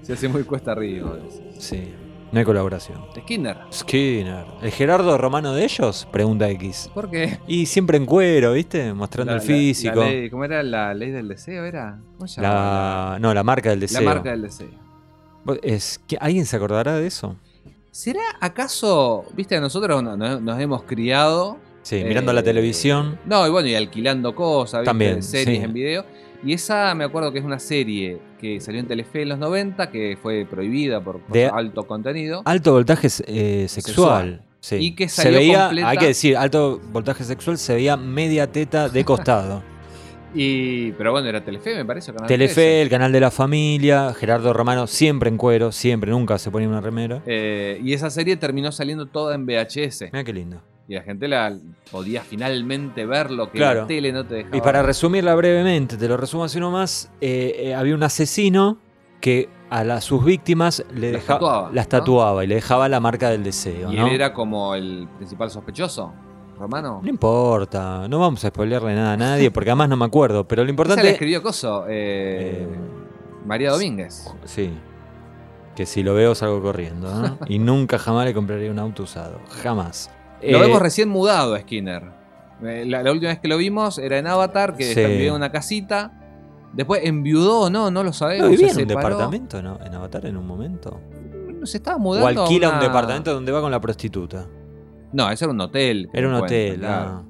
Se 0.03 0.13
hace 0.13 0.29
muy 0.29 0.45
cuesta 0.45 0.71
arriba. 0.71 1.19
sí, 1.59 1.93
no 2.31 2.39
hay 2.39 2.45
colaboración. 2.45 2.99
Skinner. 3.19 3.57
Skinner. 3.73 4.45
¿El 4.63 4.71
Gerardo 4.71 5.19
Romano 5.19 5.55
de 5.55 5.65
ellos? 5.65 6.07
Pregunta 6.13 6.49
X. 6.51 6.89
¿Por 6.95 7.11
qué? 7.11 7.41
Y 7.49 7.67
siempre 7.67 7.97
en 7.97 8.07
cuero, 8.07 8.53
¿viste? 8.53 8.95
Mostrando 8.95 9.33
La- 9.33 9.39
el 9.41 9.45
físico. 9.45 10.01
la 10.05 10.07
ley- 10.09 10.31
¿Cómo 10.31 10.45
era 10.45 10.63
la 10.63 10.95
ley 10.95 11.11
del 11.11 11.27
deseo? 11.27 11.65
¿Era? 11.65 11.99
¿Cómo 12.17 12.29
se 12.29 12.41
llamaba? 12.41 13.11
La, 13.15 13.19
no, 13.19 13.35
la 13.35 13.43
marca 13.43 13.71
del 13.71 13.81
deseo. 13.81 14.03
la 14.03 14.15
marca 14.15 14.31
del 14.31 14.43
deseo. 14.43 14.69
Es, 15.65 16.01
¿que- 16.07 16.17
¿Alguien 16.21 16.47
se 16.47 16.55
acordará 16.55 16.95
de 16.95 17.09
eso? 17.09 17.35
¿Será 17.95 18.23
acaso, 18.41 19.25
viste, 19.37 19.61
nosotros 19.61 20.03
no- 20.03 20.17
no- 20.17 20.41
nos 20.41 20.61
hemos 20.61 20.83
criado 20.83 21.59
Sí, 21.83 22.03
mirando 22.03 22.33
la 22.33 22.41
Eh, 22.41 22.43
televisión. 22.43 23.21
No, 23.25 23.47
y 23.47 23.51
bueno, 23.51 23.69
y 23.69 23.77
alquilando 23.77 24.35
cosas, 24.35 24.81
¿viste? 24.81 24.87
También, 24.91 25.23
series 25.23 25.59
sí. 25.59 25.65
en 25.65 25.73
video. 25.73 26.05
Y 26.43 26.55
esa 26.55 26.93
me 26.97 27.05
acuerdo 27.05 27.31
que 27.33 27.39
es 27.39 27.45
una 27.45 27.61
serie 27.61 28.19
que 28.41 28.61
salió 28.61 28.81
en 28.81 28.89
Telefe 28.89 29.23
en 29.23 29.29
los 29.29 29.39
90, 29.39 29.91
que 29.93 30.19
fue 30.21 30.45
prohibida 30.45 31.01
por, 31.05 31.21
por 31.21 31.33
De- 31.37 31.47
alto 31.47 31.85
contenido. 31.87 32.43
Alto 32.47 32.73
voltaje 32.73 33.07
eh, 33.29 33.67
sexual. 33.69 34.43
Sí. 34.59 34.77
Y 34.77 34.97
que 34.97 35.09
se 35.09 35.23
salió 35.23 35.39
veía, 35.39 35.67
completa- 35.67 35.89
hay 35.91 35.99
que 35.99 36.07
decir, 36.07 36.37
alto 36.37 36.81
voltaje 36.91 37.23
sexual 37.23 37.59
se 37.59 37.75
veía 37.77 37.97
media 37.97 38.51
teta 38.51 38.89
de 38.89 39.05
costado. 39.05 39.63
Y, 40.35 40.93
pero 40.93 41.13
bueno, 41.13 41.29
era 41.29 41.45
Telefe, 41.45 41.75
me 41.77 41.85
parece. 41.85 42.13
Canal 42.13 42.27
Telefe, 42.27 42.55
13. 42.55 42.83
el 42.83 42.89
canal 42.89 43.13
de 43.13 43.21
la 43.21 43.31
familia, 43.31 44.13
Gerardo 44.15 44.53
Romano 44.53 44.87
siempre 44.87 45.29
en 45.31 45.37
cuero, 45.37 45.71
siempre, 45.73 46.11
nunca 46.11 46.39
se 46.39 46.51
ponía 46.51 46.69
una 46.69 46.81
remera. 46.81 47.23
Eh, 47.27 47.81
y 47.83 47.93
esa 47.93 48.11
serie 48.11 48.37
terminó 48.37 48.73
saliendo 48.73 49.07
toda 49.07 49.35
en 49.35 49.47
VHS. 49.47 50.11
Mira 50.13 50.25
qué 50.25 50.33
lindo. 50.33 50.61
Y 50.89 50.95
la 50.95 51.03
gente 51.03 51.29
la 51.29 51.57
podía 51.91 52.23
finalmente 52.23 53.07
ver 53.07 53.31
lo 53.31 53.51
que 53.51 53.59
Claro. 53.59 53.83
la 53.83 53.87
tele 53.87 54.13
no 54.13 54.27
te 54.27 54.35
dejaba. 54.35 54.57
Y 54.57 54.61
para 54.61 54.83
resumirla 54.83 55.35
brevemente, 55.35 55.97
te 55.97 56.09
lo 56.09 56.17
resumo 56.17 56.45
así 56.45 56.61
nomás, 56.61 57.11
eh, 57.21 57.55
eh, 57.59 57.75
había 57.75 57.95
un 57.95 58.03
asesino 58.03 58.79
que 59.21 59.49
a 59.71 60.01
sus 60.03 60.23
víctimas 60.25 60.85
le 60.95 61.13
Las 61.13 61.23
deja- 61.23 61.35
tatuaba, 61.35 61.71
las 61.73 61.87
¿no? 61.87 61.89
tatuaba 61.89 62.45
y 62.45 62.47
le 62.47 62.57
dejaba 62.57 62.89
la 62.89 63.01
marca 63.01 63.31
del 63.31 63.43
deseo. 63.43 63.91
Y 63.91 63.97
¿no? 63.97 64.07
él 64.09 64.15
era 64.15 64.33
como 64.35 64.75
el 64.75 65.09
principal 65.17 65.51
sospechoso, 65.51 66.13
Romano. 66.59 67.01
No 67.03 67.09
importa, 67.09 68.07
no 68.09 68.19
vamos 68.21 68.45
a 68.45 68.49
spoilearle 68.49 68.95
nada 68.95 69.13
a 69.13 69.17
nadie 69.17 69.51
porque 69.51 69.71
además 69.71 69.89
no 69.89 69.97
me 69.97 70.05
acuerdo, 70.05 70.47
pero 70.47 70.63
lo 70.63 70.65
Esa 70.65 70.67
la 70.67 70.71
importante... 70.71 71.11
escribió 71.11 71.43
Coso, 71.43 71.85
eh, 71.89 72.63
Eh, 72.63 72.69
María 73.47 73.71
Domínguez. 73.73 74.33
Sí, 74.45 74.73
que 75.75 75.87
si 75.87 76.03
lo 76.03 76.15
veo 76.15 76.35
salgo 76.35 76.63
corriendo, 76.63 77.13
¿no? 77.13 77.39
y 77.49 77.59
nunca 77.59 77.99
jamás 77.99 78.25
le 78.27 78.35
compraría 78.35 78.71
un 78.71 78.79
auto 78.79 79.03
usado, 79.03 79.39
jamás. 79.63 80.11
Lo 80.43 80.59
Eh, 80.59 80.61
vemos 80.61 80.81
recién 80.81 81.09
mudado 81.09 81.55
a 81.55 81.61
Skinner. 81.61 82.03
Eh, 82.63 82.85
La, 82.87 83.03
la 83.03 83.11
última 83.13 83.31
vez 83.31 83.41
que 83.41 83.49
lo 83.49 83.57
vimos 83.57 83.99
era 83.99 84.19
en 84.19 84.27
Avatar, 84.27 84.77
que 84.77 84.95
Sí. 84.95 85.01
vivía 85.05 85.29
en 85.29 85.35
una 85.35 85.51
casita. 85.51 86.13
Después 86.73 87.03
enviudó 87.05 87.61
o 87.63 87.71
no, 87.71 87.91
no 87.91 88.03
lo 88.03 88.13
sabemos. 88.13 88.47
¿No 88.47 88.51
vivía 88.51 88.67
en 88.69 88.73
un 88.73 88.89
separó. 88.89 89.09
departamento 89.09 89.63
no? 89.63 89.79
en 89.85 89.95
Avatar 89.95 90.27
en 90.27 90.37
un 90.37 90.47
momento? 90.47 91.01
Se 91.65 91.77
estaba 91.79 91.97
¿O 91.97 92.01
mudando. 92.01 92.41
a 92.43 92.45
alquila 92.45 92.71
un 92.71 92.81
departamento 92.81 93.33
donde 93.33 93.53
va 93.53 93.61
con 93.61 93.71
la 93.71 93.81
prostituta? 93.81 94.47
No, 95.15 95.31
eso 95.31 95.45
era 95.47 95.53
un 95.55 95.61
hotel. 95.61 96.11
Era 96.13 96.29
un 96.29 96.35
hotel, 96.35 96.79
claro. 96.81 97.11
ah. 97.11 97.23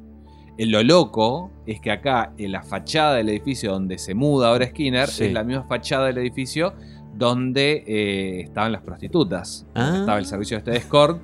Eh, 0.57 0.67
Lo 0.67 0.83
loco 0.83 1.51
es 1.67 1.81
que 1.81 1.91
acá, 1.91 2.33
en 2.39 2.53
la 2.53 2.63
fachada 2.63 3.15
del 3.17 3.29
edificio 3.29 3.73
donde 3.73 3.99
se 3.99 4.15
muda 4.15 4.49
ahora 4.49 4.67
Skinner, 4.67 5.09
Sí. 5.09 5.25
es 5.27 5.33
la 5.33 5.45
misma 5.45 5.65
fachada 5.65 6.07
del 6.07 6.19
edificio 6.19 6.75
donde 7.15 7.85
eh, 7.87 8.41
estaban 8.43 8.73
las 8.73 8.83
prostitutas. 8.83 9.67
Ah. 9.75 9.97
Estaba 10.01 10.19
el 10.19 10.27
servicio 10.27 10.57
este 10.57 10.71
de 10.73 10.77
escort. 10.79 11.21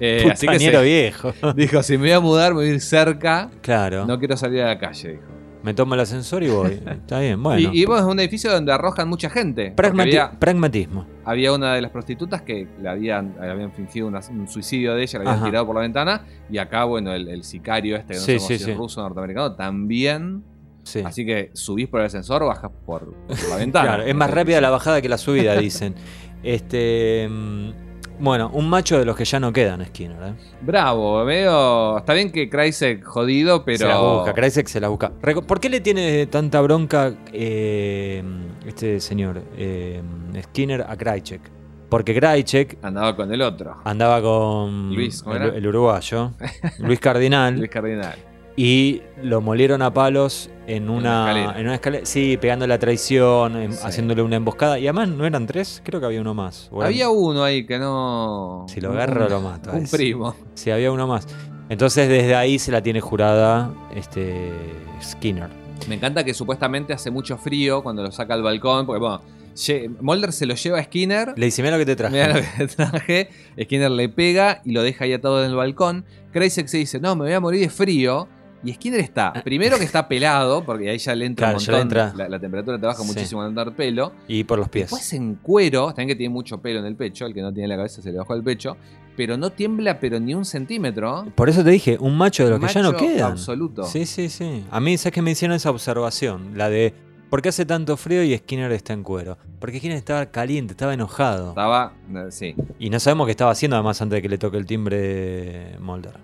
Eh, 0.00 0.28
así 0.30 0.46
que 0.48 0.58
se- 0.58 0.82
viejo. 0.82 1.32
dijo, 1.56 1.82
si 1.82 1.92
me 1.92 2.04
voy 2.04 2.10
a 2.12 2.20
mudar, 2.20 2.52
me 2.52 2.60
voy 2.60 2.68
a 2.68 2.74
ir 2.74 2.80
cerca. 2.80 3.50
Claro. 3.62 4.06
No 4.06 4.18
quiero 4.18 4.36
salir 4.36 4.60
a 4.62 4.66
la 4.66 4.78
calle, 4.78 5.12
dijo. 5.12 5.22
Me 5.64 5.72
tomo 5.74 5.94
el 5.94 6.00
ascensor 6.00 6.42
y 6.42 6.48
voy. 6.50 6.72
Está 6.86 7.18
bien, 7.20 7.42
bueno. 7.42 7.58
Y, 7.72 7.82
y 7.82 7.84
bueno, 7.86 8.06
es 8.06 8.12
un 8.12 8.20
edificio 8.20 8.52
donde 8.52 8.70
arrojan 8.72 9.08
mucha 9.08 9.30
gente. 9.30 9.74
Pragmati- 9.74 10.02
Había, 10.02 10.30
Pragmatismo. 10.38 11.06
había 11.24 11.52
una 11.54 11.74
de 11.74 11.80
las 11.80 11.90
prostitutas 11.90 12.42
que 12.42 12.68
le 12.82 12.88
habían, 12.88 13.34
le 13.40 13.50
habían 13.50 13.72
fingido 13.72 14.06
una- 14.06 14.20
un 14.30 14.46
suicidio 14.46 14.94
de 14.94 15.02
ella, 15.02 15.18
la 15.20 15.22
habían 15.30 15.36
Ajá. 15.38 15.46
tirado 15.46 15.66
por 15.66 15.74
la 15.76 15.80
ventana. 15.80 16.24
Y 16.50 16.58
acá, 16.58 16.84
bueno, 16.84 17.12
el, 17.14 17.28
el 17.28 17.42
sicario 17.44 17.96
este, 17.96 18.12
que 18.14 18.18
no 18.20 18.24
Sí, 18.26 18.38
sí, 18.38 18.58
si 18.58 18.64
sí. 18.64 18.70
es 18.72 18.76
ruso 18.76 19.00
o 19.00 19.04
norteamericano, 19.04 19.54
también. 19.56 20.44
Sí. 20.82 21.00
Así 21.02 21.24
que 21.24 21.50
subís 21.54 21.88
por 21.88 22.00
el 22.00 22.06
ascensor, 22.06 22.44
bajas 22.44 22.70
por, 22.84 23.14
por 23.14 23.48
la 23.48 23.56
ventana. 23.58 23.86
Claro, 23.88 24.02
es 24.02 24.14
más 24.14 24.30
rápida 24.30 24.60
la 24.60 24.68
bajada 24.68 25.00
que 25.00 25.08
la 25.08 25.16
subida, 25.18 25.56
dicen. 25.56 25.94
Este. 26.44 27.26
Bueno, 28.24 28.50
un 28.54 28.70
macho 28.70 28.98
de 28.98 29.04
los 29.04 29.14
que 29.16 29.26
ya 29.26 29.38
no 29.38 29.52
quedan, 29.52 29.84
Skinner. 29.84 30.16
¿eh? 30.22 30.32
Bravo, 30.62 31.22
veo. 31.26 31.98
Está 31.98 32.14
bien 32.14 32.32
que 32.32 32.48
Kreisek 32.48 33.04
jodido, 33.04 33.66
pero. 33.66 33.76
Se 33.76 33.86
la 33.86 33.98
busca, 34.00 34.32
Kreisek 34.32 34.66
se 34.66 34.80
la 34.80 34.88
busca. 34.88 35.10
¿Por 35.10 35.60
qué 35.60 35.68
le 35.68 35.80
tiene 35.82 36.24
tanta 36.26 36.62
bronca 36.62 37.12
eh, 37.34 38.24
este 38.66 38.98
señor 39.00 39.42
eh, 39.58 40.00
Skinner 40.42 40.86
a 40.88 40.96
Krajicek? 40.96 41.42
Porque 41.90 42.14
Krajicek 42.14 42.78
Andaba 42.82 43.14
con 43.14 43.30
el 43.30 43.42
otro. 43.42 43.76
andaba 43.84 44.22
con 44.22 44.94
Luis, 44.94 45.22
¿cómo 45.22 45.36
el, 45.36 45.42
era? 45.42 45.54
el 45.56 45.66
uruguayo, 45.66 46.32
Luis 46.78 46.98
Cardinal, 47.00 47.54
Luis 47.58 47.70
Cardinal. 47.70 48.14
Y 48.56 49.02
lo 49.22 49.40
molieron 49.40 49.82
a 49.82 49.92
palos 49.92 50.50
en 50.66 50.88
una, 50.88 51.28
escalera. 51.30 51.60
en 51.60 51.66
una 51.66 51.74
escalera. 51.74 52.06
Sí, 52.06 52.36
pegando 52.40 52.66
la 52.66 52.78
traición, 52.78 53.56
em- 53.56 53.72
Sí. 53.72 53.80
haciéndole 53.84 54.22
una 54.22 54.36
emboscada. 54.36 54.78
Y 54.78 54.86
además 54.86 55.08
no 55.08 55.26
eran 55.26 55.46
tres, 55.46 55.82
creo 55.84 56.00
que 56.00 56.06
había 56.06 56.20
uno 56.20 56.34
más. 56.34 56.70
Había 56.80 57.10
uno 57.10 57.42
ahí 57.44 57.66
que 57.66 57.78
no. 57.78 58.64
Si 58.68 58.80
lo 58.80 58.92
agarro, 58.92 59.28
lo 59.28 59.40
mato 59.40 59.72
Un 59.72 59.86
primo. 59.88 60.34
Sí, 60.54 60.70
había 60.70 60.90
uno 60.92 61.06
más. 61.06 61.26
Entonces 61.68 62.08
desde 62.08 62.34
ahí 62.36 62.58
se 62.58 62.70
la 62.70 62.82
tiene 62.82 63.00
jurada 63.00 63.72
este 63.94 64.52
Skinner. 65.02 65.48
Me 65.88 65.96
encanta 65.96 66.22
que 66.24 66.32
supuestamente 66.34 66.92
hace 66.92 67.10
mucho 67.10 67.36
frío 67.36 67.82
cuando 67.82 68.02
lo 68.02 68.12
saca 68.12 68.34
al 68.34 68.42
balcón. 68.42 68.86
Porque, 68.86 69.00
bueno, 69.00 69.20
Mulder 70.00 70.32
se 70.32 70.46
lo 70.46 70.54
lleva 70.54 70.78
a 70.78 70.84
Skinner. 70.84 71.34
Le 71.36 71.46
dice, 71.46 71.62
mira 71.62 71.76
lo 71.76 71.78
que 71.78 71.86
te 71.86 71.96
traje. 71.96 72.12
Mira 72.14 72.28
lo 72.28 72.40
que 72.56 72.66
traje. 72.68 73.28
Skinner 73.60 73.90
le 73.90 74.08
pega 74.08 74.62
y 74.64 74.72
lo 74.72 74.82
deja 74.82 75.04
ahí 75.04 75.12
atado 75.12 75.42
en 75.44 75.50
el 75.50 75.56
balcón. 75.56 76.04
Kreisek 76.32 76.66
se 76.68 76.78
dice, 76.78 77.00
no, 77.00 77.16
me 77.16 77.24
voy 77.24 77.32
a 77.32 77.40
morir 77.40 77.60
de 77.60 77.68
frío. 77.70 78.28
Y 78.64 78.72
Skinner 78.72 79.00
está, 79.00 79.32
primero 79.44 79.76
que 79.78 79.84
está 79.84 80.08
pelado, 80.08 80.64
porque 80.64 80.88
ahí 80.90 80.98
ya 80.98 81.14
le 81.14 81.26
entra 81.26 81.48
Claro, 81.50 81.58
un 81.58 81.64
montón, 81.64 81.80
entra. 81.82 82.12
La, 82.16 82.28
la 82.30 82.40
temperatura 82.40 82.78
te 82.80 82.86
baja 82.86 83.02
Sí. 83.02 83.06
muchísimo 83.08 83.42
al 83.42 83.48
andar 83.48 83.74
pelo. 83.76 84.12
Y 84.26 84.44
por 84.44 84.58
los 84.58 84.68
pies. 84.68 84.84
Después 84.84 85.12
en 85.12 85.34
cuero, 85.36 85.88
también 85.88 86.08
que 86.08 86.16
tiene 86.16 86.32
mucho 86.32 86.58
pelo 86.62 86.80
en 86.80 86.86
el 86.86 86.96
pecho, 86.96 87.26
el 87.26 87.34
que 87.34 87.42
no 87.42 87.52
tiene 87.52 87.68
la 87.68 87.76
cabeza 87.76 88.00
se 88.00 88.10
le 88.10 88.18
bajó 88.18 88.34
el 88.34 88.42
pecho, 88.42 88.76
pero 89.16 89.36
no 89.36 89.50
tiembla 89.50 90.00
pero 90.00 90.18
ni 90.18 90.34
un 90.34 90.44
centímetro. 90.44 91.26
Por 91.34 91.48
eso 91.48 91.62
te 91.62 91.70
dije, 91.70 91.96
un 92.00 92.16
macho 92.16 92.44
de 92.44 92.50
los 92.50 92.60
que 92.60 92.68
ya 92.68 92.82
no 92.82 92.96
quedan. 92.96 93.32
absoluto. 93.32 93.84
Sí, 93.84 94.06
sí, 94.06 94.28
sí. 94.30 94.64
A 94.70 94.80
mí, 94.80 94.96
¿sabes 94.96 95.12
que 95.14 95.22
me 95.22 95.30
hicieron 95.32 95.54
esa 95.56 95.70
observación? 95.70 96.56
La 96.56 96.70
de, 96.70 96.94
¿por 97.30 97.42
qué 97.42 97.50
hace 97.50 97.66
tanto 97.66 97.96
frío 97.98 98.22
y 98.24 98.36
Skinner 98.36 98.72
está 98.72 98.92
en 98.94 99.02
cuero? 99.02 99.36
Porque 99.60 99.78
Skinner 99.78 99.96
estaba 99.98 100.26
caliente, 100.26 100.72
estaba 100.72 100.94
enojado. 100.94 101.50
Estaba, 101.50 101.92
eh, 102.14 102.26
sí, 102.30 102.54
Y 102.78 102.88
no 102.90 102.98
sabemos 102.98 103.26
qué 103.26 103.32
estaba 103.32 103.50
haciendo 103.50 103.76
además 103.76 104.00
antes 104.00 104.16
de 104.16 104.22
que 104.22 104.28
le 104.30 104.38
toque 104.38 104.56
el 104.56 104.64
timbre 104.66 105.76
Mulder. 105.80 106.14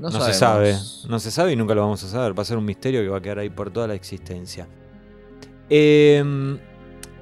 No, 0.00 0.10
No, 0.10 0.20
se 0.24 0.32
sabe. 0.34 0.74
No 1.08 1.18
se 1.20 1.30
sabe 1.30 1.52
y 1.52 1.56
nunca 1.56 1.74
lo 1.74 1.82
vamos 1.82 2.02
a 2.04 2.08
saber. 2.08 2.36
Va 2.38 2.42
a 2.42 2.44
ser 2.46 2.56
un 2.58 2.64
misterio 2.64 3.00
que 3.02 3.08
va 3.08 3.18
a 3.18 3.20
quedar 3.20 3.38
ahí 3.38 3.50
por 3.50 3.70
toda 3.70 3.86
la 3.86 3.94
existencia. 3.94 4.66
Eh, 5.68 6.22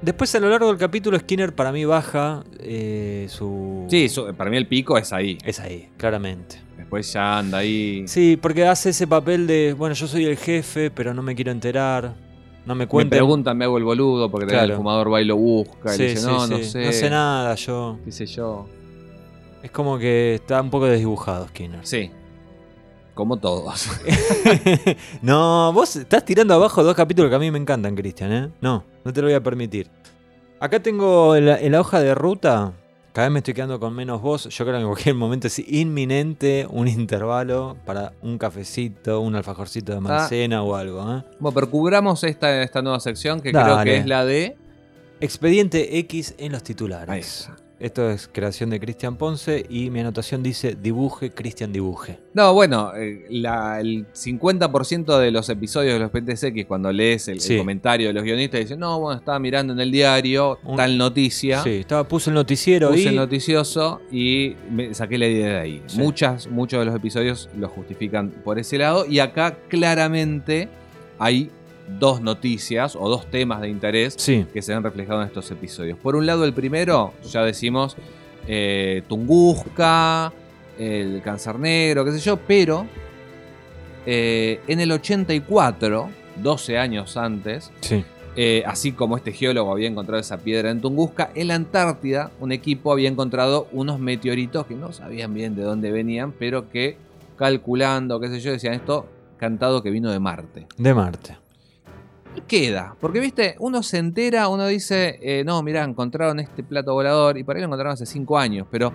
después, 0.02 0.34
a 0.34 0.40
lo 0.40 0.48
largo 0.48 0.68
del 0.68 0.78
capítulo, 0.78 1.18
Skinner 1.18 1.54
para 1.54 1.72
mí 1.72 1.84
baja 1.84 2.44
eh, 2.60 3.26
su. 3.28 3.86
Sí, 3.88 4.08
su- 4.08 4.34
para 4.34 4.50
mí 4.50 4.56
el 4.56 4.66
pico 4.66 4.96
es 4.98 5.12
ahí. 5.12 5.38
Es 5.44 5.60
ahí, 5.60 5.90
claramente. 5.96 6.60
Después 6.76 7.12
ya 7.12 7.38
anda 7.38 7.58
ahí. 7.58 8.04
Sí, 8.06 8.38
porque 8.40 8.66
hace 8.66 8.90
ese 8.90 9.06
papel 9.06 9.46
de, 9.46 9.74
bueno, 9.76 9.94
yo 9.94 10.06
soy 10.06 10.24
el 10.24 10.36
jefe, 10.36 10.90
pero 10.90 11.12
no 11.12 11.22
me 11.22 11.34
quiero 11.34 11.50
enterar. 11.50 12.14
No 12.64 12.74
me 12.74 12.84
Me 12.84 12.88
cuenten. 12.88 13.10
preguntan, 13.18 13.56
me 13.56 13.64
hago 13.64 13.78
el 13.78 13.84
boludo 13.84 14.30
porque 14.30 14.46
Claro. 14.46 14.72
el 14.72 14.76
fumador 14.76 15.12
va 15.12 15.20
y 15.22 15.24
lo 15.24 15.36
busca. 15.36 15.94
y 15.94 15.98
le 15.98 16.04
dice, 16.10 16.20
sí, 16.20 16.26
no, 16.26 16.46
sí. 16.46 16.50
no 16.52 16.58
sé. 16.62 16.84
No 16.84 16.92
sé 16.92 17.10
nada, 17.10 17.54
yo. 17.54 17.98
¿Qué 18.04 18.12
sé 18.12 18.26
yo? 18.26 18.66
Es 19.62 19.70
como 19.70 19.98
que 19.98 20.34
está 20.34 20.60
un 20.60 20.70
poco 20.70 20.84
desdibujado 20.86 21.48
Skinner. 21.48 21.80
Sí. 21.86 22.10
Como 23.18 23.36
todos. 23.36 23.88
no, 25.22 25.72
vos 25.72 25.96
estás 25.96 26.24
tirando 26.24 26.54
abajo 26.54 26.84
dos 26.84 26.94
capítulos 26.94 27.28
que 27.28 27.34
a 27.34 27.40
mí 27.40 27.50
me 27.50 27.58
encantan, 27.58 27.96
Cristian, 27.96 28.32
¿eh? 28.32 28.50
No, 28.60 28.84
no 29.04 29.12
te 29.12 29.20
lo 29.20 29.26
voy 29.26 29.34
a 29.34 29.42
permitir. 29.42 29.90
Acá 30.60 30.80
tengo 30.80 31.34
en 31.34 31.72
la, 31.72 31.80
hoja 31.80 31.98
de 31.98 32.14
ruta. 32.14 32.74
Cada 33.12 33.26
vez 33.26 33.32
me 33.32 33.38
estoy 33.40 33.54
quedando 33.54 33.80
con 33.80 33.92
menos 33.92 34.22
voz. 34.22 34.44
Yo 34.48 34.64
creo 34.64 34.76
que 34.76 34.82
en 34.82 34.86
cualquier 34.86 35.16
momento 35.16 35.48
es 35.48 35.58
inminente 35.58 36.68
un 36.70 36.86
intervalo 36.86 37.76
para 37.84 38.12
un 38.22 38.38
cafecito, 38.38 39.20
un 39.20 39.34
alfajorcito 39.34 39.90
Ah. 39.90 39.94
de 39.96 40.00
maicena 40.00 40.62
o 40.62 40.76
algo. 40.76 41.00
¿eh? 41.00 41.24
bueno, 41.40 41.54
pero 41.56 41.68
cubramos 41.68 42.22
esta, 42.22 42.62
esta 42.62 42.82
nueva 42.82 43.00
sección 43.00 43.40
que 43.40 43.50
creo 43.50 43.82
que 43.82 43.96
es 43.96 44.06
la 44.06 44.24
de. 44.24 44.56
Expediente 45.20 45.98
X 45.98 46.36
en 46.38 46.52
los 46.52 46.62
titulares. 46.62 47.48
Ahí. 47.48 47.67
Esto 47.80 48.10
es 48.10 48.28
creación 48.32 48.70
de 48.70 48.80
Cristian 48.80 49.16
Ponce 49.16 49.64
y 49.68 49.90
mi 49.90 50.00
anotación 50.00 50.42
dice 50.42 50.76
dibuje, 50.80 51.30
Cristian 51.30 51.72
dibuje. 51.72 52.18
No, 52.34 52.52
bueno, 52.52 52.92
eh, 52.96 53.24
la- 53.30 53.78
el 53.80 54.06
50% 54.12 55.16
de 55.18 55.30
los 55.30 55.48
episodios 55.48 55.94
de 55.94 56.00
los 56.00 56.10
PTSX, 56.10 56.66
cuando 56.66 56.90
lees 56.92 57.28
el, 57.28 57.38
comentario 57.56 58.08
de 58.08 58.14
los 58.14 58.24
guionistas, 58.24 58.60
dicen, 58.60 58.80
no, 58.80 58.98
bueno, 58.98 59.20
estaba 59.20 59.38
mirando 59.38 59.72
en 59.72 59.78
el 59.80 59.92
diario 59.92 60.58
Un- 60.64 60.76
tal 60.76 60.98
noticia. 60.98 61.62
Sí, 61.62 61.70
estaba, 61.70 62.02
puse 62.06 62.30
el 62.30 62.34
noticiero 62.34 62.88
Puse 62.88 63.00
y 63.02 63.06
el 63.06 63.14
noticioso 63.16 64.00
y 64.10 64.56
me 64.72 64.92
saqué 64.92 65.16
la 65.16 65.28
idea 65.28 65.48
de 65.48 65.58
ahí. 65.60 65.82
Sí. 65.86 65.98
Muchas, 65.98 66.48
muchos 66.48 66.80
de 66.80 66.86
los 66.86 66.96
episodios 66.96 67.48
lo 67.56 67.68
justifican 67.68 68.30
por 68.42 68.58
ese 68.58 68.78
lado. 68.78 69.06
Y 69.06 69.20
acá 69.20 69.56
claramente 69.68 70.68
hay 71.20 71.50
dos 71.99 72.20
noticias 72.20 72.97
o 72.97 73.09
dos 73.09 73.30
temas 73.30 73.61
de 73.61 73.68
interés 73.68 74.14
Sí, 74.18 74.47
que 74.53 74.62
se 74.62 74.74
ven 74.74 74.82
reflejados 74.82 75.22
en 75.22 75.28
estos 75.28 75.51
episodios. 75.51 75.99
Por 75.99 76.16
un 76.16 76.26
lado, 76.26 76.45
el 76.45 76.53
primero, 76.53 77.14
ya 77.30 77.43
decimos, 77.43 77.97
eh, 78.47 79.03
Tunguska, 79.09 80.32
el 80.78 81.22
cáncer 81.22 81.59
negro, 81.59 82.05
qué 82.05 82.12
sé 82.12 82.20
yo, 82.20 82.36
pero 82.36 82.86
eh, 84.07 84.61
en 84.66 84.80
el 84.80 84.93
84, 84.93 86.09
12 86.36 86.78
años 86.78 87.16
antes, 87.16 87.70
sí. 87.80 88.05
eh, 88.36 88.62
así 88.66 88.93
como 88.93 89.16
este 89.16 89.32
geólogo 89.32 89.72
había 89.72 89.89
encontrado 89.89 90.20
esa 90.20 90.39
piedra 90.39 90.70
en 90.70 90.80
Tunguska, 90.80 91.30
en 91.34 91.49
la 91.49 91.57
Antártida 91.57 92.30
un 92.41 92.53
equipo 92.53 92.93
había 92.93 93.09
encontrado 93.09 93.66
unos 93.72 93.99
meteoritos 93.99 94.66
que 94.66 94.74
no 94.74 94.93
sabían 94.93 95.34
bien 95.34 95.57
de 95.57 95.62
dónde 95.62 95.91
venían, 95.91 96.32
pero 96.32 96.70
que 96.70 96.97
calculando, 97.36 98.20
qué 98.20 98.28
sé 98.28 98.41
yo, 98.41 98.53
decían 98.53 98.74
esto 98.74 99.07
cantado 99.36 99.82
que 99.82 99.91
vino 99.91 100.11
de 100.11 100.18
Marte. 100.18 100.66
De 100.76 100.95
Marte. 100.95 101.36
Queda, 102.46 102.94
porque 103.00 103.20
viste, 103.20 103.56
uno 103.58 103.82
se 103.82 103.98
entera, 103.98 104.48
uno 104.48 104.66
dice, 104.66 105.18
eh, 105.22 105.44
no, 105.44 105.62
mirá, 105.62 105.84
encontraron 105.84 106.40
este 106.40 106.62
plato 106.62 106.94
volador, 106.94 107.36
y 107.36 107.44
por 107.44 107.56
ahí 107.56 107.60
lo 107.60 107.66
encontraron 107.66 107.92
hace 107.94 108.06
cinco 108.06 108.38
años, 108.38 108.66
pero 108.70 108.92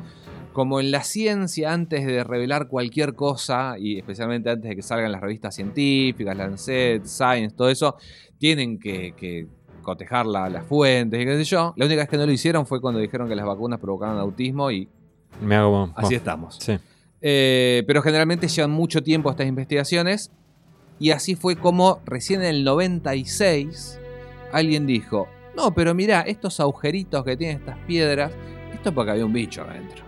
como 0.53 0.79
en 0.79 0.91
la 0.91 1.03
ciencia, 1.03 1.73
antes 1.73 2.05
de 2.05 2.23
revelar 2.23 2.67
cualquier 2.67 3.13
cosa, 3.15 3.75
y 3.77 3.97
especialmente 3.97 4.49
antes 4.49 4.69
de 4.69 4.75
que 4.75 4.81
salgan 4.81 5.11
las 5.11 5.21
revistas 5.21 5.53
científicas, 5.55 6.35
Lancet, 6.37 7.05
Science, 7.05 7.55
todo 7.55 7.69
eso, 7.69 7.97
tienen 8.37 8.79
que, 8.79 9.13
que 9.17 9.47
cotejar 9.81 10.25
la- 10.25 10.49
las 10.49 10.65
fuentes 10.65 11.21
y 11.21 11.25
qué 11.25 11.35
sé 11.37 11.43
yo. 11.43 11.73
La 11.75 11.85
única 11.85 12.01
vez 12.01 12.09
que 12.09 12.17
no 12.17 12.25
lo 12.25 12.31
hicieron 12.31 12.65
fue 12.65 12.79
cuando 12.81 12.99
dijeron 12.99 13.27
que 13.27 13.35
las 13.35 13.45
vacunas 13.45 13.79
provocaban 13.79 14.17
autismo 14.17 14.71
y 14.71 14.87
Me 15.41 15.55
hago. 15.55 15.91
así 15.95 16.15
estamos. 16.15 16.57
Sí. 16.61 16.77
Eh, 17.21 17.83
pero 17.87 18.01
generalmente 18.01 18.47
llevan 18.47 18.71
mucho 18.71 19.01
tiempo 19.03 19.29
estas 19.29 19.47
investigaciones. 19.47 20.31
Y 20.99 21.11
así 21.11 21.35
fue 21.35 21.55
como 21.55 22.01
recién 22.05 22.41
en 22.41 22.47
el 22.47 22.63
96 22.63 23.99
alguien 24.51 24.85
dijo, 24.85 25.27
no, 25.55 25.73
pero 25.73 25.93
mirá, 25.93 26.21
estos 26.21 26.59
agujeritos 26.59 27.23
que 27.25 27.35
tienen 27.35 27.57
estas 27.57 27.77
piedras, 27.87 28.31
esto 28.73 28.89
es 28.89 28.95
porque 28.95 29.11
había 29.11 29.25
un 29.25 29.33
bicho 29.33 29.63
adentro. 29.63 30.03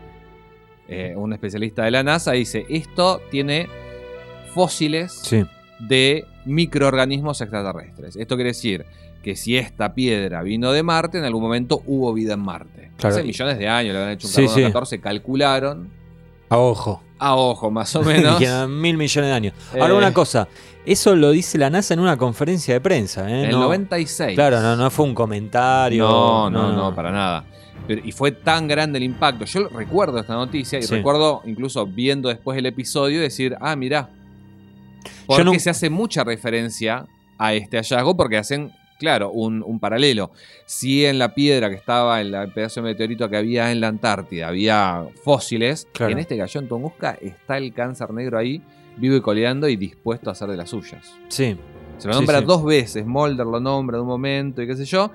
Eh, 0.88 1.14
un 1.16 1.34
especialista 1.34 1.84
de 1.84 1.92
la 1.92 2.04
NASA 2.04 2.34
dice, 2.34 2.66
esto 2.70 3.20
tiene 3.32 3.68
fósiles 4.54 5.12
Sí. 5.14 5.44
de 5.80 6.26
microorganismos 6.46 7.42
extraterrestres. 7.42 8.16
Esto 8.16 8.36
quiere 8.36 8.52
decir 8.52 8.86
que 9.24 9.36
si 9.36 9.58
esta 9.58 9.96
piedra 9.96 10.44
vino 10.44 10.72
de 10.72 10.84
Marte, 10.84 11.18
en 11.18 11.24
algún 11.26 11.42
momento 11.42 11.82
hubo 11.88 12.14
vida 12.14 12.36
en 12.36 12.42
Marte. 12.42 12.92
Claro. 12.98 13.16
Hace 13.16 13.24
millones 13.26 13.58
de 13.58 13.68
años, 13.68 13.94
le 13.94 14.00
habían 14.00 14.14
hecho 14.14 14.28
un 14.28 14.34
Sí, 14.34 14.48
sí. 14.48 14.62
14, 14.62 15.02
calcularon 15.02 15.90
A 16.50 16.60
ojo. 16.60 17.02
A 17.20 17.36
ojo 17.36 17.72
más 17.72 17.96
o 17.96 18.02
menos. 18.04 18.42
Y 18.42 18.46
a 18.46 18.68
mil 18.68 18.98
millones 18.98 19.30
de 19.30 19.34
años. 19.36 19.54
Ahora, 19.74 19.94
Eh. 19.94 19.98
una 19.98 20.14
cosa. 20.14 20.48
Eso 20.86 21.16
lo 21.16 21.32
dice 21.32 21.58
la 21.58 21.70
NASA 21.72 21.96
en 21.96 22.00
una 22.00 22.16
conferencia 22.16 22.74
de 22.76 22.82
prensa. 22.82 23.28
¿eh? 23.30 23.40
En 23.40 23.46
el 23.46 23.52
No- 23.52 23.62
96. 23.62 24.36
Claro, 24.36 24.60
no, 24.62 24.76
no 24.76 24.92
fue 24.92 25.06
un 25.06 25.16
comentario. 25.16 26.08
No, 26.08 26.50
no, 26.50 26.72
no, 26.74 26.94
para 26.94 27.12
nada. 27.12 27.44
Pero- 27.88 28.02
y 28.06 28.12
fue 28.12 28.32
tan 28.32 28.68
grande 28.68 28.98
el 28.98 29.04
impacto. 29.04 29.46
Yo 29.46 29.68
recuerdo 29.70 30.20
esta 30.20 30.34
noticia 30.36 30.78
y 30.80 30.84
Sí. 30.84 30.94
recuerdo 30.96 31.42
incluso 31.46 31.86
viendo 31.88 32.30
después 32.30 32.58
el 32.58 32.66
episodio 32.68 33.20
decir, 33.22 33.56
ah, 33.62 33.76
mirá. 33.76 34.10
Yo 35.04 35.10
Porque 35.28 35.44
no- 35.44 35.60
se 35.60 35.70
hace 35.72 35.90
mucha 35.90 36.24
referencia 36.24 37.06
a 37.38 37.54
este 37.54 37.78
hallazgo 37.78 38.16
porque 38.16 38.38
hacen, 38.38 38.72
claro, 38.98 39.32
un, 39.32 39.62
un 39.64 39.80
paralelo. 39.80 40.32
Si 40.66 41.06
en 41.06 41.20
la 41.20 41.34
piedra 41.34 41.70
que 41.70 41.76
estaba, 41.76 42.22
en 42.22 42.32
la- 42.32 42.44
el 42.44 42.52
pedazo 42.52 42.82
de 42.82 42.90
meteorito 42.90 43.30
que 43.30 43.38
había 43.38 43.72
en 43.72 43.82
la 43.82 43.88
Antártida, 43.88 44.48
había 44.48 45.06
fósiles, 45.24 45.88
Claro. 45.94 46.12
en 46.14 46.20
este 46.20 46.36
gallón 46.38 46.68
Tunguska 46.68 47.18
está 47.22 47.58
el 47.58 47.74
cáncer 47.74 48.12
negro 48.12 48.38
ahí, 48.38 48.62
vivo 48.98 49.16
y 49.16 49.22
coleando 49.22 49.68
y 49.68 49.76
dispuesto 49.76 50.30
a 50.30 50.34
hacer 50.34 50.48
de 50.50 50.58
las 50.58 50.70
suyas. 50.70 51.16
Sí. 51.28 51.58
Se 51.98 52.08
lo 52.08 52.14
Sí, 52.14 52.20
nombra 52.20 52.40
sí. 52.40 52.46
dos 52.46 52.64
veces, 52.66 53.06
Mulder 53.06 53.46
lo 53.46 53.60
nombra 53.60 53.98
de 53.98 54.02
un 54.02 54.08
momento 54.08 54.62
y 54.62 54.68
qué 54.68 54.76
sé 54.76 54.86
yo. 54.86 55.12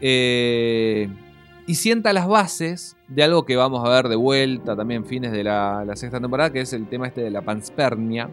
Eh, 0.00 1.08
y 1.66 1.74
sienta 1.76 2.12
las 2.12 2.26
bases 2.26 2.96
de 3.08 3.22
algo 3.22 3.44
que 3.44 3.54
vamos 3.56 3.84
a 3.84 3.88
ver 3.88 4.08
de 4.08 4.16
vuelta 4.16 4.74
también 4.74 5.04
fines 5.06 5.30
de 5.32 5.44
la, 5.44 5.84
la 5.86 5.94
sexta 5.96 6.18
temporada, 6.20 6.52
que 6.52 6.60
es 6.60 6.72
el 6.72 6.88
tema 6.88 7.06
este 7.06 7.22
de 7.22 7.30
la 7.30 7.42
panspermia, 7.42 8.28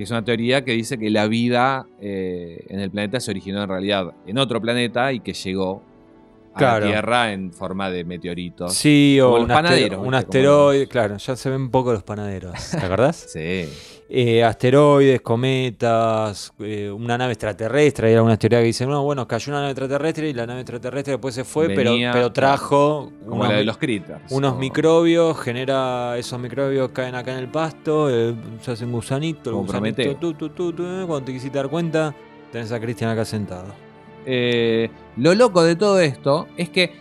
que 0.00 0.04
es 0.04 0.10
una 0.10 0.24
teoría 0.24 0.64
que 0.64 0.72
dice 0.72 0.96
que 0.96 1.10
la 1.10 1.26
vida 1.26 1.86
eh, 2.00 2.64
en 2.70 2.80
el 2.80 2.90
planeta 2.90 3.20
se 3.20 3.30
originó 3.30 3.62
en 3.62 3.68
realidad 3.68 4.14
en 4.26 4.38
otro 4.38 4.58
planeta 4.58 5.12
y 5.12 5.20
que 5.20 5.34
llegó 5.34 5.82
a 6.54 6.58
Claro. 6.58 6.86
la 6.86 6.90
Tierra 6.92 7.32
en 7.34 7.52
forma 7.52 7.90
de 7.90 8.04
meteoritos. 8.04 8.72
Sí, 8.72 9.18
o 9.20 9.26
Como 9.26 9.36
los 9.40 9.42
un, 9.44 9.48
panaderos, 9.54 10.06
un 10.06 10.14
asteroide. 10.14 10.86
Claro, 10.88 11.18
ya 11.18 11.36
se 11.36 11.50
ven 11.50 11.70
poco 11.70 11.92
los 11.92 12.02
panaderos. 12.02 12.54
¿Te 12.70 12.78
acordás? 12.78 13.26
Sí. 13.30 13.68
Eh, 14.12 14.42
asteroides, 14.42 15.20
cometas, 15.20 16.52
eh, 16.58 16.90
una 16.90 17.16
nave 17.16 17.32
extraterrestre. 17.34 18.08
Hay 18.08 18.14
algunas 18.16 18.40
teorías 18.40 18.60
que 18.62 18.66
dicen, 18.66 18.90
no, 18.90 19.04
bueno, 19.04 19.28
cayó 19.28 19.52
una 19.52 19.60
nave 19.60 19.70
extraterrestre 19.70 20.28
y 20.30 20.32
la 20.32 20.46
nave 20.46 20.62
extraterrestre 20.62 21.12
después 21.12 21.32
se 21.32 21.44
fue, 21.44 21.68
pero, 21.68 21.92
Venía- 21.92 22.10
pero 22.12 22.32
trajo 22.32 23.12
Como 23.24 23.36
unos, 23.36 23.48
la 23.48 23.54
de 23.54 23.60
mi- 23.60 23.66
los 23.66 23.78
critters. 23.78 24.32
unos 24.32 24.54
o- 24.54 24.56
microbios, 24.56 25.38
genera 25.38 26.18
esos 26.18 26.40
microbios 26.40 26.90
caen 26.90 27.14
acá 27.14 27.34
en 27.34 27.38
el 27.38 27.48
pasto, 27.48 28.10
eh, 28.10 28.34
se 28.60 28.72
hacen 28.72 28.90
gusanitos, 28.90 29.46
el 29.46 29.54
gusanito, 29.60 30.02
eh, 30.02 31.04
cuando 31.06 31.22
te 31.22 31.32
quisiste 31.32 31.56
dar 31.56 31.68
cuenta, 31.68 32.12
tenés 32.50 32.72
a 32.72 32.80
Cristian 32.80 33.10
acá 33.10 33.24
sentado. 33.24 33.72
Lo 35.16 35.34
loco 35.36 35.62
de 35.62 35.76
todo 35.76 36.00
esto 36.00 36.48
es 36.56 36.68
que 36.68 36.94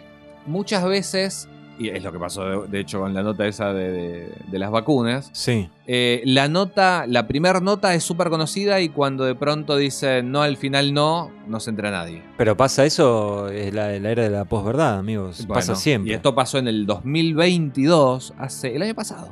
muchas 0.45 0.85
veces, 0.85 1.48
y 1.79 1.89
es 1.89 2.03
lo 2.03 2.11
que 2.11 2.19
pasó 2.19 2.63
de, 2.67 2.79
hecho 2.79 2.99
con 2.99 3.13
la 3.13 3.23
nota 3.23 3.47
esa 3.47 3.73
de, 3.73 3.91
de- 3.91 4.33
de 4.51 4.59
las 4.59 4.69
vacunas, 4.69 5.29
Sí, 5.33 5.69
eh, 5.87 6.21
la 6.25 6.47
nota, 6.49 7.05
la 7.07 7.27
primera 7.27 7.59
nota 7.61 7.93
es 7.95 8.03
súper 8.03 8.29
conocida 8.29 8.79
y 8.81 8.89
cuando 8.89 9.23
de 9.23 9.33
pronto 9.35 9.77
dicen 9.77 10.31
no, 10.31 10.41
al 10.41 10.57
final 10.57 10.93
no, 10.93 11.31
no 11.47 11.59
se 11.59 11.69
entera 11.71 11.89
nadie. 11.89 12.21
pero 12.37 12.55
pasa 12.57 12.85
eso, 12.85 13.47
es 13.49 13.73
la, 13.73 13.97
la 13.99 14.11
era 14.11 14.23
de 14.23 14.29
la 14.29 14.45
posverdad, 14.45 14.99
amigos. 14.99 15.45
pasa 15.47 15.75
siempre. 15.75 16.11
Y 16.11 16.15
esto 16.15 16.35
pasó 16.35 16.57
en 16.59 16.67
el 16.67 16.85
2022, 16.85 18.33
hace 18.37 18.75
el 18.75 18.81
año 18.81 18.95
pasado. 18.95 19.29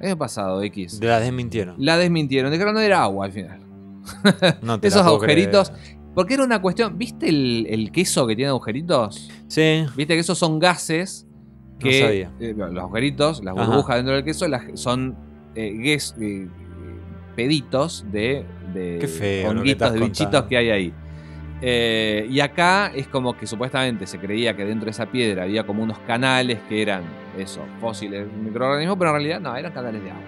El 0.00 0.06
año 0.08 0.18
pasado, 0.18 0.62
X. 0.62 1.00
De 1.00 1.06
la 1.06 1.20
desmintieron. 1.20 1.76
La 1.78 1.96
desmintieron, 1.96 2.50
dijeron 2.52 2.74
no 2.74 2.80
era 2.80 3.02
agua 3.02 3.26
al 3.26 3.32
final. 3.32 3.60
No 4.60 4.78
te 4.80 4.88
Esos 4.88 5.02
agujeritos. 5.02 5.70
creer. 5.70 5.98
Porque 6.14 6.34
era 6.34 6.44
una 6.44 6.60
cuestión. 6.60 6.96
¿Viste 6.98 7.28
el, 7.28 7.66
el 7.68 7.90
queso 7.90 8.26
que 8.26 8.36
tiene 8.36 8.50
agujeritos? 8.50 9.30
Sí, 9.48 9.84
Viste 9.96 10.14
que 10.14 10.20
esos 10.20 10.38
son 10.38 10.58
gases 10.58 11.26
No 11.84 11.90
que 11.90 12.00
sabía. 12.00 12.30
eh, 12.40 12.54
los 12.56 12.76
agujeritos, 12.78 13.44
las 13.44 13.56
Ajá. 13.56 13.66
burbujas 13.66 13.96
dentro 13.96 14.14
del 14.14 14.24
queso, 14.24 14.48
las- 14.48 14.64
son 14.80 15.14
eh, 15.54 15.96
eh, 16.20 16.48
peditos 17.36 18.04
de, 18.10 18.44
de 18.72 19.06
feo 19.08 19.50
honguitos, 19.50 19.92
de 19.92 19.98
bichitos 20.00 20.24
contando. 20.24 20.48
que 20.48 20.56
hay 20.56 20.70
ahí. 20.70 20.92
Y 22.30 22.40
acá 22.40 22.90
es 22.94 23.08
como 23.08 23.36
que 23.36 23.46
supuestamente 23.46 24.06
se 24.06 24.18
creía 24.18 24.54
que 24.54 24.64
dentro 24.64 24.84
de 24.86 24.90
esa 24.90 25.06
piedra 25.06 25.44
había 25.44 25.64
como 25.64 25.82
unos 25.82 25.98
canales 26.00 26.58
que 26.68 26.82
eran 26.82 27.02
eso, 27.38 27.60
fósiles, 27.80 28.26
microorganismos, 28.32 28.96
pero 28.98 29.10
en 29.10 29.16
realidad 29.16 29.40
no, 29.40 29.56
eran 29.56 29.72
canales 29.72 30.02
de 30.02 30.10
agua. 30.10 30.22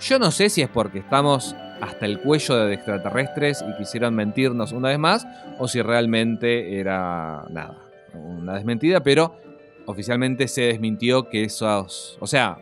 Yo 0.00 0.18
no 0.18 0.30
sé 0.32 0.48
si 0.48 0.62
es 0.62 0.68
porque 0.68 0.98
estamos 0.98 1.54
hasta 1.80 2.06
el 2.06 2.18
cuello 2.20 2.56
de 2.66 2.74
extraterrestres 2.74 3.64
y 3.68 3.76
quisieron 3.78 4.14
mentirnos 4.16 4.72
una 4.72 4.88
vez 4.88 4.98
más, 4.98 5.26
o 5.58 5.68
si 5.68 5.80
realmente 5.80 6.78
era 6.80 7.44
nada, 7.50 7.78
una 8.14 8.54
desmentida, 8.54 9.00
pero 9.00 9.36
oficialmente 9.86 10.48
se 10.48 10.62
desmintió 10.62 11.28
que 11.28 11.44
esos. 11.44 12.16
O 12.20 12.26
sea, 12.26 12.58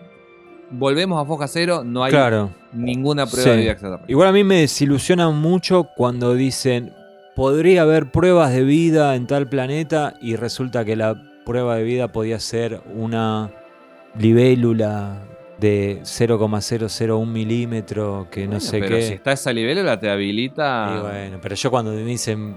volvemos 0.71 1.21
a 1.21 1.25
foja 1.27 1.49
cero, 1.49 1.83
no 1.85 2.05
hay 2.05 2.11
claro. 2.13 2.51
ninguna 2.73 3.27
prueba 3.27 3.45
Sí. 3.45 3.51
de 3.51 3.57
vida 3.63 3.73
extraterrestre. 3.73 4.13
Igual 4.13 4.29
a 4.29 4.33
mí 4.33 4.45
me 4.45 4.61
desilusiona 4.61 5.31
mucho 5.31 5.89
cuando 5.97 6.35
dicen 6.35 6.93
podría 7.37 7.83
haber 7.83 8.11
pruebas 8.11 8.53
de 8.53 8.65
vida 8.65 9.15
en 9.17 9.27
tal 9.27 9.49
planeta 9.49 10.15
y 10.21 10.37
resulta 10.37 10.85
que 10.85 10.97
la 10.97 11.15
prueba 11.47 11.77
de 11.77 11.85
vida 11.85 12.09
podía 12.09 12.39
ser 12.39 12.83
una 12.95 13.51
libélula 14.19 15.23
de 15.59 16.01
0,001 16.05 17.25
milímetro 17.27 18.29
que 18.31 18.47
no 18.47 18.61
sé 18.61 18.79
pero 18.81 18.97
qué. 18.97 19.03
si 19.03 19.13
está 19.15 19.33
esa 19.33 19.53
libélula 19.53 19.99
te 20.01 20.11
habilita 20.11 20.95
Y 20.97 21.01
bueno, 21.03 21.39
pero 21.41 21.55
yo 21.55 21.71
cuando 21.71 21.93
me 21.93 22.05
dicen 22.05 22.55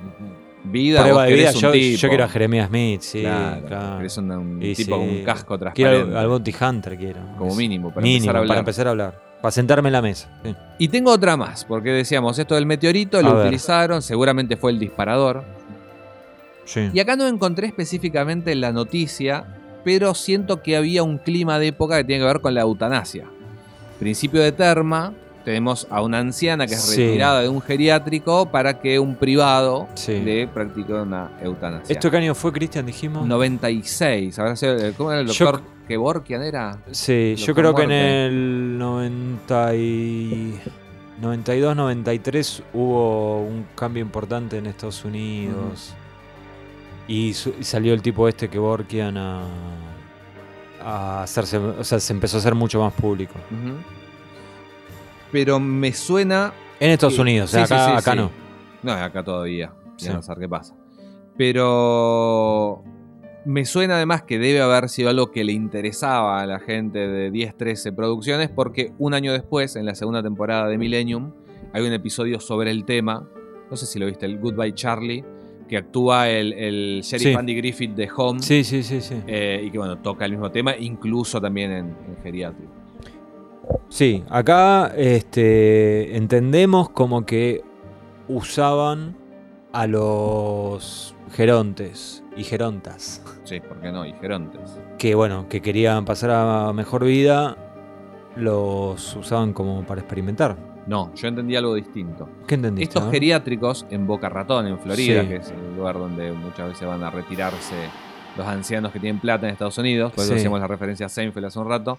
vida, 0.64 1.02
prueba 1.02 1.26
de 1.26 1.34
vida, 1.34 1.52
yo, 1.52 1.72
quiero 1.72 2.24
a 2.24 2.28
Jeremías 2.30 2.68
Smith, 2.70 3.02
sí, 3.02 3.22
Claro, 3.22 3.66
claro. 3.68 3.98
querés 3.98 4.18
un, 4.18 4.60
tipo 4.76 4.98
con 4.98 5.10
un 5.10 5.24
casco 5.24 5.58
Quiero 5.60 5.92
transparente. 5.92 6.12
al, 6.12 6.18
al 6.18 6.28
Bounty 6.30 6.56
Hunter, 6.62 6.98
quiero. 6.98 7.20
como 7.38 7.52
Es- 7.52 7.58
mínimo, 7.58 7.90
para 7.94 8.02
mínimo, 8.04 8.20
empezar 8.32 8.36
a 8.36 8.40
hablar. 8.40 8.48
para 8.48 8.60
empezar 8.60 8.88
a 8.88 8.90
hablar. 8.92 9.20
Para 9.42 9.52
sentarme 9.52 9.90
en 9.90 9.94
la 9.94 10.02
mesa. 10.02 10.30
sí. 10.44 10.56
Y 10.80 10.88
tengo 10.88 11.12
otra 11.12 11.36
más, 11.38 11.66
porque 11.66 11.90
decíamos, 11.92 12.40
esto 12.40 12.56
del 12.56 12.66
meteorito 12.66 13.18
A 13.18 13.22
lo 13.22 13.36
ver. 13.36 13.46
utilizaron, 13.48 14.02
seguramente 14.02 14.56
fue 14.58 14.72
el 14.72 14.80
disparador. 14.80 15.44
Sí. 16.66 16.90
Y 16.94 17.00
acá 17.00 17.16
no 17.18 17.28
encontré 17.28 17.68
específicamente 17.68 18.56
la 18.56 18.72
noticia, 18.72 19.44
pero 19.84 20.14
siento 20.14 20.62
que 20.62 20.78
había 20.78 21.04
un 21.04 21.18
clima 21.18 21.60
de 21.60 21.68
época 21.68 21.98
que 21.98 22.06
tiene 22.06 22.22
que 22.22 22.28
ver 22.28 22.40
con 22.40 22.54
la 22.54 22.62
eutanasia. 22.62 23.26
Principio 24.00 24.42
de 24.42 24.54
Terma, 24.54 25.14
tenemos 25.46 25.88
a 25.90 26.02
una 26.02 26.20
anciana 26.20 26.66
que 26.68 26.74
es 26.76 26.82
Sí. 26.82 27.06
retirada 27.06 27.42
de 27.42 27.50
un 27.50 27.62
geriátrico 27.62 28.46
para 28.50 28.80
que 28.80 28.98
un 29.00 29.16
privado 29.16 29.88
Sí. 29.96 30.20
le 30.22 30.48
practique 30.48 30.94
una 30.94 31.32
eutanasia. 31.42 31.94
¿Esto 31.94 32.10
qué 32.10 32.18
año 32.18 32.34
fue, 32.36 32.52
Cristian? 32.54 32.86
Dijimos. 32.86 33.28
96, 33.28 34.38
habrá 34.40 34.56
sido- 34.56 34.78
¿cómo 34.98 35.12
era 35.12 35.22
el 35.22 35.28
Yo- 35.28 35.46
doctor 35.46 35.64
Kevorkian 35.88 36.42
era? 36.44 36.78
Sí, 36.92 37.36
yo 37.38 37.54
creo 37.54 37.76
que 37.76 37.84
en 37.84 37.92
el 37.92 38.78
90 38.78 39.76
y 39.76 40.60
92, 41.22 41.76
93 41.76 42.64
hubo 42.74 43.42
un 43.44 43.66
cambio 43.76 44.02
importante 44.02 44.58
en 44.58 44.66
Estados 44.66 45.04
Unidos. 45.06 45.94
Y, 47.08 47.34
su- 47.34 47.54
y 47.60 47.64
salió 47.66 47.94
el 47.94 48.02
tipo 48.02 48.28
este 48.30 48.50
que 48.50 48.58
Borkian 48.58 49.18
a, 49.18 49.42
a 50.82 51.24
hacerse, 51.24 51.58
o 51.58 51.84
sea, 51.84 52.00
se 52.00 52.14
empezó 52.14 52.38
a 52.38 52.40
hacer 52.40 52.56
mucho 52.56 52.80
más 52.80 52.94
público. 52.94 53.34
Pero 55.34 55.60
me 55.60 55.92
suena 55.92 56.54
En 56.80 56.92
Estados 56.92 57.18
Unidos, 57.20 57.50
o 57.50 57.54
sea, 57.58 57.66
sí, 57.68 57.74
acá, 57.74 57.86
sí, 57.86 57.92
sí, 57.92 57.98
acá 57.98 58.12
sí. 58.12 58.18
no. 58.18 58.32
No, 58.84 58.92
acá 58.94 59.24
todavía. 59.24 59.74
Ya 59.98 60.14
no 60.14 60.22
sé 60.22 60.32
qué 60.40 60.48
pasa. 60.48 60.76
Pero 61.38 62.84
me 63.46 63.66
suena 63.66 63.96
además 63.96 64.24
que 64.24 64.38
debe 64.40 64.62
haber 64.62 64.90
sido 64.90 65.10
algo 65.10 65.32
que 65.32 65.44
le 65.44 65.54
interesaba 65.54 66.40
a 66.42 66.46
la 66.46 66.60
gente 66.60 67.00
de 67.00 67.32
10-13 67.32 67.96
Producciones, 67.96 68.50
porque 68.50 68.94
un 69.00 69.14
año 69.14 69.34
después, 69.34 69.76
en 69.76 69.86
la 69.86 69.96
segunda 69.96 70.22
temporada 70.22 70.68
de 70.68 70.78
Millennium, 70.78 71.34
hay 71.74 71.86
un 71.86 71.94
episodio 71.94 72.40
sobre 72.40 72.72
el 72.72 72.86
tema. 72.86 73.28
No 73.72 73.76
sé 73.76 73.86
si 73.88 73.98
lo 74.00 74.06
viste, 74.06 74.26
el 74.26 74.38
Goodbye 74.40 74.74
Charlie, 74.74 75.24
que 75.24 75.34
que 75.70 75.78
actúa 75.78 76.30
el, 76.30 76.54
el 76.54 77.02
sheriff 77.04 77.30
Sí. 77.30 77.34
Andy 77.34 77.56
Griffith 77.56 77.96
de 77.96 78.10
Home. 78.16 78.42
Sí, 78.42 78.64
sí, 78.64 78.84
sí, 78.84 79.02
sí. 79.02 79.16
eh, 79.26 79.64
y 79.66 79.72
que 79.72 79.78
bueno, 79.80 79.98
toca 79.98 80.26
el 80.26 80.32
mismo 80.32 80.52
tema, 80.52 80.76
incluso 80.78 81.42
también 81.42 81.72
en, 81.72 81.86
en 82.08 82.18
geriátrico. 82.22 82.83
Sí, 83.90 84.24
acá 84.30 84.92
este, 84.96 86.16
entendemos 86.18 86.90
como 86.90 87.26
que 87.26 87.64
usaban 88.28 89.16
a 89.72 89.88
los 89.88 91.16
gerontes 91.32 92.24
y 92.36 92.44
gerontas. 92.44 93.24
Sí, 93.44 93.60
¿por 93.60 93.80
qué 93.82 93.92
no? 93.92 94.06
Y 94.06 94.14
gerontes. 94.14 94.80
que 94.98 95.16
bueno, 95.16 95.48
que 95.50 95.62
querían 95.62 96.06
pasar 96.06 96.32
a 96.32 96.74
mejor 96.74 97.04
vida, 97.06 97.58
los 98.36 99.16
usaban 99.16 99.54
como 99.54 99.84
para 99.86 100.02
experimentar. 100.02 100.56
No, 100.88 101.14
yo 101.16 101.28
entendí 101.28 101.56
algo 101.56 101.76
distinto. 101.76 102.28
¿Qué 102.48 102.56
entendiste? 102.56 102.90
Estos 102.90 103.06
no? 103.06 103.12
geriátricos 103.12 103.86
en 103.90 104.06
Boca 104.08 104.28
Ratón, 104.30 104.68
en 104.68 104.80
Florida, 104.80 105.22
Sí. 105.22 105.28
que 105.28 105.36
es 105.38 105.50
el 105.52 105.76
lugar 105.78 105.98
donde 105.98 106.32
muchas 106.34 106.70
veces 106.70 106.88
van 106.88 107.04
a 107.04 107.10
retirarse 107.10 107.76
los 108.38 108.46
ancianos 108.48 108.92
que 108.92 109.00
tienen 109.00 109.22
plata 109.22 109.46
en 109.48 109.54
Estados 109.54 109.78
Unidos, 109.78 110.12
por 110.12 110.24
eso 110.24 110.34
Sí. 110.34 110.40
hacíamos 110.40 110.60
la 110.60 110.68
referencia 110.68 111.06
a 111.06 111.10
Seinfeld 111.10 111.46
hace 111.46 111.60
un 111.60 111.70
rato. 111.70 111.98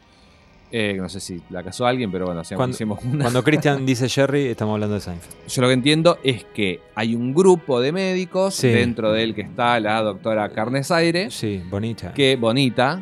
Eh, 0.77 0.95
no 0.99 1.09
sé 1.09 1.21
si 1.21 1.41
la 1.51 1.63
casó 1.63 1.87
alguien, 1.87 2.11
pero 2.11 2.25
bueno, 2.27 2.41
hacíamos, 2.41 2.59
Cuando, 2.61 2.75
hicimos 2.75 2.99
una. 3.05 3.23
cuando 3.27 3.45
Christian 3.45 3.87
dice 3.87 4.09
Jerry, 4.09 4.47
estamos 4.47 4.75
hablando 4.75 4.97
de 4.97 5.01
Seinfeld. 5.03 5.47
Yo 5.47 5.63
lo 5.63 5.69
que 5.69 5.75
entiendo 5.75 6.19
es 6.25 6.45
que 6.53 6.81
hay 6.97 7.15
un 7.15 7.33
grupo 7.33 7.81
de 7.81 7.93
médicos, 7.93 8.55
Sí. 8.57 8.69
dentro 8.71 9.13
del 9.13 9.37
que 9.37 9.43
está 9.43 9.79
la 9.79 10.03
doctora 10.03 10.49
Carnesaire, 10.49 11.31
Sí, 11.31 11.63
bonita. 11.71 12.13
que 12.13 12.35
bonita, 12.35 13.01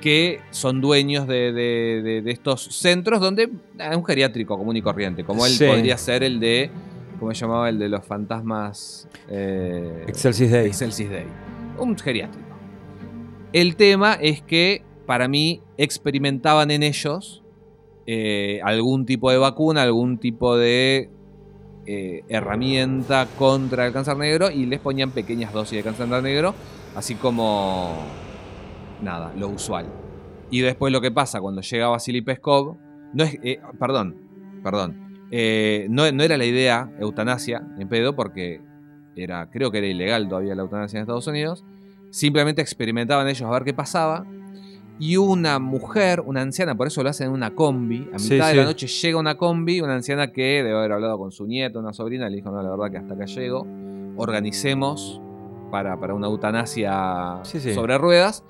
que 0.00 0.40
son 0.50 0.80
dueños 0.80 1.26
de, 1.28 1.52
de- 1.52 2.00
de- 2.02 2.22
de 2.22 2.30
estos 2.30 2.62
centros 2.62 3.20
donde 3.20 3.50
es 3.78 3.96
un 3.96 4.04
geriátrico 4.06 4.56
común 4.56 4.76
y 4.78 4.80
corriente, 4.80 5.22
como 5.22 5.44
él 5.44 5.52
Sí. 5.52 5.66
podría 5.66 5.98
ser 5.98 6.22
el 6.22 6.40
de, 6.40 6.70
¿cómo 7.18 7.34
se 7.34 7.40
llamaba? 7.42 7.68
El 7.68 7.78
de 7.78 7.90
los 7.90 8.02
fantasmas. 8.02 9.06
eh, 9.28 10.04
Excelsis 10.08 10.50
Day. 10.50 10.68
Excelsis 10.68 11.10
Day. 11.10 11.26
Un 11.78 11.98
geriátrico. 11.98 12.46
El 13.52 13.76
tema 13.76 14.14
es 14.14 14.40
que 14.40 14.88
para 15.10 15.26
mí 15.26 15.60
experimentaban 15.76 16.70
en 16.70 16.84
ellos 16.84 17.42
eh, 18.06 18.60
algún 18.62 19.06
tipo 19.06 19.28
de 19.32 19.38
vacuna, 19.38 19.82
algún 19.82 20.18
tipo 20.18 20.56
de 20.56 21.10
eh, 21.84 22.22
herramienta 22.28 23.26
contra 23.36 23.88
el 23.88 23.92
cáncer 23.92 24.16
negro 24.16 24.52
y 24.52 24.66
les 24.66 24.78
ponían 24.78 25.10
pequeñas 25.10 25.52
dosis 25.52 25.78
de 25.78 25.82
cáncer 25.82 26.06
negro, 26.22 26.54
así 26.94 27.16
como 27.16 28.06
nada, 29.02 29.32
lo 29.36 29.48
usual. 29.48 29.86
Y 30.48 30.60
después 30.60 30.92
lo 30.92 31.00
que 31.00 31.10
pasa 31.10 31.40
cuando 31.40 31.60
llega 31.60 31.88
Vasily 31.88 32.22
Peskov, 32.22 32.76
no 33.12 33.24
es, 33.24 33.36
eh, 33.42 33.58
perdón, 33.80 34.14
perdón, 34.62 34.96
no 35.88 36.22
era 36.22 36.38
la 36.38 36.44
idea 36.44 36.88
eutanasia 37.00 37.66
en 37.80 37.88
pedo 37.88 38.14
porque 38.14 38.60
era, 39.16 39.50
creo 39.50 39.72
que 39.72 39.78
era 39.78 39.88
ilegal 39.88 40.28
todavía 40.28 40.54
la 40.54 40.62
eutanasia 40.62 40.98
en 40.98 41.02
Estados 41.02 41.26
Unidos. 41.26 41.64
Simplemente 42.10 42.62
experimentaban 42.62 43.26
ellos 43.26 43.42
a 43.42 43.50
ver 43.50 43.64
qué 43.64 43.74
pasaba. 43.74 44.24
Y 45.00 45.16
una 45.16 45.58
mujer, 45.58 46.20
una 46.24 46.42
anciana, 46.42 46.76
por 46.76 46.86
eso 46.86 47.02
lo 47.02 47.08
hacen 47.08 47.28
en 47.28 47.32
una 47.32 47.54
combi. 47.54 48.02
A 48.12 48.18
mitad 48.18 48.18
Sí, 48.18 48.36
de 48.36 48.44
sí. 48.44 48.56
la 48.56 48.64
noche 48.64 48.86
llega 48.86 49.18
una 49.18 49.36
combi, 49.36 49.80
una 49.80 49.94
anciana 49.94 50.30
que 50.30 50.62
debe 50.62 50.76
haber 50.76 50.92
hablado 50.92 51.18
con 51.18 51.32
su 51.32 51.46
nieto, 51.46 51.78
una 51.80 51.92
sobrina, 51.94 52.28
le 52.28 52.36
dijo, 52.36 52.50
no, 52.50 52.62
la 52.62 52.68
verdad 52.70 52.90
que 52.90 52.98
hasta 52.98 53.14
acá 53.14 53.24
llego. 53.24 53.66
Organicemos 54.16 55.20
para, 55.70 55.98
para 55.98 56.14
una 56.14 56.26
eutanasia 56.26 57.40
Sí, 57.44 57.60
sobre 57.72 57.96
ruedas. 57.96 58.44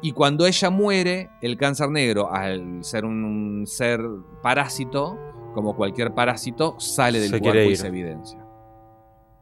Y 0.00 0.12
cuando 0.12 0.46
ella 0.46 0.70
muere, 0.70 1.30
el 1.42 1.56
cáncer 1.56 1.90
negro, 1.90 2.32
al 2.32 2.84
ser 2.84 3.04
un 3.04 3.64
ser 3.66 4.00
parásito, 4.42 5.18
como 5.54 5.74
cualquier 5.74 6.14
parásito, 6.14 6.78
sale 6.78 7.18
del 7.18 7.30
Se 7.30 7.40
cuerpo 7.40 7.70
y 7.70 7.74
se 7.74 7.88
evidencia. 7.88 8.38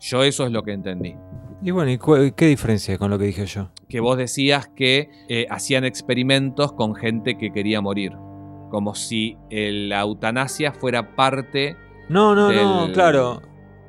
Yo 0.00 0.22
eso 0.22 0.46
es 0.46 0.52
lo 0.52 0.62
que 0.62 0.72
entendí. 0.72 1.14
Y 1.62 1.70
bueno, 1.70 1.90
¿y 1.90 2.32
qué 2.32 2.46
diferencia 2.46 2.98
con 2.98 3.10
lo 3.10 3.18
que 3.18 3.24
dije 3.24 3.46
yo? 3.46 3.70
Que 3.88 4.00
vos 4.00 4.18
decías 4.18 4.68
que 4.68 5.10
eh, 5.28 5.46
hacían 5.50 5.84
experimentos 5.84 6.72
con 6.72 6.94
gente 6.94 7.38
que 7.38 7.50
quería 7.52 7.80
morir. 7.80 8.12
Como 8.70 8.94
si 8.94 9.36
eh, 9.50 9.70
la 9.72 10.00
eutanasia 10.00 10.72
fuera 10.72 11.16
parte. 11.16 11.76
No, 12.08 12.34
no, 12.34 12.52
no, 12.52 12.92
claro. 12.92 13.40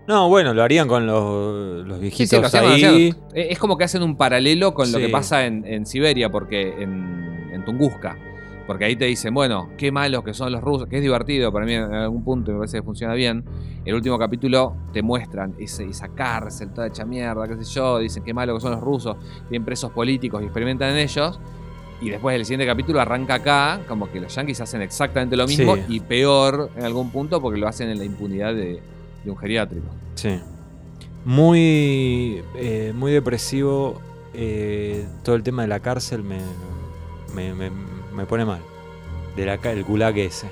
No, 0.07 0.29
bueno, 0.29 0.53
lo 0.53 0.63
harían 0.63 0.87
con 0.87 1.05
los, 1.05 1.85
los 1.85 1.99
viejitos 1.99 2.29
sí, 2.29 2.39
lo 2.39 2.47
hacían, 2.47 2.63
lo 2.63 2.69
ahí. 2.69 3.13
Eh, 3.33 3.47
Es 3.51 3.59
como 3.59 3.77
que 3.77 3.83
hacen 3.83 4.01
un 4.03 4.15
paralelo 4.15 4.73
con 4.73 4.89
lo 4.91 4.99
que 4.99 5.09
pasa 5.09 5.45
en, 5.45 5.65
en 5.65 5.85
Siberia, 5.85 6.29
porque 6.31 6.81
en, 6.81 7.49
en 7.51 7.65
Tunguska. 7.65 8.17
Porque 8.65 8.85
ahí 8.85 8.95
te 8.95 9.05
dicen, 9.05 9.33
bueno, 9.33 9.69
qué 9.77 9.91
malos 9.91 10.23
que 10.23 10.33
son 10.33 10.51
los 10.51 10.61
rusos, 10.61 10.87
que 10.87 10.97
es 10.97 11.01
divertido 11.01 11.51
para 11.51 11.65
mí 11.65 11.73
en 11.73 11.93
algún 11.93 12.23
punto, 12.23 12.51
me 12.51 12.57
parece 12.59 12.77
que 12.77 12.83
funciona 12.83 13.13
bien. 13.13 13.43
El 13.87 13.95
último 13.95 14.19
capítulo 14.19 14.75
te 14.91 15.01
muestran 15.01 15.53
ese- 15.57 15.85
esa 15.85 16.09
cárcel 16.09 16.71
toda 16.73 16.87
hecha 16.87 17.05
mierda, 17.05 17.47
qué 17.47 17.55
sé 17.63 17.73
yo, 17.73 17.99
dicen 17.99 18.21
qué 18.23 18.33
malos 18.33 18.57
que 18.57 18.61
son 18.61 18.71
los 18.71 18.81
rusos, 18.81 19.15
tienen 19.47 19.65
presos 19.65 19.91
políticos 19.91 20.41
y 20.41 20.45
experimentan 20.45 20.89
en 20.91 20.97
ellos. 20.97 21.39
Y 22.01 22.09
después 22.09 22.35
el 22.35 22.43
siguiente 22.43 22.65
capítulo 22.67 22.99
arranca 22.99 23.35
acá, 23.35 23.79
como 23.87 24.11
que 24.11 24.19
los 24.19 24.35
yankees 24.35 24.59
hacen 24.59 24.81
exactamente 24.81 25.37
lo 25.37 25.47
mismo 25.47 25.75
Sí. 25.77 25.81
y 25.87 25.99
peor 26.01 26.69
en 26.75 26.83
algún 26.83 27.11
punto 27.11 27.41
porque 27.41 27.57
lo 27.59 27.67
hacen 27.67 27.89
en 27.89 27.97
la 27.97 28.03
impunidad 28.03 28.53
de, 28.53 28.81
de 29.23 29.31
un 29.31 29.37
geriátrico. 29.37 29.87
Sí. 30.15 30.37
Muy, 31.23 32.43
eh, 32.55 32.91
muy 32.95 33.11
depresivo. 33.13 34.01
eh, 34.39 35.07
todo 35.23 35.35
el 35.35 35.41
tema 35.41 35.63
de 35.63 35.67
la 35.69 35.79
cárcel 35.79 36.21
me, 36.23 36.37
me, 37.33 37.55
me- 37.55 37.71
me 38.15 38.25
pone 38.27 38.45
mal. 38.45 38.59
De 39.35 39.45
la, 39.47 39.55
el 39.55 39.83
gulag 39.83 40.15
ese. 40.19 40.47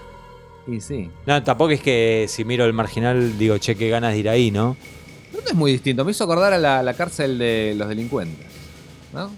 Y 0.67 0.81
sí. 0.81 1.09
No, 1.25 1.43
tampoco 1.43 1.71
es 1.71 1.81
que 1.81 2.25
si 2.27 2.43
miro 2.45 2.65
el 2.65 2.73
marginal 2.73 3.37
digo, 3.37 3.57
che, 3.57 3.75
qué 3.75 3.89
ganas 3.89 4.13
de 4.13 4.19
ir 4.19 4.29
ahí, 4.29 4.49
¿no? 4.51 4.75
No 5.33 5.39
es 5.45 5.53
muy 5.53 5.71
distinto. 5.73 6.03
Me 6.05 6.11
hizo 6.11 6.23
acordar 6.23 6.53
a 6.53 6.57
la, 6.57 6.81
la 6.81 6.93
cárcel 6.93 7.37
de 7.37 7.73
los 7.77 7.87
delincuentes. 7.87 8.45
¿No? 9.13 9.29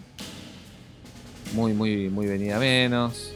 Muy, 1.53 1.73
muy, 1.73 2.09
muy 2.09 2.27
venida 2.27 2.59
menos. 2.59 3.33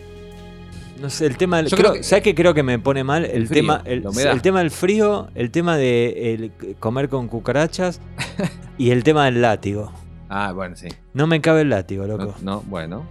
No 1.01 1.09
sé, 1.09 1.25
el 1.25 1.37
tema 1.37 1.57
del. 1.57 1.67
Yo 1.67 1.77
creo- 1.77 1.91
creo 1.91 2.01
que- 2.01 2.07
¿Sabes 2.07 2.23
qué 2.23 2.35
creo 2.35 2.53
que 2.53 2.61
me 2.63 2.77
pone 2.77 3.03
mal? 3.03 3.25
El, 3.25 3.31
El 3.31 3.47
frío, 3.47 3.61
tema, 3.61 3.81
el, 3.85 4.41
tema 4.41 4.59
del 4.59 4.69
frío, 4.71 5.29
el 5.35 5.49
tema 5.49 5.75
de 5.77 6.33
el 6.33 6.75
comer 6.79 7.09
con 7.09 7.27
cucarachas 7.27 7.99
y 8.77 8.91
el 8.91 9.03
tema 9.03 9.25
del 9.25 9.41
látigo. 9.41 9.91
Ah, 10.29 10.51
bueno, 10.53 10.75
sí. 10.75 10.87
No 11.13 11.25
me 11.27 11.41
cabe 11.41 11.61
el 11.61 11.69
látigo, 11.69 12.05
No, 12.05 12.17
loco. 12.17 12.35
no, 12.41 12.61
bueno. 12.67 13.03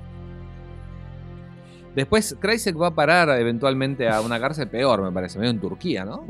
Después, 1.95 2.37
Kreisek 2.41 2.81
va 2.81 2.89
a 2.89 2.95
parar 2.95 3.29
eventualmente 3.41 4.09
a 4.09 4.21
una 4.21 4.39
cárcel 4.41 4.69
peor, 4.69 5.03
me 5.03 5.11
parece, 5.12 5.39
medio 5.39 5.51
en 5.51 5.61
Turquía, 5.61 6.05
¿no? 6.05 6.25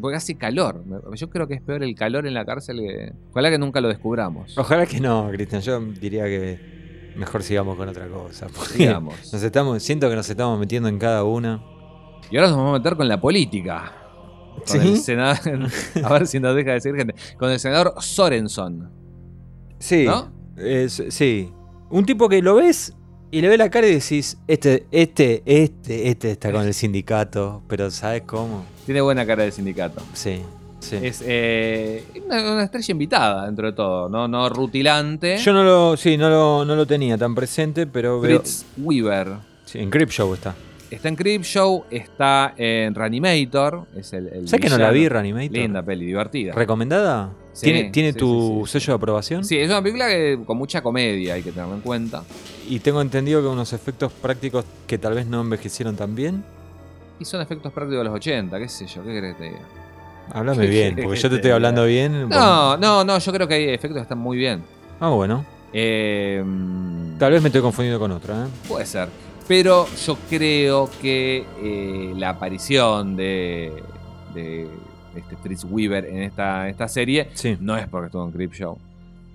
Porque 0.00 0.16
hace 0.16 0.34
calor. 0.36 0.82
Yo 1.14 1.28
creo 1.28 1.46
que 1.46 1.54
es 1.54 1.60
peor 1.62 1.82
el 1.82 1.94
calor 1.94 2.26
en 2.26 2.32
la 2.34 2.44
cárcel 2.44 2.78
que. 2.78 3.12
Ojalá 3.30 3.50
que 3.50 3.58
nunca 3.58 3.80
lo 3.82 3.88
descubramos. 3.88 4.56
Ojalá 4.56 4.86
que 4.86 4.98
no, 5.00 5.28
Cristian. 5.30 5.60
Yo 5.60 5.78
diría 5.80 6.24
que 6.24 7.12
mejor 7.16 7.42
sigamos 7.42 7.76
con 7.76 7.88
otra 7.88 8.08
cosa. 8.08 8.46
Digamos. 8.76 9.14
Nos 9.32 9.42
estamos, 9.42 9.82
siento 9.82 10.08
que 10.08 10.16
nos 10.16 10.28
estamos 10.28 10.58
metiendo 10.58 10.88
en 10.88 10.98
cada 10.98 11.24
una. 11.24 11.62
Y 12.30 12.36
ahora 12.38 12.48
nos 12.48 12.56
vamos 12.56 12.74
a 12.76 12.78
meter 12.78 12.96
con 12.96 13.06
la 13.08 13.20
política. 13.20 13.92
Con 14.66 14.80
¿Sí? 14.80 14.88
el 14.88 14.96
senador. 14.96 15.68
A 16.04 16.12
ver 16.14 16.26
si 16.26 16.40
nos 16.40 16.56
deja 16.56 16.72
decir 16.72 16.94
gente. 16.96 17.14
Con 17.38 17.50
el 17.50 17.60
senador 17.60 17.92
Sorenson. 18.00 18.90
Sí. 19.78 20.06
¿No? 20.06 20.32
es- 20.56 21.02
sí. 21.10 21.52
Un 21.90 22.06
tipo 22.06 22.28
que 22.30 22.40
lo 22.40 22.54
ves 22.54 22.94
y 23.34 23.40
le 23.40 23.48
ves 23.48 23.58
la 23.58 23.68
cara 23.68 23.88
y 23.88 23.94
decís, 23.94 24.38
este, 24.46 24.86
este, 24.92 25.42
este, 25.44 26.08
este 26.08 26.30
está 26.30 26.52
con 26.52 26.64
el 26.64 26.72
sindicato, 26.72 27.62
pero 27.66 27.90
¿sabes 27.90 28.22
cómo? 28.22 28.64
Tiene 28.86 29.00
buena 29.00 29.26
cara 29.26 29.42
de 29.42 29.50
sindicato. 29.50 30.00
Sí, 30.12 30.40
sí. 30.78 30.98
Es 31.02 31.20
eh, 31.26 32.04
una, 32.24 32.52
una 32.52 32.62
estrella 32.62 32.92
invitada 32.92 33.46
dentro 33.46 33.66
de 33.66 33.72
todo, 33.72 34.08
no, 34.08 34.28
no 34.28 34.48
rutilante. 34.48 35.38
Yo 35.38 35.52
no 35.52 35.64
lo, 35.64 35.96
sí, 35.96 36.16
no 36.16 36.30
lo, 36.30 36.64
no 36.64 36.76
lo 36.76 36.86
tenía 36.86 37.18
tan 37.18 37.34
presente, 37.34 37.88
pero 37.88 38.20
veo. 38.20 38.38
Fritz 38.38 38.66
Weaver. 38.78 39.32
Sí, 39.64 39.80
en 39.80 39.90
Crip 39.90 40.10
Show 40.10 40.32
está. 40.32 40.54
Está 40.88 41.08
en 41.08 41.16
Creepshow, 41.16 41.86
está 41.90 42.54
en 42.56 42.94
Reanimator. 42.94 43.86
Es 43.96 44.12
el, 44.12 44.28
el 44.28 44.48
¿Sabes 44.48 44.64
que 44.64 44.70
no 44.70 44.78
la 44.78 44.92
vi. 44.92 45.08
Reanimator? 45.08 45.50
Linda 45.50 45.82
peli, 45.82 46.06
divertida. 46.06 46.52
¿Recomendada? 46.52 47.32
Sí, 47.54 47.66
¿Tiene, 47.66 47.90
¿tiene 47.90 48.12
sí, 48.12 48.18
tu 48.18 48.64
sí, 48.66 48.72
sello 48.72 48.92
de 48.92 48.96
aprobación? 48.96 49.44
Sí, 49.44 49.56
es 49.56 49.68
una 49.68 49.80
película 49.80 50.08
que, 50.08 50.40
con 50.44 50.58
mucha 50.58 50.82
comedia, 50.82 51.34
hay 51.34 51.42
que 51.42 51.52
tenerlo 51.52 51.76
en 51.76 51.82
cuenta. 51.82 52.24
Y 52.68 52.80
tengo 52.80 53.00
entendido 53.00 53.40
que 53.40 53.46
unos 53.46 53.72
efectos 53.72 54.12
prácticos 54.12 54.64
que 54.88 54.98
tal 54.98 55.14
vez 55.14 55.26
no 55.26 55.40
envejecieron 55.40 55.94
tan 55.94 56.16
bien. 56.16 56.44
Y 57.20 57.24
son 57.24 57.40
efectos 57.40 57.72
prácticos 57.72 58.00
de 58.00 58.04
los 58.04 58.14
80, 58.14 58.58
qué 58.58 58.68
sé 58.68 58.86
yo, 58.86 59.04
¿qué 59.04 59.18
crees 59.18 59.36
que 59.36 59.42
te 59.42 59.48
diga? 59.50 59.60
Háblame 60.32 60.64
¿Qué 60.64 60.68
bien, 60.68 60.96
porque 60.96 61.14
que 61.16 61.22
yo 61.22 61.30
te 61.30 61.36
estoy 61.36 61.50
hablando 61.52 61.84
bien. 61.84 62.28
No, 62.28 62.76
no, 62.76 63.04
no, 63.04 63.18
yo 63.18 63.32
creo 63.32 63.46
que 63.46 63.54
hay 63.54 63.64
efectos 63.68 63.98
que 63.98 64.02
están 64.02 64.18
muy 64.18 64.36
bien. 64.36 64.64
Ah, 64.98 65.10
bueno. 65.10 65.44
Eh, 65.72 66.42
Tal 67.18 67.30
vez 67.32 67.40
me 67.40 67.48
estoy 67.50 67.62
confundiendo 67.62 68.00
con 68.00 68.10
otra, 68.10 68.46
¿eh? 68.46 68.48
Puede 68.66 68.86
ser. 68.86 69.08
Pero 69.46 69.86
yo 70.06 70.16
creo 70.28 70.90
que 71.00 71.44
eh, 71.62 72.12
la 72.16 72.30
aparición 72.30 73.14
de, 73.14 73.72
de 74.34 74.66
este 75.16 75.36
Fritz 75.36 75.64
Weaver 75.64 76.04
en 76.06 76.22
esta, 76.22 76.68
esta 76.68 76.88
serie 76.88 77.28
Sí. 77.34 77.56
no 77.60 77.76
es 77.76 77.86
porque 77.88 78.06
estuvo 78.06 78.24
en 78.24 78.32
Creepshow. 78.32 78.78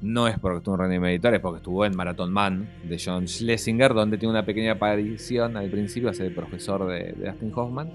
No 0.02 0.28
es 0.30 0.40
porque 0.40 0.60
estuvo 0.60 0.76
en 0.76 0.80
Reanimator, 0.82 1.34
es 1.34 1.40
porque 1.42 1.58
estuvo 1.58 1.86
en 1.86 1.96
Marathon 1.96 2.32
Man 2.32 2.70
de 2.84 3.02
John 3.04 3.28
Schlesinger, 3.28 3.94
donde 3.94 4.18
tiene 4.18 4.32
una 4.32 4.46
pequeña 4.46 4.74
aparición 4.74 5.58
al 5.58 5.70
principio, 5.70 6.10
hace 6.10 6.24
de 6.24 6.32
profesor 6.32 6.88
de, 6.88 7.14
de 7.14 7.30
Dustin 7.30 7.52
Hoffman, 7.54 7.90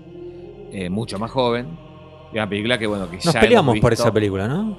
eh, 0.70 0.90
mucho 0.90 1.18
más 1.18 1.30
joven. 1.30 1.66
Y 2.32 2.36
una 2.36 2.48
película 2.48 2.78
que, 2.78 2.86
bueno, 2.86 3.08
que 3.10 3.18
ya 3.18 3.32
Nos 3.32 3.36
peleamos 3.36 3.78
por 3.80 3.92
esa 3.92 4.12
película, 4.12 4.46
¿no? 4.48 4.76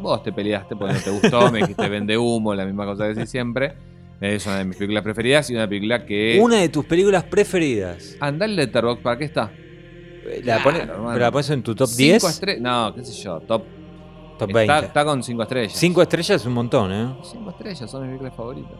Vos 0.00 0.22
te 0.22 0.32
peleaste 0.32 0.74
porque 0.74 0.94
no 0.94 1.00
te 1.00 1.10
gustó, 1.10 1.50
me 1.52 1.58
dijiste 1.60 1.88
vende 1.88 2.16
humo, 2.16 2.54
la 2.54 2.64
misma 2.64 2.86
cosa 2.86 3.04
que 3.08 3.14
decís 3.14 3.30
siempre. 3.30 3.74
Es 4.20 4.46
una 4.46 4.58
de 4.58 4.64
mis 4.64 4.76
películas 4.76 5.02
preferidas 5.02 5.50
y 5.50 5.54
una 5.54 5.68
película 5.68 6.06
que. 6.06 6.38
Una 6.40 6.56
de 6.60 6.68
tus 6.70 6.84
películas 6.86 7.24
preferidas. 7.24 8.16
Anda 8.20 8.46
el 8.46 8.56
Letterboxd, 8.56 9.02
¿para 9.02 9.18
qué 9.18 9.24
está? 9.24 9.52
¿La, 10.44 10.62
Claro. 10.62 11.04
¿Pero 11.08 11.18
la 11.18 11.30
pones 11.30 11.50
en 11.50 11.62
tu 11.62 11.74
top 11.74 11.88
Cinco 11.88 11.98
10? 11.98 12.24
estre- 12.24 12.58
No, 12.60 12.94
qué 12.94 13.04
sé 13.04 13.12
yo, 13.22 13.40
top. 13.40 13.62
Top 14.38 14.48
está, 14.50 14.58
20. 14.58 14.86
está 14.86 15.04
con 15.04 15.22
5 15.22 15.42
estrellas. 15.42 15.72
5 15.74 16.02
estrellas 16.02 16.40
es 16.40 16.46
un 16.46 16.54
montón, 16.54 16.92
¿eh? 16.92 17.14
5 17.22 17.50
estrellas 17.50 17.88
son 17.90 18.00
mis 18.02 18.08
películas 18.10 18.34
favoritas. 18.34 18.72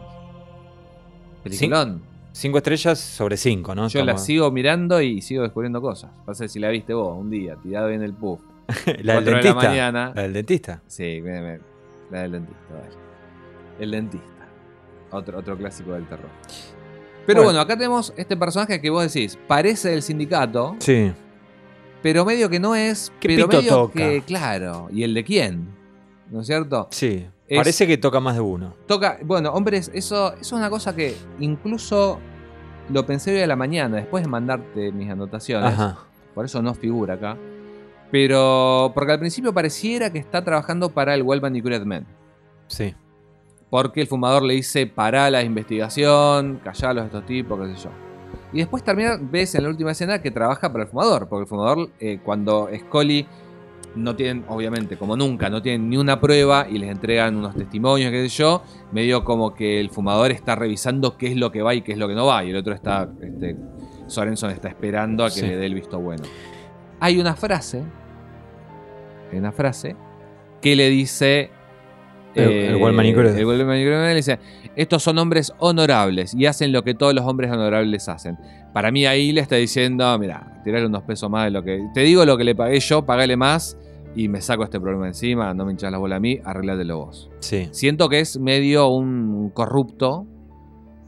Peliculón. 1.43 2.01
5 2.33 2.57
estrellas 2.57 2.99
sobre 2.99 3.37
5, 3.37 3.73
¿no? 3.75 3.87
Yo 3.87 3.99
la 3.99 4.11
Estamos- 4.11 4.25
sigo 4.25 4.51
mirando 4.51 5.01
y 5.01 5.21
sigo 5.21 5.43
descubriendo 5.43 5.81
cosas. 5.81 6.11
Pasa 6.25 6.43
que 6.45 6.49
si 6.49 6.59
la 6.59 6.69
viste 6.69 6.93
vos 6.93 7.17
un 7.17 7.29
día, 7.29 7.55
tirado 7.63 7.89
en 7.89 8.01
el 8.03 8.13
puff. 8.13 8.41
la 8.85 8.91
del 8.93 9.03
cuatro 9.05 9.23
de 9.23 9.31
la 9.31 9.37
dentista. 9.41 9.53
mañana. 9.69 10.11
La 10.15 10.21
del 10.23 10.33
dentista. 10.33 10.81
Sí, 10.87 11.19
me- 11.23 11.41
me- 11.41 11.59
la 12.11 12.21
del 12.23 12.31
dentista, 12.33 12.73
dale. 12.73 12.95
El 13.79 13.91
dentista. 13.91 14.47
Otro, 15.11 15.39
otro 15.39 15.57
clásico 15.57 15.93
del 15.93 16.05
terror. 16.07 16.29
Pero 17.25 17.37
Bueno. 17.41 17.43
bueno. 17.43 17.59
acá 17.61 17.77
tenemos 17.77 18.13
este 18.17 18.35
personaje 18.35 18.81
que 18.81 18.89
vos 18.89 19.03
decís, 19.13 19.39
parece 19.47 19.89
del 19.91 20.01
sindicato, 20.01 20.75
Sí. 20.79 21.11
Pero 22.05 22.23
medio 22.23 22.51
que 22.51 22.59
no 22.59 22.75
es. 22.75 23.11
¿Qué 23.19 23.29
pero 23.29 23.47
pito 23.47 23.57
medio 23.57 23.69
toca? 23.71 23.93
que, 23.97 24.21
claro. 24.21 24.89
¿Y 24.91 25.01
el 25.01 25.15
de 25.15 25.23
quién? 25.23 25.69
¿No 26.29 26.41
es 26.41 26.45
cierto? 26.45 26.87
Sí. 26.91 27.25
Es- 27.47 27.57
Parece 27.57 27.87
que 27.87 27.97
toca 27.97 28.19
más 28.19 28.35
de 28.35 28.41
uno. 28.41 28.75
Toca, 28.85 29.17
bueno, 29.23 29.49
hombres, 29.51 29.89
eso, 29.91 30.27
eso 30.33 30.39
es 30.39 30.51
una 30.51 30.69
cosa 30.69 30.95
que 30.95 31.15
incluso 31.39 32.19
lo 32.91 33.07
pensé 33.07 33.33
hoy 33.33 33.41
a 33.41 33.47
la 33.47 33.55
mañana, 33.55 33.97
después 33.97 34.23
de 34.23 34.29
mandarte 34.29 34.91
mis 34.91 35.09
anotaciones. 35.09 35.73
Ajá. 35.73 35.97
Por 36.35 36.45
eso 36.45 36.61
no 36.61 36.75
figura 36.75 37.15
acá. 37.15 37.37
Pero, 38.11 38.91
porque 38.93 39.13
al 39.13 39.19
principio 39.19 39.51
pareciera 39.51 40.11
que 40.11 40.19
está 40.19 40.43
trabajando 40.43 40.89
para 40.89 41.15
el 41.15 41.23
y 41.23 41.61
Cured 41.63 41.85
Men. 41.85 42.05
Sí. 42.67 42.93
Porque 43.71 44.01
el 44.01 44.07
fumador 44.07 44.43
le 44.43 44.53
dice 44.53 44.85
para 44.85 45.31
la 45.31 45.41
investigación, 45.41 46.61
callalos 46.63 47.01
a 47.01 47.05
estos 47.07 47.25
tipos, 47.25 47.59
qué 47.67 47.75
sé 47.75 47.85
yo. 47.85 48.04
Y 48.55 48.59
después 48.59 48.83
termina, 48.83 49.19
ves 49.21 49.53
en 49.55 49.63
la 49.63 49.69
última 49.69 49.91
escena 49.91 50.19
que 50.21 50.31
trabaja 50.31 50.71
para 50.71 50.85
el 50.85 50.89
fumador. 50.89 51.27
Porque 51.27 51.41
el 51.43 51.47
fumador, 51.47 51.89
eh, 51.99 52.19
cuando 52.23 52.69
Scully 52.75 53.27
no 53.95 54.15
tienen, 54.15 54.45
obviamente, 54.47 54.97
como 54.97 55.15
nunca, 55.15 55.49
no 55.49 55.61
tienen 55.61 55.89
ni 55.89 55.97
una 55.97 56.19
prueba 56.19 56.65
y 56.69 56.77
les 56.79 56.89
entregan 56.89 57.35
unos 57.35 57.55
testimonios, 57.55 58.11
qué 58.11 58.27
sé 58.27 58.37
yo, 58.37 58.63
medio 58.91 59.23
como 59.23 59.53
que 59.53 59.79
el 59.79 59.89
fumador 59.89 60.31
está 60.31 60.55
revisando 60.55 61.17
qué 61.17 61.27
es 61.27 61.35
lo 61.37 61.51
que 61.51 61.61
va 61.61 61.75
y 61.75 61.81
qué 61.81 61.91
es 61.91 61.97
lo 61.97 62.07
que 62.07 62.15
no 62.15 62.25
va. 62.25 62.43
Y 62.43 62.49
el 62.49 62.55
otro 62.57 62.73
está, 62.73 63.09
este, 63.21 63.55
Sorenson 64.07 64.51
está 64.51 64.69
esperando 64.69 65.23
a 65.23 65.27
que 65.27 65.35
Sí. 65.41 65.47
le 65.47 65.57
dé 65.57 65.65
el 65.65 65.73
visto 65.75 65.99
bueno. 65.99 66.23
Hay 66.99 67.19
una 67.19 67.35
frase, 67.35 67.83
hay 69.31 69.37
una 69.37 69.51
frase 69.51 69.95
que 70.61 70.75
le 70.75 70.89
dice... 70.89 71.49
El- 72.33 72.51
el 72.51 72.79
Crued. 72.79 72.99
el 72.99 73.13
Crued 73.13 74.07
le 74.09 74.15
dice, 74.15 74.39
estos 74.75 75.03
son 75.03 75.17
hombres 75.17 75.53
honorables 75.59 76.33
y 76.33 76.45
hacen 76.45 76.71
lo 76.71 76.83
que 76.83 76.93
todos 76.93 77.13
los 77.13 77.25
hombres 77.25 77.51
honorables 77.51 78.07
hacen. 78.09 78.37
Para 78.73 78.91
mí 78.91 79.05
ahí 79.05 79.31
le 79.31 79.41
está 79.41 79.55
diciendo, 79.55 80.17
mira, 80.19 80.61
tirarle 80.63 80.87
unos 80.87 81.03
pesos 81.03 81.29
más 81.29 81.45
de 81.45 81.51
lo 81.51 81.63
que... 81.63 81.87
Te 81.93 82.01
digo 82.01 82.25
lo 82.25 82.37
que 82.37 82.43
le 82.43 82.55
pagué 82.55 82.79
yo, 82.79 83.05
pagale 83.05 83.37
más 83.37 83.77
y 84.15 84.27
me 84.27 84.41
saco 84.41 84.63
este 84.63 84.79
problema 84.79 85.07
encima, 85.07 85.53
no 85.53 85.65
me 85.65 85.71
hinchas 85.71 85.91
la 85.91 85.97
bola 85.97 86.17
a 86.17 86.19
mí, 86.19 86.39
arreglátelo 86.43 86.97
vos. 87.05 87.29
Sí. 87.39 87.67
Siento 87.71 88.09
que 88.09 88.19
es 88.19 88.37
medio 88.39 88.87
un 88.87 89.49
corrupto. 89.53 90.25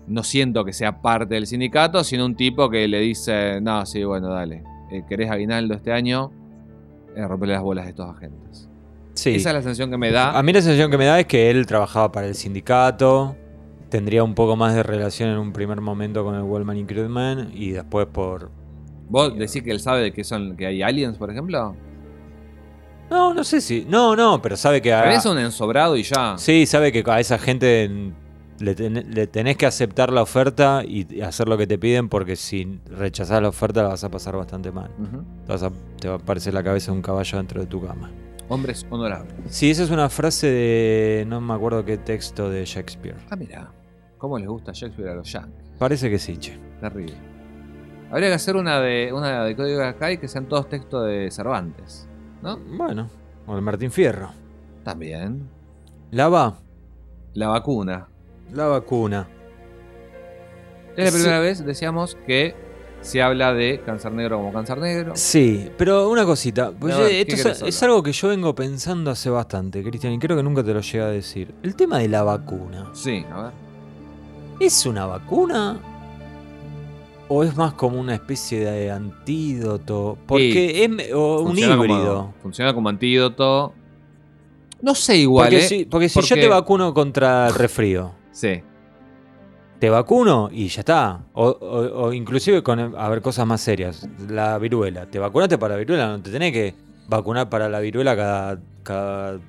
No 0.08 0.24
siento 0.24 0.64
que 0.64 0.72
sea 0.72 1.02
parte 1.02 1.36
del 1.36 1.48
sindicato, 1.48 2.02
sino 2.06 2.26
un 2.26 2.36
tipo 2.36 2.70
que 2.70 2.88
le 2.88 3.00
dice, 3.02 3.60
no, 3.60 3.86
sí, 3.86 4.06
bueno, 4.06 4.30
dale. 4.30 4.64
eh, 4.90 5.04
¿Querés 5.10 5.30
aguinaldo 5.30 5.74
este 5.74 5.92
año? 5.92 6.32
Eh, 7.14 7.28
romperle 7.28 7.56
las 7.56 7.64
bolas 7.64 7.86
a 7.88 7.90
estos 7.90 8.10
agentes. 8.10 8.70
Sí. 9.16 9.32
Esa 9.32 9.50
es 9.50 9.56
la 9.56 9.62
sensación 9.62 9.90
que 9.92 9.98
me 9.98 10.12
da. 10.12 10.38
A 10.38 10.44
mí 10.44 10.54
la 10.54 10.62
sensación 10.62 10.90
que 10.92 10.98
me 10.98 11.06
da 11.06 11.20
es 11.20 11.26
que 11.26 11.50
él 11.50 11.66
trabajaba 11.66 12.12
para 12.12 12.28
el 12.28 12.36
sindicato, 12.36 13.36
tendría 13.90 14.24
un 14.24 14.36
poco 14.36 14.56
más 14.56 14.76
de 14.76 14.84
relación 14.84 15.30
en 15.30 15.38
un 15.38 15.54
primer 15.54 15.82
momento 15.82 16.24
con 16.24 16.36
el 16.36 16.42
Wellman 16.44 16.78
y 16.78 16.86
Crudman 16.86 17.52
y 17.54 17.72
después 17.72 18.08
por... 18.08 18.52
¿Vos 19.10 19.38
decís 19.38 19.64
que 19.64 19.72
él 19.72 19.80
sabe 19.80 20.02
de 20.02 20.12
que, 20.14 20.24
son, 20.24 20.58
que 20.58 20.66
hay 20.66 20.82
aliens, 20.82 21.18
por 21.18 21.32
ejemplo? 21.32 21.76
No, 23.10 23.34
no 23.34 23.44
sé 23.46 23.62
si... 23.62 23.86
No, 23.88 24.16
no, 24.16 24.42
pero 24.42 24.58
sabe 24.58 24.82
que... 24.82 24.92
a- 24.94 25.14
es 25.14 25.26
un 25.26 25.38
ensobrado 25.38 25.96
y 25.96 26.04
ya. 26.04 26.38
Sí, 26.38 26.66
sabe 26.66 26.92
que 26.92 27.04
a 27.10 27.20
esa 27.22 27.38
gente 27.40 28.12
le, 28.60 28.76
ten- 28.76 29.14
le 29.14 29.28
tenés 29.28 29.56
que 29.56 29.66
aceptar 29.66 30.12
la 30.12 30.22
oferta 30.24 30.84
y 30.86 31.22
hacer 31.22 31.48
lo 31.48 31.58
que 31.58 31.68
te 31.68 31.78
piden 31.78 32.10
porque 32.10 32.36
si 32.36 32.80
rechazás 32.90 33.42
la 33.42 33.48
oferta 33.48 33.82
la 33.84 33.90
vas 33.90 34.04
a 34.04 34.10
pasar 34.10 34.36
bastante 34.36 34.72
mal. 34.74 34.92
Te, 35.46 35.52
vas 35.54 35.64
a- 35.64 35.72
te 36.02 36.10
va 36.10 36.16
a 36.16 36.18
aparecer 36.18 36.54
la 36.54 36.64
cabeza 36.64 36.92
de 36.92 36.98
un 36.98 37.02
caballo 37.02 37.38
dentro 37.38 37.62
de 37.62 37.68
tu 37.68 37.82
cama. 37.82 38.12
Hombres 38.50 38.86
honorables. 38.90 39.34
Sí, 39.48 39.70
esa 39.72 39.84
es 39.84 39.90
una 39.92 40.10
frase 40.10 40.48
de... 40.48 41.26
no 41.28 41.42
me 41.42 41.54
acuerdo 41.54 41.84
qué 41.84 41.98
texto 41.98 42.50
de 42.50 42.64
Shakespeare. 42.66 43.18
Ah, 43.30 43.36
mira. 43.36 43.72
¿Cómo 44.18 44.40
les 44.40 44.48
gusta 44.48 44.72
Shakespeare 44.74 45.12
a 45.12 45.16
los 45.16 45.32
yankees? 45.32 45.70
Parece 45.78 46.10
que 46.10 46.18
sí, 46.18 46.38
che. 46.38 46.58
Terrible. 46.80 47.16
Habría 48.10 48.30
que 48.30 48.36
hacer 48.36 48.56
una 48.56 48.80
de 48.80 49.12
una 49.14 49.44
de 49.44 49.56
Código 49.56 49.80
de 49.80 49.88
Acá 49.88 50.12
y 50.14 50.18
que 50.18 50.28
sean 50.30 50.48
todos 50.48 50.70
textos 50.70 51.06
de 51.06 51.30
Cervantes. 51.30 52.08
¿No? 52.42 52.58
Bueno, 52.58 53.10
o 53.46 53.56
el 53.56 53.62
Martín 53.62 53.92
Fierro. 53.92 54.30
También. 54.84 55.50
La 56.12 56.30
va, 56.30 56.58
La 57.34 57.50
vacuna. 57.50 58.08
la 58.54 58.68
vacuna. 58.68 59.28
Es 60.96 61.04
la 61.06 61.12
Sí. 61.12 61.18
primera 61.18 61.40
vez, 61.42 61.66
decíamos, 61.66 62.16
que 62.26 62.56
se 63.08 63.22
habla 63.22 63.54
de 63.54 63.80
cáncer 63.86 64.12
negro 64.12 64.38
como 64.38 64.52
cáncer 64.52 64.80
negro. 64.80 65.14
Sí, 65.16 65.70
pero 65.78 66.10
una 66.10 66.26
cosita. 66.26 66.72
pues 66.78 66.94
¿qué 66.94 67.22
esto 67.22 67.50
es, 67.50 67.62
es 67.62 67.84
algo 67.84 68.04
que 68.04 68.12
yo 68.12 68.28
vengo 68.28 68.54
pensando 68.54 69.12
hace 69.12 69.30
bastante, 69.30 69.82
Cristian, 69.82 70.12
y 70.12 70.20
creo 70.20 70.36
que 70.36 70.44
nunca 70.44 70.62
te 70.62 70.74
lo 70.74 70.82
llegué 70.82 71.02
a 71.02 71.08
decir. 71.08 71.56
El 71.64 71.76
tema 71.76 72.00
de 72.00 72.10
la 72.10 72.24
vacuna. 72.24 72.90
Sí, 72.94 73.26
a 73.32 73.44
ver. 73.44 73.52
¿Es 74.60 74.86
una 74.86 75.06
vacuna? 75.06 75.80
¿O 77.30 77.46
es 77.46 77.56
más 77.56 77.74
como 77.74 77.98
una 77.98 78.14
especie 78.14 78.60
de 78.60 78.92
antídoto? 78.92 80.18
Porque 80.28 80.84
es 80.84 81.14
o 81.14 81.44
un 81.44 81.58
híbrido. 81.58 82.18
Como, 82.18 82.34
funciona 82.42 82.74
como 82.74 82.90
antídoto. 82.90 83.74
No 84.82 84.94
sé 84.94 85.16
igual, 85.16 85.48
porque 85.48 85.64
¿eh? 85.64 85.68
si, 85.70 85.86
porque 85.86 86.10
si 86.10 86.22
yo 86.22 86.36
te 86.36 86.48
vacuno 86.50 86.94
contra 86.94 87.48
el 87.48 87.54
resfrío, 87.54 88.12
Sí. 88.34 88.62
Te 89.80 89.90
vacuno 89.90 90.50
y 90.52 90.68
ya 90.68 90.82
está. 90.82 91.22
O, 91.34 91.48
o- 91.48 92.04
o 92.08 92.14
inclusive 92.14 92.64
con, 92.64 92.80
a 92.80 93.10
ver, 93.10 93.22
cosas 93.22 93.46
más 93.46 93.62
serias. 93.62 94.08
La 94.30 94.58
viruela. 94.58 95.06
Te 95.06 95.20
vacunaste 95.20 95.58
para 95.58 95.76
la 95.76 95.80
viruela, 95.80 96.08
no 96.08 96.22
te 96.22 96.32
tenés 96.32 96.52
que 96.52 96.74
vacunar 97.08 97.50
para 97.50 97.70
la 97.70 97.80
viruela 97.80 98.16
cada, 98.16 98.60
cada, 98.84 99.40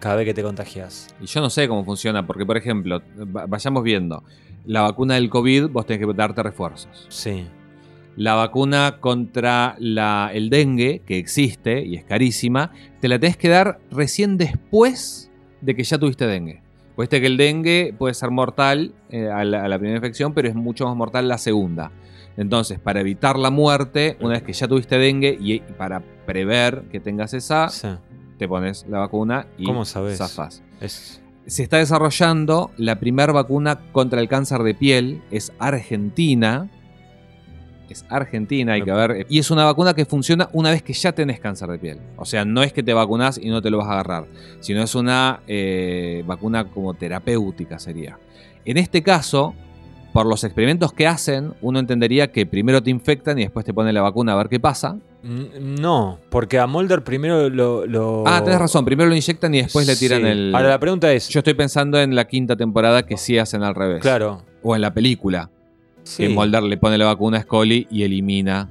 cada 0.00 0.16
vez 0.16 0.24
que 0.26 0.34
te 0.34 0.42
contagias. 0.42 1.08
Y 1.20 1.26
yo 1.26 1.40
no 1.40 1.50
sé 1.50 1.68
cómo 1.68 1.84
funciona, 1.84 2.26
porque, 2.26 2.44
por 2.44 2.56
ejemplo, 2.56 3.00
va- 3.34 3.46
vayamos 3.46 3.82
viendo. 3.82 4.22
La 4.64 4.82
vacuna 4.82 5.14
del 5.14 5.30
COVID, 5.30 5.68
vos 5.68 5.86
tenés 5.86 6.04
que 6.06 6.12
darte 6.12 6.42
refuerzos. 6.42 7.06
Sí. 7.08 7.46
La 8.16 8.34
vacuna 8.34 8.96
contra 9.00 9.76
la- 9.78 10.30
el 10.32 10.50
dengue, 10.50 11.02
que 11.06 11.18
existe 11.18 11.84
y 11.84 11.96
es 11.96 12.04
carísima, 12.04 12.72
te 13.00 13.08
la 13.08 13.18
tenés 13.18 13.36
que 13.36 13.48
dar 13.48 13.78
recién 13.90 14.36
después 14.38 15.30
de 15.60 15.76
que 15.76 15.84
ya 15.84 15.98
tuviste 15.98 16.26
dengue. 16.26 16.62
Pues 16.96 17.08
que 17.10 17.18
el 17.24 17.36
dengue 17.36 17.94
puede 17.96 18.14
ser 18.14 18.30
mortal 18.30 18.92
eh, 19.10 19.28
a, 19.28 19.44
la, 19.44 19.64
a 19.64 19.68
la 19.68 19.78
primera 19.78 19.96
infección, 19.98 20.32
pero 20.34 20.48
es 20.48 20.54
mucho 20.54 20.86
más 20.86 20.96
mortal 20.96 21.28
la 21.28 21.38
segunda. 21.38 21.92
Entonces, 22.36 22.78
para 22.78 23.00
evitar 23.00 23.38
la 23.38 23.50
muerte, 23.50 24.16
una 24.20 24.30
vez 24.34 24.42
que 24.42 24.52
ya 24.52 24.66
tuviste 24.66 24.98
dengue 24.98 25.36
y, 25.40 25.54
y 25.54 25.60
para 25.60 26.00
prever 26.26 26.84
que 26.90 26.98
tengas 27.00 27.32
esa, 27.34 27.68
sí. 27.68 27.88
te 28.38 28.48
pones 28.48 28.86
la 28.88 28.98
vacuna 28.98 29.46
y 29.56 29.64
¿Cómo 29.64 29.84
sabés? 29.84 30.18
zafás. 30.18 30.62
Es, 30.80 31.22
Se 31.46 31.62
está 31.62 31.78
desarrollando 31.78 32.70
la 32.76 32.98
primera 32.98 33.32
vacuna 33.32 33.80
contra 33.92 34.20
el 34.20 34.28
cáncer 34.28 34.62
de 34.62 34.74
piel, 34.74 35.22
es 35.30 35.52
argentina. 35.58 36.68
Es 37.88 38.04
argentina, 38.08 38.72
hay 38.74 38.82
que 38.82 38.92
ver. 38.92 39.26
Y 39.28 39.38
es 39.38 39.50
una 39.50 39.64
vacuna 39.64 39.94
que 39.94 40.04
funciona 40.04 40.48
una 40.52 40.70
vez 40.70 40.82
que 40.82 40.92
ya 40.92 41.12
tenés 41.12 41.40
cáncer 41.40 41.68
de 41.68 41.78
piel. 41.78 41.98
O 42.16 42.24
sea, 42.24 42.44
no 42.44 42.62
es 42.62 42.72
que 42.72 42.82
te 42.82 42.92
vacunás 42.92 43.38
y 43.42 43.48
no 43.48 43.62
te 43.62 43.70
lo 43.70 43.78
vas 43.78 43.88
a 43.88 43.92
agarrar, 43.92 44.26
sino 44.60 44.82
es 44.82 44.94
una 44.94 45.40
eh, 45.46 46.22
vacuna 46.26 46.64
como 46.64 46.94
terapéutica 46.94 47.78
sería. 47.78 48.18
En 48.64 48.76
este 48.76 49.02
caso, 49.02 49.54
por 50.12 50.26
los 50.26 50.42
experimentos 50.44 50.92
que 50.92 51.06
hacen, 51.06 51.52
uno 51.60 51.78
entendería 51.78 52.32
que 52.32 52.46
primero 52.46 52.82
te 52.82 52.90
infectan 52.90 53.38
y 53.38 53.42
después 53.42 53.64
te 53.64 53.72
ponen 53.72 53.94
la 53.94 54.02
vacuna 54.02 54.32
a 54.32 54.36
ver 54.36 54.48
qué 54.48 54.58
pasa. 54.58 54.96
Mm, 55.22 55.80
No, 55.80 56.18
porque 56.30 56.58
a 56.58 56.66
Mulder 56.66 57.02
primero 57.04 57.48
lo. 57.48 57.84
lo- 57.86 58.24
Ah, 58.26 58.42
tenés 58.44 58.58
razón, 58.58 58.84
primero 58.84 59.08
lo 59.08 59.14
inyectan 59.16 59.54
y 59.54 59.62
después 59.62 59.86
le 59.86 59.94
tiran 59.96 60.22
Sí. 60.22 60.26
el... 60.28 60.54
Ahora 60.54 60.68
la 60.70 60.78
pregunta 60.80 61.12
es. 61.12 61.28
Yo 61.28 61.40
estoy 61.40 61.54
pensando 61.54 62.00
en 62.00 62.14
la 62.14 62.26
quinta 62.26 62.56
temporada 62.56 63.04
que 63.04 63.16
sí 63.16 63.38
hacen 63.38 63.62
al 63.62 63.74
revés. 63.74 64.00
claro. 64.02 64.42
O 64.62 64.74
en 64.74 64.80
la 64.82 64.92
película. 64.92 65.50
Sí, 66.06 66.22
Que 66.22 66.28
Mulder 66.28 66.62
le 66.62 66.76
pone 66.76 66.96
la 66.96 67.06
vacuna 67.06 67.38
a 67.38 67.42
Scully 67.42 67.88
y 67.90 68.04
elimina 68.04 68.68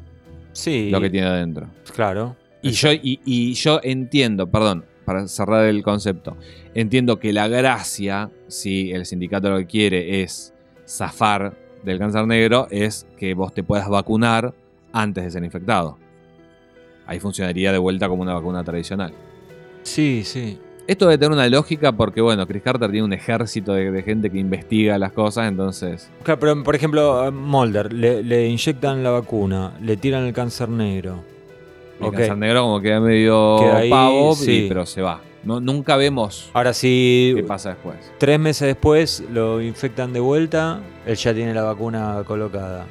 sí, 0.54 0.90
lo 0.90 1.02
que 1.02 1.10
tiene 1.10 1.28
adentro. 1.28 1.68
Claro. 1.94 2.38
Y 2.62 2.72
yo, 2.72 2.94
y, 2.94 3.20
y 3.26 3.54
yo 3.54 3.82
entiendo, 3.84 4.48
perdón, 4.48 4.86
para 5.04 5.28
cerrar 5.28 5.66
el 5.66 5.84
concepto, 5.84 6.38
entiendo 6.74 7.20
que 7.20 7.34
la 7.34 7.50
gracia, 7.50 8.32
si 8.48 8.92
el 8.92 9.06
sindicato 9.06 9.50
lo 9.50 9.58
que 9.58 9.68
quiere 9.68 10.22
es 10.22 10.54
zafar 10.88 11.58
del 11.84 12.00
cáncer 12.00 12.26
negro, 12.26 12.68
es 12.72 13.06
que 13.18 13.34
vos 13.34 13.54
te 13.54 13.64
puedas 13.64 13.90
vacunar 13.90 14.54
antes 14.94 15.26
de 15.26 15.32
ser 15.32 15.44
infectado. 15.44 15.98
Ahí 17.06 17.20
funcionaría 17.20 17.72
de 17.72 17.78
vuelta 17.78 18.08
como 18.08 18.24
una 18.24 18.34
vacuna 18.34 18.64
tradicional. 18.64 19.14
Sí, 19.84 20.24
sí. 20.24 20.58
Esto 20.88 21.06
debe 21.06 21.18
tener 21.18 21.32
una 21.32 21.48
lógica 21.50 21.92
porque, 21.92 22.22
bueno, 22.22 22.46
Chris 22.46 22.62
Carter 22.62 22.92
tiene 22.92 23.06
un 23.06 23.14
ejército 23.14 23.74
de, 23.74 23.90
de 23.92 24.04
gente 24.04 24.30
que 24.30 24.38
investiga 24.38 24.98
las 25.00 25.12
cosas, 25.14 25.48
entonces. 25.48 26.12
Claro, 26.24 26.40
pero 26.40 26.64
por 26.64 26.76
ejemplo, 26.76 27.32
Mulder, 27.32 27.92
le, 27.92 28.22
le 28.22 28.48
inyectan 28.48 29.04
la 29.04 29.10
vacuna, 29.10 29.74
le 29.82 29.98
tiran 29.98 30.26
el 30.26 30.34
cáncer 30.34 30.70
negro. 30.70 31.24
El 32.00 32.12
cáncer 32.12 32.38
negro 32.38 32.62
como 32.64 32.82
queda 32.82 33.00
medio 33.00 33.58
Queda 33.60 33.78
ahí, 33.78 33.90
pavo, 33.90 34.34
y- 34.34 34.36
sí. 34.36 34.66
pero 34.68 34.86
se 34.86 35.02
va. 35.02 35.22
No, 35.44 35.60
nunca 35.60 35.96
vemos 35.96 36.50
Ahora 36.54 36.74
sí, 36.74 37.34
qué 37.36 37.44
pasa 37.44 37.70
después. 37.70 37.98
tres 38.18 38.40
meses 38.40 38.68
después 38.68 39.24
lo 39.32 39.62
infectan 39.62 40.12
de 40.12 40.20
vuelta, 40.20 40.80
él 41.06 41.16
ya 41.16 41.34
tiene 41.34 41.54
la 41.54 41.62
vacuna 41.64 42.22
colocada. 42.26 42.86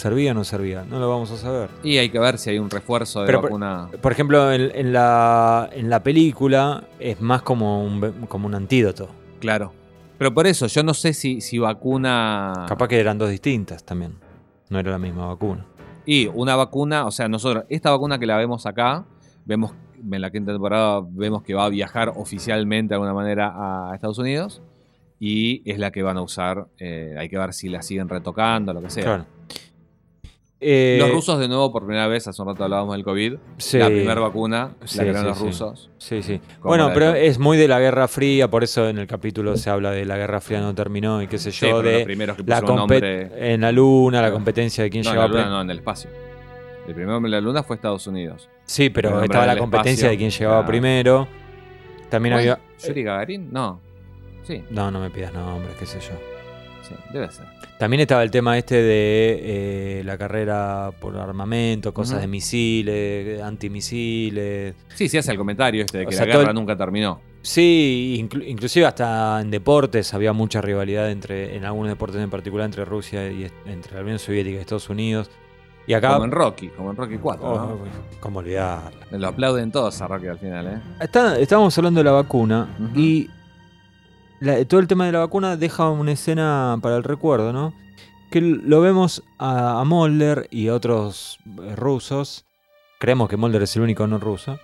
¿Servía 0.00 0.30
o 0.32 0.34
no 0.34 0.44
servía? 0.44 0.82
No 0.88 0.98
lo 0.98 1.10
vamos 1.10 1.30
a 1.30 1.36
saber. 1.36 1.68
Y 1.82 1.98
hay 1.98 2.08
que 2.08 2.18
ver 2.18 2.38
si 2.38 2.48
hay 2.48 2.58
un 2.58 2.70
refuerzo 2.70 3.20
de 3.20 3.26
Pero 3.26 3.42
vacuna. 3.42 3.88
Por 4.00 4.12
ejemplo, 4.12 4.50
en, 4.50 4.70
en 4.74 4.92
la, 4.94 5.68
en 5.72 5.90
la 5.90 6.02
película 6.02 6.84
es 6.98 7.20
más 7.20 7.42
como 7.42 7.84
un, 7.84 8.00
como 8.26 8.46
un 8.46 8.54
antídoto. 8.54 9.08
Claro. 9.40 9.74
Pero 10.16 10.32
por 10.32 10.46
eso, 10.46 10.66
yo 10.68 10.82
no 10.82 10.94
sé 10.94 11.12
si, 11.12 11.42
si 11.42 11.58
vacuna. 11.58 12.64
Capaz 12.66 12.88
que 12.88 12.98
eran 12.98 13.18
dos 13.18 13.28
distintas 13.28 13.84
también. 13.84 14.14
No 14.70 14.78
era 14.78 14.90
la 14.90 14.98
misma 14.98 15.26
vacuna. 15.26 15.66
Y 16.06 16.28
una 16.28 16.56
vacuna, 16.56 17.04
o 17.04 17.10
sea, 17.10 17.28
nosotros, 17.28 17.64
esta 17.68 17.90
vacuna 17.90 18.18
que 18.18 18.24
la 18.26 18.38
vemos 18.38 18.64
acá, 18.64 19.04
vemos 19.44 19.74
en 20.10 20.20
la 20.22 20.30
quinta 20.30 20.52
temporada, 20.52 21.02
vemos 21.10 21.42
que 21.42 21.52
va 21.52 21.66
a 21.66 21.68
viajar 21.68 22.12
oficialmente 22.16 22.92
de 22.92 22.94
alguna 22.94 23.12
manera 23.12 23.52
a 23.90 23.94
Estados 23.94 24.18
Unidos. 24.18 24.62
Y 25.18 25.60
es 25.70 25.78
la 25.78 25.90
que 25.90 26.02
van 26.02 26.16
a 26.16 26.22
usar. 26.22 26.68
eh, 26.78 27.14
hay 27.18 27.28
que 27.28 27.36
ver 27.36 27.52
si 27.52 27.68
la 27.68 27.82
siguen 27.82 28.08
retocando, 28.08 28.72
lo 28.72 28.80
que 28.80 28.88
sea. 28.88 29.04
Claro. 29.04 29.39
Eh, 30.62 30.96
Los 31.00 31.10
rusos, 31.10 31.38
de 31.38 31.48
nuevo, 31.48 31.72
por 31.72 31.86
primera 31.86 32.06
vez, 32.06 32.26
hace 32.28 32.42
un 32.42 32.48
rato 32.48 32.64
hablábamos 32.64 32.94
del 32.94 33.02
COVID. 33.04 33.34
sí. 33.56 33.78
La 33.78 33.86
primera 33.86 34.20
vacuna 34.20 34.72
Sí, 34.84 34.98
la 34.98 35.04
crearon 35.04 35.22
sí, 35.22 35.28
los 35.28 35.38
rusos. 35.40 35.90
Sí, 35.96 36.22
sí. 36.22 36.38
Bueno, 36.62 36.90
pero 36.92 37.14
es 37.14 37.38
muy 37.38 37.56
de 37.56 37.66
la 37.66 37.80
Guerra 37.80 38.08
Fría, 38.08 38.50
por 38.50 38.62
eso 38.62 38.86
en 38.88 38.98
el 38.98 39.06
capítulo 39.06 39.56
se 39.56 39.70
habla 39.70 39.90
de 39.90 40.04
la 40.04 40.18
Guerra 40.18 40.40
Fría 40.40 40.60
no 40.60 40.74
terminó 40.74 41.22
y 41.22 41.28
qué 41.28 41.38
sé 41.38 41.50
yo, 41.50 41.80
de 41.82 42.04
primeros 42.04 42.36
que 42.36 42.42
la 42.44 42.60
nombre. 42.60 43.54
en 43.54 43.62
la 43.62 43.72
luna, 43.72 44.20
la 44.20 44.30
competencia 44.30 44.84
de 44.84 44.90
quién 44.90 45.02
No, 45.04 45.10
en 45.10 45.14
llegaba 45.16 45.32
la 45.32 45.40
luna, 45.44 45.50
no, 45.56 45.60
en 45.62 45.70
el 45.70 45.78
espacio. 45.78 46.10
El 46.86 46.94
primer 46.94 47.14
hombre 47.14 47.28
en 47.28 47.32
la 47.32 47.40
luna 47.40 47.62
fue 47.62 47.76
Estados 47.76 48.06
Unidos. 48.06 48.48
Sí, 48.64 48.90
pero 48.90 49.22
estaba 49.22 49.46
la 49.46 49.56
competencia 49.56 49.92
espacio, 49.92 50.10
de 50.10 50.16
quién 50.18 50.30
llegaba 50.30 50.56
claro. 50.58 50.68
primero. 50.68 51.28
También 52.10 52.34
¿Fue 52.34 52.40
había. 52.42 52.60
¿Yuri 52.86 53.02
Gagarin? 53.02 53.48
No. 53.52 53.80
Sí, 54.42 54.62
No, 54.70 54.90
no 54.90 55.00
me 55.00 55.10
pidas 55.10 55.32
nombres, 55.32 55.74
qué 55.78 55.86
sé 55.86 56.00
yo. 56.00 56.10
Sí, 56.90 56.94
debe 57.12 57.30
ser. 57.30 57.46
También 57.78 58.00
estaba 58.02 58.22
el 58.22 58.30
tema 58.30 58.58
este 58.58 58.74
de 58.74 59.40
eh, 60.00 60.02
la 60.04 60.18
carrera 60.18 60.90
por 61.00 61.16
armamento, 61.16 61.94
cosas 61.94 62.20
de 62.20 62.26
misiles, 62.26 63.40
antimisiles. 63.42 64.74
Sí, 64.94 65.08
sí 65.08 65.16
hace 65.18 65.32
el 65.32 65.38
comentario 65.38 65.84
este 65.84 65.98
de 65.98 66.06
que 66.06 66.14
la 66.16 66.24
guerra 66.26 66.48
el- 66.50 66.54
nunca 66.54 66.76
terminó. 66.76 67.20
Sí, 67.42 68.18
inclu- 68.22 68.46
inclusive 68.46 68.84
hasta 68.84 69.40
en 69.40 69.50
deportes 69.50 70.12
había 70.12 70.34
mucha 70.34 70.60
rivalidad 70.60 71.10
entre, 71.10 71.56
en 71.56 71.64
algunos 71.64 71.88
deportes 71.90 72.20
en 72.20 72.28
particular 72.28 72.66
entre 72.66 72.84
Rusia 72.84 73.30
y 73.30 73.50
entre 73.64 73.94
la 73.96 74.02
Unión 74.02 74.18
Soviética 74.18 74.58
y 74.58 74.60
Estados 74.60 74.90
Unidos. 74.90 75.30
Y 75.86 75.94
acá, 75.94 76.12
Como 76.12 76.26
en 76.26 76.30
Rocky, 76.32 76.68
como 76.68 76.90
en 76.90 76.96
Rocky 76.96 77.16
4. 77.16 77.42
Oh, 77.48 77.56
¿no? 77.58 77.78
¿cómo 78.20 78.40
olvidarla? 78.40 78.92
Lo 79.12 79.28
aplauden 79.28 79.72
todos 79.72 79.98
a 80.02 80.06
Rocky 80.06 80.26
al 80.26 80.38
final, 80.38 80.66
¿eh? 80.66 80.78
Está- 81.00 81.38
estábamos 81.38 81.76
hablando 81.78 82.00
de 82.00 82.04
la 82.04 82.12
vacuna 82.12 82.68
y 82.94 83.28
la- 84.40 84.64
todo 84.64 84.80
el 84.80 84.86
tema 84.86 85.06
de 85.06 85.12
la 85.12 85.20
vacuna 85.20 85.56
deja 85.56 85.88
una 85.90 86.12
escena 86.12 86.78
para 86.82 86.96
el 86.96 87.04
recuerdo, 87.04 87.52
¿no? 87.52 87.72
Que 88.30 88.40
lo 88.40 88.80
vemos 88.80 89.22
a, 89.38 89.80
a 89.80 89.84
Mulder 89.84 90.46
y 90.50 90.68
a 90.68 90.74
otros 90.74 91.38
eh, 91.62 91.74
rusos. 91.76 92.44
Creemos 92.98 93.28
que 93.28 93.36
Mulder 93.36 93.62
es 93.62 93.74
el 93.76 93.82
único 93.82 94.06
no 94.06 94.18
ruso, 94.18 94.58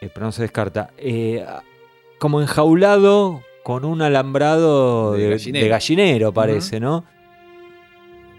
eh, 0.00 0.10
pero 0.12 0.26
no 0.26 0.32
se 0.32 0.42
descarta. 0.42 0.90
eh, 0.98 1.44
como 2.18 2.40
enjaulado 2.42 3.40
con 3.62 3.84
un 3.86 4.02
alambrado 4.02 5.12
De 5.12 5.22
de, 5.24 5.30
gallinero. 5.30 5.64
de 5.64 5.70
gallinero, 5.70 6.32
parece, 6.34 6.78
¿no? 6.80 7.04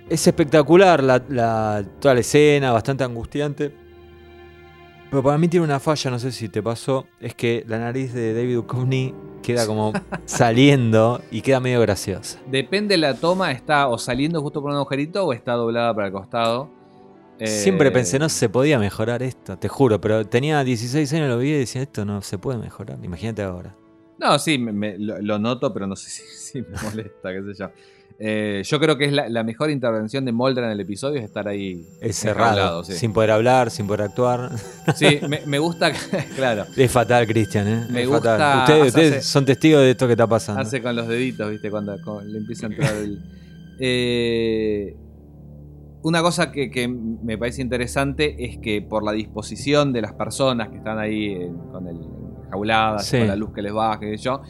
Es 0.10 0.28
espectacular 0.28 1.02
la, 1.04 1.22
la- 1.30 1.84
toda 2.00 2.14
la 2.14 2.20
escena, 2.20 2.72
bastante 2.72 3.04
angustiante. 3.04 3.74
Pero 5.10 5.24
para 5.24 5.38
mí 5.38 5.48
tiene 5.48 5.66
una 5.66 5.80
falla, 5.80 6.12
no 6.12 6.20
sé 6.20 6.32
si 6.32 6.48
te 6.50 6.62
pasó, 6.62 7.08
es 7.20 7.34
que 7.36 7.64
la 7.68 7.80
nariz 7.80 8.14
de 8.14 8.34
David 8.34 8.56
Duchovny 8.56 9.14
queda 9.42 9.66
como 9.68 9.94
saliendo 10.26 11.22
y 11.32 11.42
queda 11.42 11.60
medio 11.60 11.82
graciosa. 11.82 12.40
Depende 12.48 12.98
la 12.98 13.14
toma, 13.16 13.52
está 13.52 13.88
o 13.88 13.98
saliendo 13.98 14.42
justo 14.42 14.62
por 14.62 14.72
un 14.72 14.78
agujerito 14.78 15.26
o 15.26 15.34
está 15.34 15.54
doblada 15.54 15.94
para 15.94 16.08
el 16.08 16.14
costado. 16.14 16.70
Eh, 17.40 17.48
Siempre 17.48 17.92
pensé, 17.92 18.20
no 18.20 18.30
se 18.30 18.50
podía 18.50 18.78
mejorar 18.80 19.24
esto, 19.24 19.58
te 19.58 19.68
juro, 19.68 20.00
pero 20.00 20.26
tenía 20.28 20.64
16 20.64 21.12
años, 21.14 21.28
lo 21.30 21.38
vi 21.40 21.50
y 21.50 21.60
decía, 21.60 21.82
esto 21.82 22.06
no 22.06 22.22
se 22.22 22.38
puede 22.38 22.60
mejorar, 22.60 23.00
imagínate 23.04 23.42
ahora. 23.42 23.76
No, 24.20 24.38
sí, 24.38 24.58
me- 24.60 24.72
me- 24.72 24.98
lo, 25.00 25.20
lo 25.20 25.40
noto, 25.40 25.74
pero 25.74 25.88
no 25.88 25.96
sé 25.96 26.10
si, 26.12 26.22
si 26.38 26.62
me 26.62 26.78
molesta, 26.84 27.32
qué 27.34 27.42
sé 27.42 27.60
yo. 27.60 27.70
Eh, 28.20 28.62
yo 28.66 28.80
creo 28.80 28.98
que 28.98 29.06
es 29.06 29.12
la, 29.14 29.30
la 29.30 29.44
mejor 29.44 29.70
intervención 29.72 30.26
de 30.26 30.32
Mulder 30.32 30.64
en 30.66 30.72
el 30.72 30.80
episodio 30.80 31.20
es 31.20 31.26
estar 31.26 31.48
ahí 31.48 31.86
Es 32.02 32.16
cerrado, 32.18 32.84
sí. 32.84 32.94
sin 32.94 33.14
poder 33.14 33.32
hablar, 33.32 33.72
sin 33.72 33.88
poder 33.88 34.04
actuar. 34.04 34.52
Sí, 34.96 35.20
me, 35.28 35.42
me 35.46 35.58
gusta, 35.60 35.92
claro. 36.36 36.66
Es 36.78 36.92
fatal, 36.92 37.26
Cristian, 37.28 37.68
¿eh? 37.68 37.86
Me 37.90 38.04
Es 38.04 38.08
gusta- 38.08 38.32
fatal. 38.38 38.60
Ustedes, 38.60 38.88
ustedes 38.88 39.12
hace- 39.18 39.22
son 39.28 39.46
testigos 39.46 39.82
de 39.82 39.92
esto 39.92 40.06
que 40.08 40.14
está 40.14 40.28
pasando. 40.28 40.62
Hace 40.62 40.82
con 40.82 40.96
los 40.96 41.08
deditos, 41.08 41.50
¿viste? 41.50 41.70
Cuando, 41.72 41.96
cuando 42.04 42.24
le 42.24 42.38
empieza 42.40 42.68
a 42.68 42.70
entrar 42.70 42.96
el. 42.96 43.20
Eh, 43.80 44.96
una 46.04 46.22
cosa 46.22 46.52
que, 46.52 46.72
que 46.72 46.88
me 46.88 47.38
parece 47.38 47.62
interesante 47.62 48.36
es 48.46 48.58
que 48.58 48.82
por 48.82 49.04
la 49.04 49.12
disposición 49.12 49.94
de 49.94 50.02
las 50.02 50.14
personas 50.14 50.70
que 50.70 50.78
están 50.78 50.98
ahí 51.00 51.34
eh, 51.34 51.52
con 51.72 51.88
el 51.88 51.98
jauladas, 52.50 53.06
Sí. 53.06 53.18
con 53.20 53.28
la 53.28 53.36
luz 53.36 53.52
que 53.54 53.62
les 53.62 53.72
baja, 53.72 54.00
sé 54.02 54.18
yo, 54.18 54.42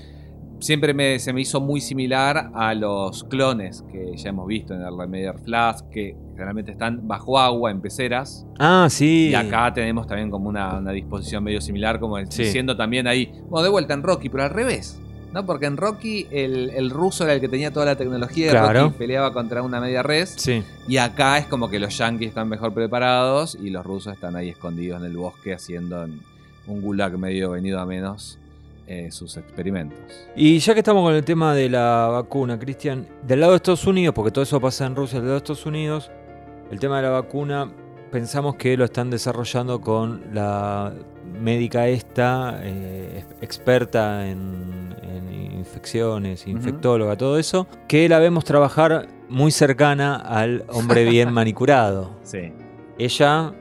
siempre 0.62 0.94
me, 0.94 1.20
se 1.20 1.34
me 1.34 1.42
hizo 1.42 1.60
muy 1.60 1.82
similar 1.82 2.52
a 2.54 2.74
los 2.74 3.24
clones 3.26 3.84
que 3.92 4.16
ya 4.16 4.30
hemos 4.30 4.48
visto 4.48 4.74
en 4.74 4.82
el 4.82 4.98
Remediar 4.98 5.38
Flash, 5.40 5.82
que 5.92 6.16
generalmente 6.32 6.72
están 6.72 7.08
bajo 7.08 7.38
agua 7.40 7.72
en 7.72 7.82
peceras. 7.82 8.46
Ah, 8.60 8.88
sí. 8.90 9.30
Y 9.32 9.36
acá 9.36 9.74
tenemos 9.74 10.08
también 10.08 10.30
como 10.32 10.48
una, 10.48 10.78
una 10.78 10.92
disposición 10.92 11.44
medio 11.44 11.60
similar, 11.62 12.00
como 12.00 12.18
Sí. 12.30 12.44
diciendo 12.44 12.78
también 12.78 13.08
ahí, 13.08 13.32
bueno, 13.50 13.64
de 13.64 13.70
vuelta 13.70 13.94
en 13.94 14.04
Rocky, 14.04 14.30
pero 14.30 14.44
al 14.44 14.52
revés. 14.52 14.98
¿No? 15.34 15.46
Porque 15.46 15.66
en 15.66 15.78
Rocky 15.78 16.28
el, 16.30 16.72
el 16.72 16.90
ruso 16.90 17.24
era 17.24 17.32
el 17.34 17.40
que 17.40 17.48
tenía 17.48 17.72
toda 17.72 17.86
la 17.86 17.96
tecnología, 17.96 18.48
y 18.48 18.50
Claro. 18.50 18.82
Rocky 18.84 18.98
peleaba 18.98 19.32
contra 19.32 19.62
una 19.64 19.80
media 19.80 20.04
res. 20.04 20.34
Sí. 20.38 20.62
Y 20.90 20.98
acá 20.98 21.38
es 21.38 21.46
como 21.46 21.70
que 21.70 21.80
los 21.80 21.98
yankees 21.98 22.28
están 22.30 22.50
mejor 22.50 22.74
preparados 22.74 23.56
y 23.56 23.70
los 23.70 23.86
rusos 23.86 24.12
están 24.14 24.36
ahí 24.36 24.50
escondidos 24.50 25.00
en 25.00 25.06
el 25.06 25.16
bosque 25.16 25.54
haciendo 25.54 26.04
en 26.04 26.20
un 26.68 26.82
gulag 26.82 27.18
medio 27.18 27.52
venido 27.52 27.80
a 27.80 27.86
menos 27.86 28.40
eh, 28.88 29.12
sus 29.12 29.38
experimentos. 29.38 30.00
Y 30.36 30.60
ya 30.60 30.74
que 30.74 30.80
estamos 30.80 31.04
con 31.04 31.14
el 31.14 31.24
tema 31.24 31.54
de 31.54 31.70
la 31.70 32.08
vacuna, 32.12 32.60
Cristian, 32.60 33.08
del 33.24 33.40
lado 33.40 33.54
de 33.54 33.58
Estados 33.58 33.86
Unidos, 33.86 34.14
porque 34.14 34.32
todo 34.32 34.44
eso 34.44 34.60
pasa 34.60 34.86
en 34.86 34.96
Rusia, 34.96 35.20
del 35.20 35.28
lado 35.28 35.34
de 35.34 35.38
Estados 35.38 35.66
Unidos, 35.66 36.12
el 36.72 36.80
tema 36.80 36.98
de 36.98 37.04
la 37.04 37.10
vacuna, 37.10 37.72
pensamos 38.12 38.56
que 38.56 38.76
lo 38.78 38.86
están 38.86 39.10
desarrollando 39.10 39.82
con 39.82 40.34
la 40.34 40.94
médica 41.40 41.88
esta, 41.88 42.60
eh, 42.64 43.24
experta 43.42 44.28
en, 44.28 44.96
en 45.02 45.32
infecciones, 45.54 46.48
infectóloga, 46.48 47.16
todo 47.16 47.38
eso, 47.38 47.68
que 47.88 48.10
la 48.10 48.20
vemos 48.20 48.44
trabajar 48.44 49.08
muy 49.30 49.52
cercana 49.52 50.16
al 50.16 50.66
hombre 50.70 51.06
bien 51.06 51.32
manicurado. 51.34 52.12
Sí. 52.24 52.52
Ella, 52.98 53.54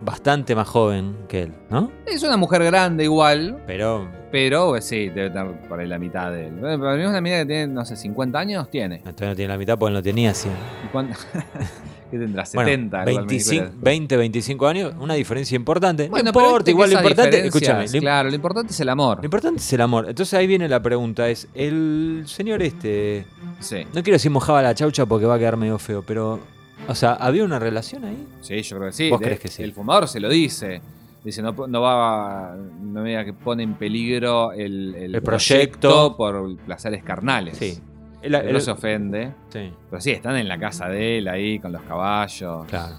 bastante 0.00 0.54
más 0.54 0.68
joven 0.68 1.16
que 1.28 1.42
él, 1.42 1.54
¿no? 1.70 1.90
Es 2.06 2.22
una 2.22 2.36
mujer 2.36 2.64
grande 2.64 3.04
igual, 3.04 3.62
Pero 3.66 4.08
pero 4.34 4.74
eh, 4.76 4.82
sí, 4.82 5.10
debe 5.10 5.30
tener 5.30 5.52
por 5.68 5.78
ahí 5.78 5.86
la 5.86 5.96
mitad 5.96 6.32
de 6.32 6.48
él. 6.48 6.54
Para 6.60 6.96
mí 6.96 7.02
es 7.04 7.08
una 7.08 7.20
mina 7.20 7.36
que 7.38 7.46
tiene, 7.46 7.68
no 7.68 7.84
sé, 7.84 7.94
50 7.94 8.36
años, 8.36 8.68
tiene. 8.68 8.98
todavía 8.98 9.28
no 9.28 9.36
tiene 9.36 9.52
la 9.52 9.58
mitad 9.58 9.78
porque 9.78 9.92
no 9.94 10.02
tenía 10.02 10.34
100. 10.34 10.52
¿Y 10.84 10.88
cuán- 10.88 11.10
¿Qué 12.10 12.18
tendrá? 12.18 12.42
Bueno, 12.52 12.68
70. 12.70 13.10
igual 13.10 13.26
25, 13.26 13.60
manicura. 13.62 13.80
20, 13.84 14.16
25 14.16 14.66
años, 14.66 14.94
una 14.98 15.14
diferencia 15.14 15.54
importante. 15.54 16.08
Bueno, 16.08 16.26
no 16.26 16.32
pero 16.32 16.46
importa, 16.46 16.64
que 16.64 16.70
igual 16.72 16.90
lo 16.90 16.96
importante, 16.96 17.46
escúchame, 17.46 17.86
Claro, 17.86 18.28
lo 18.28 18.34
importante 18.34 18.72
es 18.72 18.80
el 18.80 18.88
amor. 18.88 19.18
lo 19.18 19.24
importante 19.24 19.60
es 19.60 19.72
el 19.72 19.80
amor. 19.80 20.06
Entonces 20.08 20.34
ahí 20.34 20.46
viene 20.48 20.68
la 20.68 20.80
pregunta, 20.82 21.28
es, 21.28 21.46
el 21.54 22.24
señor 22.26 22.60
este, 22.62 23.24
Sí, 23.60 23.84
no 23.94 24.02
quiero 24.02 24.16
decir 24.16 24.32
mojaba 24.32 24.62
la 24.62 24.74
chaucha 24.74 25.06
porque 25.06 25.26
va 25.26 25.36
a 25.36 25.38
quedar 25.38 25.56
medio 25.56 25.78
feo, 25.78 26.02
pero, 26.04 26.40
o 26.88 26.94
sea, 26.96 27.12
¿había 27.14 27.44
una 27.44 27.60
relación 27.60 28.04
ahí? 28.04 28.26
sí, 28.40 28.60
yo 28.62 28.76
creo 28.78 28.88
que 28.90 28.96
sí. 28.96 29.10
¿Vos 29.10 29.20
De- 29.20 29.26
crees 29.26 29.40
que 29.40 29.48
sí? 29.48 29.62
El 29.62 29.72
fumador 29.72 30.08
se 30.08 30.18
lo 30.18 30.28
dice. 30.28 30.82
Dice, 31.24 31.40
no, 31.42 31.52
no 31.52 31.80
va, 31.80 32.54
no 32.82 33.02
me 33.02 33.08
diga 33.08 33.24
que 33.24 33.32
pone 33.32 33.62
en 33.62 33.74
peligro 33.74 34.52
el, 34.52 34.94
el 34.94 35.14
El 35.14 35.22
proyecto. 35.22 36.14
por 36.16 36.54
placeres 36.58 37.02
carnales. 37.02 37.56
Sí. 37.56 37.80
El- 38.22 38.34
Él 38.34 38.46
el- 38.48 38.52
no 38.52 38.60
se 38.60 38.70
ofende. 38.70 39.32
sí, 39.48 39.72
Pero 39.90 40.00
sí, 40.02 40.10
están 40.12 40.36
en 40.36 40.48
la 40.48 40.58
casa 40.58 40.86
de 40.88 41.18
él 41.18 41.28
ahí 41.28 41.58
con 41.58 41.72
los 41.72 41.82
caballos. 41.82 42.66
claro, 42.66 42.96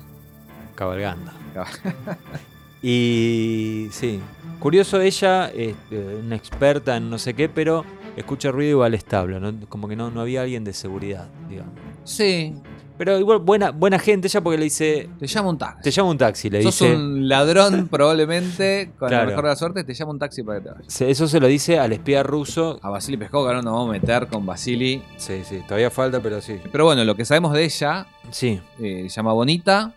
cabalgando. 0.75 1.31
Cab- 1.53 1.67
Y 2.81 3.87
sí, 3.91 4.19
curioso 4.59 5.01
ella, 5.01 5.47
este, 5.49 5.97
una 6.17 6.35
experta 6.35 6.95
en 6.97 7.09
no 7.09 7.17
sé 7.17 7.33
qué, 7.33 7.49
pero 7.49 7.83
escucha 8.15 8.51
ruido 8.51 8.71
y 8.71 8.79
va 8.79 8.85
al 8.85 8.93
establo, 8.93 9.39
¿no? 9.39 9.53
como 9.69 9.87
que 9.87 9.95
no, 9.95 10.11
no 10.11 10.21
había 10.21 10.43
alguien 10.43 10.63
de 10.63 10.73
seguridad, 10.73 11.27
digamos. 11.49 11.73
Sí. 12.03 12.53
Pero 12.97 13.19
igual, 13.19 13.39
buena, 13.39 13.71
buena 13.71 13.99
gente 13.99 14.27
ella 14.27 14.41
porque 14.41 14.57
le 14.57 14.63
dice, 14.65 15.09
Te 15.19 15.27
llama 15.27 15.49
un 15.49 15.57
taxi. 15.57 15.81
te 15.83 15.91
llama 15.91 16.09
un 16.11 16.17
taxi, 16.17 16.49
le 16.49 16.63
Sos 16.63 16.79
dice... 16.79 16.95
un 16.95 17.27
ladrón 17.27 17.87
probablemente, 17.91 18.91
con 18.97 19.09
Claro. 19.09 19.23
la 19.25 19.29
mejor 19.31 19.43
de 19.45 19.49
la 19.49 19.55
suerte, 19.55 19.83
te 19.83 19.93
llama 19.93 20.11
un 20.11 20.19
taxi 20.19 20.43
para 20.43 20.59
que 20.59 20.69
te 20.69 20.75
vayas. 20.75 21.01
Eso 21.01 21.27
se 21.27 21.39
lo 21.39 21.47
dice 21.47 21.77
al 21.79 21.91
espía 21.93 22.23
ruso. 22.23 22.79
A 22.81 22.89
Vasily 22.89 23.17
Peskov, 23.17 23.43
que 23.43 23.47
ahora 23.49 23.61
nos 23.61 23.73
vamos 23.73 23.89
a 23.89 23.91
meter 23.91 24.27
con 24.27 24.45
Vasily. 24.45 25.03
Sí, 25.17 25.41
sí, 25.43 25.61
todavía 25.67 25.91
falta, 25.91 26.19
pero 26.21 26.39
sí. 26.41 26.57
Pero 26.71 26.85
bueno, 26.85 27.03
lo 27.03 27.15
que 27.15 27.25
sabemos 27.25 27.53
de 27.53 27.65
ella, 27.65 28.07
Sí, 28.31 28.61
eh, 28.79 29.03
se 29.09 29.15
llama 29.15 29.33
Bonita, 29.33 29.93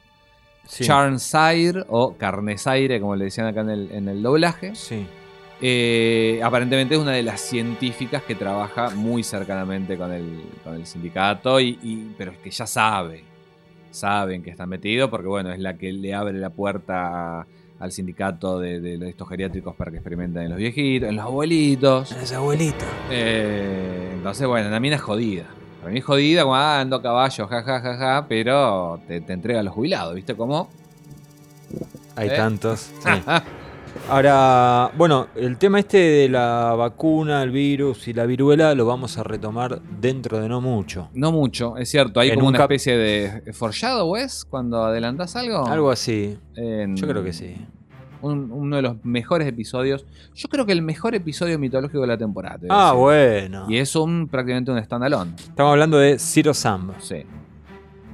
sí. 0.67 0.85
Charnsair 0.85 1.87
o 1.89 2.17
Carnesaire, 2.17 3.01
como 3.01 3.17
le 3.17 3.27
decían 3.27 3.47
acá 3.47 3.61
en 3.63 3.71
el, 3.71 3.91
en 3.93 4.09
el 4.09 4.23
doblaje. 4.23 4.75
Sí. 4.75 5.07
Eh, 5.61 6.41
aparentemente 6.43 6.95
es 6.95 7.01
una 7.01 7.13
de 7.13 7.23
las 7.25 7.41
científicas 7.41 8.23
que 8.23 8.35
trabaja 8.37 8.91
muy 8.91 9.25
cercanamente 9.25 9.97
con 9.97 10.13
el, 10.13 10.41
con 10.63 10.75
el 10.75 10.87
sindicato, 10.87 11.59
y, 11.61 11.79
y- 11.83 12.13
pero 12.17 12.31
es 12.33 12.39
que 12.39 12.51
ya 12.51 12.67
sabe, 12.67 13.25
saben 13.91 14.43
que 14.43 14.51
está 14.51 14.67
metido, 14.67 15.11
porque 15.11 15.27
bueno, 15.27 15.51
es 15.53 15.59
la 15.59 15.75
que 15.75 15.93
le 15.93 16.15
abre 16.15 16.39
la 16.39 16.51
puerta 16.51 17.41
a- 17.41 17.47
al 17.81 17.93
sindicato 17.93 18.59
de, 18.59 18.81
de 18.81 19.09
estos 19.09 19.29
geriátricos 19.29 19.75
para 19.77 19.91
que 19.91 19.99
experimenten 19.99 20.43
en 20.45 20.49
los 20.51 20.59
viejitos, 20.59 21.09
en 21.09 21.17
los 21.17 21.25
abuelitos. 21.25 22.11
Ese 22.13 22.35
abuelito. 22.35 22.85
Eh, 23.11 24.11
entonces, 24.15 24.47
bueno, 24.49 24.69
la 24.71 24.81
mina 24.81 24.97
es 24.97 25.03
jodida. 25.03 25.45
Para 25.81 25.93
mí 25.93 25.99
es 26.01 26.05
jodida, 26.05 26.43
como 26.43 26.57
ah, 26.57 26.81
ando 26.81 26.97
a 26.97 27.03
caballo, 27.03 27.47
ja, 27.47 27.63
ja, 27.63 27.81
ja, 27.81 27.97
ja, 27.97 28.27
pero 28.29 29.01
te, 29.07 29.21
te 29.21 29.33
entrega 29.33 29.61
a 29.61 29.63
los 29.63 29.75
jubilados, 29.75 30.15
¿viste 30.15 30.35
cómo? 30.35 30.69
Hay 32.17 32.29
¿Eh? 32.29 32.33
tantos. 32.37 32.91
sí. 33.01 33.11
Ahora, 34.09 34.91
bueno, 34.97 35.27
el 35.37 35.59
tema 35.59 35.79
este 35.81 35.99
de 35.99 36.29
la 36.29 36.75
vacuna, 36.77 37.43
el 37.43 37.51
virus 37.51 38.09
y 38.09 38.15
la 38.15 38.25
viruela 38.25 38.75
lo 38.75 38.87
vamos 38.87 39.19
a 39.19 39.23
retomar 39.23 39.81
dentro 40.01 40.41
de 40.41 40.49
no 40.49 40.61
mucho. 40.61 41.11
No 41.13 41.31
mucho, 41.31 41.77
es 41.77 41.91
cierto. 41.91 42.21
Hay 42.21 42.31
En 42.31 42.37
como 42.37 42.49
un 42.49 42.55
una 42.55 42.65
especie 42.65 42.97
de 42.97 43.53
foreshadow, 43.53 44.17
¿es? 44.17 44.45
Cuando 44.47 44.83
adelantás 44.85 45.37
algo. 45.37 45.67
Algo 45.67 45.91
así. 45.91 46.39
En 46.57 46.97
Yo 46.97 47.07
creo 47.07 47.23
que 47.23 47.33
sí. 47.35 47.55
un- 48.23 48.51
uno 48.51 48.77
de 48.77 48.83
los 48.83 49.05
mejores 49.05 49.47
episodios. 49.47 50.07
Yo 50.35 50.49
creo 50.49 50.65
que 50.67 50.73
el 50.73 50.83
mejor 50.83 51.15
episodio 51.15 51.59
mitológico 51.59 52.01
de 52.01 52.07
la 52.07 52.17
temporada. 52.19 52.59
Ah, 52.71 52.87
decir. 52.93 52.99
bueno. 53.01 53.67
Y 53.69 53.77
es 53.77 53.95
un 53.95 54.27
prácticamente 54.29 54.71
un 54.73 54.83
standalone. 54.83 55.33
Estamos 55.39 55.71
hablando 55.73 55.99
de 55.99 56.19
Zero 56.19 56.55
Sum. 56.55 56.93
Sí. 56.99 57.25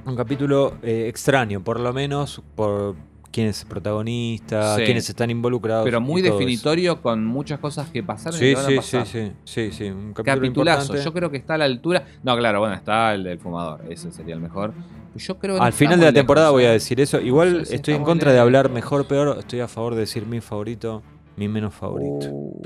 Un 0.05 0.15
capítulo 0.15 0.73
eh, 0.83 1.07
extraño, 1.07 1.63
por 1.63 1.79
lo 1.79 1.91
menos 1.93 2.41
por 2.55 2.95
quién 3.35 3.47
es 3.47 3.65
protagonista, 3.65 4.77
Sí. 4.77 4.83
quiénes 4.85 5.09
están 5.09 5.29
involucrados. 5.29 5.83
Pero 5.83 5.99
muy 5.99 6.21
definitorio 6.21 7.01
con 7.01 7.25
muchas 7.25 7.59
cosas 7.59 7.89
que 7.89 8.01
pasaron 8.01 8.35
eso. 8.41 8.45
y 8.45 8.47
Sí, 8.47 8.53
que 8.53 8.55
van 8.55 8.65
a 8.65 8.69
sí, 8.69 8.75
pasar. 8.77 9.05
sí, 9.07 9.31
sí, 9.43 9.71
sí, 9.71 9.71
sí. 9.77 9.83
Un 9.89 10.13
capítulo 10.13 10.23
Capitulazo. 10.23 10.81
importante. 10.83 11.03
Yo 11.03 11.13
creo 11.13 11.29
que 11.31 11.37
está 11.37 11.55
a 11.55 11.57
la 11.57 11.65
altura. 11.65 12.05
No, 12.23 12.37
claro, 12.37 12.59
bueno, 12.61 12.75
está 12.75 13.13
el 13.13 13.25
del 13.25 13.37
fumador. 13.39 13.81
Ese 13.89 14.09
sería 14.13 14.35
el 14.35 14.39
mejor. 14.39 14.73
Yo 15.17 15.37
creo 15.37 15.61
Al 15.61 15.73
final 15.73 15.99
de 15.99 16.05
la 16.05 16.11
lejos, 16.11 16.19
temporada 16.21 16.49
voy 16.51 16.63
a 16.63 16.69
¿eh? 16.69 16.73
decir 16.73 16.99
eso. 17.01 17.19
Igual 17.19 17.61
Sí, 17.65 17.71
sí, 17.71 17.75
estoy 17.75 17.93
en 17.95 18.03
contra 18.03 18.31
de 18.31 18.39
hablar 18.39 18.69
mejor, 18.69 19.05
peor. 19.05 19.35
Estoy 19.39 19.59
a 19.59 19.67
favor 19.67 19.95
de 19.95 20.01
decir 20.01 20.25
mi 20.25 20.39
favorito, 20.39 21.03
mi 21.35 21.49
menos 21.49 21.73
favorito. 21.73 22.27
Uh, 22.31 22.61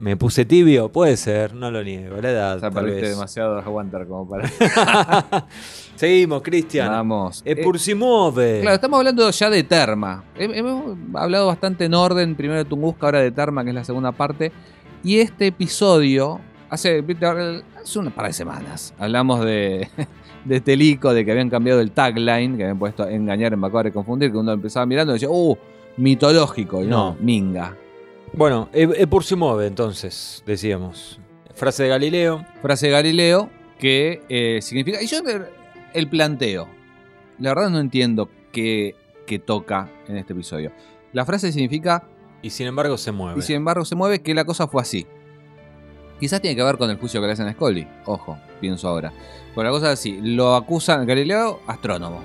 ¿Me 0.00 0.16
puse 0.16 0.44
tibio? 0.44 0.90
Puede 0.90 1.16
ser, 1.16 1.54
no 1.54 1.70
lo 1.72 1.82
niego. 1.82 2.20
La 2.22 2.30
edad. 2.30 2.60
tal 2.60 2.72
perdiste 2.72 3.08
demasiado 3.10 3.58
aguantar 3.58 4.06
como 4.06 4.28
para. 4.28 4.48
Seguimos, 5.96 6.42
Cristian. 6.42 6.88
Vamos. 6.88 7.42
Eh, 7.44 7.56
mueve. 7.96 8.60
Claro, 8.60 8.74
estamos 8.76 8.98
hablando 8.98 9.28
ya 9.30 9.50
de 9.50 9.64
Terma. 9.64 10.22
Hem- 10.36 10.54
Hemos 10.54 10.96
hablado 11.14 11.48
bastante 11.48 11.86
en 11.86 11.94
orden, 11.94 12.36
primero 12.36 12.58
de 12.58 12.64
Tunguska, 12.64 13.06
ahora 13.06 13.20
de 13.20 13.32
Terma, 13.32 13.64
que 13.64 13.70
es 13.70 13.74
la 13.74 13.82
segunda 13.84 14.12
parte. 14.12 14.52
Y 15.02 15.18
este 15.18 15.48
episodio, 15.48 16.40
hace, 16.70 17.04
hace 17.82 17.98
una 17.98 18.10
par 18.10 18.26
de 18.26 18.32
semanas, 18.32 18.94
hablamos 18.98 19.44
de, 19.44 19.88
de 20.44 20.60
Telico, 20.60 21.12
de 21.12 21.24
que 21.24 21.32
habían 21.32 21.50
cambiado 21.50 21.80
el 21.80 21.90
tagline, 21.90 22.56
que 22.56 22.62
habían 22.62 22.78
puesto 22.78 23.08
engañar, 23.08 23.52
embacuar 23.52 23.88
y 23.88 23.90
confundir, 23.90 24.30
que 24.30 24.38
uno 24.38 24.52
empezaba 24.52 24.86
mirando 24.86 25.12
y 25.12 25.14
decía, 25.14 25.28
¡uh! 25.30 25.56
Mitológico, 25.96 26.84
y 26.84 26.86
no, 26.86 27.10
No. 27.10 27.16
minga. 27.20 27.76
Bueno, 28.32 28.68
e, 28.72 28.88
e 28.96 29.06
por 29.06 29.24
si 29.24 29.36
mueve, 29.36 29.66
entonces, 29.66 30.42
decíamos. 30.46 31.20
Frase 31.54 31.84
de 31.84 31.88
Galileo. 31.88 32.44
Frase 32.62 32.86
de 32.86 32.92
Galileo 32.92 33.50
que 33.78 34.22
eh, 34.28 34.60
significa. 34.62 35.02
Y 35.02 35.06
yo 35.06 35.18
el 35.94 36.08
planteo. 36.08 36.68
La 37.38 37.54
verdad 37.54 37.70
no 37.70 37.80
entiendo 37.80 38.28
qué, 38.52 38.96
qué 39.26 39.38
toca 39.38 39.90
en 40.08 40.16
este 40.16 40.32
episodio. 40.32 40.72
La 41.12 41.24
frase 41.24 41.52
significa 41.52 42.04
Y 42.42 42.50
sin 42.50 42.66
embargo 42.66 42.98
se 42.98 43.12
mueve. 43.12 43.38
Y 43.38 43.42
sin 43.42 43.56
embargo 43.56 43.84
se 43.84 43.94
mueve 43.94 44.20
que 44.20 44.34
la 44.34 44.44
cosa 44.44 44.68
fue 44.68 44.82
así. 44.82 45.06
Quizás 46.20 46.40
tiene 46.40 46.56
que 46.56 46.62
ver 46.64 46.78
con 46.78 46.90
el 46.90 46.98
juicio 46.98 47.20
que 47.20 47.28
le 47.28 47.32
hacen 47.32 47.46
a 47.46 47.52
Scully. 47.52 47.86
Ojo, 48.06 48.38
pienso 48.60 48.88
ahora. 48.88 49.12
Pero 49.54 49.62
la 49.64 49.70
cosa 49.70 49.92
es 49.92 50.00
así. 50.00 50.18
Lo 50.20 50.56
acusan 50.56 51.06
Galileo, 51.06 51.60
astrónomo. 51.66 52.22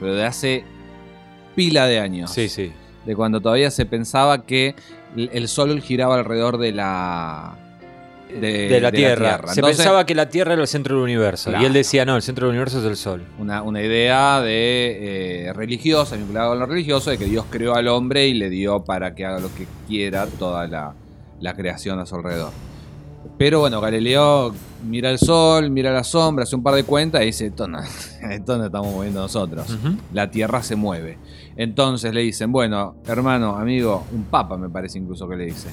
Pero 0.00 0.14
de 0.14 0.24
hace 0.24 0.64
pila 1.54 1.86
de 1.86 2.00
años. 2.00 2.30
Sí, 2.30 2.48
sí. 2.48 2.72
De 3.04 3.14
cuando 3.14 3.40
todavía 3.40 3.70
se 3.70 3.84
pensaba 3.84 4.46
que 4.46 4.74
el 5.16 5.48
Sol 5.48 5.80
giraba 5.80 6.16
alrededor 6.16 6.58
de 6.58 6.72
la... 6.72 7.56
De, 8.28 8.68
de 8.68 8.80
la 8.80 8.90
Tierra. 8.90 9.36
Se 9.44 9.60
Entonces, 9.60 9.76
pensaba 9.76 10.04
que 10.06 10.14
la 10.14 10.28
Tierra 10.28 10.54
era 10.54 10.62
el 10.62 10.66
centro 10.66 10.96
del 10.96 11.04
universo. 11.04 11.50
Claro. 11.50 11.62
Y 11.62 11.66
él 11.66 11.72
decía, 11.72 12.04
no, 12.04 12.16
el 12.16 12.22
centro 12.22 12.46
del 12.46 12.54
universo 12.54 12.80
es 12.80 12.84
el 12.84 12.96
Sol. 12.96 13.22
Una, 13.38 13.62
una 13.62 13.80
idea 13.80 14.40
de 14.40 15.46
eh, 15.46 15.52
religiosa, 15.52 16.16
vinculada 16.16 16.48
con 16.48 16.58
lo 16.58 16.66
religioso, 16.66 17.10
de 17.10 17.18
que 17.18 17.26
Dios 17.26 17.44
creó 17.48 17.76
al 17.76 17.86
hombre 17.86 18.26
y 18.26 18.34
le 18.34 18.50
dio 18.50 18.82
para 18.82 19.14
que 19.14 19.24
haga 19.24 19.38
lo 19.38 19.54
que 19.54 19.68
quiera 19.86 20.26
toda 20.26 20.66
la, 20.66 20.94
la 21.40 21.54
creación 21.54 22.00
a 22.00 22.06
su 22.06 22.16
alrededor. 22.16 22.50
Pero 23.38 23.60
bueno, 23.60 23.80
Galileo 23.80 24.54
mira 24.84 25.10
el 25.10 25.18
sol, 25.18 25.70
mira 25.70 25.92
la 25.92 26.04
sombra, 26.04 26.44
hace 26.44 26.56
un 26.56 26.62
par 26.62 26.74
de 26.74 26.84
cuentas 26.84 27.22
y 27.22 27.26
dice, 27.26 27.46
esto 27.46 27.66
no, 27.66 27.78
esto 28.30 28.58
no 28.58 28.66
estamos 28.66 28.92
moviendo 28.92 29.20
nosotros. 29.20 29.66
La 30.12 30.30
Tierra 30.30 30.62
se 30.62 30.76
mueve. 30.76 31.18
Entonces 31.56 32.12
le 32.12 32.22
dicen, 32.22 32.50
bueno, 32.50 32.96
hermano, 33.06 33.56
amigo, 33.56 34.04
un 34.12 34.24
papa 34.24 34.56
me 34.56 34.68
parece 34.68 34.98
incluso 34.98 35.28
que 35.28 35.36
le 35.36 35.44
dice. 35.46 35.68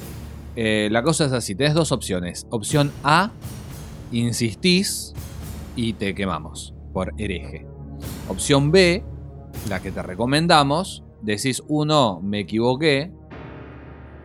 Eh, 0.56 0.90
la 0.92 1.02
cosa 1.02 1.26
es 1.26 1.32
así, 1.32 1.56
tenés 1.56 1.74
dos 1.74 1.92
opciones. 1.92 2.46
Opción 2.50 2.92
A, 3.04 3.32
insistís 4.12 5.14
y 5.76 5.94
te 5.94 6.14
quemamos 6.14 6.74
por 6.94 7.14
hereje. 7.18 7.66
Opción 8.28 8.72
B, 8.72 9.04
la 9.70 9.82
que 9.82 9.92
te 9.92 10.04
recomendamos, 10.04 11.04
decís, 11.22 11.64
uno, 11.68 12.20
me 12.22 12.40
equivoqué, 12.40 13.12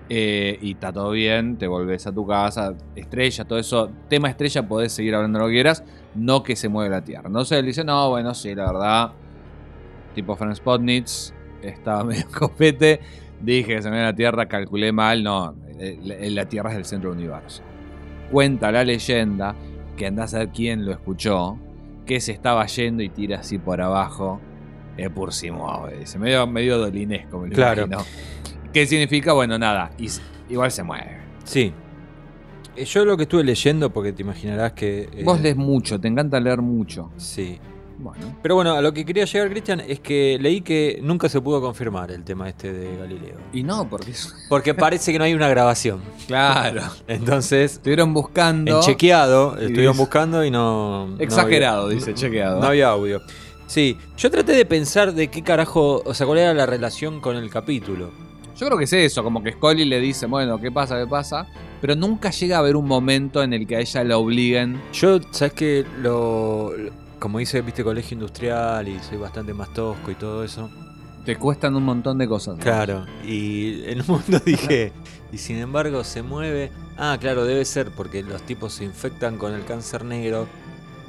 eh, 0.09 0.59
y 0.63 0.73
está 0.73 0.93
todo 0.93 1.11
bien, 1.11 1.57
te 1.57 1.67
volvés 1.67 2.07
a 2.07 2.13
tu 2.13 2.27
casa, 2.27 2.75
estrella, 2.95 3.45
todo 3.45 3.59
eso, 3.59 3.91
tema 4.09 4.29
estrella, 4.29 4.67
podés 4.69 4.93
seguir 4.93 5.15
hablando 5.15 5.41
lo 5.41 5.47
que 5.47 5.55
quieras, 5.55 5.83
no 6.15 6.43
que 6.43 6.55
se 6.55 6.69
mueve 6.69 6.91
la 6.91 7.03
Tierra. 7.03 7.27
Entonces 7.27 7.59
él 7.59 7.67
dice, 7.67 7.83
no, 7.85 8.11
bueno, 8.11 8.33
sí, 8.35 8.55
la 8.55 8.73
verdad, 8.73 9.13
tipo 10.15 10.37
Franz 10.37 10.59
Spotnitz, 10.59 11.35
estaba 11.63 12.05
medio 12.05 12.27
copete, 12.37 13.01
dije 13.41 13.77
que 13.77 13.83
se 13.83 13.89
mueve 13.89 14.05
la 14.05 14.15
Tierra, 14.15 14.47
calculé 14.47 14.93
mal, 14.93 15.23
no, 15.23 15.55
eh, 15.79 15.99
la, 16.03 16.17
la 16.43 16.49
Tierra 16.49 16.71
es 16.73 16.77
el 16.77 16.85
centro 16.85 17.11
del 17.11 17.19
universo. 17.21 17.63
Cuenta 18.31 18.73
la 18.73 18.85
leyenda, 18.85 19.55
que 19.97 20.07
andás 20.07 20.35
a 20.35 20.39
ver 20.41 20.49
quién 20.49 20.85
lo 20.85 20.93
escuchó, 20.93 21.59
que 22.05 22.21
se 22.21 22.33
estaba 22.33 22.67
yendo 22.67 23.03
y 23.03 23.09
tira 23.09 23.41
así 23.41 23.59
por 23.59 23.81
abajo, 23.81 24.41
eh, 24.97 25.11
por 25.11 25.33
si 25.33 25.51
mueve, 25.51 25.99
dice, 25.99 26.19
medio, 26.19 26.47
medio 26.47 26.79
dolinesco, 26.79 27.39
me 27.39 27.49
lo 27.49 27.55
Claro. 27.55 27.85
imagino. 27.87 28.05
¿Qué 28.73 28.87
significa? 28.87 29.33
Bueno, 29.33 29.59
nada, 29.59 29.91
y 29.99 30.09
igual 30.51 30.71
se 30.71 30.83
mueve. 30.83 31.19
Sí. 31.45 31.73
Eh, 32.77 32.85
Yo 32.85 33.05
lo 33.05 33.17
que 33.17 33.23
estuve 33.23 33.43
leyendo, 33.45 33.91
porque 33.91 34.13
te 34.13 34.23
imaginarás 34.23 34.73
que. 34.73 35.09
eh, 35.13 35.23
Vos 35.25 35.41
lees 35.41 35.57
mucho, 35.57 35.99
te 35.99 36.09
encanta 36.09 36.39
leer 36.41 36.61
mucho. 36.61 37.11
Sí. 37.17 37.59
Bueno. 37.99 38.37
Pero 38.43 38.55
bueno, 38.57 38.73
a 38.75 38.81
lo 38.83 38.93
que 38.93 39.05
quería 39.05 39.25
llegar, 39.25 39.49
Cristian, 39.51 39.81
es 39.81 40.01
que 40.01 40.37
leí 40.41 40.61
que 40.61 40.99
nunca 41.03 41.29
se 41.29 41.41
pudo 41.41 41.61
confirmar 41.61 42.11
el 42.11 42.25
tema 42.25 42.49
este 42.49 42.73
de 42.73 42.97
Galileo. 42.97 43.37
Y 43.53 43.63
no, 43.63 43.89
porque. 43.89 44.13
Porque 44.49 44.75
parece 44.75 45.13
que 45.13 45.19
no 45.19 45.25
hay 45.25 45.35
una 45.35 45.49
grabación. 45.49 46.01
Claro. 46.27 46.83
Entonces, 47.09 47.73
Estuvieron 47.75 48.13
buscando... 48.13 48.77
en 48.77 48.83
chequeado, 48.83 49.57
estuvieron 49.59 49.93
dice- 49.95 49.99
buscando 50.03 50.45
y 50.45 50.51
no. 50.51 51.09
no 51.09 51.19
Exagerado, 51.21 51.85
había- 51.87 51.95
dice, 51.97 52.15
chequeado. 52.15 52.61
No 52.61 52.67
había 52.67 52.89
audio. 52.89 53.21
Sí, 53.67 53.97
yo 54.17 54.31
traté 54.31 54.53
de 54.53 54.65
pensar 54.65 55.13
de 55.13 55.29
qué 55.29 55.43
carajo, 55.43 56.03
o 56.05 56.15
sea, 56.15 56.27
cuál 56.27 56.39
era 56.39 56.55
la 56.55 56.67
relación 56.67 57.21
con 57.21 57.37
el 57.37 57.51
capítulo. 57.51 58.11
Yo 58.57 58.67
creo 58.67 58.79
que 58.79 58.85
es 58.85 58.93
eso, 58.93 59.23
como 59.25 59.43
que 59.43 59.53
Scully 59.53 59.85
le 59.85 60.01
dice, 60.01 60.27
bueno, 60.27 60.59
¿qué 60.61 60.71
pasa? 60.71 60.99
¿Qué 60.99 61.07
pasa? 61.07 61.47
Pero 61.81 61.95
nunca 61.97 62.31
llega 62.31 62.57
a 62.57 62.59
haber 62.61 62.77
un 62.77 62.87
momento 62.87 63.43
en 63.43 63.53
el 63.53 63.67
que 63.67 63.77
a 63.77 63.81
ella 63.81 64.05
la 64.05 64.17
obliguen. 64.19 64.81
Yo, 64.93 65.19
¿sabes 65.31 65.53
qué? 65.55 65.85
Lo- 66.01 66.73
como 67.19 67.41
hice, 67.41 67.63
viste, 67.63 67.83
colegio 67.85 68.15
industrial 68.15 68.89
y 68.89 68.99
soy 69.01 69.19
bastante 69.19 69.55
más 69.55 69.73
tosco 69.73 70.11
y 70.11 70.15
todo 70.15 70.45
eso. 70.45 70.71
Te 71.25 71.37
cuestan 71.37 71.75
un 71.75 71.83
montón 71.83 72.19
de 72.19 72.29
cosas. 72.29 72.57
¿no? 72.57 72.63
Claro, 72.63 73.05
y 73.25 73.83
en 73.85 74.01
un 74.01 74.07
momento 74.07 74.39
dije, 74.47 74.93
y 75.33 75.39
sin 75.39 75.57
embargo 75.57 76.05
se 76.05 76.23
mueve. 76.23 76.71
Ah, 76.99 77.17
claro, 77.21 77.45
debe 77.45 77.65
ser 77.65 77.91
porque 77.91 78.23
los 78.23 78.43
tipos 78.43 78.73
se 78.75 78.85
infectan 78.85 79.37
con 79.37 79.53
el 79.53 79.65
cáncer 79.65 80.05
negro, 80.05 80.47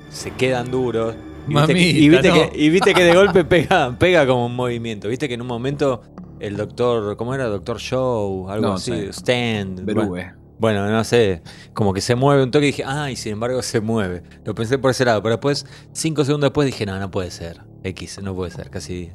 se 0.10 0.32
quedan 0.32 0.72
duros. 0.72 1.16
Y 1.48 1.54
viste, 1.54 1.74
que, 1.74 1.82
y 1.82 2.10
viste 2.10 2.28
no. 2.28 2.34
que, 2.34 2.52
y 2.56 2.70
viste 2.70 2.94
que 2.94 3.04
de 3.04 3.14
golpe 3.16 3.46
pega, 3.46 3.96
pega 3.98 4.26
como 4.28 4.48
un 4.48 4.56
movimiento. 4.56 5.08
Viste 5.08 5.28
que 5.28 5.36
en 5.36 5.42
un 5.42 5.48
momento 5.48 6.02
el 6.40 6.58
doctor, 6.58 7.16
¿cómo 7.16 7.34
era? 7.34 7.46
Doctor 7.46 7.80
Show, 7.80 8.50
algo 8.50 8.68
No 8.68 8.74
así, 8.74 8.92
sé. 8.92 9.14
Stand. 9.14 9.86
Berube. 9.86 10.08
bueno, 10.10 10.37
Bueno, 10.60 10.90
no 10.90 11.04
sé, 11.04 11.42
como 11.74 11.94
que 11.94 12.02
se 12.02 12.16
mueve 12.16 12.42
un 12.44 12.50
toque 12.52 12.66
y 12.66 12.68
dije, 12.72 12.84
ah, 12.86 13.12
y 13.12 13.16
sin 13.16 13.34
embargo 13.34 13.62
se 13.62 13.80
mueve. 13.80 14.24
Lo 14.44 14.56
pensé 14.56 14.78
por 14.80 14.90
ese 14.92 15.06
lado, 15.06 15.22
pero 15.22 15.36
después, 15.36 15.66
cinco 15.92 16.26
segundos 16.26 16.48
después 16.50 16.66
dije, 16.66 16.86
no, 16.86 17.00
no 17.00 17.12
puede 17.12 17.30
ser. 17.32 17.62
X, 17.84 18.20
no 18.24 18.34
puede 18.36 18.50
ser, 18.52 18.70
casi. 18.72 19.12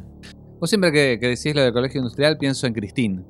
Vos 0.60 0.70
siempre 0.70 0.92
que, 0.92 1.18
que 1.20 1.26
decís 1.28 1.54
lo 1.54 1.62
del 1.62 1.72
colegio 1.72 1.98
industrial 1.98 2.38
pienso 2.38 2.66
en 2.68 2.74
Christine. 2.74 3.22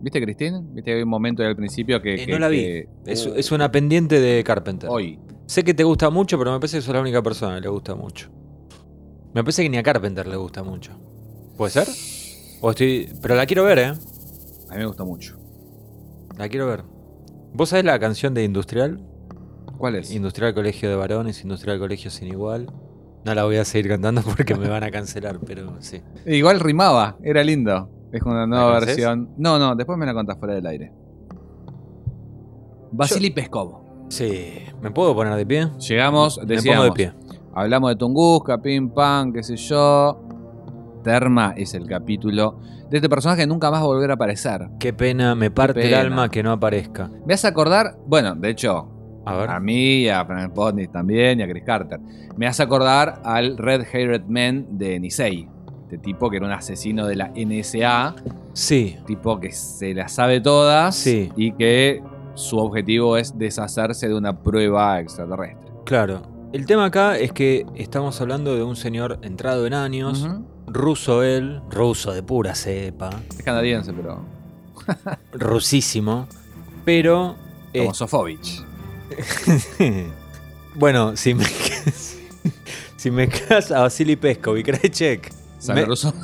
¿Viste 0.00 0.20
Christine? 0.20 0.60
¿Viste 0.72 0.82
que 0.90 0.96
hay 0.96 1.02
un 1.02 1.08
momento 1.08 1.42
ahí 1.42 1.48
al 1.48 1.56
principio 1.56 2.02
que... 2.02 2.14
Eh, 2.14 2.26
que- 2.26 2.32
no 2.32 2.38
la 2.40 2.48
vi. 2.48 2.56
que- 2.62 2.88
Es, 3.06 3.26
Uh, 3.26 3.34
es 3.36 3.52
una 3.52 3.70
pendiente 3.70 4.18
de 4.18 4.42
Carpenter. 4.42 4.88
Hoy. 4.90 5.20
Sé 5.46 5.62
que 5.62 5.72
te 5.74 5.84
gusta 5.84 6.10
mucho, 6.10 6.38
pero 6.38 6.52
me 6.52 6.58
parece 6.58 6.78
que 6.78 6.82
sos 6.82 6.94
la 6.94 7.00
única 7.00 7.22
persona 7.22 7.54
que 7.56 7.60
le 7.62 7.68
gusta 7.68 7.94
mucho. 7.94 8.30
Me 9.34 9.44
parece 9.44 9.62
que 9.62 9.68
ni 9.68 9.76
a 9.76 9.82
Carpenter 9.84 10.26
le 10.26 10.36
gusta 10.36 10.64
mucho. 10.64 10.92
¿Puede 11.56 11.70
ser? 11.70 11.86
O 12.62 12.70
estoy. 12.70 13.12
Pero 13.22 13.36
la 13.36 13.46
quiero 13.46 13.62
ver, 13.64 13.78
¿eh? 13.78 13.84
A 13.86 14.72
mí 14.72 14.78
me 14.78 14.86
gusta 14.86 15.04
mucho. 15.04 15.38
La 16.38 16.48
quiero 16.48 16.66
ver. 16.66 16.82
¿Vos 17.54 17.70
sabés 17.70 17.84
la 17.84 17.98
canción 17.98 18.34
de 18.34 18.44
Industrial? 18.44 19.00
¿Cuál 19.78 19.96
es? 19.96 20.10
Industrial 20.12 20.54
Colegio 20.54 20.88
de 20.90 20.96
Varones, 20.96 21.42
Industrial 21.42 21.78
Colegio 21.78 22.10
Sin 22.10 22.28
Igual. 22.28 22.70
No 23.24 23.34
la 23.34 23.44
voy 23.44 23.56
a 23.56 23.64
seguir 23.64 23.88
cantando 23.90 24.22
porque 24.22 24.54
me 24.54 24.68
van 24.68 24.82
a 24.84 24.90
cancelar, 24.90 25.38
pero 25.46 25.74
sí. 25.80 26.00
Igual 26.26 26.60
rimaba, 26.60 27.16
era 27.22 27.42
lindo. 27.42 27.88
Es 28.12 28.22
una 28.22 28.46
nueva 28.46 28.80
versión. 28.80 29.30
No, 29.36 29.58
no, 29.58 29.74
después 29.76 29.98
me 29.98 30.06
la 30.06 30.14
contás 30.14 30.38
fuera 30.38 30.54
del 30.54 30.66
aire. 30.66 30.92
Vasily 32.92 33.30
Peskov. 33.30 33.80
Sí. 34.08 34.54
¿Me 34.82 34.90
puedo 34.90 35.14
poner 35.14 35.34
de 35.34 35.46
pie? 35.46 35.68
Llegamos, 35.88 36.38
Me 36.38 36.42
pongo 36.42 36.54
decíamos, 36.56 36.84
de 36.86 36.92
pie. 36.92 37.12
hablamos 37.54 37.90
de 37.90 37.96
Tunguska, 37.96 38.60
pim 38.60 38.90
pam, 38.90 39.32
qué 39.32 39.42
sé 39.42 39.56
yo. 39.56 40.20
Terma 41.02 41.54
es 41.56 41.74
el 41.74 41.86
capítulo 41.86 42.58
de 42.90 42.96
este 42.98 43.08
personaje 43.08 43.42
que 43.42 43.46
nunca 43.46 43.70
más 43.70 43.80
va 43.80 43.84
a 43.84 43.86
volver 43.88 44.10
a 44.10 44.14
aparecer. 44.14 44.68
Qué 44.78 44.92
pena, 44.92 45.34
me 45.34 45.50
parte 45.50 45.86
el 45.86 45.94
alma 45.94 46.28
que 46.28 46.42
no 46.42 46.52
aparezca. 46.52 47.10
Me 47.26 47.34
hace 47.34 47.46
acordar, 47.46 47.96
bueno, 48.06 48.34
de 48.34 48.50
hecho, 48.50 48.88
A 49.24 49.34
ver. 49.36 49.50
a 49.50 49.60
mí, 49.60 50.08
a 50.08 50.24
Frank 50.24 50.52
Potney 50.52 50.88
también 50.88 51.40
y 51.40 51.42
a 51.42 51.48
Chris 51.48 51.64
Carter. 51.64 52.00
Me 52.36 52.46
hace 52.46 52.62
acordar 52.62 53.20
al 53.24 53.56
Red 53.56 53.84
Haired 53.92 54.24
Man 54.28 54.66
de 54.70 54.98
Nisei. 54.98 55.48
Este 55.82 55.98
tipo 55.98 56.30
que 56.30 56.36
era 56.36 56.46
un 56.46 56.52
asesino 56.52 57.06
de 57.06 57.16
la 57.16 57.32
NSA, 57.34 58.14
Sí. 58.52 58.96
tipo 59.06 59.40
que 59.40 59.50
se 59.52 59.92
las 59.94 60.12
sabe 60.12 60.40
todas 60.40 60.94
Sí. 60.96 61.30
y 61.36 61.52
que 61.52 62.00
su 62.34 62.58
objetivo 62.58 63.16
es 63.16 63.36
deshacerse 63.36 64.08
de 64.08 64.14
una 64.14 64.40
prueba 64.40 64.98
extraterrestre. 65.00 65.70
Claro. 65.84 66.22
El 66.52 66.66
tema 66.66 66.86
acá 66.86 67.16
es 67.16 67.32
que 67.32 67.64
estamos 67.76 68.20
hablando 68.20 68.54
de 68.56 68.62
un 68.64 68.74
señor 68.76 69.18
entrado 69.22 69.66
en 69.66 69.74
años. 69.74 70.28
Ruso 70.72 71.22
él, 71.22 71.60
ruso 71.70 72.12
de 72.12 72.22
pura 72.22 72.54
cepa, 72.54 73.10
Es 73.36 73.42
canadiense, 73.42 73.92
pero 73.92 74.24
rusísimo, 75.32 76.26
pero... 76.84 77.36
eh, 77.72 77.80
como 77.80 77.94
Sofovich. 77.94 78.64
bueno, 80.74 81.16
si 81.16 81.34
me... 81.34 81.44
si 82.96 83.10
me 83.10 83.28
quedas 83.28 83.70
a 83.72 83.80
Vasily 83.80 84.16
Peskov 84.16 84.56
y 84.56 84.62
Krejcek, 84.62 85.32
¿Sabe 85.58 85.80
me- 85.82 85.86
ruso? 85.86 86.14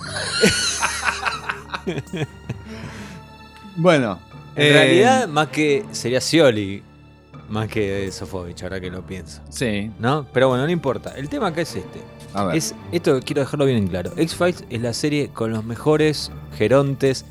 bueno. 3.76 4.18
en 4.54 4.66
eh, 4.66 4.72
realidad 4.72 5.28
más 5.28 5.48
que 5.48 5.84
sería 5.92 6.20
Scioli, 6.20 6.82
más 7.48 7.68
que 7.68 8.10
Sofovich, 8.10 8.62
ahora 8.62 8.80
que 8.80 8.90
lo 8.90 9.04
pienso. 9.06 9.40
Sí. 9.50 9.90
¿No? 9.98 10.26
Pero 10.32 10.48
bueno, 10.48 10.64
no 10.64 10.70
importa. 10.70 11.12
El 11.16 11.28
tema 11.28 11.48
acá 11.48 11.60
es 11.62 11.76
este. 11.76 12.00
A 12.36 12.44
ver. 12.44 12.56
Es, 12.56 12.74
esto 12.92 13.18
quiero 13.24 13.40
dejarlo 13.40 13.64
bien 13.64 13.78
en 13.78 13.88
claro. 13.88 14.12
X-Files 14.16 14.64
es 14.70 14.80
la 14.82 14.92
serie 14.92 15.28
con 15.28 15.50
los 15.52 15.64
mejores 15.64 16.30
gerontes 16.56 17.24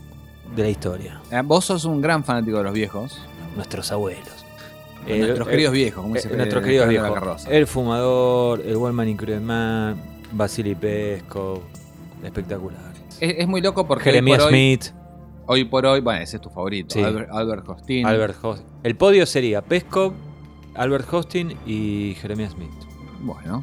de 0.55 0.63
la 0.63 0.69
historia. 0.69 1.21
Eh, 1.31 1.41
Vos 1.45 1.65
sos 1.65 1.85
un 1.85 2.01
gran 2.01 2.23
fanático 2.23 2.57
de 2.57 2.63
los 2.63 2.73
viejos. 2.73 3.21
Nuestros 3.55 3.91
abuelos. 3.91 4.23
nuestros 5.07 5.39
El- 5.47 5.51
queridos 5.51 5.73
viejos, 5.73 6.01
como 6.03 6.15
eh, 6.15 6.19
dice 6.21 6.35
nuestros 6.35 6.61
eh, 6.61 6.65
queridos 6.65 6.89
viejos. 6.89 7.45
El 7.47 7.67
fumador, 7.67 8.61
el 8.65 8.75
Wallman 8.77 9.07
Included 9.09 9.41
Man, 9.41 10.01
Vasily 10.31 10.75
Peskov. 10.75 11.61
Espectacular. 12.23 12.93
Es, 13.19 13.35
es 13.37 13.47
muy 13.47 13.61
loco 13.61 13.85
porque 13.87 14.05
Jeremiah 14.05 14.37
por, 14.37 14.49
Smith, 14.49 14.85
hoy 15.45 15.65
por 15.65 15.85
hoy, 15.85 16.01
bueno, 16.01 16.21
ese 16.21 16.37
es 16.37 16.41
tu 16.41 16.49
favorito. 16.49 16.93
Sí. 16.93 17.01
Albert, 17.03 17.29
Albert 17.31 17.69
Hostin. 17.69 18.05
Albert 18.05 18.37
Hostin. 18.43 18.65
El 18.83 18.95
podio 18.97 19.25
sería 19.25 19.61
Peskov, 19.61 20.13
Albert 20.73 21.13
Hostin 21.13 21.55
y 21.65 22.15
Jeremiah 22.19 22.49
Smith. 22.49 22.71
Bueno. 23.21 23.61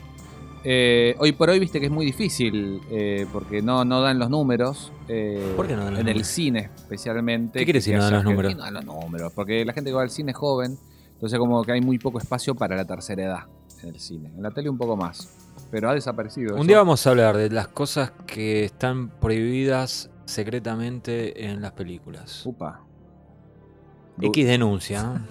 Eh, 0.65 1.17
hoy 1.19 1.33
por 1.33 1.51
hoy 1.51 1.59
viste 1.59 1.81
que 1.81 1.87
es 1.87 1.93
muy 1.93 2.07
difícil 2.07 2.81
eh, 2.91 3.27
porque 3.33 3.63
no, 3.63 3.85
no 3.85 4.01
dan 4.01 4.19
los 4.19 4.31
números. 4.31 4.93
eh, 5.09 5.53
¿Por 5.57 5.67
qué 5.67 5.75
no 5.75 5.85
dan 5.85 5.95
los 5.95 6.01
En 6.01 6.09
el 6.09 6.25
cine, 6.25 6.71
especialmente. 6.77 7.59
¿Qué 7.59 7.65
quiere 7.65 7.79
decir 7.79 7.95
que 7.95 7.99
no 7.99 8.05
dan 8.05 8.15
los 8.15 8.25
números? 8.25 8.53
y 8.53 8.55
No 8.55 8.63
dan 8.63 8.75
los 8.75 8.85
números. 8.85 9.33
Porque 9.35 9.65
la 9.65 9.73
gente 9.73 9.91
que 9.91 9.95
va 9.95 10.03
al 10.03 10.11
cine 10.11 10.31
es 10.33 10.37
joven. 10.37 10.79
Entonces, 11.15 11.39
como 11.39 11.63
que 11.65 11.73
hay 11.73 11.81
muy 11.81 11.99
poco 11.99 12.19
espacio 12.19 12.55
para 12.55 12.77
la 12.77 12.85
tercera 12.85 13.23
edad 13.23 13.41
en 13.83 13.89
el 13.91 14.01
cine. 14.01 14.31
En 14.37 14.43
la 14.43 14.51
tele, 14.51 14.69
un 14.71 14.79
poco 14.79 14.97
más. 14.97 15.29
Pero 15.71 15.89
ha 15.91 15.95
desaparecido. 15.95 16.55
Un 16.55 16.61
eso. 16.61 16.69
día 16.69 16.79
vamos 16.79 17.07
a 17.07 17.11
hablar 17.11 17.37
de 17.37 17.51
las 17.51 17.69
cosas 17.69 18.13
que 18.27 18.65
están 18.65 19.09
prohibidas 19.09 20.11
secretamente 20.25 21.47
en 21.47 21.61
las 21.61 21.73
películas. 21.73 22.45
Upa. 22.47 22.81
X 24.21 24.47
denuncia. 24.47 25.23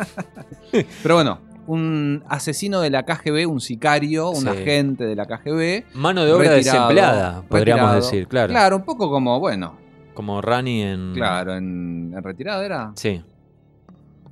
Pero 1.04 1.16
bueno, 1.16 1.40
un 1.68 2.24
asesino 2.28 2.82
de 2.82 2.90
la 2.90 3.04
KGB, 3.04 3.46
un 3.48 3.62
sicario, 3.62 4.30
un 4.30 4.42
Sí. 4.42 4.48
agente 4.48 5.06
de 5.06 5.16
la 5.16 5.26
KGB. 5.26 5.86
Mano 5.94 6.26
de 6.26 6.34
obra 6.34 6.50
retirado, 6.52 6.80
desempleada, 6.88 7.42
podríamos 7.44 7.82
retirado. 7.92 8.06
decir, 8.12 8.28
claro. 8.28 8.50
Claro, 8.52 8.76
un 8.78 8.84
poco 8.84 9.10
como, 9.10 9.40
bueno, 9.40 9.78
Como 10.14 10.42
Rani 10.42 10.82
en. 10.82 11.14
claro, 11.14 11.56
en, 11.56 12.14
en 12.16 12.24
retirada 12.24 12.66
era. 12.66 12.92
Sí, 12.96 13.22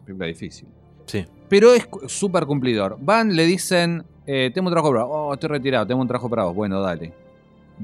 Película 0.06 0.28
difícil. 0.28 0.68
sí. 1.06 1.26
Pero 1.48 1.74
es 1.74 1.88
súper 2.08 2.46
cumplidor. 2.46 2.98
Van, 3.02 3.36
le 3.36 3.44
dicen, 3.46 4.04
eh, 4.28 4.52
tengo 4.54 4.68
un 4.68 4.74
trabajo 4.74 4.94
para 4.94 5.04
vos. 5.06 5.14
Oh, 5.16 5.34
estoy 5.34 5.50
retirado, 5.50 5.88
tengo 5.88 6.00
un 6.02 6.08
trabajo 6.08 6.30
para 6.30 6.44
vos. 6.44 6.54
Bueno, 6.56 6.80
dale. 6.80 7.12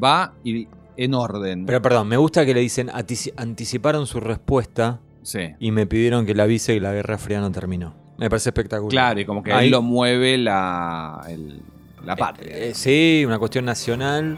Va 0.02 0.34
y 0.44 0.68
en 0.98 1.14
orden. 1.16 1.66
Pero 1.66 1.82
perdón, 1.82 2.08
me 2.08 2.16
gusta 2.18 2.46
que 2.46 2.54
le 2.54 2.60
dicen 2.60 2.90
"Atici- 2.90 3.34
anticiparon 3.38 4.06
su 4.06 4.20
respuesta 4.20 5.00
sí. 5.24 5.40
y 5.60 5.72
me 5.72 5.88
pidieron 5.88 6.28
que 6.28 6.36
le 6.36 6.44
avise 6.44 6.76
que 6.76 6.80
la 6.82 6.94
Guerra 6.94 7.18
Fría 7.18 7.40
no 7.42 7.52
terminó. 7.52 7.96
Me 8.18 8.30
parece 8.30 8.50
espectacular. 8.50 8.90
Claro, 8.92 9.20
y 9.20 9.26
como 9.26 9.44
que 9.44 9.52
Ahí- 9.52 9.66
ahí 9.66 9.70
lo 9.70 9.82
mueve 9.82 10.38
la, 10.38 11.26
el- 11.30 11.60
la 12.06 12.16
patria. 12.16 12.56
Eh, 12.58 12.74
sí, 12.74 13.24
una 13.26 13.40
cuestión 13.40 13.66
nacional 13.66 14.38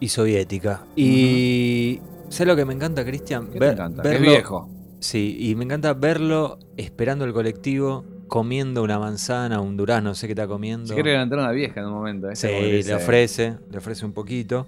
y 0.00 0.08
soviética. 0.08 0.82
Y. 0.96 2.00
¿Sabes 2.28 2.48
lo 2.48 2.56
que 2.56 2.64
me 2.64 2.72
encanta, 2.74 3.04
Cristian? 3.04 3.46
¿Qué 3.46 3.52
te 3.54 3.58
Ver- 3.58 3.72
encanta? 3.74 4.02
Que 4.02 4.08
es 4.14 4.20
verlo- 4.20 4.30
viejo. 4.30 4.70
Sí, 5.00 5.36
y 5.40 5.54
me 5.54 5.64
encanta 5.64 5.94
verlo 5.94 6.58
esperando 6.76 7.24
el 7.24 7.32
colectivo, 7.32 8.04
comiendo 8.28 8.82
una 8.82 8.98
manzana, 8.98 9.60
un 9.60 9.76
durazno, 9.76 10.10
no 10.10 10.14
sé 10.14 10.26
qué 10.28 10.32
está 10.32 10.46
comiendo. 10.46 10.86
Si 10.86 10.94
quiere 10.94 11.12
levantar 11.12 11.38
una 11.40 11.50
vieja 11.50 11.80
en 11.80 11.86
un 11.86 11.92
momento. 11.92 12.30
¿eh? 12.30 12.36
Sí, 12.36 12.46
le 12.48 12.94
ofrece, 12.94 13.56
le 13.70 13.78
ofrece 13.78 14.04
un 14.06 14.12
poquito. 14.12 14.66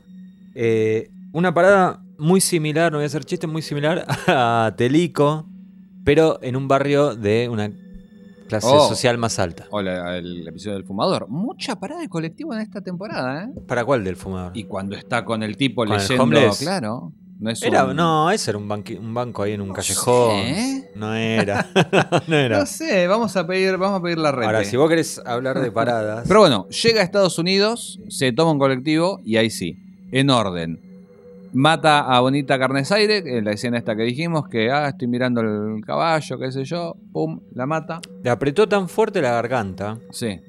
Eh, 0.55 1.09
una 1.33 1.55
parada 1.55 2.03
muy 2.19 2.41
similar, 2.41 2.93
no 2.93 2.99
voy 2.99 3.05
a 3.05 3.07
hacer 3.07 3.25
chiste, 3.25 3.47
muy 3.47 3.63
similar 3.63 4.05
a 4.27 4.75
Telico, 4.77 5.47
pero 6.05 6.39
en 6.43 6.57
un 6.57 6.69
barrio 6.69 7.15
de 7.15 7.49
una 7.49 7.71
clase 8.49 8.67
Oh. 8.71 8.89
social 8.89 9.19
más 9.19 9.39
alta. 9.39 9.67
Hola, 9.71 10.17
el 10.19 10.47
episodio 10.47 10.75
del 10.75 10.85
fumador. 10.85 11.29
Mucha 11.29 11.77
parada 11.77 12.01
de 12.01 12.09
colectivo 12.09 12.55
en 12.55 12.61
esta 12.61 12.81
temporada, 12.81 13.45
¿eh? 13.45 13.49
¿Para 13.67 13.85
cuál 13.85 14.05
del 14.05 14.17
fumador? 14.17 14.53
Y 14.55 14.65
cuando 14.65 14.97
está 14.97 15.25
con 15.25 15.43
el 15.43 15.57
tipo 15.57 15.85
¿Con 15.85 15.93
el 15.93 15.99
leyendo, 15.99 16.23
homeless? 16.25 16.59
claro. 16.59 17.13
No 17.41 17.51
es 17.51 17.63
Era, 17.63 17.85
un- 17.87 17.97
no, 17.97 18.31
ese 18.31 18.53
era 18.53 18.59
un, 18.59 18.69
banqui- 18.69 18.99
un 18.99 19.13
banco 19.13 19.43
ahí 19.43 19.53
en 19.53 19.61
un 19.61 19.73
callejón. 19.73 20.31
sé. 20.45 20.91
No 20.95 21.15
era. 21.15 21.69
no 22.29 22.37
era. 22.37 22.61
No 22.61 22.67
sé, 22.67 23.07
vamos 23.09 23.37
a 23.37 23.47
pedir, 23.47 23.77
vamos 23.77 23.99
a 23.99 24.03
pedir 24.03 24.19
la 24.19 24.31
red. 24.33 24.47
Ahora, 24.47 24.65
si 24.65 24.77
vos 24.77 24.89
querés 24.89 25.21
hablar 25.27 25.61
de 25.61 25.71
paradas. 25.73 26.25
Pero 26.29 26.41
bueno, 26.41 26.69
llega 26.69 27.01
a 27.01 27.05
Estados 27.05 27.39
Unidos, 27.39 27.99
se 28.09 28.33
toma 28.33 28.53
un 28.53 28.59
colectivo 28.61 29.21
y 29.25 29.37
ahí 29.37 29.51
sí, 29.51 29.77
en 30.13 30.31
orden. 30.31 30.81
Mata 31.55 32.01
a 32.01 32.21
Bonita 32.21 32.59
Carnesaire, 32.59 33.19
en 33.39 33.45
la 33.45 33.53
escena 33.53 33.79
esta 33.79 33.95
que 33.95 34.03
dijimos, 34.03 34.49
que 34.49 34.71
ah, 34.73 34.89
estoy 34.89 35.07
mirando 35.09 35.41
el 35.41 35.85
caballo, 35.85 36.39
qué 36.39 36.51
sé 36.51 36.65
yo, 36.65 36.97
pum, 37.13 37.41
la 37.55 37.65
mata. 37.67 38.01
le 38.25 38.31
apretó 38.31 38.67
tan 38.69 38.89
fuerte 38.89 39.23
la 39.23 39.31
garganta 39.31 39.99
Sí. 40.11 40.41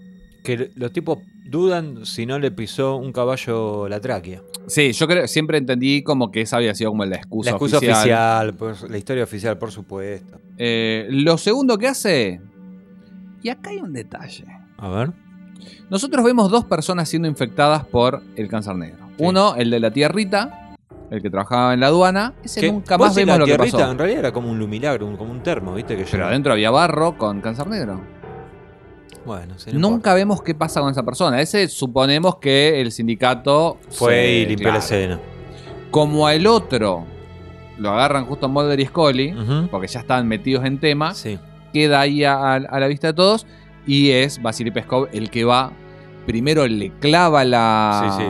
que 0.43 0.71
los 0.75 0.91
tipos 0.91 1.19
dudan 1.47 2.07
si 2.07 2.25
no 2.25 2.39
le 2.39 2.49
pisó 2.49 2.95
un 2.95 3.11
caballo 3.13 3.87
la 3.87 3.99
tráquea. 3.99 4.41
Sí, 4.65 4.93
yo 4.93 5.07
creo, 5.07 5.27
siempre 5.27 5.59
entendí 5.59 6.01
como 6.01 6.31
que 6.31 6.41
esa 6.41 6.57
había 6.57 6.73
sido 6.73 6.89
como 6.89 7.05
la 7.05 7.17
excusa, 7.17 7.51
La 7.51 7.55
excusa 7.57 7.77
oficial. 7.77 8.53
por- 8.55 8.89
la 8.89 8.97
historia 8.97 9.23
oficial, 9.23 9.59
por 9.59 9.71
supuesto. 9.71 10.39
Eh, 10.57 11.05
lo 11.11 11.37
segundo 11.37 11.77
que 11.77 11.87
hace, 11.87 12.41
y 13.43 13.49
acá 13.49 13.69
hay 13.69 13.77
un 13.77 13.93
detalle. 13.93 14.45
A 14.77 14.89
ver. 14.89 15.11
Nosotros 15.91 16.25
vemos 16.25 16.49
dos 16.49 16.65
personas 16.65 17.07
siendo 17.09 17.27
infectadas 17.27 17.85
por 17.85 18.23
el 18.35 18.47
cáncer 18.47 18.75
negro. 18.75 19.05
Uno, 19.19 19.55
el 19.55 19.69
de 19.69 19.79
la 19.79 19.91
tierrita, 19.91 20.64
el 21.11 21.21
que 21.21 21.29
trabajaba 21.29 21.73
en 21.73 21.79
la 21.79 21.87
aduana. 21.87 22.33
Ese 22.43 22.61
Que 22.61 22.71
nunca 22.71 22.97
más 22.97 23.15
vemos 23.15 23.37
lo 23.39 23.45
que 23.45 23.57
pasó. 23.57 23.91
En 23.91 23.97
realidad 23.97 24.19
era 24.19 24.31
como 24.33 24.49
un 24.49 24.59
lumilagro, 24.59 25.15
como 25.17 25.31
un 25.31 25.41
termo, 25.43 25.73
¿viste? 25.73 25.95
Que 25.95 26.05
Pero 26.09 26.25
adentro 26.25 26.53
había 26.53 26.71
barro 26.71 27.17
con 27.17 27.41
cáncer 27.41 27.67
negro. 27.67 28.01
Bueno, 29.25 29.55
Nunca 29.73 30.13
vemos 30.13 30.43
qué 30.43 30.53
pasa 30.53 30.81
con 30.81 30.91
esa 30.91 31.03
persona. 31.03 31.41
Ese 31.41 31.67
suponemos 31.67 32.35
que 32.37 32.79
el 32.79 32.91
sindicato 32.91 33.77
fue 33.89 34.27
y 34.29 34.45
limpió 34.45 34.65
claro. 34.65 34.73
la 34.73 34.79
escena. 34.79 35.19
Como 35.89 36.27
al 36.27 36.45
otro 36.45 37.05
lo 37.79 37.89
agarran 37.89 38.25
justo 38.25 38.47
Mulder 38.47 38.79
y 38.79 38.85
Scully, 38.85 39.67
porque 39.71 39.87
ya 39.87 39.99
estaban 40.01 40.27
metidos 40.27 40.63
en 40.65 40.79
tema, 40.79 41.13
Sí. 41.15 41.39
queda 41.73 42.01
ahí 42.01 42.23
a, 42.23 42.53
a 42.53 42.79
la 42.79 42.87
vista 42.87 43.07
de 43.07 43.13
todos 43.13 43.47
y 43.87 44.11
es 44.11 44.41
Vasily 44.41 44.71
Peskov 44.71 45.07
el 45.11 45.29
que 45.31 45.43
va. 45.43 45.71
Primero 46.27 46.67
le 46.67 46.91
clava 46.91 47.43
la. 47.45 48.13
Sí, 48.17 48.23
sí. 48.23 48.29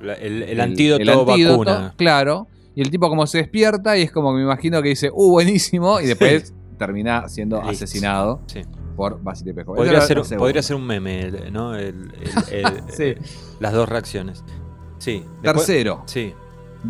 La- 0.00 0.14
el, 0.14 0.42
el 0.42 0.60
antídoto 0.60 1.24
vacuna. 1.24 1.94
Claro. 1.96 2.48
Y 2.74 2.82
el 2.82 2.90
tipo 2.90 3.08
como 3.08 3.26
se 3.26 3.38
despierta 3.38 3.96
y 3.96 4.02
es 4.02 4.12
como 4.12 4.30
que 4.32 4.36
me 4.38 4.42
imagino 4.42 4.82
que 4.82 4.90
dice, 4.90 5.10
uh, 5.12 5.30
buenísimo. 5.30 6.00
Y 6.00 6.06
después 6.06 6.52
termina 6.78 7.26
siendo 7.28 7.60
asesinado 7.62 8.42
Sí. 8.46 8.60
por 8.96 9.22
Vasily 9.22 9.52
Peskov. 9.54 9.76
Podría, 9.76 10.00
ser, 10.02 10.18
el 10.18 10.36
podría 10.36 10.62
ser 10.62 10.76
un 10.76 10.86
meme, 10.86 11.20
el- 11.20 11.52
¿no? 11.52 11.74
El- 11.74 12.12
el- 12.50 12.64
el- 12.64 12.82
Sí. 12.94 13.14
Las 13.60 13.72
dos 13.72 13.88
reacciones. 13.88 14.44
Sí. 14.98 15.24
Después- 15.42 15.64
Tercero, 15.66 16.02
Sí, 16.06 16.34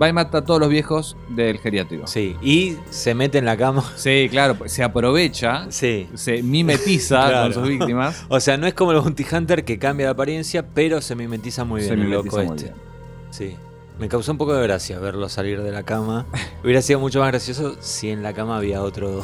va 0.01 0.09
y 0.09 0.13
mata 0.13 0.39
a 0.39 0.45
todos 0.45 0.59
los 0.59 0.69
viejos 0.69 1.17
del 1.37 1.59
geriátrico. 1.59 2.09
sí. 2.09 2.35
Y 2.43 2.77
se 2.91 3.15
mete 3.15 3.39
en 3.39 3.45
la 3.45 3.57
cama. 3.57 3.85
Sí, 3.95 4.27
claro, 4.29 4.57
se 4.67 4.83
aprovecha, 4.83 5.67
Sí. 5.71 6.09
se 6.15 6.43
mimetiza 6.43 7.15
Claro. 7.29 7.43
con 7.55 7.63
sus 7.63 7.69
víctimas. 7.69 8.25
O 8.29 8.41
sea, 8.41 8.57
no 8.57 8.67
es 8.67 8.75
como 8.75 8.91
el 8.91 8.99
Bounty 8.99 9.25
Hunter 9.33 9.65
que 9.65 9.79
cambia 9.79 10.07
de 10.07 10.11
apariencia, 10.13 10.67
pero 10.75 11.01
se 11.01 11.15
mimetiza 11.15 11.65
muy 11.65 11.81
bien 11.83 11.89
se 11.91 11.95
el 11.95 12.01
mimetiza 12.09 12.25
loco 12.43 12.49
muy 12.49 12.57
este. 12.57 12.65
bien. 12.73 12.87
Sí. 13.31 13.57
Me 13.99 14.09
causó 14.09 14.33
un 14.33 14.39
poco 14.39 14.53
de 14.55 14.63
gracia 14.63 14.99
verlo 14.99 15.29
salir 15.29 15.63
de 15.63 15.73
la 15.73 15.83
cama. 15.83 16.27
Hubiera 16.65 16.83
sido 16.83 17.01
mucho 17.01 17.21
más 17.21 17.29
gracioso 17.29 17.77
si 17.81 18.11
en 18.11 18.23
la 18.23 18.33
cama 18.35 18.59
había 18.59 18.83
otro. 18.83 19.23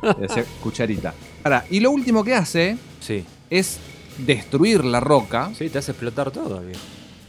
Cucharita. 0.62 1.14
Ahora, 1.44 1.64
y 1.70 1.80
lo 1.80 1.90
último 1.90 2.24
que 2.24 2.34
hace 2.34 2.76
Sí. 3.00 3.24
es 3.50 3.78
destruir 4.18 4.84
la 4.84 5.00
roca. 5.00 5.50
Sí, 5.54 5.68
te 5.70 5.78
hace 5.78 5.92
explotar 5.92 6.30
todo. 6.30 6.62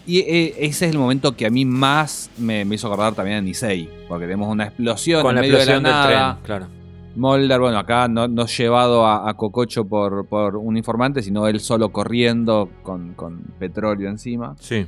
Y 0.06 0.20
eh, 0.20 0.56
ese 0.60 0.86
es 0.88 0.92
el 0.92 0.98
momento 0.98 1.36
que 1.36 1.46
a 1.46 1.50
mí 1.52 1.66
más 1.66 2.32
me, 2.38 2.66
me 2.66 2.76
hizo 2.76 2.88
acordar 2.88 3.14
también 3.14 3.38
a 3.38 3.42
Nisei. 3.42 3.88
Porque 4.08 4.26
tenemos 4.26 4.48
una 4.52 4.66
explosión 4.66 5.22
Con 5.22 5.32
en 5.32 5.36
la 5.36 5.42
medio 5.42 5.56
explosión 5.56 5.84
de 5.84 5.90
la 5.90 6.02
del 6.08 6.16
nada. 6.18 6.34
tren, 6.34 6.46
claro. 6.46 6.68
Mulder, 7.16 7.60
bueno, 7.60 7.78
acá 7.80 8.08
no, 8.08 8.28
no 8.28 8.46
llevado 8.46 9.06
a, 9.06 9.30
a 9.30 9.34
Cococho 9.36 9.86
por, 9.86 10.26
por 10.28 10.56
un 10.56 10.78
informante, 10.78 11.22
sino 11.22 11.48
él 11.48 11.60
solo 11.60 11.90
corriendo 11.92 12.70
con, 12.84 13.14
con 13.14 13.42
petróleo 13.60 14.10
encima. 14.10 14.56
Sí. 14.60 14.88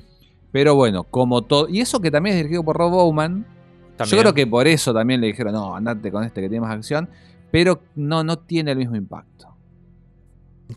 Pero 0.51 0.75
bueno, 0.75 1.03
como 1.05 1.41
todo. 1.43 1.67
Y 1.69 1.79
eso 1.81 1.99
que 2.01 2.11
también 2.11 2.35
es 2.35 2.41
dirigido 2.43 2.63
por 2.63 2.77
Rob 2.77 2.91
Bowman. 2.91 3.45
Yo 4.05 4.17
creo 4.17 4.33
que 4.33 4.47
por 4.47 4.67
eso 4.67 4.93
también 4.93 5.21
le 5.21 5.27
dijeron, 5.27 5.53
no, 5.53 5.75
andate 5.75 6.11
con 6.11 6.23
este 6.23 6.41
que 6.41 6.49
tiene 6.49 6.61
más 6.65 6.75
acción. 6.75 7.07
Pero 7.51 7.81
no, 7.95 8.23
no 8.23 8.37
tiene 8.39 8.71
el 8.71 8.77
mismo 8.77 8.95
impacto. 8.95 9.47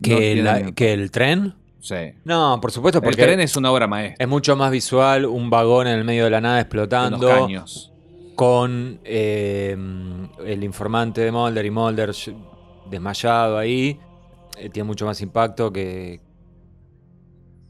¿Que, 0.01 0.35
la- 0.41 0.57
ningún- 0.59 0.73
que 0.73 0.93
el 0.93 1.09
tren. 1.11 1.53
Sí. 1.79 1.95
No, 2.23 2.59
por 2.61 2.71
supuesto, 2.71 2.99
El 2.99 3.03
porque 3.03 3.21
tren 3.23 3.39
es 3.39 3.55
una 3.55 3.71
obra 3.71 3.87
maestra. 3.87 4.23
es 4.23 4.29
mucho 4.29 4.55
más 4.55 4.71
visual, 4.71 5.25
un 5.25 5.49
vagón 5.49 5.87
en 5.87 5.97
el 5.99 6.03
medio 6.03 6.23
de 6.25 6.29
la 6.31 6.41
nada 6.41 6.59
explotando. 6.59 7.17
los 7.17 7.39
caños. 7.39 7.91
con 8.35 8.99
eh, 9.05 9.77
el 10.45 10.63
informante 10.65 11.21
de 11.21 11.31
Mulder 11.31 11.65
y 11.65 11.71
Mulder 11.71 12.11
desmayado 12.89 13.57
ahí, 13.57 13.97
eh, 14.57 14.69
tiene 14.69 14.85
mucho 14.87 15.05
más 15.05 15.21
impacto 15.21 15.71
que 15.71 16.19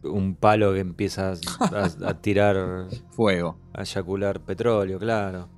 un 0.05 0.35
palo 0.35 0.73
que 0.73 0.79
empieza 0.79 1.33
a, 1.59 1.89
a 2.05 2.13
tirar, 2.21 2.87
Fuego. 3.11 3.57
a 3.73 3.81
eyacular 3.81 4.39
petróleo, 4.41 4.99
claro. 4.99 5.49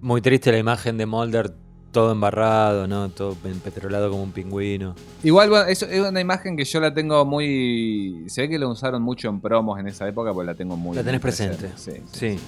Muy 0.00 0.20
triste 0.20 0.50
la 0.52 0.58
imagen 0.58 0.96
de 0.96 1.06
Mulder 1.06 1.52
todo 1.92 2.12
embarrado, 2.12 2.86
¿no? 2.86 3.08
Todo 3.10 3.36
empetrolado 3.44 4.10
como 4.10 4.22
un 4.22 4.32
pingüino. 4.32 4.94
Igual, 5.22 5.50
bueno, 5.50 5.66
eso 5.66 5.86
es 5.86 6.00
una 6.00 6.20
imagen 6.20 6.56
que 6.56 6.64
yo 6.64 6.80
la 6.80 6.94
tengo 6.94 7.24
muy. 7.24 8.24
Se 8.28 8.42
ve 8.42 8.48
que 8.48 8.58
la 8.58 8.68
usaron 8.68 9.02
mucho 9.02 9.28
en 9.28 9.40
promos 9.40 9.78
en 9.80 9.88
esa 9.88 10.08
época, 10.08 10.32
pues 10.32 10.46
la 10.46 10.54
tengo 10.54 10.76
muy. 10.76 10.96
La 10.96 11.02
tenés 11.02 11.18
muy 11.20 11.22
presente. 11.22 11.70
Sí, 11.76 11.92
sí. 12.12 12.36
Sí. 12.36 12.38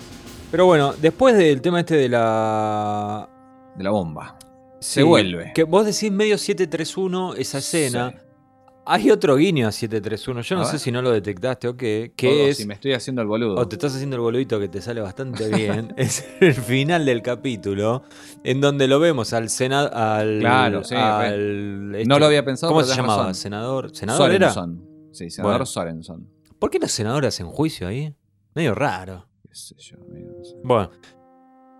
Pero 0.51 0.67
bueno, 0.67 0.93
después 1.01 1.37
del 1.37 1.63
tema 1.63 1.81
este 1.81 1.97
de 1.97 2.11
la... 2.11 3.27
De 3.75 3.83
la 3.83 3.91
bomba. 3.91 4.37
Sí, 4.81 4.97
Se 4.97 5.03
vuelve. 5.03 5.53
Que 5.55 5.65
vos 5.65 5.87
decís 5.87 6.13
medio 6.13 6.37
731 6.37 7.35
esa 7.37 7.59
escena. 7.59 8.15
Hay 8.85 9.11
otro 9.13 9.37
guiño 9.37 9.69
a 9.69 9.73
731. 9.73 10.41
Yo 10.43 10.57
A 10.57 10.59
no 10.61 10.65
sé 10.65 10.79
si 10.79 10.91
no 10.91 11.03
lo 11.03 11.13
detectaste 11.13 11.69
o 11.69 11.77
qué. 11.77 12.13
Que 12.17 12.29
Todo, 12.29 12.47
es. 12.49 12.57
Si 12.57 12.67
me 12.67 12.75
estoy 12.75 12.93
haciendo 12.95 13.23
el 13.23 13.29
boludo. 13.29 13.55
O 13.55 13.69
te 13.69 13.77
estás 13.77 13.95
haciendo 13.95 14.17
el 14.17 14.23
boludito 14.23 14.59
que 14.59 14.67
te 14.69 14.81
sale 14.83 15.01
bastante 15.01 15.49
bien. 15.49 15.95
es 15.97 16.27
el 16.41 16.55
final 16.55 17.05
del 17.07 17.23
capítulo. 17.23 18.03
En 18.43 18.61
donde 18.61 18.89
lo 18.89 18.99
vemos 18.99 19.33
al 19.33 19.51
senador. 19.51 19.93
Al, 19.95 20.41
Claro, 20.41 20.83
sí, 20.83 20.97
al- 20.97 21.95
este- 21.95 22.09
No 22.09 22.19
lo 22.19 22.27
había 22.27 22.45
pensado, 22.45 22.73
¿Cómo 22.73 22.85
se 22.85 22.97
llamaba? 22.97 23.19
razón. 23.23 23.35
¿Senador? 23.37 23.95
¿Senador 23.95 24.31
era? 24.33 24.51
Sorenson. 24.53 24.85
Sí, 25.13 25.31
senador 25.31 25.53
Bueno. 25.55 25.67
Sorenson. 25.67 26.29
¿Por 26.59 26.71
qué 26.71 26.79
los 26.81 26.91
senadores 26.91 27.29
hacen 27.29 27.47
juicio 27.47 27.87
ahí? 27.87 28.13
Medio 28.55 28.75
raro. 28.75 29.29
Qué 29.49 29.55
sé 29.55 29.75
yo, 29.79 29.97
amigo, 30.09 30.33
no 30.39 30.45
sé. 30.45 30.57
Bueno. 30.65 30.91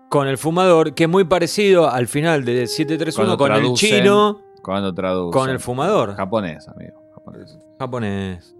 Con 0.09 0.27
el 0.27 0.37
fumador, 0.37 0.93
que 0.93 1.05
es 1.05 1.09
muy 1.09 1.23
parecido 1.23 1.89
al 1.89 2.07
final 2.07 2.45
de 2.45 2.67
731 2.67 3.35
Cuando 3.35 3.37
con 3.37 3.51
el 3.65 3.73
chino, 3.73 4.42
Cuando 4.63 4.93
traduce. 4.93 5.37
con 5.37 5.49
el 5.49 5.59
fumador. 5.59 6.15
Japonés, 6.15 6.67
amigo. 6.67 7.03
Japonés. 7.13 7.57
Japonés. 7.77 8.55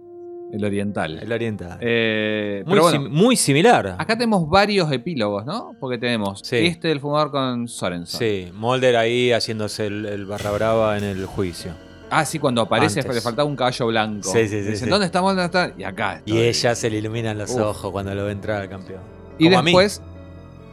El 0.52 0.64
oriental. 0.64 1.18
El 1.20 1.32
oriental. 1.32 1.78
Eh, 1.80 2.62
muy, 2.64 2.72
pero 2.74 2.82
bueno, 2.82 3.02
sim- 3.02 3.10
muy 3.12 3.36
similar. 3.36 3.96
acá 3.98 4.16
tenemos 4.16 4.48
varios 4.48 4.92
epílogos, 4.92 5.44
¿no? 5.44 5.72
Porque 5.80 5.98
tenemos 5.98 6.40
Sí. 6.44 6.58
este 6.58 6.88
del 6.88 7.00
fumador 7.00 7.30
con 7.32 7.66
Sorenson. 7.66 8.18
Sí, 8.20 8.50
Mulder 8.54 8.96
ahí 8.96 9.32
haciéndose 9.32 9.86
el, 9.86 10.06
el 10.06 10.26
barra 10.26 10.52
brava 10.52 10.96
en 10.96 11.02
el 11.04 11.26
juicio. 11.26 11.72
Ah, 12.10 12.24
sí, 12.24 12.38
cuando 12.38 12.60
aparece 12.62 13.00
Antes. 13.00 13.16
le 13.16 13.20
faltaba 13.20 13.48
un 13.48 13.56
caballo 13.56 13.86
blanco. 13.88 14.28
Sí, 14.30 14.42
sí, 14.46 14.48
sí, 14.62 14.70
Dicen, 14.70 14.76
sí. 14.84 14.90
¿dónde 14.90 15.06
está 15.06 15.44
está? 15.44 15.72
Y 15.76 15.82
acá. 15.82 16.22
Y 16.24 16.38
ella 16.38 16.74
se 16.76 16.88
le 16.90 16.98
iluminan 16.98 17.36
los 17.38 17.50
Uf. 17.50 17.60
ojos 17.60 17.90
cuando 17.90 18.14
lo 18.14 18.26
ve 18.26 18.32
entrar 18.32 18.60
al 18.62 18.68
campeón. 18.68 19.00
Y 19.38 19.50
Como 19.50 19.62
después, 19.62 20.02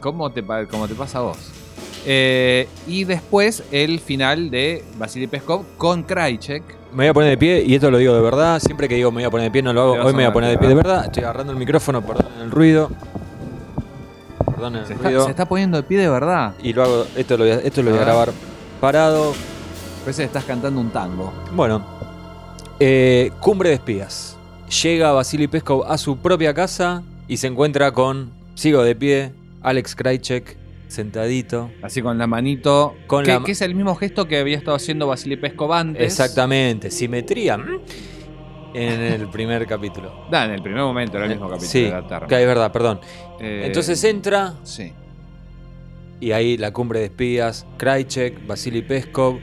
¿cómo 0.00 0.30
te, 0.30 0.44
cómo 0.70 0.86
te 0.86 0.94
pasa 0.94 1.18
a 1.18 1.22
vos? 1.22 1.38
Eh, 2.04 2.68
y 2.86 3.04
después 3.04 3.62
el 3.70 4.00
final 4.00 4.50
de 4.50 4.82
Vasily 4.98 5.26
Peskov 5.28 5.64
con 5.78 6.02
Krajicek. 6.02 6.62
Me 6.92 7.04
voy 7.04 7.06
a 7.06 7.14
poner 7.14 7.30
de 7.30 7.38
pie, 7.38 7.62
y 7.64 7.74
esto 7.74 7.90
lo 7.90 7.98
digo 7.98 8.14
de 8.14 8.20
verdad. 8.20 8.58
Siempre 8.60 8.88
que 8.88 8.96
digo 8.96 9.10
me 9.10 9.16
voy 9.22 9.24
a 9.24 9.30
poner 9.30 9.46
de 9.46 9.50
pie, 9.50 9.62
no 9.62 9.72
lo 9.72 9.82
hago. 9.82 9.92
Hoy 9.94 10.12
me 10.12 10.22
voy 10.22 10.24
a 10.24 10.32
poner 10.32 10.50
de 10.50 10.58
pie 10.58 10.68
de 10.68 10.74
verdad. 10.74 11.04
Estoy 11.06 11.22
agarrando 11.22 11.52
el 11.52 11.58
micrófono, 11.58 12.02
perdonen 12.02 12.40
el 12.42 12.50
ruido. 12.50 12.90
Perdonen 14.46 14.84
Se 14.86 14.92
el 14.92 14.96
está, 14.96 15.08
ruido. 15.08 15.24
se 15.24 15.30
está 15.30 15.46
poniendo 15.46 15.76
de 15.76 15.82
pie 15.84 15.98
de 15.98 16.08
verdad. 16.08 16.54
Y 16.62 16.72
lo 16.72 16.82
hago, 16.82 17.06
esto 17.16 17.36
lo 17.36 17.44
voy 17.44 17.52
a, 17.52 17.56
esto 17.56 17.82
lo 17.82 17.90
voy 17.90 17.98
a 17.98 18.02
A 18.02 18.04
ver. 18.04 18.14
grabar 18.14 18.32
parado. 18.80 19.32
Parece 20.04 20.22
que 20.22 20.26
estás 20.26 20.44
cantando 20.44 20.80
un 20.80 20.90
tango. 20.90 21.32
Bueno, 21.54 21.84
eh, 22.80 23.30
Cumbre 23.40 23.68
de 23.70 23.76
Espías. 23.76 24.36
Llega 24.82 25.12
Vasily 25.12 25.46
Peskov 25.46 25.84
a 25.90 25.96
su 25.98 26.16
propia 26.16 26.52
casa 26.54 27.02
y 27.28 27.36
se 27.36 27.46
encuentra 27.46 27.92
con, 27.92 28.30
sigo 28.54 28.82
de 28.82 28.96
pie, 28.96 29.32
Alex 29.62 29.94
Krajicek, 29.94 30.56
sentadito. 30.92 31.70
Así 31.82 32.00
con 32.02 32.16
la 32.18 32.26
manito. 32.26 32.94
Con 33.08 33.24
que, 33.24 33.32
la 33.32 33.42
que 33.42 33.52
es 33.52 33.60
el 33.62 33.74
mismo 33.74 33.94
gesto 33.96 34.28
que 34.28 34.38
había 34.38 34.56
estado 34.56 34.76
haciendo 34.76 35.06
Vasily 35.08 35.36
Peskov 35.36 35.72
antes. 35.72 36.02
Exactamente, 36.04 36.90
simetría. 36.90 37.58
En 38.74 39.00
el 39.02 39.28
primer 39.28 39.66
capítulo. 39.66 40.26
Da, 40.30 40.44
en 40.46 40.52
el 40.52 40.62
primer 40.62 40.82
momento 40.82 41.16
era 41.18 41.26
el 41.26 41.32
mismo 41.32 41.46
capítulo 41.48 41.70
Sí, 41.70 41.82
de 41.82 41.90
la 41.90 42.06
Terra. 42.06 42.26
que 42.26 42.40
es 42.40 42.46
verdad, 42.46 42.72
perdón. 42.72 43.00
Eh, 43.40 43.64
Entonces 43.66 44.02
entra 44.04 44.54
Sí. 44.62 44.92
y 46.20 46.32
ahí 46.32 46.56
la 46.56 46.72
cumbre 46.72 47.00
de 47.00 47.06
espías, 47.06 47.66
Krajicek, 47.76 48.46
Vasily 48.46 48.80
Peskov, 48.82 49.38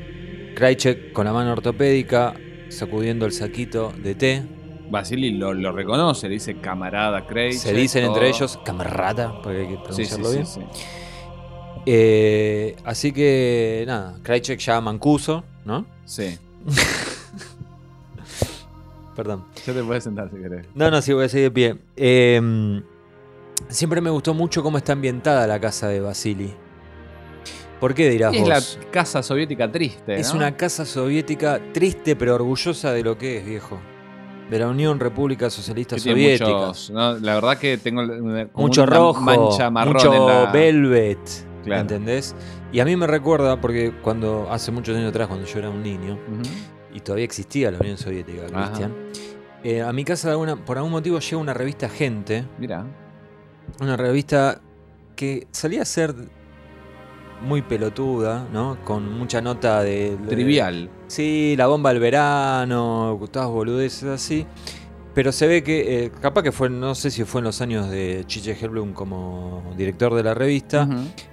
Krajicek 0.55 1.11
con 1.13 1.25
la 1.25 1.33
mano 1.33 1.51
ortopédica, 1.51 2.33
sacudiendo 2.69 3.25
el 3.27 3.31
saquito 3.33 3.93
de 4.01 4.15
té. 4.15 4.43
Vasily 4.89 5.31
lo, 5.37 5.53
lo 5.53 5.71
reconoce, 5.71 6.27
le 6.27 6.33
dice 6.35 6.55
camarada 6.59 7.27
Krajicek. 7.27 7.59
Se 7.61 7.73
dicen 7.75 8.05
todo. 8.05 8.15
entre 8.15 8.29
ellos 8.29 8.59
camarada, 8.65 9.39
porque 9.43 9.59
hay 9.59 9.67
que 9.67 9.75
Sí, 9.93 10.05
sí, 10.05 10.15
pronunciarlo 10.15 10.29
sí, 10.29 10.35
bien. 10.35 10.47
sí. 10.47 10.61
Eh, 11.91 12.75
así 12.85 13.11
que 13.11 13.83
nada, 13.87 14.15
Krajicek 14.21 14.59
ya 14.59 14.79
mancuso, 14.79 15.43
¿no? 15.65 15.87
Sí. 16.05 16.37
Perdón. 19.15 19.45
Ya 19.65 19.73
te 19.73 19.83
puedes 19.83 20.03
sentar 20.03 20.29
si 20.29 20.37
querés. 20.39 20.67
No, 20.75 20.91
no, 20.91 21.01
sí, 21.01 21.13
voy 21.13 21.25
a 21.25 21.29
seguir 21.29 21.47
de 21.47 21.51
pie. 21.51 21.75
Eh, 21.97 22.81
siempre 23.69 24.01
me 24.01 24.11
gustó 24.11 24.35
mucho 24.35 24.61
cómo 24.61 24.77
está 24.77 24.93
ambientada 24.93 25.47
la 25.47 25.59
casa 25.59 25.87
de 25.87 25.99
Vasily. 25.99 26.53
¿Por 27.79 27.95
qué 27.95 28.07
dirás 28.07 28.35
Y 28.35 28.41
vos? 28.41 28.49
es 28.49 28.77
la 28.77 28.91
casa 28.91 29.23
soviética 29.23 29.71
triste. 29.71 30.19
Es 30.19 30.29
¿no? 30.31 30.37
una 30.37 30.55
casa 30.55 30.85
soviética 30.85 31.59
triste 31.73 32.15
pero 32.15 32.35
orgullosa 32.35 32.93
de 32.93 33.01
lo 33.01 33.17
que 33.17 33.39
es, 33.39 33.45
viejo. 33.45 33.79
De 34.51 34.59
la 34.59 34.67
Unión 34.67 34.99
República 34.99 35.49
Socialista 35.49 35.95
Que 35.95 36.01
Soviética. 36.01 36.45
muchos, 36.49 36.91
¿no? 36.91 37.17
La 37.17 37.33
verdad 37.33 37.57
que 37.57 37.79
tengo 37.79 38.03
como 38.51 38.67
mucho 38.67 38.83
una 38.83 38.95
rojo, 38.95 39.21
mancha 39.21 39.71
marrón 39.71 39.93
mucho 39.93 40.13
en 40.13 40.25
la... 40.27 40.51
velvet, 40.51 41.48
Claro. 41.63 41.81
¿entendés? 41.81 42.35
Y 42.71 42.79
a 42.79 42.85
mí 42.85 42.95
me 42.95 43.07
recuerda, 43.07 43.59
porque 43.59 43.93
cuando 44.01 44.47
hace 44.51 44.71
muchos 44.71 44.95
años 44.97 45.09
atrás, 45.09 45.27
cuando 45.27 45.45
yo 45.45 45.59
era 45.59 45.69
un 45.69 45.81
niño, 45.83 46.17
y 46.93 46.99
todavía 47.01 47.25
existía 47.25 47.71
la 47.71 47.79
Unión 47.79 47.97
Soviética. 47.97 48.45
Cristian, 48.47 48.93
eh, 49.63 49.81
a 49.81 49.91
mi 49.93 50.03
casa 50.03 50.31
alguna- 50.31 50.55
por 50.55 50.77
algún 50.77 50.91
motivo 50.91 51.19
llega 51.19 51.37
una 51.37 51.53
revista 51.53 51.89
Gente, 51.89 52.45
Mira. 52.57 52.85
una 53.81 53.95
revista 53.97 54.61
que 55.15 55.47
salía 55.51 55.81
a 55.81 55.85
ser 55.85 56.15
muy 57.41 57.61
pelotuda, 57.61 58.45
¿no? 58.51 58.77
Con 58.83 59.17
mucha 59.17 59.41
nota 59.41 59.81
de... 59.81 60.17
de- 60.17 60.27
Trivial. 60.27 60.89
Sí, 61.07 61.55
la 61.57 61.67
bomba 61.67 61.91
del 61.91 61.99
verano, 62.01 63.19
todas 63.31 63.47
boludeces 63.49 64.03
así. 64.09 64.45
Pero 65.19 65.33
se 65.33 65.47
ve 65.47 65.63
que, 65.63 66.05
eh, 66.05 66.11
capaz 66.21 66.43
que 66.43 66.53
fue, 66.53 66.69
no 66.69 66.95
sé 66.95 67.11
si 67.11 67.25
fue 67.25 67.41
en 67.41 67.43
los 67.43 67.59
años 67.59 67.89
de 67.89 68.23
Chiche 68.25 68.55
Helblum 68.57 68.93
como 68.93 69.73
director 69.75 70.15
de 70.15 70.23
la 70.23 70.33
revista, 70.33 70.87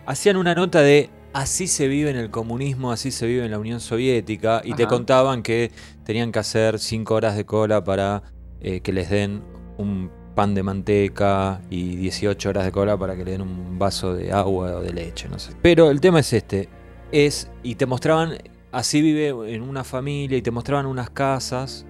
hacían 0.06 0.36
una 0.36 0.56
nota 0.56 0.80
de 0.80 1.08
así 1.32 1.68
se 1.68 1.86
vive 1.86 2.10
en 2.10 2.16
el 2.16 2.32
comunismo, 2.32 2.90
así 2.90 3.12
se 3.12 3.28
vive 3.28 3.44
en 3.44 3.52
la 3.52 3.60
Unión 3.60 3.78
Soviética, 3.78 4.60
y 4.64 4.74
te 4.74 4.88
contaban 4.88 5.44
que 5.44 5.70
tenían 6.02 6.32
que 6.32 6.40
hacer 6.40 6.80
5 6.80 7.14
horas 7.14 7.36
de 7.36 7.46
cola 7.46 7.84
para 7.84 8.24
eh, 8.60 8.80
que 8.80 8.92
les 8.92 9.08
den 9.08 9.44
un 9.78 10.10
pan 10.34 10.52
de 10.56 10.64
manteca 10.64 11.60
y 11.70 11.94
18 11.94 12.48
horas 12.48 12.64
de 12.64 12.72
cola 12.72 12.98
para 12.98 13.14
que 13.14 13.24
le 13.24 13.30
den 13.30 13.42
un 13.42 13.78
vaso 13.78 14.14
de 14.14 14.32
agua 14.32 14.78
o 14.78 14.80
de 14.80 14.92
leche, 14.92 15.28
no 15.28 15.38
sé. 15.38 15.52
Pero 15.62 15.92
el 15.92 16.00
tema 16.00 16.18
es 16.18 16.32
este, 16.32 16.68
es, 17.12 17.48
y 17.62 17.76
te 17.76 17.86
mostraban, 17.86 18.36
así 18.72 19.00
vive 19.00 19.28
en 19.54 19.62
una 19.62 19.84
familia, 19.84 20.36
y 20.36 20.42
te 20.42 20.50
mostraban 20.50 20.86
unas 20.86 21.08
casas, 21.08 21.86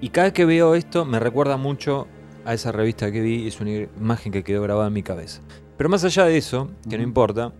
y 0.00 0.08
cada 0.10 0.26
vez 0.26 0.32
que 0.32 0.44
veo 0.44 0.74
esto 0.74 1.04
me 1.04 1.18
recuerda 1.20 1.56
mucho 1.56 2.06
a 2.44 2.54
esa 2.54 2.72
revista 2.72 3.10
que 3.12 3.20
vi, 3.20 3.46
es 3.46 3.60
una 3.60 3.70
imagen 3.70 4.32
que 4.32 4.42
quedó 4.42 4.62
grabada 4.62 4.88
en 4.88 4.94
mi 4.94 5.02
cabeza. 5.02 5.42
Pero 5.76 5.88
más 5.90 6.04
allá 6.04 6.24
de 6.24 6.36
eso, 6.36 6.70
que 6.88 6.96
no 6.96 7.02
importa, 7.04 7.52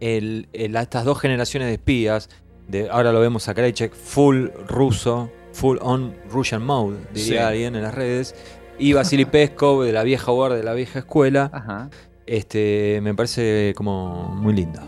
el- 0.00 0.48
el- 0.52 0.76
estas 0.76 1.04
dos 1.04 1.20
generaciones 1.20 1.68
de 1.68 1.74
espías, 1.74 2.28
de, 2.68 2.88
ahora 2.90 3.12
lo 3.12 3.20
vemos 3.20 3.48
a 3.48 3.54
Krajicek, 3.54 3.94
full 3.94 4.48
ruso, 4.68 5.30
full 5.52 5.78
on 5.80 6.14
Russian 6.30 6.64
mode, 6.64 6.96
diría 7.12 7.24
Sí. 7.24 7.36
alguien 7.38 7.76
en 7.76 7.82
las 7.82 7.94
redes, 7.94 8.34
y 8.78 8.92
Vasily 8.92 9.24
Peskov 9.26 9.84
de 9.84 9.92
la 9.92 10.02
vieja 10.02 10.32
guardia, 10.32 10.58
de 10.58 10.64
la 10.64 10.72
vieja 10.74 11.00
escuela, 11.00 11.50
Ajá. 11.52 11.90
este, 12.26 13.00
me 13.02 13.14
parece 13.14 13.72
como 13.76 14.34
muy 14.34 14.54
linda. 14.54 14.82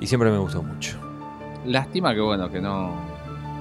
Y 0.00 0.06
siempre 0.06 0.30
me 0.30 0.38
gustó 0.38 0.62
mucho. 0.62 0.98
Lástima 1.66 2.14
que 2.14 2.20
bueno, 2.20 2.50
que 2.50 2.60
no. 2.60 3.09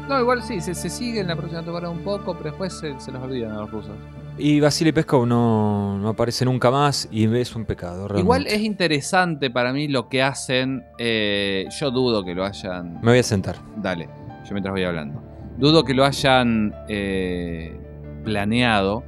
No, 0.09 0.19
igual 0.19 0.41
sí, 0.43 0.59
se, 0.59 0.73
se 0.73 0.89
sigue 0.89 1.19
en 1.19 1.27
la 1.27 1.35
próxima 1.35 1.61
temporada 1.61 1.91
un 1.91 1.99
poco, 2.03 2.33
pero 2.35 2.49
después 2.49 2.73
se, 2.73 2.99
se 2.99 3.11
los 3.11 3.21
olvidan 3.21 3.51
a 3.51 3.57
los 3.61 3.71
rusos. 3.71 3.91
Y 4.39 4.59
Vasily 4.59 4.91
Peskov 4.91 5.27
no, 5.27 5.99
no 5.99 6.09
aparece 6.09 6.45
nunca 6.45 6.71
más 6.71 7.07
y 7.11 7.25
es 7.35 7.55
un 7.55 7.65
pecado. 7.65 8.07
realmente. 8.07 8.21
Igual 8.21 8.47
es 8.47 8.61
interesante 8.61 9.51
para 9.51 9.71
mí 9.73 9.87
lo 9.87 10.09
que 10.09 10.23
hacen. 10.23 10.83
eh, 10.97 11.65
yo 11.79 11.91
dudo 11.91 12.23
que 12.25 12.33
lo 12.33 12.43
hayan. 12.45 12.95
Me 13.01 13.11
voy 13.11 13.19
a 13.19 13.23
sentar. 13.23 13.57
Dale, 13.77 14.05
yo 14.45 14.51
mientras 14.51 14.71
voy 14.73 14.83
hablando. 14.83 15.21
Dudo 15.57 15.83
que 15.83 15.93
lo 15.93 16.05
hayan 16.05 16.73
eh, 16.87 17.77
planeado. 18.23 19.03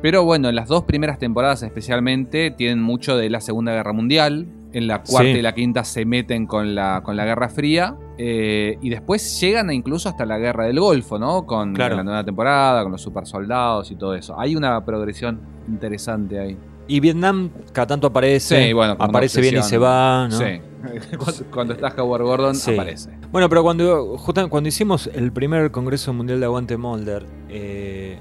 Pero 0.00 0.24
bueno, 0.24 0.52
las 0.52 0.68
dos 0.68 0.84
primeras 0.84 1.18
temporadas 1.18 1.62
especialmente 1.64 2.52
tienen 2.52 2.80
mucho 2.80 3.16
de 3.16 3.28
la 3.30 3.40
Segunda 3.40 3.72
Guerra 3.72 3.92
Mundial. 3.92 4.46
En 4.72 4.86
la 4.86 5.02
cuarta 5.02 5.32
Sí. 5.32 5.38
y 5.38 5.42
la 5.42 5.54
quinta 5.54 5.82
se 5.82 6.04
meten 6.04 6.46
con 6.46 6.74
la, 6.74 7.00
con 7.02 7.16
la 7.16 7.24
Guerra 7.24 7.48
Fría. 7.48 7.96
eh, 8.20 8.76
y 8.82 8.90
después 8.90 9.40
llegan 9.40 9.70
incluso 9.72 10.08
hasta 10.08 10.26
la 10.26 10.38
Guerra 10.38 10.66
del 10.66 10.80
Golfo, 10.80 11.18
¿no? 11.20 11.46
Con 11.46 11.72
Claro. 11.72 11.96
la 11.96 12.02
nueva 12.02 12.24
temporada, 12.24 12.82
con 12.82 12.90
los 12.92 13.00
super 13.00 13.24
soldados 13.26 13.90
y 13.92 13.94
todo 13.96 14.14
eso. 14.14 14.38
Hay 14.38 14.56
una 14.56 14.84
progresión 14.84 15.40
interesante 15.68 16.38
ahí. 16.38 16.58
Y 16.88 16.98
Vietnam 17.00 17.50
cada 17.72 17.86
tanto 17.86 18.08
aparece. 18.08 18.66
Sí, 18.66 18.72
bueno, 18.72 18.96
aparece 18.98 19.40
bien 19.40 19.58
y 19.58 19.62
se 19.62 19.78
va, 19.78 20.26
¿no? 20.28 20.36
Sí. 20.36 20.60
cuando, 21.18 21.44
cuando 21.52 21.74
está 21.74 21.94
Howard 22.02 22.22
Gordon, 22.22 22.54
Sí. 22.56 22.74
aparece. 22.74 23.10
Bueno, 23.30 23.48
pero 23.48 23.62
cuando, 23.62 24.16
cuando 24.50 24.68
hicimos 24.68 25.08
el 25.14 25.30
primer 25.32 25.70
Congreso 25.70 26.12
Mundial 26.12 26.40
de 26.40 26.46
Aguante 26.46 26.76
Molder, 26.76 27.24
eh, 27.48 28.18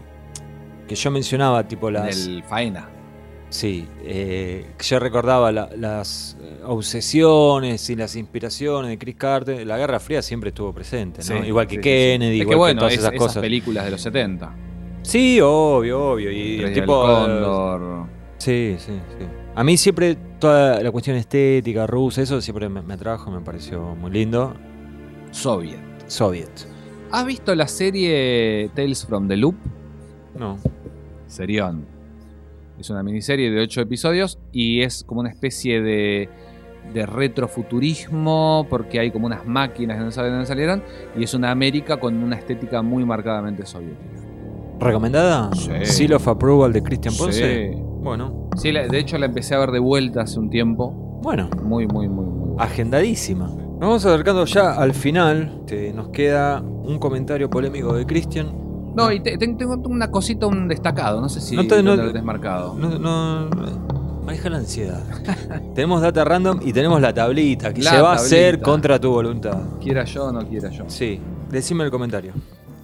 que 0.88 0.96
yo 0.96 1.10
mencionaba, 1.12 1.68
tipo 1.68 1.90
las. 1.90 2.28
El 2.28 2.44
Faena. 2.44 2.88
Sí, 3.50 3.88
eh, 4.04 4.66
que 4.78 4.84
yo 4.84 5.00
recordaba 5.00 5.52
la- 5.54 5.70
las 5.78 6.36
eh, 6.42 6.60
obsesiones 6.66 7.90
y 7.90 7.96
las 7.96 8.16
inspiraciones 8.18 8.90
de 8.90 8.98
Chris 8.98 9.16
Carter. 9.16 9.66
La 9.66 9.78
Guerra 9.78 10.00
Fría 10.02 10.22
siempre 10.22 10.50
estuvo 10.50 10.74
presente, 10.74 11.20
¿no? 11.20 11.42
Sí, 11.42 11.48
igual 11.48 11.66
que 11.68 11.76
sí, 11.76 11.82
Kennedy, 11.82 12.32
sí. 12.34 12.40
Es 12.40 12.42
igual 12.42 12.54
que 12.54 12.58
bueno, 12.58 12.80
todas 12.82 12.94
es- 12.94 13.00
esas 13.14 13.38
películas 13.38 13.86
de 13.86 13.92
los 13.92 14.02
70. 14.02 14.54
Sí, 15.04 15.40
obvio, 15.42 16.12
obvio. 16.12 16.32
Y 16.32 16.60
el 16.62 16.74
tipo. 16.74 17.08
del. 17.28 18.08
Sí, 18.38 18.76
sí, 18.80 18.92
sí. 19.18 19.26
A 19.56 19.64
mí 19.64 19.78
siempre 19.78 20.16
toda 20.40 20.82
la 20.84 20.92
cuestión 20.92 21.16
estética 21.16 21.88
rusa, 21.88 22.22
eso 22.22 22.40
siempre 22.42 22.68
me, 22.70 22.82
me 22.82 22.94
atrajo, 22.96 23.32
me 23.32 23.40
pareció 23.42 23.96
muy 23.96 24.12
lindo. 24.12 24.54
Soviet. 25.32 25.80
Soviet. 26.08 26.50
¿Has 27.12 27.26
visto 27.26 27.56
la 27.56 27.68
serie 27.68 28.70
Tales 28.76 29.06
from 29.06 29.28
the 29.30 29.38
Loop? 29.38 29.56
No. 30.38 30.58
Serión. 31.28 31.86
Es 32.80 32.90
una 32.90 33.02
miniserie 33.04 33.50
de 33.52 33.62
8 33.62 33.82
episodios 33.82 34.38
y 34.52 34.82
es 34.82 35.04
como 35.04 35.22
una 35.22 35.30
especie 35.30 35.82
de, 35.82 36.30
de 36.94 37.06
retrofuturismo 37.06 38.68
porque 38.70 39.00
hay 39.00 39.12
como 39.12 39.26
unas 39.26 39.46
máquinas 39.46 39.98
que 39.98 40.04
no 40.04 40.12
saben 40.12 40.32
de 40.32 40.36
dónde 40.36 40.48
salieron 40.48 40.84
y 41.18 41.24
es 41.24 41.34
una 41.34 41.52
América 41.52 41.98
con 41.98 42.16
una 42.24 42.36
estética 42.36 42.82
muy 42.82 43.06
marcadamente 43.06 43.66
soviética. 43.66 44.22
¿Recomendada? 44.80 45.50
Sí. 45.56 45.72
Seal 45.84 46.14
of 46.14 46.28
Approval 46.28 46.72
de 46.72 46.84
Christian 46.84 47.16
Ponce. 47.18 47.72
Sí. 47.74 47.80
Bueno, 47.82 48.50
Sí, 48.58 48.72
de 48.72 49.00
hecho 49.00 49.18
la 49.18 49.26
empecé 49.26 49.56
a 49.56 49.60
ver 49.60 49.72
de 49.72 49.80
vuelta 49.80 50.22
hace 50.22 50.40
un 50.40 50.50
tiempo. 50.50 50.92
bueno, 51.24 51.50
Muy, 51.64 51.88
muy, 51.88 52.08
muy, 52.08 52.26
muy. 52.26 52.56
agendadísima. 52.60 53.48
Nos 53.48 53.80
vamos 53.80 54.06
acercando 54.06 54.46
ya 54.46 54.74
al 54.74 54.94
final. 54.94 55.58
Este, 55.62 55.94
nos 55.94 56.10
queda 56.10 56.62
un 56.62 57.00
comentario 57.00 57.50
polémico 57.50 57.94
de 57.96 58.06
Christian. 58.06 58.48
No, 58.98 59.12
y 59.12 59.20
te- 59.20 59.38
te- 59.38 59.48
tengo 59.54 59.76
una 59.86 60.10
cosita, 60.10 60.48
un 60.48 60.68
destacado. 60.68 61.22
No 61.22 61.30
sé 61.30 61.40
si 61.40 61.56
No 61.56 61.66
te- 61.68 61.82
no- 61.84 61.96
lo 61.96 62.08
tenés 62.08 62.24
marcado. 62.24 62.74
No, 62.74 62.98
no, 62.98 63.50
maneja 64.26 64.50
la 64.50 64.58
ansiedad. 64.58 65.02
tenemos 65.76 66.02
data 66.02 66.24
random 66.26 66.60
y 66.66 66.74
tenemos 66.74 67.00
la 67.00 67.14
tablita 67.14 67.74
que 67.74 67.82
La 67.84 67.92
se 67.92 68.02
va 68.02 68.12
a 68.12 68.16
hacer 68.16 68.62
contra 68.62 69.00
tu 69.00 69.10
voluntad. 69.12 69.58
Quiera 69.80 70.04
yo 70.04 70.26
o 70.26 70.32
no 70.32 70.46
quiera 70.48 70.70
yo. 70.70 70.84
Sí, 70.88 71.20
decime 71.50 71.84
el 71.84 71.92
comentario. 71.92 72.34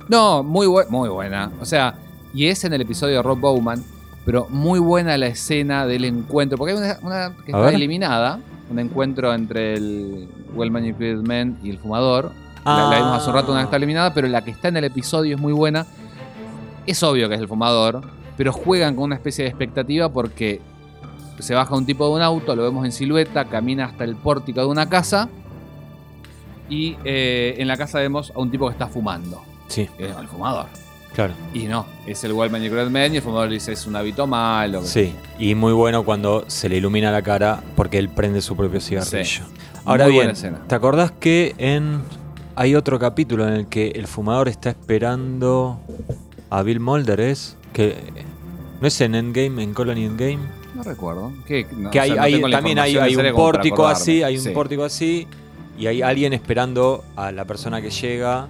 No, 0.09 0.43
muy, 0.43 0.67
bu- 0.67 0.87
muy 0.89 1.09
buena. 1.09 1.51
O 1.59 1.65
sea, 1.65 1.95
y 2.33 2.47
es 2.47 2.63
en 2.63 2.73
el 2.73 2.81
episodio 2.81 3.17
de 3.17 3.21
Rob 3.23 3.39
Bowman, 3.39 3.83
pero 4.25 4.47
muy 4.49 4.79
buena 4.79 5.17
la 5.17 5.27
escena 5.27 5.85
del 5.87 6.05
encuentro. 6.05 6.57
Porque 6.57 6.73
hay 6.73 6.79
una, 6.79 6.97
una 7.01 7.35
que 7.45 7.51
A 7.53 7.57
está 7.57 7.59
ver. 7.59 7.73
eliminada, 7.75 8.39
un 8.69 8.79
encuentro 8.79 9.33
entre 9.33 9.73
el 9.75 10.27
Well 10.55 10.71
Manicured 10.71 11.21
Man 11.21 11.57
y 11.63 11.69
el 11.71 11.79
fumador. 11.79 12.31
La, 12.65 12.89
la 12.89 12.97
vimos 12.97 13.17
hace 13.17 13.29
un 13.29 13.35
rato, 13.35 13.51
una 13.51 13.59
que 13.61 13.65
está 13.65 13.75
eliminada, 13.77 14.13
pero 14.13 14.27
la 14.29 14.41
que 14.41 14.51
está 14.51 14.69
en 14.69 14.77
el 14.77 14.85
episodio 14.85 15.35
es 15.35 15.41
muy 15.41 15.51
buena. 15.51 15.85
Es 16.85 17.01
obvio 17.03 17.29
que 17.29 17.35
es 17.35 17.41
el 17.41 17.47
fumador, 17.47 18.01
pero 18.37 18.51
juegan 18.51 18.95
con 18.95 19.05
una 19.05 19.15
especie 19.15 19.43
de 19.43 19.49
expectativa 19.49 20.09
porque 20.09 20.59
se 21.39 21.53
baja 21.55 21.75
un 21.75 21.85
tipo 21.85 22.05
de 22.07 22.13
un 22.15 22.21
auto, 22.21 22.55
lo 22.55 22.63
vemos 22.63 22.85
en 22.85 22.91
silueta, 22.91 23.45
camina 23.45 23.85
hasta 23.85 24.03
el 24.03 24.15
pórtico 24.15 24.59
de 24.61 24.67
una 24.67 24.87
casa 24.89 25.29
y 26.69 26.95
eh, 27.03 27.55
en 27.57 27.67
la 27.67 27.77
casa 27.77 27.99
vemos 27.99 28.31
a 28.35 28.39
un 28.39 28.49
tipo 28.51 28.67
que 28.67 28.73
está 28.73 28.87
fumando. 28.87 29.41
Sí, 29.67 29.89
Es 29.97 30.15
el 30.17 30.27
fumador. 30.27 30.67
claro. 31.13 31.33
Y 31.53 31.63
no, 31.65 31.85
es 32.05 32.23
el 32.23 32.33
Wellman 32.33 32.61
y 32.63 32.67
el 32.67 32.89
Man 32.89 33.13
y 33.13 33.17
el 33.17 33.21
fumador 33.21 33.49
dice 33.49 33.71
es 33.73 33.85
un 33.87 33.95
hábito 33.95 34.27
malo. 34.27 34.81
que- 34.81 34.87
Sí, 34.87 35.15
y 35.39 35.55
muy 35.55 35.73
bueno 35.73 36.03
cuando 36.03 36.43
se 36.47 36.69
le 36.69 36.77
ilumina 36.77 37.11
la 37.11 37.21
cara 37.21 37.61
porque 37.75 37.97
él 37.97 38.09
prende 38.09 38.41
su 38.41 38.55
propio 38.55 38.79
cigarrillo. 38.81 39.23
Sí. 39.25 39.41
Ahora 39.85 40.05
Muy 40.05 40.13
bien, 40.13 40.25
buena 40.25 40.33
escena. 40.33 40.61
¿te 40.67 40.75
acordás 40.75 41.11
que 41.11 41.55
en 41.57 42.01
hay 42.55 42.75
otro 42.75 42.99
capítulo 42.99 43.47
en 43.47 43.53
el 43.55 43.67
que 43.67 43.89
el 43.89 44.07
fumador 44.07 44.47
está 44.47 44.69
esperando 44.69 45.79
a 46.57 46.63
Bill 46.63 46.79
Mulder 46.79 47.19
es 47.19 47.57
que 47.73 47.95
no 48.81 48.87
es 48.87 49.01
en 49.01 49.15
Endgame, 49.15 49.63
en 49.63 49.73
Colony 49.73 50.05
Endgame, 50.05 50.39
No 50.75 50.83
recuerdo. 50.83 51.31
Que, 51.47 51.67
no, 51.71 51.91
que 51.91 51.99
o 51.99 52.01
hay, 52.01 52.09
sea, 52.09 52.15
no 52.17 52.23
hay- 52.23 52.33
tengo 52.33 52.47
la 52.47 52.57
también 52.57 52.79
hay, 52.79 52.95
un 53.15 53.35
pórtico 53.35 53.87
así, 53.87 54.23
hay 54.23 54.37
un 54.37 54.43
Sí. 54.43 54.49
pórtico 54.49 54.83
así 54.83 55.27
y 55.77 55.85
hay 55.87 56.01
alguien 56.01 56.33
esperando 56.33 57.03
a 57.15 57.31
la 57.31 57.45
persona 57.45 57.81
que 57.81 57.89
llega 57.89 58.47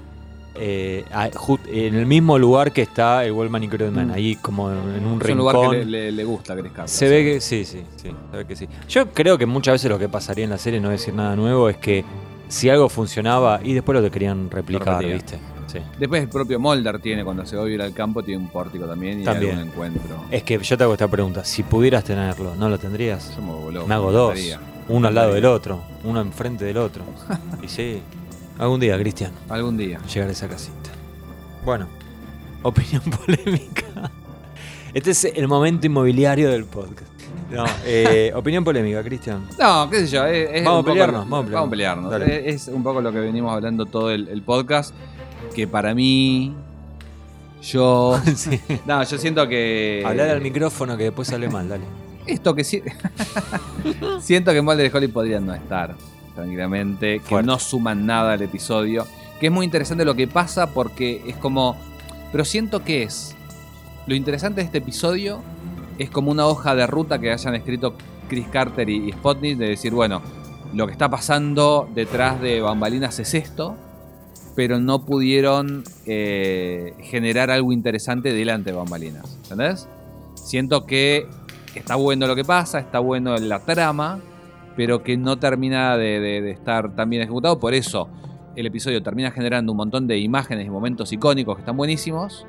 eh, 0.56 1.04
a- 1.12 1.30
en 1.68 1.96
el 1.96 2.06
mismo 2.06 2.38
lugar 2.38 2.72
que 2.72 2.84
está 2.84 3.26
el 3.26 3.32
Wellman 3.32 3.64
y 3.64 3.68
Crodman, 3.70 4.10
Mm. 4.10 4.12
ahí 4.14 4.36
como 4.36 4.70
en 4.70 4.78
un 4.78 4.94
Es 4.96 5.02
un 5.02 5.20
rincón. 5.20 5.38
lugar 5.38 5.70
que 5.72 5.78
le, 5.78 5.86
le- 5.86 6.12
le 6.12 6.24
gusta 6.26 6.54
a 6.54 6.56
Chris 6.58 6.72
Carter. 6.72 6.90
Se 6.90 7.10
ve 7.10 7.24
que 7.24 7.42
sí, 7.42 7.66
sí, 7.66 7.82
sí, 7.96 8.12
se 8.32 8.38
ve 8.38 8.46
que 8.46 8.56
sí. 8.56 8.68
Yo 8.88 9.10
creo 9.12 9.36
que 9.40 9.48
muchas 9.48 9.74
veces 9.74 9.90
lo 9.90 9.98
que 9.98 10.08
pasaría 10.10 10.44
en 10.44 10.52
la 10.52 10.60
serie, 10.60 10.80
no 10.80 10.90
decir 10.90 11.12
nada 11.16 11.36
nuevo, 11.36 11.70
es 11.70 11.78
que 11.78 12.06
si 12.50 12.70
algo 12.70 12.88
funcionaba 12.88 13.62
y 13.64 13.74
después 13.74 14.00
lo 14.00 14.12
querían 14.12 14.52
replicar. 14.52 15.04
¿viste? 15.04 15.40
Sí. 15.74 15.80
Después 16.00 16.22
el 16.22 16.30
propio 16.30 16.60
Mulder 16.60 17.00
tiene, 17.00 17.24
cuando 17.26 17.46
se 17.46 17.56
va 17.56 17.64
a 17.64 17.66
vivir 17.66 17.82
al 17.82 17.94
campo, 17.94 18.24
tiene 18.24 18.44
un 18.44 18.50
pórtico 18.50 18.86
también 18.86 19.22
y 19.22 19.24
También. 19.24 19.58
un 19.58 19.64
encuentro. 19.68 20.24
Es 20.30 20.44
que 20.44 20.58
yo 20.60 20.78
te 20.78 20.84
hago 20.84 20.94
esta 20.94 21.08
pregunta, 21.08 21.44
si 21.44 21.64
pudieras 21.64 22.04
tenerlo, 22.04 22.54
¿no 22.56 22.70
lo 22.70 22.78
tendrías? 22.78 23.36
Yo 23.36 23.42
me 23.42 23.86
Me 23.88 23.94
hago 23.96 24.08
me 24.08 24.14
dos, 24.14 24.40
uno 24.88 25.08
al 25.08 25.16
lado 25.16 25.34
del 25.34 25.46
otro, 25.46 25.82
uno 26.04 26.22
enfrente 26.22 26.64
del 26.64 26.78
otro. 26.78 27.04
y 27.64 27.68
sí, 27.68 28.02
algún 28.60 28.80
día, 28.80 28.98
Cristian, 29.00 29.32
Algún 29.50 29.76
día. 29.78 30.00
llegar 30.14 30.30
a 30.30 30.32
esa 30.32 30.48
casita. 30.48 30.92
Bueno, 31.66 31.88
opinión 32.62 33.02
polémica. 33.26 33.86
Este 34.94 35.10
es 35.12 35.24
el 35.26 35.48
momento 35.48 35.88
inmobiliario 35.88 36.52
del 36.52 36.66
podcast. 36.66 37.10
No, 37.52 37.66
eh, 37.86 38.32
opinión 38.36 38.64
polémica, 38.64 39.04
Cristian. 39.04 39.48
No, 39.60 39.90
qué 39.90 40.02
sé 40.02 40.08
yo. 40.08 40.26
es- 40.26 40.50
es 40.52 40.64
Vamos 40.66 40.66
un 40.66 40.68
a 40.68 40.84
poco- 40.84 40.92
pelearnos, 40.94 41.30
vamos 41.30 41.40
a 41.40 41.46
pelearnos. 41.46 41.70
pelearnos. 41.70 42.12
Dale. 42.12 42.50
Es, 42.50 42.68
es 42.68 42.74
un 42.74 42.84
poco 42.84 43.02
lo 43.02 43.12
que 43.12 43.20
venimos 43.20 43.52
hablando 43.52 43.86
todo 43.88 44.12
el, 44.12 44.28
el 44.28 44.44
podcast. 44.44 44.94
Que 45.54 45.68
para 45.68 45.94
mí. 45.94 46.54
Yo. 47.62 48.20
Sí. 48.36 48.60
No, 48.86 49.04
yo 49.04 49.18
siento 49.18 49.48
que. 49.48 50.04
Hablar 50.06 50.30
al 50.30 50.42
micrófono 50.42 50.98
que 50.98 51.06
después 51.06 51.28
sale 51.28 51.50
mal, 51.50 51.70
dale. 51.70 51.84
Esto 52.26 52.56
que 52.56 52.64
sí. 52.64 52.82
siento 54.22 54.52
que 54.52 54.62
Mulder 54.62 54.92
y 54.92 54.98
Holly 54.98 55.08
podrían 55.08 55.46
no 55.46 55.54
estar. 55.54 55.96
Tranquilamente. 56.36 57.20
Que 57.20 57.30
Fuerte. 57.30 57.48
no 57.48 57.60
suman 57.60 58.06
nada 58.06 58.34
al 58.34 58.42
episodio. 58.42 59.06
Que 59.40 59.48
es 59.48 59.52
muy 59.52 59.66
interesante 59.66 60.06
lo 60.06 60.16
que 60.16 60.28
pasa 60.28 60.74
porque 60.74 61.24
es 61.28 61.36
como. 61.38 61.76
Pero 62.32 62.46
siento 62.46 62.84
que 62.84 63.04
es. 63.04 63.36
Lo 64.08 64.16
interesante 64.16 64.62
de 64.62 64.66
este 64.66 64.80
episodio 64.80 65.42
es 65.98 66.10
como 66.10 66.32
una 66.32 66.48
hoja 66.48 66.76
de 66.76 66.88
ruta 66.88 67.20
que 67.20 67.32
hayan 67.32 67.56
escrito 67.56 67.96
Chris 68.28 68.48
Carter 68.48 68.90
y 68.90 69.12
Spotnik 69.12 69.58
de 69.58 69.70
decir, 69.70 69.94
bueno, 69.94 70.22
lo 70.74 70.88
que 70.88 70.92
está 70.92 71.10
pasando 71.10 71.88
detrás 71.94 72.42
de 72.42 72.62
bambalinas 72.62 73.20
es 73.20 73.34
esto, 73.34 73.76
pero 74.56 74.80
no 74.80 75.06
pudieron 75.06 75.84
eh, 76.06 76.94
generar 77.02 77.50
algo 77.52 77.72
interesante 77.74 78.34
delante 78.34 78.72
de 78.72 78.78
bambalinas. 78.78 79.38
¿Entendés? 79.44 79.88
Siento 80.36 80.86
que 80.86 81.28
está 81.76 81.96
bueno 81.96 82.28
lo 82.28 82.36
que 82.36 82.44
pasa, 82.46 82.80
está 82.80 83.00
bueno 83.00 83.36
la 83.38 83.60
trama, 83.60 84.20
pero 84.76 85.04
que 85.04 85.18
no 85.18 85.38
termina 85.38 85.98
de, 85.98 86.20
de- 86.20 86.42
de 86.42 86.52
estar 86.52 86.96
tan 86.96 87.10
bien 87.10 87.22
ejecutado. 87.24 87.60
Por 87.60 87.74
eso 87.74 88.10
el 88.56 88.66
episodio 88.68 89.02
termina 89.02 89.32
generando 89.32 89.72
un 89.72 89.78
montón 89.78 90.06
de 90.08 90.18
imágenes 90.20 90.68
y 90.68 90.70
momentos 90.70 91.12
icónicos 91.14 91.56
que 91.56 91.62
están 91.62 91.78
buenísimos, 91.78 92.46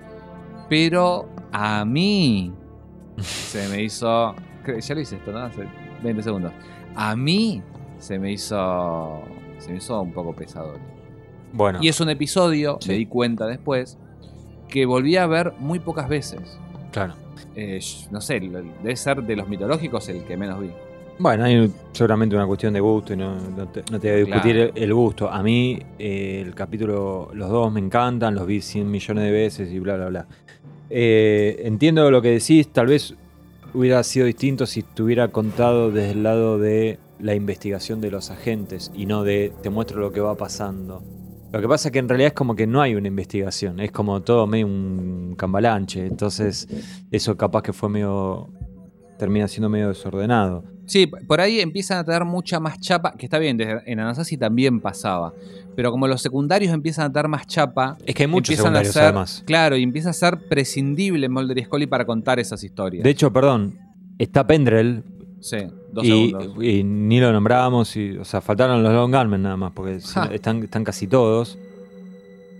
pero 0.68 1.28
a 1.52 1.84
mí 1.84 2.52
se 3.18 3.68
me 3.68 3.82
hizo... 3.82 4.34
Ya 4.66 4.94
lo 4.94 5.00
hice 5.00 5.16
esto, 5.16 5.30
¿no? 5.32 5.40
Hace 5.40 5.66
20 6.02 6.22
segundos. 6.22 6.52
A 6.96 7.14
mí 7.16 7.62
se 7.98 8.18
me 8.18 8.32
hizo... 8.32 9.22
Se 9.58 9.70
me 9.70 9.76
hizo 9.78 10.00
un 10.00 10.12
poco 10.12 10.34
pesado. 10.34 10.74
Bueno, 11.54 11.78
Y 11.80 11.88
es 11.88 12.00
un 12.00 12.10
episodio, 12.10 12.78
Sí. 12.80 12.90
me 12.90 12.94
di 12.96 13.06
cuenta 13.06 13.46
después, 13.46 13.96
que 14.68 14.84
volví 14.86 15.16
a 15.16 15.26
ver 15.26 15.52
muy 15.58 15.78
pocas 15.78 16.08
veces. 16.08 16.40
claro. 16.92 17.14
Eh, 17.56 17.80
no 18.10 18.20
sé, 18.20 18.38
debe 18.40 18.96
ser 18.96 19.22
de 19.22 19.36
los 19.36 19.48
mitológicos 19.48 20.08
el 20.08 20.24
que 20.24 20.36
menos 20.36 20.60
vi. 20.60 20.70
Bueno, 21.18 21.44
hay 21.44 21.72
seguramente 21.92 22.34
una 22.34 22.46
cuestión 22.46 22.72
de 22.74 22.80
gusto 22.80 23.12
y 23.12 23.16
no, 23.16 23.36
no 23.56 23.68
te, 23.68 23.82
no 23.92 24.00
te 24.00 24.08
voy 24.10 24.20
a 24.20 24.24
discutir 24.24 24.56
Claro. 24.56 24.72
el 24.74 24.94
gusto. 24.94 25.30
A 25.30 25.42
mí 25.42 25.78
eh, 25.98 26.42
el 26.44 26.54
capítulo, 26.54 27.30
los 27.32 27.48
dos 27.50 27.72
me 27.72 27.78
encantan, 27.80 28.34
los 28.34 28.46
vi 28.46 28.60
100 28.60 28.90
millones 28.90 29.24
de 29.24 29.30
veces 29.30 29.72
y 29.72 29.78
bla, 29.78 29.96
bla, 29.96 30.08
bla. 30.08 30.26
Eh, 30.90 31.62
entiendo 31.64 32.10
lo 32.10 32.20
que 32.22 32.30
decís, 32.30 32.68
tal 32.72 32.86
vez 32.86 33.14
hubiera 33.72 34.02
sido 34.02 34.26
distinto 34.26 34.66
si 34.66 34.80
estuviera 34.80 35.28
contado 35.28 35.90
desde 35.92 36.12
el 36.12 36.22
lado 36.24 36.58
de 36.58 36.98
la 37.20 37.34
investigación 37.34 38.00
de 38.00 38.10
los 38.10 38.30
agentes 38.30 38.90
y 38.94 39.06
no 39.06 39.22
de 39.24 39.52
te 39.62 39.70
muestro 39.70 40.00
lo 40.00 40.12
que 40.12 40.20
va 40.20 40.36
pasando. 40.36 41.02
Lo 41.54 41.60
que 41.60 41.68
pasa 41.68 41.88
es 41.88 41.92
que 41.92 42.00
en 42.00 42.08
realidad 42.08 42.28
es 42.28 42.34
como 42.34 42.56
que 42.56 42.66
no 42.66 42.82
hay 42.82 42.96
una 42.96 43.06
investigación, 43.06 43.78
es 43.78 43.92
como 43.92 44.22
todo 44.22 44.44
medio 44.48 44.66
un 44.66 45.36
cambalanche, 45.38 46.04
entonces 46.04 46.66
eso 47.12 47.36
capaz 47.36 47.62
que 47.62 47.72
fue 47.72 47.88
medio... 47.88 48.48
termina 49.18 49.46
siendo 49.46 49.68
medio 49.68 49.86
desordenado. 49.86 50.64
Sí, 50.86 51.06
por 51.06 51.40
ahí 51.40 51.60
empiezan 51.60 51.98
a 51.98 52.04
tener 52.04 52.24
mucha 52.24 52.58
más 52.58 52.80
chapa, 52.80 53.14
que 53.16 53.26
está 53.26 53.38
bien, 53.38 53.56
en 53.60 54.00
Anasazi 54.00 54.36
también 54.36 54.80
pasaba. 54.80 55.32
Pero 55.76 55.92
como 55.92 56.08
los 56.08 56.20
secundarios 56.20 56.74
empiezan 56.74 57.06
a 57.06 57.12
tener 57.12 57.28
más 57.28 57.46
chapa, 57.46 57.96
Es 58.04 58.16
que 58.16 58.24
hay 58.24 58.28
muchos 58.28 58.58
empiezan 58.58 58.76
a 58.76 58.84
ser, 58.84 59.02
además. 59.04 59.44
Claro, 59.46 59.76
y 59.76 59.84
empieza 59.84 60.10
a 60.10 60.12
ser 60.12 60.48
prescindible 60.48 61.28
Mulder 61.28 61.58
y 61.58 61.64
Scully 61.64 61.86
para 61.86 62.04
contar 62.04 62.40
esas 62.40 62.64
historias. 62.64 63.04
De 63.04 63.10
hecho, 63.10 63.32
perdón, 63.32 63.78
está 64.18 64.44
Pendrell 64.44 65.04
sí, 65.40 65.58
dos 65.94 66.04
y, 66.04 66.30
segundos. 66.30 66.64
y 66.64 66.84
ni 66.84 67.20
lo 67.20 67.32
nombramos, 67.32 67.96
y, 67.96 68.16
o 68.18 68.24
sea, 68.24 68.40
faltaron 68.40 68.82
los 68.82 68.92
Long 68.92 69.14
Gunmen 69.14 69.42
nada 69.42 69.56
más, 69.56 69.72
porque 69.72 70.00
Ja. 70.00 70.24
están, 70.32 70.62
están 70.62 70.84
casi 70.84 71.06
todos. 71.06 71.56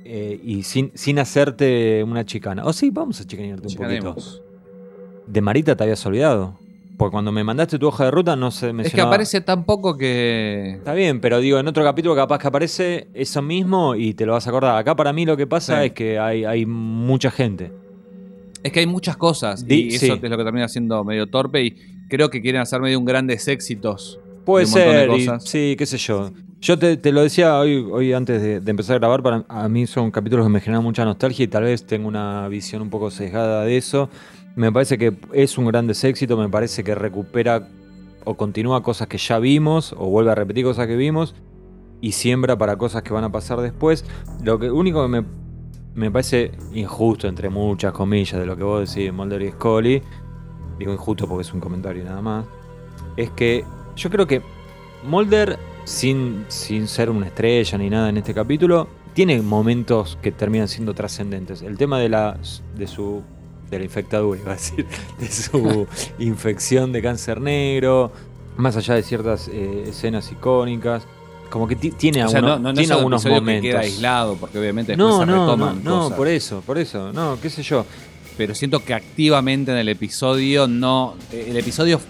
Eh, 0.06 0.38
y 0.44 0.62
sin, 0.64 0.90
sin 0.94 1.18
hacerte 1.18 2.04
una 2.04 2.24
chicana. 2.24 2.64
O 2.64 2.72
sí, 2.72 2.90
vamos 2.90 3.20
a 3.20 3.26
chicanearte 3.26 3.68
un 3.68 3.74
poquito. 3.74 4.16
De 5.26 5.40
Marita 5.40 5.74
te 5.76 5.82
habías 5.84 6.04
olvidado. 6.06 6.58
Porque 6.98 7.12
cuando 7.12 7.32
me 7.32 7.42
mandaste 7.42 7.76
tu 7.78 7.88
hoja 7.88 8.04
de 8.04 8.10
ruta 8.12 8.36
no 8.36 8.50
se 8.52 8.66
Es 8.66 8.70
que 8.70 8.72
mencionaba. 8.74 9.08
aparece 9.10 9.40
tan 9.40 9.64
poco 9.64 9.96
que. 9.96 10.74
Está 10.76 10.92
bien, 10.94 11.20
pero 11.20 11.40
digo, 11.40 11.58
en 11.58 11.66
otro 11.66 11.82
capítulo 11.82 12.14
capaz 12.14 12.38
que 12.38 12.46
aparece 12.46 13.08
eso 13.14 13.42
mismo 13.42 13.96
y 13.96 14.14
te 14.14 14.26
lo 14.26 14.32
vas 14.34 14.46
a 14.46 14.50
acordar. 14.50 14.76
Acá 14.76 14.94
para 14.94 15.12
mí 15.12 15.24
lo 15.26 15.36
que 15.36 15.46
pasa 15.48 15.80
Sí. 15.80 15.86
es 15.86 15.92
que 15.92 16.18
hay, 16.20 16.44
hay 16.44 16.66
mucha 16.66 17.30
gente. 17.32 17.72
Es 18.62 18.70
que 18.72 18.80
hay 18.80 18.86
muchas 18.86 19.16
cosas. 19.16 19.66
Di- 19.66 19.86
y 19.88 19.90
sí. 19.98 20.06
eso 20.06 20.14
es 20.14 20.22
lo 20.30 20.36
que 20.38 20.44
termina 20.44 20.68
siendo 20.68 21.02
medio 21.02 21.26
torpe. 21.26 21.64
Y 21.64 21.76
creo 22.08 22.30
que 22.30 22.40
quieren 22.42 22.60
hacer 22.60 22.80
medio 22.80 22.98
un 22.98 23.04
grandes 23.04 23.46
éxitos. 23.48 24.18
Puede 24.44 24.66
ser, 24.66 25.08
y- 25.10 25.28
sí, 25.40 25.74
qué 25.78 25.86
sé 25.86 25.96
yo. 25.98 26.30
Yo 26.60 26.78
te, 26.78 26.96
te 26.96 27.12
lo 27.12 27.22
decía 27.22 27.58
hoy, 27.58 27.86
hoy 27.90 28.12
antes 28.14 28.40
de, 28.40 28.60
de 28.60 28.70
empezar 28.70 28.96
a 28.96 28.98
grabar, 28.98 29.22
para 29.22 29.44
a 29.48 29.68
mí 29.68 29.86
son 29.86 30.10
capítulos 30.10 30.46
que 30.46 30.50
me 30.52 30.60
generan 30.60 30.82
mucha 30.82 31.04
nostalgia 31.04 31.44
y 31.44 31.48
tal 31.48 31.64
vez 31.64 31.84
tengo 31.84 32.08
una 32.08 32.48
visión 32.48 32.80
un 32.82 32.88
poco 32.90 33.10
sesgada 33.10 33.64
de 33.64 33.76
eso. 33.76 34.08
Me 34.56 34.70
parece 34.72 34.96
que 34.96 35.14
es 35.32 35.58
un 35.58 35.66
gran 35.66 35.90
éxito, 35.90 36.36
me 36.38 36.48
parece 36.48 36.82
que 36.84 36.94
recupera 36.94 37.68
o 38.24 38.34
continúa 38.36 38.82
cosas 38.82 39.08
que 39.08 39.18
ya 39.18 39.38
vimos 39.38 39.94
o 39.98 40.08
vuelve 40.08 40.30
a 40.30 40.34
repetir 40.34 40.64
cosas 40.64 40.86
que 40.86 40.96
vimos 40.96 41.34
y 42.00 42.12
siembra 42.12 42.56
para 42.56 42.76
cosas 42.76 43.02
que 43.02 43.12
van 43.12 43.24
a 43.24 43.32
pasar 43.32 43.60
después. 43.60 44.04
Lo 44.42 44.58
que 44.58 44.70
único 44.70 45.02
que 45.02 45.08
me, 45.08 45.24
me 45.94 46.10
parece 46.10 46.52
injusto, 46.72 47.28
entre 47.28 47.50
muchas 47.50 47.92
comillas, 47.92 48.40
de 48.40 48.46
lo 48.46 48.56
que 48.56 48.62
vos 48.64 48.88
decís, 48.94 49.12
Mulder 49.12 49.42
y 49.42 49.50
Scully, 49.50 50.02
digo 50.78 50.92
injusto 50.92 51.26
porque 51.28 51.42
es 51.42 51.52
un 51.54 51.60
comentario 51.60 52.04
nada 52.04 52.20
más, 52.20 52.44
es 53.16 53.30
que 53.30 53.64
yo 53.96 54.10
creo 54.10 54.26
que 54.26 54.42
Mulder, 55.04 55.58
sin, 55.84 56.44
sin 56.48 56.88
ser 56.88 57.10
una 57.10 57.26
estrella 57.26 57.76
ni 57.78 57.90
nada 57.90 58.08
en 58.08 58.16
este 58.16 58.32
capítulo, 58.32 58.88
tiene 59.12 59.40
momentos 59.42 60.18
que 60.22 60.32
terminan 60.32 60.66
siendo 60.66 60.94
trascendentes. 60.94 61.60
El 61.62 61.76
tema 61.76 61.98
de 61.98 62.08
la, 62.08 62.38
de 62.76 62.86
su 62.86 63.22
de 63.70 63.78
la 63.78 63.84
infectadura, 63.84 64.40
iba 64.40 64.52
a 64.52 64.54
decir, 64.54 64.86
de 65.18 65.28
su 65.30 65.86
infección 66.18 66.90
de 66.92 67.02
cáncer 67.02 67.40
negro, 67.40 68.12
más 68.56 68.76
allá 68.76 68.94
de 68.94 69.02
ciertas 69.02 69.48
eh, 69.48 69.84
escenas 69.88 70.30
icónicas, 70.32 71.04
como 71.50 71.68
que 71.68 71.76
ti- 71.76 71.90
tiene, 71.92 72.24
O 72.24 72.28
sea, 72.28 72.38
algunos, 72.38 72.60
no, 72.60 72.68
no, 72.72 72.74
tiene 72.78 72.94
algunos 72.94 73.24
momentos. 73.26 73.62
que 73.62 73.68
queda 73.68 73.80
aislado, 73.80 74.36
porque 74.36 74.58
obviamente 74.58 74.92
después 74.92 75.08
no, 75.14 75.20
se 75.20 75.26
no, 75.26 75.36
no, 75.36 75.46
retoman 75.52 75.84
no, 75.84 75.98
cosas. 76.00 76.16
por 76.16 76.28
eso, 76.28 76.60
por 76.66 76.78
eso, 76.78 77.12
no, 77.12 77.38
qué 77.40 77.50
sé 77.50 77.62
yo. 77.62 77.84
Pero 78.36 78.54
siento 78.54 78.80
que 78.84 78.94
activamente 78.94 79.70
en 79.72 79.78
el 79.78 79.88
episodio 79.88 80.66
no. 80.66 81.14
eh, 81.32 81.46
El 81.50 81.56
episodio 81.56 82.00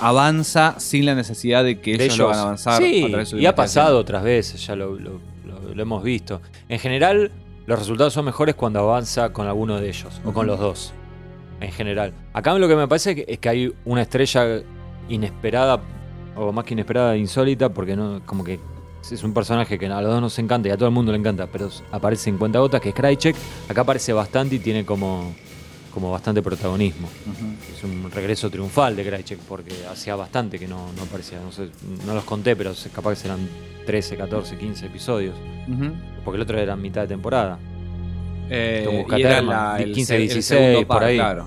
avanza 0.00 0.74
sin 0.78 1.06
la 1.06 1.14
necesidad 1.14 1.64
de 1.64 1.80
que 1.80 1.96
de 1.96 2.04
ellos, 2.04 2.18
lo 2.18 2.26
van 2.28 2.38
a 2.38 2.42
avanzar. 2.42 2.82
Sí, 2.82 3.04
a 3.04 3.08
través 3.08 3.30
de 3.30 3.36
su 3.36 3.42
y 3.42 3.46
ha 3.46 3.54
pasado 3.54 3.98
otras 3.98 4.22
veces, 4.22 4.64
ya 4.66 4.76
lo, 4.76 4.96
lo- 4.98 5.20
lo- 5.46 5.74
lo 5.74 5.82
hemos 5.82 6.02
visto. 6.02 6.40
En 6.68 6.78
general, 6.78 7.30
los 7.66 7.78
resultados 7.78 8.12
son 8.12 8.24
mejores 8.24 8.54
cuando 8.54 8.80
avanza 8.80 9.32
con 9.32 9.46
alguno 9.46 9.78
de 9.80 9.88
ellos, 9.88 10.20
o 10.24 10.32
con 10.32 10.46
los 10.46 10.58
dos. 10.58 10.92
En 11.60 11.72
general. 11.72 12.12
Acá 12.32 12.54
lo 12.56 12.68
que 12.68 12.76
me 12.76 12.86
parece 12.86 13.24
es 13.26 13.38
que 13.38 13.48
hay 13.48 13.72
una 13.84 14.02
estrella 14.02 14.62
inesperada, 15.08 15.80
o 16.36 16.52
más 16.52 16.64
que 16.64 16.74
inesperada, 16.74 17.16
insólita, 17.16 17.68
porque 17.70 17.96
no, 17.96 18.20
como 18.24 18.44
que 18.44 18.60
es 19.10 19.22
un 19.22 19.32
personaje 19.32 19.78
que 19.78 19.86
a 19.86 20.00
los 20.02 20.10
dos 20.12 20.20
nos 20.20 20.38
encanta 20.38 20.68
y 20.68 20.72
a 20.72 20.76
todo 20.76 20.88
el 20.88 20.94
mundo 20.94 21.12
le 21.12 21.18
encanta, 21.18 21.46
pero 21.46 21.68
aparece 21.92 22.28
en 22.30 22.36
cuenta 22.38 22.58
gotas, 22.58 22.80
que 22.80 22.90
es 22.90 22.94
Krychek. 22.94 23.36
Acá 23.68 23.80
aparece 23.82 24.12
bastante 24.12 24.56
y 24.56 24.58
tiene 24.58 24.84
como, 24.84 25.32
como 25.94 26.10
bastante 26.10 26.42
protagonismo. 26.42 27.08
Es 27.74 27.82
un 27.84 28.10
regreso 28.10 28.50
triunfal 28.50 28.94
de 28.96 29.04
Krychek 29.04 29.38
porque 29.40 29.72
hacía 29.90 30.14
bastante 30.16 30.58
que 30.58 30.68
no, 30.68 30.92
no 30.96 31.02
aparecía. 31.04 31.40
No, 31.40 31.50
sé, 31.52 31.68
no 32.06 32.14
los 32.14 32.24
conté, 32.24 32.54
pero 32.56 32.72
capaz 32.94 33.10
que 33.10 33.16
serán 33.16 33.48
13, 33.86 34.16
14, 34.16 34.56
15 34.58 34.86
episodios. 34.86 35.34
Porque 36.24 36.36
el 36.36 36.42
otro 36.42 36.58
era 36.58 36.76
mitad 36.76 37.02
de 37.02 37.08
temporada. 37.08 37.58
Eh, 38.50 39.04
y 39.16 39.22
era 39.22 39.40
la- 39.42 39.76
el 39.78 39.92
15, 39.92 40.06
se- 40.06 40.16
el 40.16 40.22
16, 40.22 40.44
segundo 40.44 40.86
por 40.88 41.04
ahí. 41.04 41.16
Claro. 41.16 41.46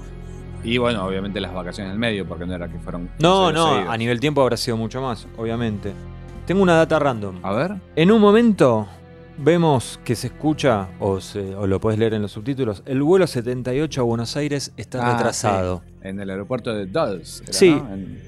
Y 0.64 0.78
bueno, 0.78 1.04
obviamente 1.06 1.40
las 1.42 1.54
vacaciones 1.54 1.90
en 1.90 1.94
el 1.94 2.00
medio, 2.00 2.28
porque 2.28 2.46
no 2.46 2.54
era 2.54 2.68
que 2.68 2.78
fueron. 2.80 3.10
No, 3.20 3.52
no, 3.52 3.70
seguidos. 3.74 3.94
a 3.94 3.98
nivel 3.98 4.20
tiempo 4.20 4.42
habrá 4.42 4.58
sido 4.58 4.78
mucho 4.78 5.02
más, 5.02 5.28
obviamente. 5.38 5.92
Tengo 6.46 6.64
una 6.64 6.76
data 6.76 7.00
random. 7.00 7.40
A 7.44 7.54
ver. 7.54 7.76
En 7.96 8.12
un 8.12 8.20
momento 8.22 8.88
vemos 9.38 10.00
que 10.04 10.16
se 10.16 10.28
escucha, 10.28 10.90
o, 11.00 11.20
se- 11.22 11.56
o 11.56 11.66
lo 11.68 11.80
puedes 11.80 12.00
leer 12.00 12.14
en 12.14 12.22
los 12.22 12.32
subtítulos, 12.32 12.84
el 12.86 13.02
vuelo 13.02 13.26
78 13.28 14.02
a 14.02 14.04
Buenos 14.04 14.36
Aires 14.36 14.74
está 14.78 15.00
Ah, 15.08 15.14
retrasado. 15.18 15.82
sí, 15.86 15.94
En 16.08 16.20
el 16.20 16.30
aeropuerto 16.30 16.74
de 16.74 16.86
Dulles. 16.88 17.42
era, 17.44 17.54
Sí. 17.54 17.70
¿no? 17.72 17.94
En 17.94 18.22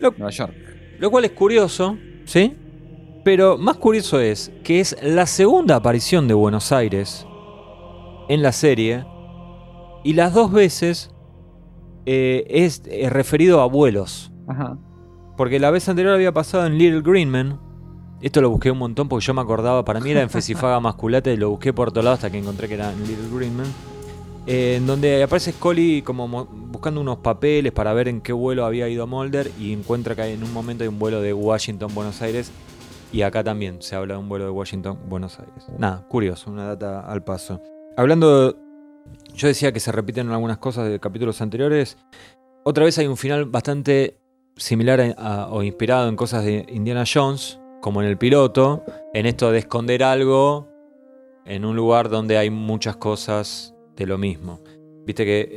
Lo- 0.00 0.10
Nueva 0.12 0.30
York. 0.30 0.54
Lo 0.98 1.10
cual 1.10 1.24
es 1.26 1.32
curioso, 1.32 1.96
¿sí? 2.24 2.54
Pero 3.24 3.56
más 3.58 3.76
curioso 3.76 4.20
es 4.20 4.52
que 4.62 4.80
es 4.80 4.96
la 5.02 5.26
segunda 5.26 5.76
aparición 5.76 6.28
de 6.28 6.34
Buenos 6.34 6.70
Aires 6.72 7.26
en 8.28 8.42
la 8.42 8.52
serie 8.52 9.04
y 10.04 10.12
las 10.14 10.32
dos 10.34 10.52
veces 10.52 11.10
eh, 12.06 12.44
es 12.48 12.82
eh, 12.86 13.08
referido 13.10 13.60
a 13.60 13.66
vuelos. 13.66 14.30
Ajá. 14.48 14.78
Porque 15.36 15.58
la 15.58 15.70
vez 15.70 15.88
anterior 15.88 16.14
había 16.14 16.32
pasado 16.32 16.66
en 16.66 16.78
Little 16.78 17.02
Green 17.02 17.30
Man. 17.30 17.60
Esto 18.22 18.40
lo 18.40 18.48
busqué 18.50 18.70
un 18.70 18.78
montón 18.78 19.08
porque 19.08 19.24
yo 19.26 19.34
me 19.34 19.42
acordaba, 19.42 19.84
para 19.84 20.00
mí 20.00 20.10
era 20.10 20.22
en 20.22 20.30
Fesifaga 20.30 20.80
Masculata 20.80 21.30
y 21.30 21.36
lo 21.36 21.50
busqué 21.50 21.72
por 21.74 21.88
otro 21.88 22.02
lado 22.02 22.14
hasta 22.14 22.30
que 22.30 22.38
encontré 22.38 22.66
que 22.66 22.74
era 22.74 22.90
en 22.90 23.06
Little 23.06 23.28
Green 23.36 23.54
Man. 23.56 23.66
eh, 24.46 24.76
en 24.76 24.86
donde 24.86 25.22
aparece 25.22 25.52
Scully 25.52 26.00
como 26.02 26.26
mo- 26.26 26.46
buscando 26.46 27.00
unos 27.00 27.18
papeles 27.18 27.72
para 27.72 27.92
ver 27.92 28.08
en 28.08 28.20
qué 28.22 28.32
vuelo 28.32 28.64
había 28.64 28.88
ido 28.88 29.06
Mulder 29.06 29.50
y 29.60 29.72
encuentra 29.72 30.14
que 30.14 30.22
en 30.32 30.42
un 30.42 30.52
momento 30.54 30.84
hay 30.84 30.88
un 30.88 30.98
vuelo 30.98 31.20
de 31.20 31.32
Washington 31.34 31.92
Buenos 31.94 32.22
Aires 32.22 32.50
y 33.12 33.22
acá 33.22 33.42
también 33.44 33.82
se 33.82 33.96
habla 33.96 34.14
de 34.14 34.20
un 34.20 34.28
vuelo 34.28 34.44
de 34.46 34.50
Washington 34.52 34.98
Buenos 35.08 35.38
Aires. 35.38 35.66
Nada, 35.78 36.06
curioso, 36.08 36.50
una 36.50 36.64
data 36.68 37.00
al 37.00 37.22
paso. 37.22 37.60
Hablando, 37.98 38.56
yo 39.34 39.48
decía 39.48 39.72
que 39.72 39.80
se 39.80 39.92
repiten 39.92 40.30
algunas 40.30 40.58
cosas 40.58 40.88
de 40.88 40.98
capítulos 41.00 41.40
anteriores. 41.42 41.98
Otra 42.64 42.84
vez 42.84 42.96
hay 42.98 43.06
un 43.08 43.16
final 43.16 43.44
bastante 43.46 44.18
similar 44.56 45.00
a- 45.00 45.14
a- 45.44 45.48
o 45.50 45.62
inspirado 45.62 46.08
en 46.08 46.16
cosas 46.16 46.44
de 46.44 46.66
Indiana 46.68 47.04
Jones, 47.12 47.60
como 47.80 48.02
en 48.02 48.08
el 48.08 48.18
piloto, 48.18 48.84
en 49.14 49.26
esto 49.26 49.50
de 49.52 49.58
esconder 49.58 50.02
algo 50.02 50.68
en 51.44 51.64
un 51.64 51.76
lugar 51.76 52.08
donde 52.08 52.38
hay 52.38 52.50
muchas 52.50 52.96
cosas 52.96 53.74
de 53.96 54.06
lo 54.06 54.18
mismo. 54.18 54.60
Viste 55.06 55.24
que 55.24 55.48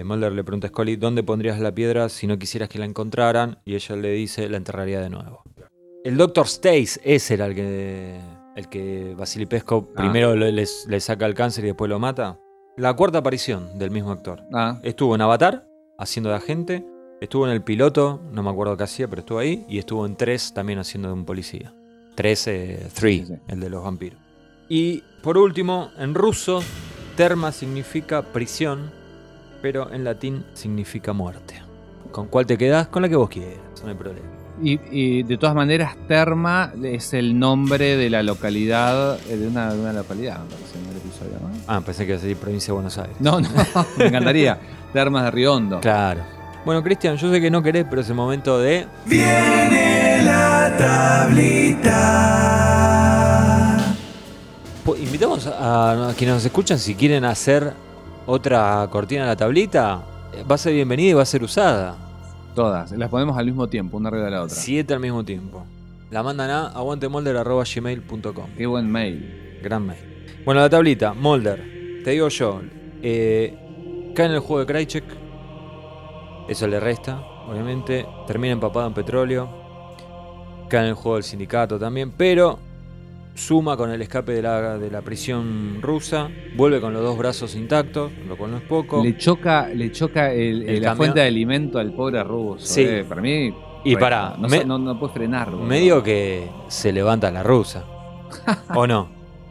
eh, 0.00 0.02
Mulder 0.04 0.32
le 0.32 0.42
pregunta 0.42 0.66
a 0.66 0.70
Scully, 0.70 0.96
¿dónde 0.96 1.22
pondrías 1.22 1.60
la 1.60 1.72
piedra 1.72 2.08
si 2.08 2.26
no 2.26 2.38
quisieras 2.38 2.68
que 2.68 2.78
la 2.80 2.86
encontraran? 2.86 3.58
Y 3.64 3.76
ella 3.76 3.94
le 3.94 4.10
dice, 4.12 4.48
la 4.48 4.56
enterraría 4.56 5.00
de 5.00 5.10
nuevo. 5.10 5.44
El 6.02 6.16
Doctor 6.16 6.48
Stace, 6.48 6.98
ese 7.04 7.34
era 7.34 7.46
el 7.46 7.54
que, 7.54 8.18
el 8.56 8.68
que 8.68 9.14
Vasily 9.16 9.46
Peskov 9.46 9.90
Ah. 9.90 10.00
primero 10.00 10.34
le 10.34 11.00
saca 11.00 11.26
el 11.26 11.34
cáncer 11.34 11.62
y 11.64 11.68
después 11.68 11.88
lo 11.88 12.00
mata. 12.00 12.40
La 12.76 12.94
cuarta 12.96 13.18
aparición 13.18 13.78
del 13.78 13.90
mismo 13.92 14.10
actor. 14.10 14.42
Ah, 14.52 14.80
Estuvo 14.82 15.14
en 15.14 15.20
Avatar, 15.20 15.68
haciendo 15.98 16.30
de 16.30 16.36
agente. 16.36 16.84
Estuvo 17.20 17.46
en 17.46 17.52
el 17.52 17.62
piloto, 17.62 18.20
no 18.32 18.42
me 18.42 18.50
acuerdo 18.50 18.76
qué 18.76 18.84
hacía, 18.84 19.06
pero 19.08 19.20
estuvo 19.20 19.38
ahí. 19.38 19.64
Y 19.68 19.78
estuvo 19.78 20.06
en 20.06 20.16
3 20.16 20.54
también 20.54 20.78
haciendo 20.78 21.08
de 21.08 21.14
un 21.14 21.24
policía. 21.24 21.72
3, 22.14 22.44
3, 22.44 22.92
Sí, 22.94 23.24
sí. 23.26 23.34
el 23.48 23.60
de 23.60 23.70
los 23.70 23.84
vampiros. 23.84 24.18
Y 24.68 25.02
por 25.22 25.36
último, 25.36 25.90
en 25.98 26.14
ruso, 26.14 26.62
terma 27.16 27.52
significa 27.52 28.22
prisión, 28.22 28.90
pero 29.60 29.92
en 29.92 30.04
latín 30.04 30.44
significa 30.54 31.12
muerte. 31.12 31.60
¿Con 32.10 32.26
cuál 32.28 32.46
te 32.46 32.56
quedas? 32.56 32.88
Con 32.88 33.02
la 33.02 33.08
que 33.08 33.16
vos 33.16 33.28
quieras, 33.28 33.58
no 33.82 33.90
hay 33.90 33.94
problema. 33.96 34.26
y, 34.62 34.78
y 34.90 35.22
de 35.22 35.36
todas 35.38 35.54
maneras, 35.54 35.96
Terma 36.08 36.72
es 36.82 37.14
el 37.14 37.38
nombre 37.38 37.96
de 37.96 38.10
la 38.10 38.22
localidad, 38.22 39.18
eh, 39.28 39.36
de 39.36 39.46
una, 39.46 39.72
de 39.72 39.80
una 39.80 39.92
localidad, 39.92 40.40
me 40.40 40.50
parece, 40.50 40.78
en 40.78 40.86
el 40.90 40.96
episodio, 40.96 41.32
¿no? 41.40 41.50
Ah, 41.66 41.80
pensé 41.80 42.04
que 42.04 42.12
iba 42.12 42.18
a 42.18 42.22
decir 42.22 42.36
provincia 42.36 42.66
de 42.68 42.72
Buenos 42.74 42.98
Aires. 42.98 43.16
No, 43.20 43.40
no, 43.40 43.48
me 43.98 44.06
encantaría. 44.06 44.58
Termas 44.92 45.24
de 45.24 45.30
Riondo. 45.30 45.80
Claro. 45.80 46.22
Bueno, 46.64 46.82
Cristian, 46.82 47.16
yo 47.16 47.30
sé 47.32 47.40
que 47.40 47.50
no 47.50 47.62
querés, 47.62 47.86
pero 47.88 48.02
es 48.02 48.08
el 48.08 48.14
momento 48.14 48.58
de. 48.58 48.86
Po- 54.84 54.96
Invitamos 54.96 55.46
a, 55.46 56.10
a 56.10 56.14
quienes 56.14 56.36
nos 56.36 56.44
escuchan 56.44 56.78
si 56.78 56.94
quieren 56.94 57.24
hacer 57.24 57.72
otra 58.26 58.86
cortina 58.90 59.24
a 59.24 59.26
la 59.28 59.36
tablita. 59.36 60.02
Va 60.50 60.54
a 60.54 60.58
ser 60.58 60.72
bienvenida 60.74 61.10
y 61.10 61.12
va 61.14 61.22
a 61.22 61.26
ser 61.26 61.42
usada. 61.42 61.96
Todas. 62.54 62.92
Las 62.92 63.08
ponemos 63.10 63.36
al 63.38 63.46
mismo 63.46 63.68
tiempo, 63.68 63.96
una 63.96 64.08
arriba 64.08 64.24
de 64.26 64.30
la 64.30 64.42
otra. 64.42 64.54
Siete 64.56 64.94
al 64.94 65.00
mismo 65.00 65.24
tiempo. 65.24 65.64
La 66.10 66.22
mandan 66.22 66.50
a 66.50 66.66
aguantemolder.gmail.com. 66.68 68.46
Qué 68.56 68.66
buen 68.66 68.90
mail. 68.90 69.58
Gran 69.62 69.86
mail. 69.86 70.00
Bueno, 70.44 70.60
la 70.60 70.68
tablita, 70.70 71.12
Molder. 71.14 72.02
Te 72.04 72.10
digo 72.12 72.28
yo, 72.28 72.60
eh, 73.02 74.12
cae 74.14 74.26
en 74.26 74.32
el 74.32 74.40
juego 74.40 74.60
de 74.60 74.66
Krychek. 74.66 75.04
Eso 76.48 76.66
le 76.66 76.80
resta, 76.80 77.20
obviamente. 77.48 78.06
Termina 78.26 78.52
empapado 78.52 78.86
en 78.86 78.94
petróleo. 78.94 79.48
Cae 80.68 80.80
en 80.82 80.86
el 80.88 80.94
juego 80.94 81.16
del 81.16 81.24
sindicato 81.24 81.78
también. 81.78 82.12
Pero 82.16 82.58
suma 83.34 83.76
con 83.76 83.90
el 83.90 84.02
escape 84.02 84.32
de 84.32 84.42
la, 84.42 84.78
de 84.78 84.90
la 84.90 85.00
prisión 85.02 85.78
rusa. 85.80 86.28
Vuelve 86.56 86.80
con 86.80 86.92
los 86.92 87.02
dos 87.02 87.16
brazos 87.16 87.54
intactos, 87.54 88.10
lo 88.28 88.36
cual 88.36 88.50
no 88.52 88.56
es 88.58 88.62
poco. 88.64 89.02
Le 89.02 89.16
choca, 89.16 89.68
le 89.68 89.90
choca 89.92 90.32
el- 90.32 90.68
El 90.68 90.82
la 90.82 90.94
fuente 90.96 91.20
de 91.20 91.26
alimento 91.26 91.78
al 91.78 91.92
pobre 91.92 92.22
ruso. 92.24 92.66
Sí. 92.66 92.82
eh. 92.82 93.04
Para 93.08 93.20
mí. 93.22 93.54
Y 93.82 93.94
bueno, 93.94 93.98
pará, 94.00 94.34
no, 94.38 94.48
me- 94.48 94.64
no, 94.64 94.78
no 94.78 94.98
puede 94.98 95.12
frenar. 95.14 95.50
boludo. 95.50 95.64
Medio 95.66 96.02
que 96.02 96.48
se 96.68 96.92
levanta 96.92 97.30
la 97.30 97.42
rusa. 97.42 97.84
¿O 98.74 98.86
no? 98.86 99.08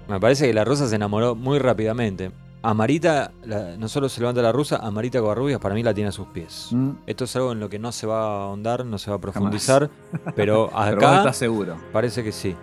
Me 0.08 0.20
parece 0.20 0.48
que 0.48 0.54
la 0.54 0.64
rusa 0.66 0.88
se 0.88 0.96
enamoró 0.96 1.36
muy 1.36 1.58
rápidamente. 1.60 2.32
A 2.62 2.74
Marita, 2.74 3.32
la- 3.46 3.78
no 3.78 3.88
solo 3.88 4.10
se 4.10 4.20
levanta 4.20 4.42
la 4.42 4.52
rusa, 4.52 4.78
a 4.78 4.92
Marita 4.92 5.20
Covarrubias 5.22 5.60
para 5.62 5.74
mí 5.76 5.82
la 5.82 5.94
tiene 5.94 6.10
a 6.10 6.12
sus 6.12 6.28
pies. 6.28 6.68
Mm, 6.72 6.90
Esto 7.08 7.24
es 7.24 7.36
algo 7.38 7.54
en 7.54 7.60
lo 7.62 7.70
que 7.70 7.80
no 7.80 7.92
se 7.94 8.06
va 8.06 8.22
a 8.22 8.44
ahondar, 8.46 8.86
no 8.86 8.98
se 8.98 9.10
va 9.10 9.16
a 9.18 9.22
profundizar, 9.22 9.90
pero 10.36 10.70
Pero 10.70 10.78
acá 10.78 11.18
estás 11.20 11.38
seguro. 11.38 11.78
parece 11.94 12.22
que 12.24 12.32
sí. 12.34 12.56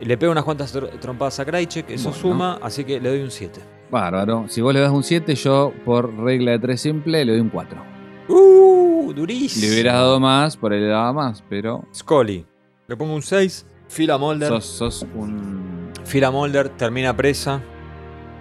Le 0.00 0.16
pega 0.18 0.32
unas 0.32 0.44
cuantas 0.44 0.74
tr- 0.74 0.98
trompadas 1.00 1.38
a 1.40 1.44
Krajicek, 1.44 1.88
eso 1.90 2.10
Bueno. 2.10 2.20
suma, 2.22 2.58
así 2.62 2.84
que 2.84 3.00
le 3.00 3.08
doy 3.10 3.20
un 3.20 3.30
7. 3.30 3.60
Bárbaro. 3.90 4.44
Si 4.48 4.60
vos 4.60 4.74
le 4.74 4.80
das 4.80 4.90
un 4.92 5.02
7, 5.04 5.34
yo 5.36 5.72
por 5.84 6.12
regla 6.18 6.52
de 6.52 6.58
3 6.58 6.80
simple 6.80 7.24
le 7.24 7.32
doy 7.32 7.40
un 7.40 7.48
4. 7.50 7.80
¡Uh! 8.28 9.12
Durísimo. 9.14 9.66
Le 9.66 9.72
hubieras 9.72 9.94
dado 9.94 10.20
más, 10.20 10.56
por 10.56 10.72
él 10.72 10.82
le 10.82 10.88
daba 10.88 11.12
más, 11.12 11.42
pero 11.48 11.84
Scully. 11.94 12.44
Le 12.86 12.96
pongo 12.96 13.14
un 13.14 13.22
6. 13.22 13.66
Fila 13.88 14.18
Molder. 14.18 14.48
sos, 14.48 14.64
sos 14.66 15.06
un. 15.14 15.90
Fila 16.04 16.30
Molder 16.30 16.68
termina 16.70 17.16
presa. 17.16 17.60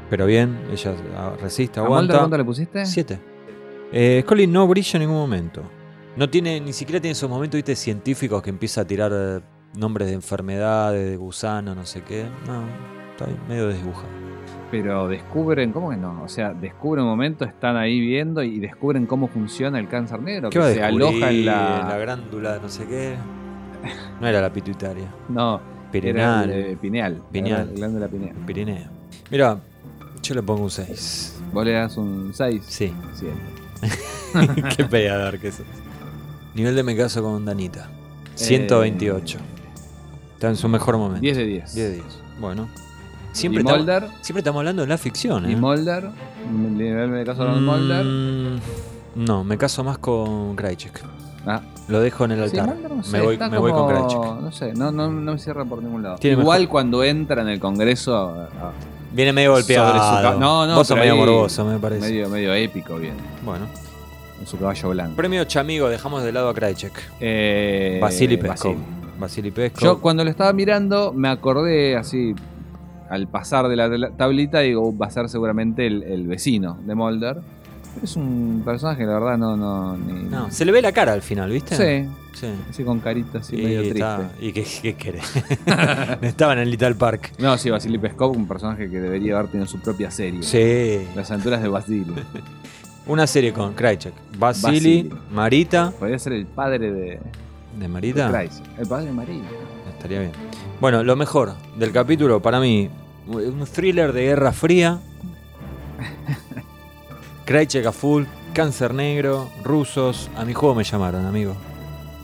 Pero 0.09 0.25
bien, 0.25 0.57
ella 0.71 0.93
ah, 1.15 1.33
resiste, 1.41 1.79
¿A 1.79 1.83
aguanta. 1.83 2.17
cuánto 2.17 2.37
le 2.37 2.45
pusiste? 2.45 2.85
7. 2.85 3.19
Eh, 3.91 4.21
Scully 4.25 4.47
no 4.47 4.67
brilla 4.67 4.91
en 4.93 5.01
ningún 5.01 5.17
momento. 5.17 5.63
No 6.15 6.29
tiene, 6.29 6.59
ni 6.59 6.73
siquiera 6.73 6.99
tiene 6.99 7.11
esos 7.11 7.29
momentos 7.29 7.57
¿viste? 7.57 7.75
científicos 7.75 8.41
que 8.41 8.49
empieza 8.49 8.81
a 8.81 8.85
tirar 8.85 9.11
eh, 9.13 9.39
nombres 9.77 10.07
de 10.07 10.13
enfermedades, 10.13 11.09
de 11.09 11.17
gusano, 11.17 11.75
no 11.75 11.85
sé 11.85 12.01
qué. 12.01 12.25
No, 12.47 12.63
está 13.11 13.25
ahí 13.25 13.37
medio 13.47 13.67
desdibujado. 13.67 14.07
Pero 14.71 15.07
descubren, 15.07 15.71
¿cómo 15.71 15.91
que 15.91 15.97
no? 15.97 16.23
O 16.23 16.27
sea, 16.27 16.53
descubren 16.53 17.03
un 17.05 17.11
momento, 17.11 17.45
están 17.45 17.77
ahí 17.77 17.99
viendo 17.99 18.43
y 18.43 18.59
descubren 18.59 19.05
cómo 19.05 19.27
funciona 19.27 19.79
el 19.79 19.87
cáncer 19.87 20.21
negro. 20.21 20.49
¿Qué 20.49 20.55
que 20.55 20.59
va 20.59 20.67
a 20.67 20.73
se 20.73 20.83
aloja 20.83 21.29
en 21.29 21.45
la. 21.45 21.85
la 21.87 21.97
glándula, 21.97 22.59
no 22.61 22.67
sé 22.67 22.85
qué. 22.85 23.15
No 24.19 24.27
era 24.27 24.41
la 24.41 24.51
pituitaria. 24.51 25.07
No, 25.29 25.61
Pirenal. 25.91 26.49
era 26.49 26.59
el, 26.59 26.71
eh, 26.73 26.77
pineal. 26.77 27.21
Pineal. 27.31 27.67
La 27.69 27.75
glándula 27.75 28.07
pineal. 28.07 28.35
Pirineo. 28.45 28.89
Mira, 29.29 29.57
yo 30.27 30.35
le 30.35 30.43
pongo 30.43 30.63
un 30.63 30.69
6. 30.71 31.39
Vos 31.53 31.65
le 31.65 31.71
das 31.73 31.97
un 31.97 32.33
6. 32.33 32.63
Sí. 32.67 32.93
7. 33.15 33.33
qué 34.77 34.83
peleador 34.85 35.39
que 35.39 35.51
sos. 35.51 35.65
Nivel 36.55 36.75
de 36.75 36.83
me 36.83 36.95
caso 36.95 37.21
con 37.21 37.45
Danita. 37.45 37.89
128. 38.35 39.37
Está 40.33 40.49
en 40.49 40.55
su 40.55 40.67
mejor 40.67 40.97
momento. 40.97 41.21
10 41.21 41.37
de 41.37 41.45
10. 41.45 41.73
10 41.75 41.87
de 41.89 41.93
10. 41.95 42.05
Bueno. 42.39 42.67
Siempre, 43.31 43.59
y 43.61 43.61
estamos, 43.61 43.79
Mulder. 43.79 44.07
siempre 44.21 44.39
estamos 44.39 44.59
hablando 44.61 44.81
de 44.81 44.87
la 44.87 44.97
ficción, 44.97 45.45
¿eh? 45.45 45.51
Y 45.51 45.55
nivel 46.77 47.11
de 47.11 47.23
caso 47.23 47.45
con 47.45 47.63
Mulder. 47.63 48.03
Mm, 48.05 48.59
No, 49.25 49.43
me 49.43 49.57
caso 49.57 49.83
más 49.83 49.99
con 49.99 50.55
Krychek. 50.55 51.03
Ah, 51.45 51.61
Lo 51.87 51.99
dejo 52.01 52.25
en 52.25 52.31
el 52.31 52.49
sí, 52.49 52.57
altar. 52.57 52.75
Mulder 52.75 52.91
no 52.91 53.03
sé, 53.03 53.11
me 53.11 53.21
voy, 53.21 53.37
me 53.37 53.57
voy 53.59 53.71
con 53.71 53.87
como- 53.87 54.07
Krychek. 54.07 54.41
No 54.41 54.51
sé, 54.51 54.73
no, 54.73 54.91
no, 54.91 55.11
no 55.11 55.33
me 55.33 55.37
cierra 55.39 55.63
por 55.65 55.83
ningún 55.83 56.01
lado. 56.03 56.17
Igual 56.21 56.61
mejor- 56.61 56.71
cuando 56.71 57.03
entra 57.03 57.41
en 57.43 57.49
el 57.49 57.59
Congreso. 57.59 58.47
ah, 58.59 58.71
Viene 59.11 59.33
medio 59.33 59.53
golpeado. 59.53 59.87
Sobre 59.97 60.33
su 60.33 60.39
No, 60.39 60.67
no, 60.67 60.75
Vos 60.75 60.87
sos 60.87 60.97
medio 60.97 61.13
ahí 61.13 61.19
morboso, 61.19 61.65
me 61.65 61.79
parece. 61.79 62.01
medio, 62.01 62.29
medio 62.29 62.53
épico, 62.53 62.95
bien. 62.97 63.15
Bueno. 63.43 63.67
En 64.39 64.45
su 64.45 64.57
caballo 64.57 64.89
blanco. 64.89 65.15
Premio 65.15 65.43
Chamigo, 65.45 65.89
dejamos 65.89 66.23
de 66.23 66.31
lado 66.31 66.49
a 66.49 66.53
Krychek. 66.53 66.93
Eh, 67.19 67.97
Vasily 68.01 68.37
Peskov. 68.37 68.75
Vasily. 69.19 69.49
Peskov. 69.51 69.83
Yo 69.83 69.99
cuando 70.01 70.23
lo 70.23 70.29
estaba 70.29 70.53
mirando 70.53 71.11
me 71.13 71.27
acordé 71.29 71.95
así, 71.95 72.35
al 73.09 73.27
pasar 73.27 73.67
de 73.67 73.75
la 73.75 74.11
tablita, 74.15 74.59
digo, 74.59 74.81
"Uh, 74.87 74.97
va 74.97 75.07
a 75.07 75.09
ser 75.11 75.27
seguramente 75.29 75.87
el, 75.87 76.03
el 76.03 76.27
vecino 76.27 76.77
de 76.85 76.93
Mulder. 76.93 77.37
Pero 77.95 78.05
es 78.05 78.15
un 78.15 78.61
personaje, 78.63 79.05
la 79.05 79.13
verdad, 79.13 79.37
no... 79.39 79.57
no, 79.57 79.97
ni- 79.97 80.23
No, 80.29 80.51
se 80.51 80.65
le 80.65 80.71
ve 80.71 80.83
la 80.83 80.91
cara 80.91 81.13
al 81.13 81.23
final, 81.23 81.49
¿viste? 81.49 81.75
Sí, 81.75 82.07
Sí. 82.39 82.47
así 82.69 82.83
con 82.83 82.99
carita 82.99 83.39
así 83.39 83.55
Y 83.59 83.63
medio 83.63 83.79
triste. 83.81 83.99
está- 83.99 84.31
¿Y 84.39 84.51
qué, 84.51 84.65
qué 84.81 84.93
querés? 84.95 85.23
Estaban 86.21 86.59
en 86.59 86.69
Little 86.69 86.93
Park. 86.95 87.33
No, 87.39 87.57
sí, 87.57 87.69
Vasily 87.71 87.97
Peskov, 87.97 88.35
un 88.37 88.47
personaje 88.47 88.89
que 88.89 88.99
debería 88.99 89.37
haber 89.39 89.49
tenido 89.51 89.67
su 89.67 89.79
propia 89.79 90.11
serie. 90.11 90.43
Sí. 90.43 91.07
Las 91.15 91.31
aventuras 91.31 91.61
de 91.61 91.67
Vasily. 91.69 92.13
Una 93.07 93.25
serie 93.25 93.53
con 93.53 93.73
Krychek. 93.73 94.13
Vasily, 94.37 95.03
Vasily. 95.03 95.13
Marita. 95.31 95.91
Podría 95.97 96.19
ser 96.19 96.33
el 96.33 96.45
padre 96.45 96.91
de, 96.91 96.91
¿De 97.01 97.19
de 97.79 97.87
Marita? 97.87 98.29
Christ. 98.31 98.63
El 98.77 98.87
padre 98.87 99.05
de 99.07 99.11
María. 99.13 99.41
Estaría 99.89 100.19
bien. 100.19 100.31
Bueno, 100.79 101.03
lo 101.03 101.15
mejor 101.15 101.53
del 101.77 101.91
capítulo 101.91 102.41
para 102.41 102.59
mí, 102.59 102.89
un 103.27 103.65
thriller 103.65 104.11
de 104.13 104.25
Guerra 104.25 104.51
Fría. 104.51 104.99
Krychek 107.45 107.85
a 107.85 107.91
full, 107.91 108.25
cáncer 108.53 108.93
negro, 108.93 109.49
rusos. 109.63 110.29
A 110.35 110.43
mi 110.45 110.53
juego 110.53 110.75
me 110.75 110.83
llamaron, 110.83 111.25
amigo. 111.25 111.55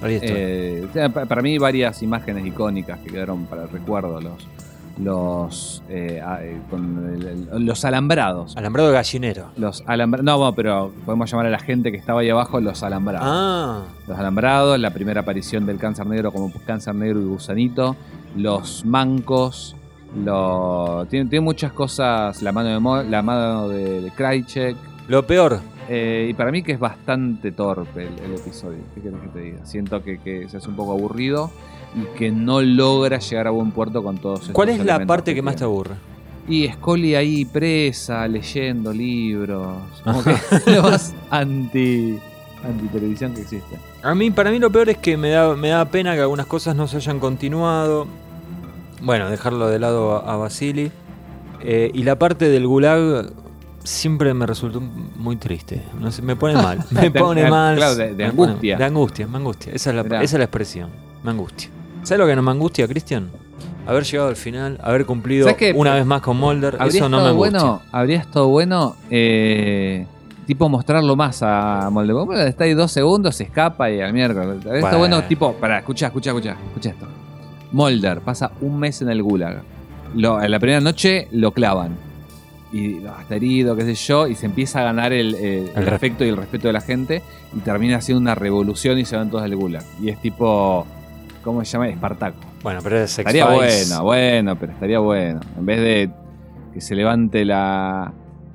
Eh, 0.05 0.87
para 1.27 1.41
mí 1.41 1.57
varias 1.57 2.01
imágenes 2.03 2.45
icónicas 2.45 2.99
que 2.99 3.09
quedaron 3.09 3.45
para 3.45 3.63
el 3.63 3.69
recuerdo. 3.69 4.19
Los, 4.21 4.47
los, 4.99 5.83
eh, 5.89 6.21
eh, 6.41 6.57
con 6.69 7.15
el- 7.15 7.47
el- 7.51 7.65
los 7.65 7.83
alambrados. 7.83 8.55
Alambrado 8.55 8.89
de 8.89 8.93
gallinero. 8.95 9.47
Los 9.57 9.83
alambrados. 9.87 10.23
No, 10.25 10.37
bueno, 10.37 10.53
pero 10.55 10.91
podemos 11.05 11.29
llamar 11.31 11.47
a 11.47 11.49
la 11.49 11.59
gente 11.59 11.91
que 11.91 11.97
estaba 11.97 12.21
ahí 12.21 12.29
abajo 12.29 12.59
los 12.61 12.83
alambrados. 12.83 13.27
Ah, 13.29 13.81
Los 14.07 14.17
alambrados, 14.19 14.77
la 14.79 14.91
primera 14.91 15.21
aparición 15.21 15.65
del 15.65 15.77
cáncer 15.77 16.05
negro 16.05 16.31
como 16.31 16.51
cáncer 16.65 16.93
negro 16.95 17.19
y 17.21 17.25
gusanito. 17.25 17.95
Los 18.35 18.85
mancos. 18.85 19.75
Lo, 20.23 21.07
tiene, 21.09 21.27
tiene 21.27 21.43
muchas 21.43 21.71
cosas. 21.73 22.41
La 22.43 22.51
mano 22.51 22.69
de, 22.69 22.79
Mo- 22.79 23.01
la 23.01 23.21
mano 23.23 23.67
de, 23.69 24.01
de 24.01 24.11
Krychek. 24.11 24.75
lo 25.07 25.25
peor. 25.25 25.59
Eh, 25.95 26.29
y 26.31 26.33
para 26.33 26.51
mí 26.51 26.63
que 26.63 26.71
es 26.71 26.79
bastante 26.79 27.51
torpe 27.51 28.07
el, 28.07 28.17
el 28.25 28.33
episodio. 28.33 28.79
¿Qué 28.95 29.01
querés 29.01 29.21
que 29.21 29.27
te 29.27 29.39
diga? 29.41 29.63
Siento 29.63 30.03
que, 30.03 30.17
que 30.17 30.49
se 30.49 30.57
hace 30.57 30.67
un 30.67 30.75
poco 30.75 30.93
aburrido 30.93 31.51
y 31.95 32.17
que 32.17 32.31
no 32.31 32.63
logra 32.63 33.19
llegar 33.19 33.45
a 33.45 33.51
buen 33.51 33.69
puerto 33.69 34.01
con 34.01 34.17
todos 34.17 34.49
¿Cuál 34.53 34.69
es 34.69 34.83
la 34.83 35.05
parte 35.05 35.35
que 35.35 35.43
más 35.43 35.55
te 35.55 35.65
aburre? 35.65 35.93
Y 36.47 36.67
Scully 36.67 37.13
ahí 37.13 37.45
presa, 37.45 38.27
leyendo 38.27 38.91
libros. 38.91 39.83
Como 40.03 40.23
que 40.23 40.35
lo 40.65 40.81
más 40.81 41.13
anti, 41.29 42.17
anti 42.63 42.87
televisión 42.87 43.35
que 43.35 43.41
existe. 43.41 43.77
A 44.01 44.15
mí, 44.15 44.31
para 44.31 44.49
mí 44.49 44.57
lo 44.57 44.71
peor 44.71 44.89
es 44.89 44.97
que 44.97 45.15
me 45.15 45.29
da, 45.29 45.55
me 45.55 45.69
da 45.69 45.85
pena 45.85 46.15
que 46.15 46.21
algunas 46.21 46.47
cosas 46.47 46.75
no 46.75 46.87
se 46.87 46.97
hayan 46.97 47.19
continuado. 47.19 48.07
Bueno, 48.99 49.29
dejarlo 49.29 49.67
de 49.67 49.77
lado 49.77 50.15
a, 50.15 50.33
a 50.33 50.37
Basili. 50.37 50.91
Eh, 51.61 51.91
y 51.93 52.01
la 52.01 52.17
parte 52.17 52.49
del 52.49 52.65
gulag 52.65 53.42
siempre 53.83 54.33
me 54.33 54.45
resultó 54.45 54.79
muy 54.81 55.35
triste. 55.37 55.81
No 55.99 56.11
sé, 56.11 56.21
me 56.21 56.35
pone 56.35 56.55
mal. 56.55 56.79
Me 56.91 57.11
pone 57.11 57.49
mal. 57.49 57.75
claro, 57.75 57.95
de- 57.95 58.13
de 58.15 58.25
me 58.27 58.31
pone- 58.33 58.51
angustia. 58.51 58.77
de 58.77 58.83
angustia, 58.83 59.27
me 59.27 59.37
angustia. 59.37 59.73
Esa 59.73 59.89
es, 59.89 59.95
la, 59.95 60.01
esa 60.01 60.23
es 60.23 60.33
la 60.33 60.43
expresión. 60.45 60.89
Me 61.23 61.31
angustia. 61.31 61.69
¿Sabes 62.03 62.19
lo 62.19 62.27
que 62.27 62.35
no 62.35 62.41
me 62.41 62.51
angustia, 62.51 62.87
Cristian? 62.87 63.29
Haber 63.85 64.03
llegado 64.03 64.29
al 64.29 64.35
final, 64.37 64.79
haber 64.81 65.05
cumplido 65.05 65.47
una 65.75 65.93
vez 65.95 66.05
más 66.05 66.21
con 66.21 66.37
Mulder, 66.37 66.77
eso 66.85 67.09
no 67.09 67.21
me 67.21 67.29
angustia. 67.29 67.59
bueno, 67.59 67.81
habría 67.91 68.17
estado 68.19 68.47
bueno, 68.47 68.95
eh, 69.09 70.05
tipo 70.47 70.69
mostrarlo 70.69 71.15
más 71.17 71.41
a 71.43 71.89
Mulder. 71.91 72.15
Mulder 72.15 72.47
está 72.47 72.63
ahí 72.63 72.73
dos 72.73 72.91
segundos, 72.93 73.35
se 73.35 73.43
escapa 73.43 73.91
y 73.91 73.99
al 73.99 74.13
miércoles. 74.13 74.57
Habría 74.65 74.75
estado 74.75 74.99
Bueno. 74.99 75.15
bueno, 75.17 75.27
tipo, 75.27 75.53
pará, 75.55 75.79
escucha, 75.79 76.05
escucha, 76.07 76.29
escucha, 76.29 76.55
escucha 76.67 76.89
esto. 76.91 77.07
Mulder 77.73 78.21
pasa 78.21 78.51
un 78.61 78.79
mes 78.79 79.01
en 79.01 79.09
el 79.09 79.21
gulag. 79.21 79.61
Lo- 80.15 80.41
en 80.41 80.51
la 80.51 80.59
primera 80.59 80.79
noche 80.79 81.27
lo 81.31 81.51
clavan. 81.51 81.97
Y 82.73 82.97
está 83.21 83.35
herido, 83.35 83.75
qué 83.75 83.83
sé 83.83 83.93
yo, 83.93 84.27
y 84.27 84.35
se 84.35 84.47
empieza 84.47 84.81
a 84.81 84.83
ganar 84.83 85.13
el, 85.13 85.35
eh, 85.35 85.71
el 85.75 85.81
El 85.83 85.85
re- 85.85 85.95
afecto 85.95 86.25
y 86.25 86.29
el 86.29 86.35
respeto 86.37 86.67
de 86.67 86.73
la 86.73 86.81
gente. 86.81 87.21
Y 87.55 87.59
termina 87.59 87.97
haciendo 87.97 88.19
una 88.19 88.33
revolución 88.35 88.97
y 88.97 89.05
se 89.05 89.15
van 89.15 89.29
todos 89.29 89.43
del 89.43 89.55
gulag. 89.55 89.83
Y 90.01 90.09
es 90.09 90.19
tipo, 90.19 90.85
¿cómo 91.43 91.63
se 91.63 91.71
llama? 91.73 91.87
Espartaco. 91.89 92.37
Bueno, 92.63 92.79
pero 92.83 92.99
es 93.01 93.17
Estaría 93.19 93.45
bueno, 93.45 94.03
bueno, 94.03 94.55
pero 94.57 94.71
estaría 94.71 94.99
bueno. 94.99 95.39
En 95.57 95.65
vez 95.65 95.79
de 95.81 96.09
que 96.73 96.81
se 96.81 96.95
levante 96.95 97.45
la, 97.45 98.11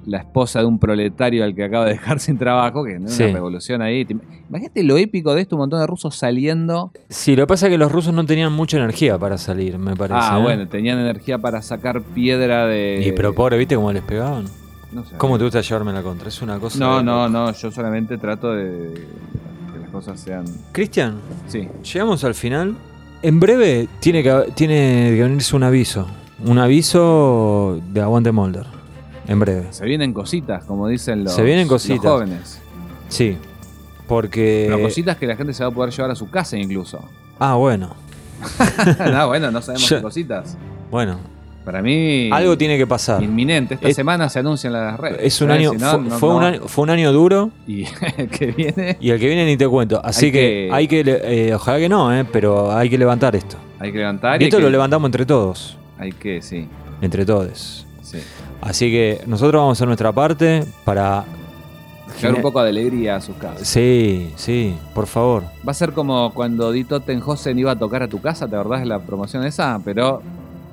la 0.09 0.19
esposa 0.19 0.61
de 0.61 0.65
un 0.67 0.79
proletario 0.79 1.45
al 1.45 1.55
que 1.55 1.65
acaba 1.65 1.85
de 1.85 1.93
dejar 1.93 2.19
sin 2.21 2.39
trabajo, 2.39 2.83
que 2.85 2.99
no 2.99 3.07
es 3.07 3.15
Sí. 3.15 3.25
una 3.25 3.35
revolución 3.35 3.83
ahí. 3.83 4.05
Te- 4.05 4.17
Imagínate 4.49 4.83
lo 4.83 4.97
épico 4.97 5.35
de 5.35 5.43
esto, 5.43 5.57
un 5.57 5.61
montón 5.61 5.81
de 5.81 5.87
rusos 5.87 6.17
saliendo. 6.17 6.91
Sí, 7.09 7.37
lo 7.37 7.43
que 7.43 7.47
pasa 7.49 7.67
es 7.67 7.71
que 7.73 7.79
los 7.79 7.93
rusos 7.93 8.13
no 8.15 8.25
tenían 8.25 8.53
mucha 8.53 8.79
energía 8.79 9.19
para 9.19 9.37
salir, 9.39 9.79
me 9.79 9.95
parece. 9.95 10.19
ah, 10.21 10.39
¿eh? 10.39 10.43
bueno, 10.43 10.67
tenían 10.69 10.99
energía 10.99 11.39
para 11.39 11.61
sacar 11.63 12.03
piedra 12.03 12.67
de. 12.67 13.05
Y 13.07 13.13
pero 13.13 13.35
pobre, 13.35 13.59
¿viste 13.59 13.77
cómo 13.77 13.93
les 13.93 14.03
pegaban? 14.03 14.47
No 14.91 15.05
sé. 15.05 15.15
¿Cómo 15.19 15.37
te 15.37 15.45
gusta 15.45 15.61
llevarme 15.61 15.93
la 15.93 16.03
contra? 16.03 16.29
Es 16.29 16.41
una 16.41 16.59
cosa. 16.59 16.79
No, 16.79 16.97
de 16.99 17.05
no, 17.05 17.29
no, 17.29 17.53
yo 17.53 17.71
solamente 17.71 18.17
trato 18.17 18.53
de 18.55 18.95
que 18.95 19.79
las 19.81 19.91
cosas 19.91 20.19
sean. 20.19 20.47
Cristian, 20.73 21.17
Sí. 21.47 21.69
llegamos 21.93 22.25
al 22.25 22.35
final. 22.35 22.75
En 23.21 23.39
breve 23.41 23.89
tiene 24.01 24.23
que, 24.23 24.45
tiene 24.55 25.13
que 25.15 25.23
venirse 25.23 25.55
un 25.55 25.65
aviso. 25.65 26.07
Un 26.47 26.59
aviso 26.59 27.81
de 27.93 28.01
Aguante 28.01 28.33
Molder. 28.33 28.65
En 29.29 29.39
breve. 29.39 29.67
Se 29.71 29.85
vienen 29.85 30.13
cositas, 30.13 30.65
como 30.65 30.89
dicen 30.89 31.23
los, 31.23 31.35
Se 31.35 31.43
vienen 31.43 31.69
los 31.69 31.75
cositas. 31.83 32.01
jóvenes. 32.11 32.61
Sí. 33.09 33.37
Porque. 34.07 34.65
Pero 34.69 34.83
cositas 34.83 35.17
que 35.17 35.27
la 35.27 35.37
gente 35.37 35.53
se 35.53 35.63
va 35.63 35.69
a 35.69 35.73
poder 35.73 35.93
llevar 35.93 36.11
a 36.11 36.15
su 36.15 36.29
casa 36.31 36.57
incluso. 36.57 36.99
Ah, 37.39 37.55
bueno. 37.55 37.95
no, 39.13 39.29
bueno, 39.29 39.51
no 39.51 39.61
sabemos 39.63 39.89
Yo- 39.89 39.97
qué 39.97 40.03
cositas. 40.03 40.57
Bueno. 40.91 41.19
Para 41.65 41.83
mí. 41.83 42.31
Algo 42.33 42.57
tiene 42.57 42.79
que 42.79 42.87
pasar. 42.87 43.23
Inminente. 43.23 43.75
Esta 43.75 43.89
Es- 43.89 43.97
semana 43.97 44.31
se 44.31 44.39
anuncia 44.39 44.69
en 44.69 44.73
las 44.73 44.99
redes. 44.99 45.19
Es 45.23 45.41
un 45.43 45.51
año, 45.51 45.73
Si 45.73 45.77
no, 45.77 45.91
fue, 45.91 46.01
no- 46.01 46.19
fue 46.19 46.29
no. 46.31 46.37
un 46.37 46.43
año. 46.45 46.61
Fue 46.67 46.83
un 46.85 46.91
año 46.91 47.13
duro. 47.13 47.51
Y 47.67 47.85
el 48.17 48.29
que 48.31 48.47
viene 48.53 48.97
Y 48.99 49.11
el 49.11 49.21
que 49.21 49.27
viene 49.27 49.45
ni 49.45 49.59
te 49.59 49.69
cuento. 49.69 50.01
Así 50.03 50.27
Hay 50.27 50.33
que, 50.33 50.39
que- 50.39 50.71
hay 50.73 50.89
que. 50.89 51.03
eh, 51.51 51.55
ojalá 51.55 51.79
que 51.79 51.89
no, 51.91 52.15
eh, 52.17 52.25
pero 52.33 52.73
hay 52.75 52.89
que 52.89 52.97
levantar 52.97 53.37
esto. 53.37 53.59
hay 53.79 53.93
que 53.93 53.99
levantar. 53.99 54.41
Y 54.41 54.47
esto 54.47 54.59
lo 54.61 54.71
levantamos 54.71 55.09
entre 55.09 55.27
todos. 55.27 55.77
Hay 55.99 56.13
que, 56.13 56.41
sí. 56.41 56.67
Entre 57.03 57.27
todos. 57.27 57.85
Sí. 58.63 58.69
Así 58.69 58.91
que 58.91 59.23
nosotros 59.27 59.61
vamos 59.61 59.71
a 59.71 59.79
hacer 59.79 59.87
nuestra 59.89 60.13
parte 60.13 60.65
para. 60.85 61.25
Llevar 62.21 62.37
un 62.37 62.43
poco 62.43 62.63
de 62.63 62.71
alegría 62.71 63.17
a 63.17 63.21
sus 63.21 63.37
casas. 63.37 63.69
Sí, 63.69 64.33
sí, 64.37 64.77
por 64.95 65.07
favor. 65.07 65.45
Va 65.67 65.71
a 65.71 65.75
ser 65.75 65.93
como 65.93 66.33
cuando 66.35 66.73
Di 66.73 66.83
Tottenhausen 66.85 67.59
iba 67.59 67.73
a 67.73 67.77
tocar 67.79 68.03
a 68.03 68.09
tu 68.09 68.21
casa, 68.21 68.49
¿te 68.49 68.57
acordás 68.57 68.81
de 68.81 68.87
la 68.87 68.99
promoción 68.99 69.45
esa? 69.45 69.81
Pero. 69.85 70.23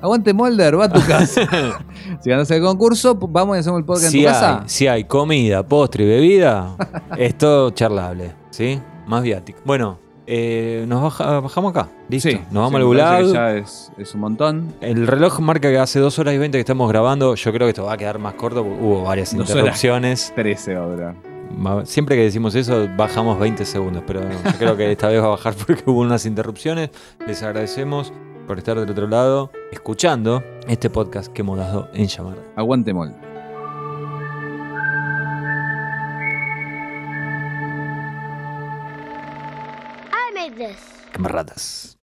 Aguante 0.02 0.34
Molder, 0.34 0.78
va 0.78 0.84
a 0.84 0.92
tu 0.92 1.00
casa. 1.06 1.40
si 2.20 2.28
ganas 2.30 2.50
el 2.50 2.62
concurso, 2.62 3.14
vamos 3.14 3.56
y 3.56 3.60
hacemos 3.60 3.78
el 3.78 3.84
podcast 3.86 4.10
Si 4.10 4.18
en 4.18 4.24
tu 4.24 4.28
hay, 4.28 4.34
casa. 4.34 4.62
si 4.66 4.86
hay 4.86 5.04
comida, 5.04 5.62
postre 5.66 6.04
y 6.04 6.06
bebida, 6.06 6.76
es 7.16 7.36
todo 7.38 7.70
charlable, 7.70 8.32
¿sí? 8.50 8.78
Más 9.06 9.22
viático. 9.22 9.58
Bueno, 9.64 9.98
eh, 10.26 10.84
nos 10.88 11.02
baja- 11.02 11.40
bajamos 11.40 11.70
acá. 11.70 11.88
Listo. 12.08 12.28
Sí, 12.30 12.36
nos 12.50 12.54
vamos 12.54 12.70
sí, 12.72 12.76
al 12.76 12.84
gulag. 12.84 13.24
Ya 13.32 13.52
es, 13.56 13.92
es 13.98 14.14
un 14.14 14.20
montón. 14.20 14.74
El 14.80 15.06
reloj 15.06 15.40
marca 15.40 15.70
que 15.70 15.78
hace 15.78 16.00
2 16.00 16.18
horas 16.18 16.34
y 16.34 16.38
20 16.38 16.56
que 16.58 16.60
estamos 16.60 16.88
grabando. 16.88 17.34
Yo 17.34 17.52
creo 17.52 17.66
que 17.66 17.70
esto 17.70 17.84
va 17.84 17.92
a 17.94 17.96
quedar 17.96 18.18
más 18.18 18.34
corto 18.34 18.64
porque 18.64 18.82
hubo 18.82 19.02
varias 19.04 19.34
Dos 19.36 19.48
interrupciones. 19.50 20.32
13 20.34 20.74
ahora. 20.76 21.14
Siempre 21.84 22.16
que 22.16 22.22
decimos 22.22 22.54
eso, 22.56 22.88
bajamos 22.96 23.38
20 23.38 23.64
segundos, 23.64 24.02
pero 24.06 24.20
no, 24.20 24.30
yo 24.30 24.58
creo 24.58 24.76
que 24.76 24.90
esta 24.90 25.08
vez 25.08 25.20
va 25.22 25.26
a 25.26 25.30
bajar 25.30 25.54
porque 25.66 25.82
hubo 25.86 26.00
unas 26.00 26.26
interrupciones. 26.26 26.90
Les 27.26 27.42
agradecemos 27.42 28.12
por 28.46 28.58
estar 28.58 28.78
del 28.78 28.90
otro 28.90 29.06
lado, 29.08 29.50
escuchando 29.72 30.42
este 30.68 30.90
podcast 30.90 31.32
que 31.32 31.42
hemos 31.42 31.58
dado 31.58 31.88
en 31.94 32.06
llamar. 32.08 32.36
Aguante 32.56 32.92
Molder. 32.92 33.35
Camaradas. 41.16 41.95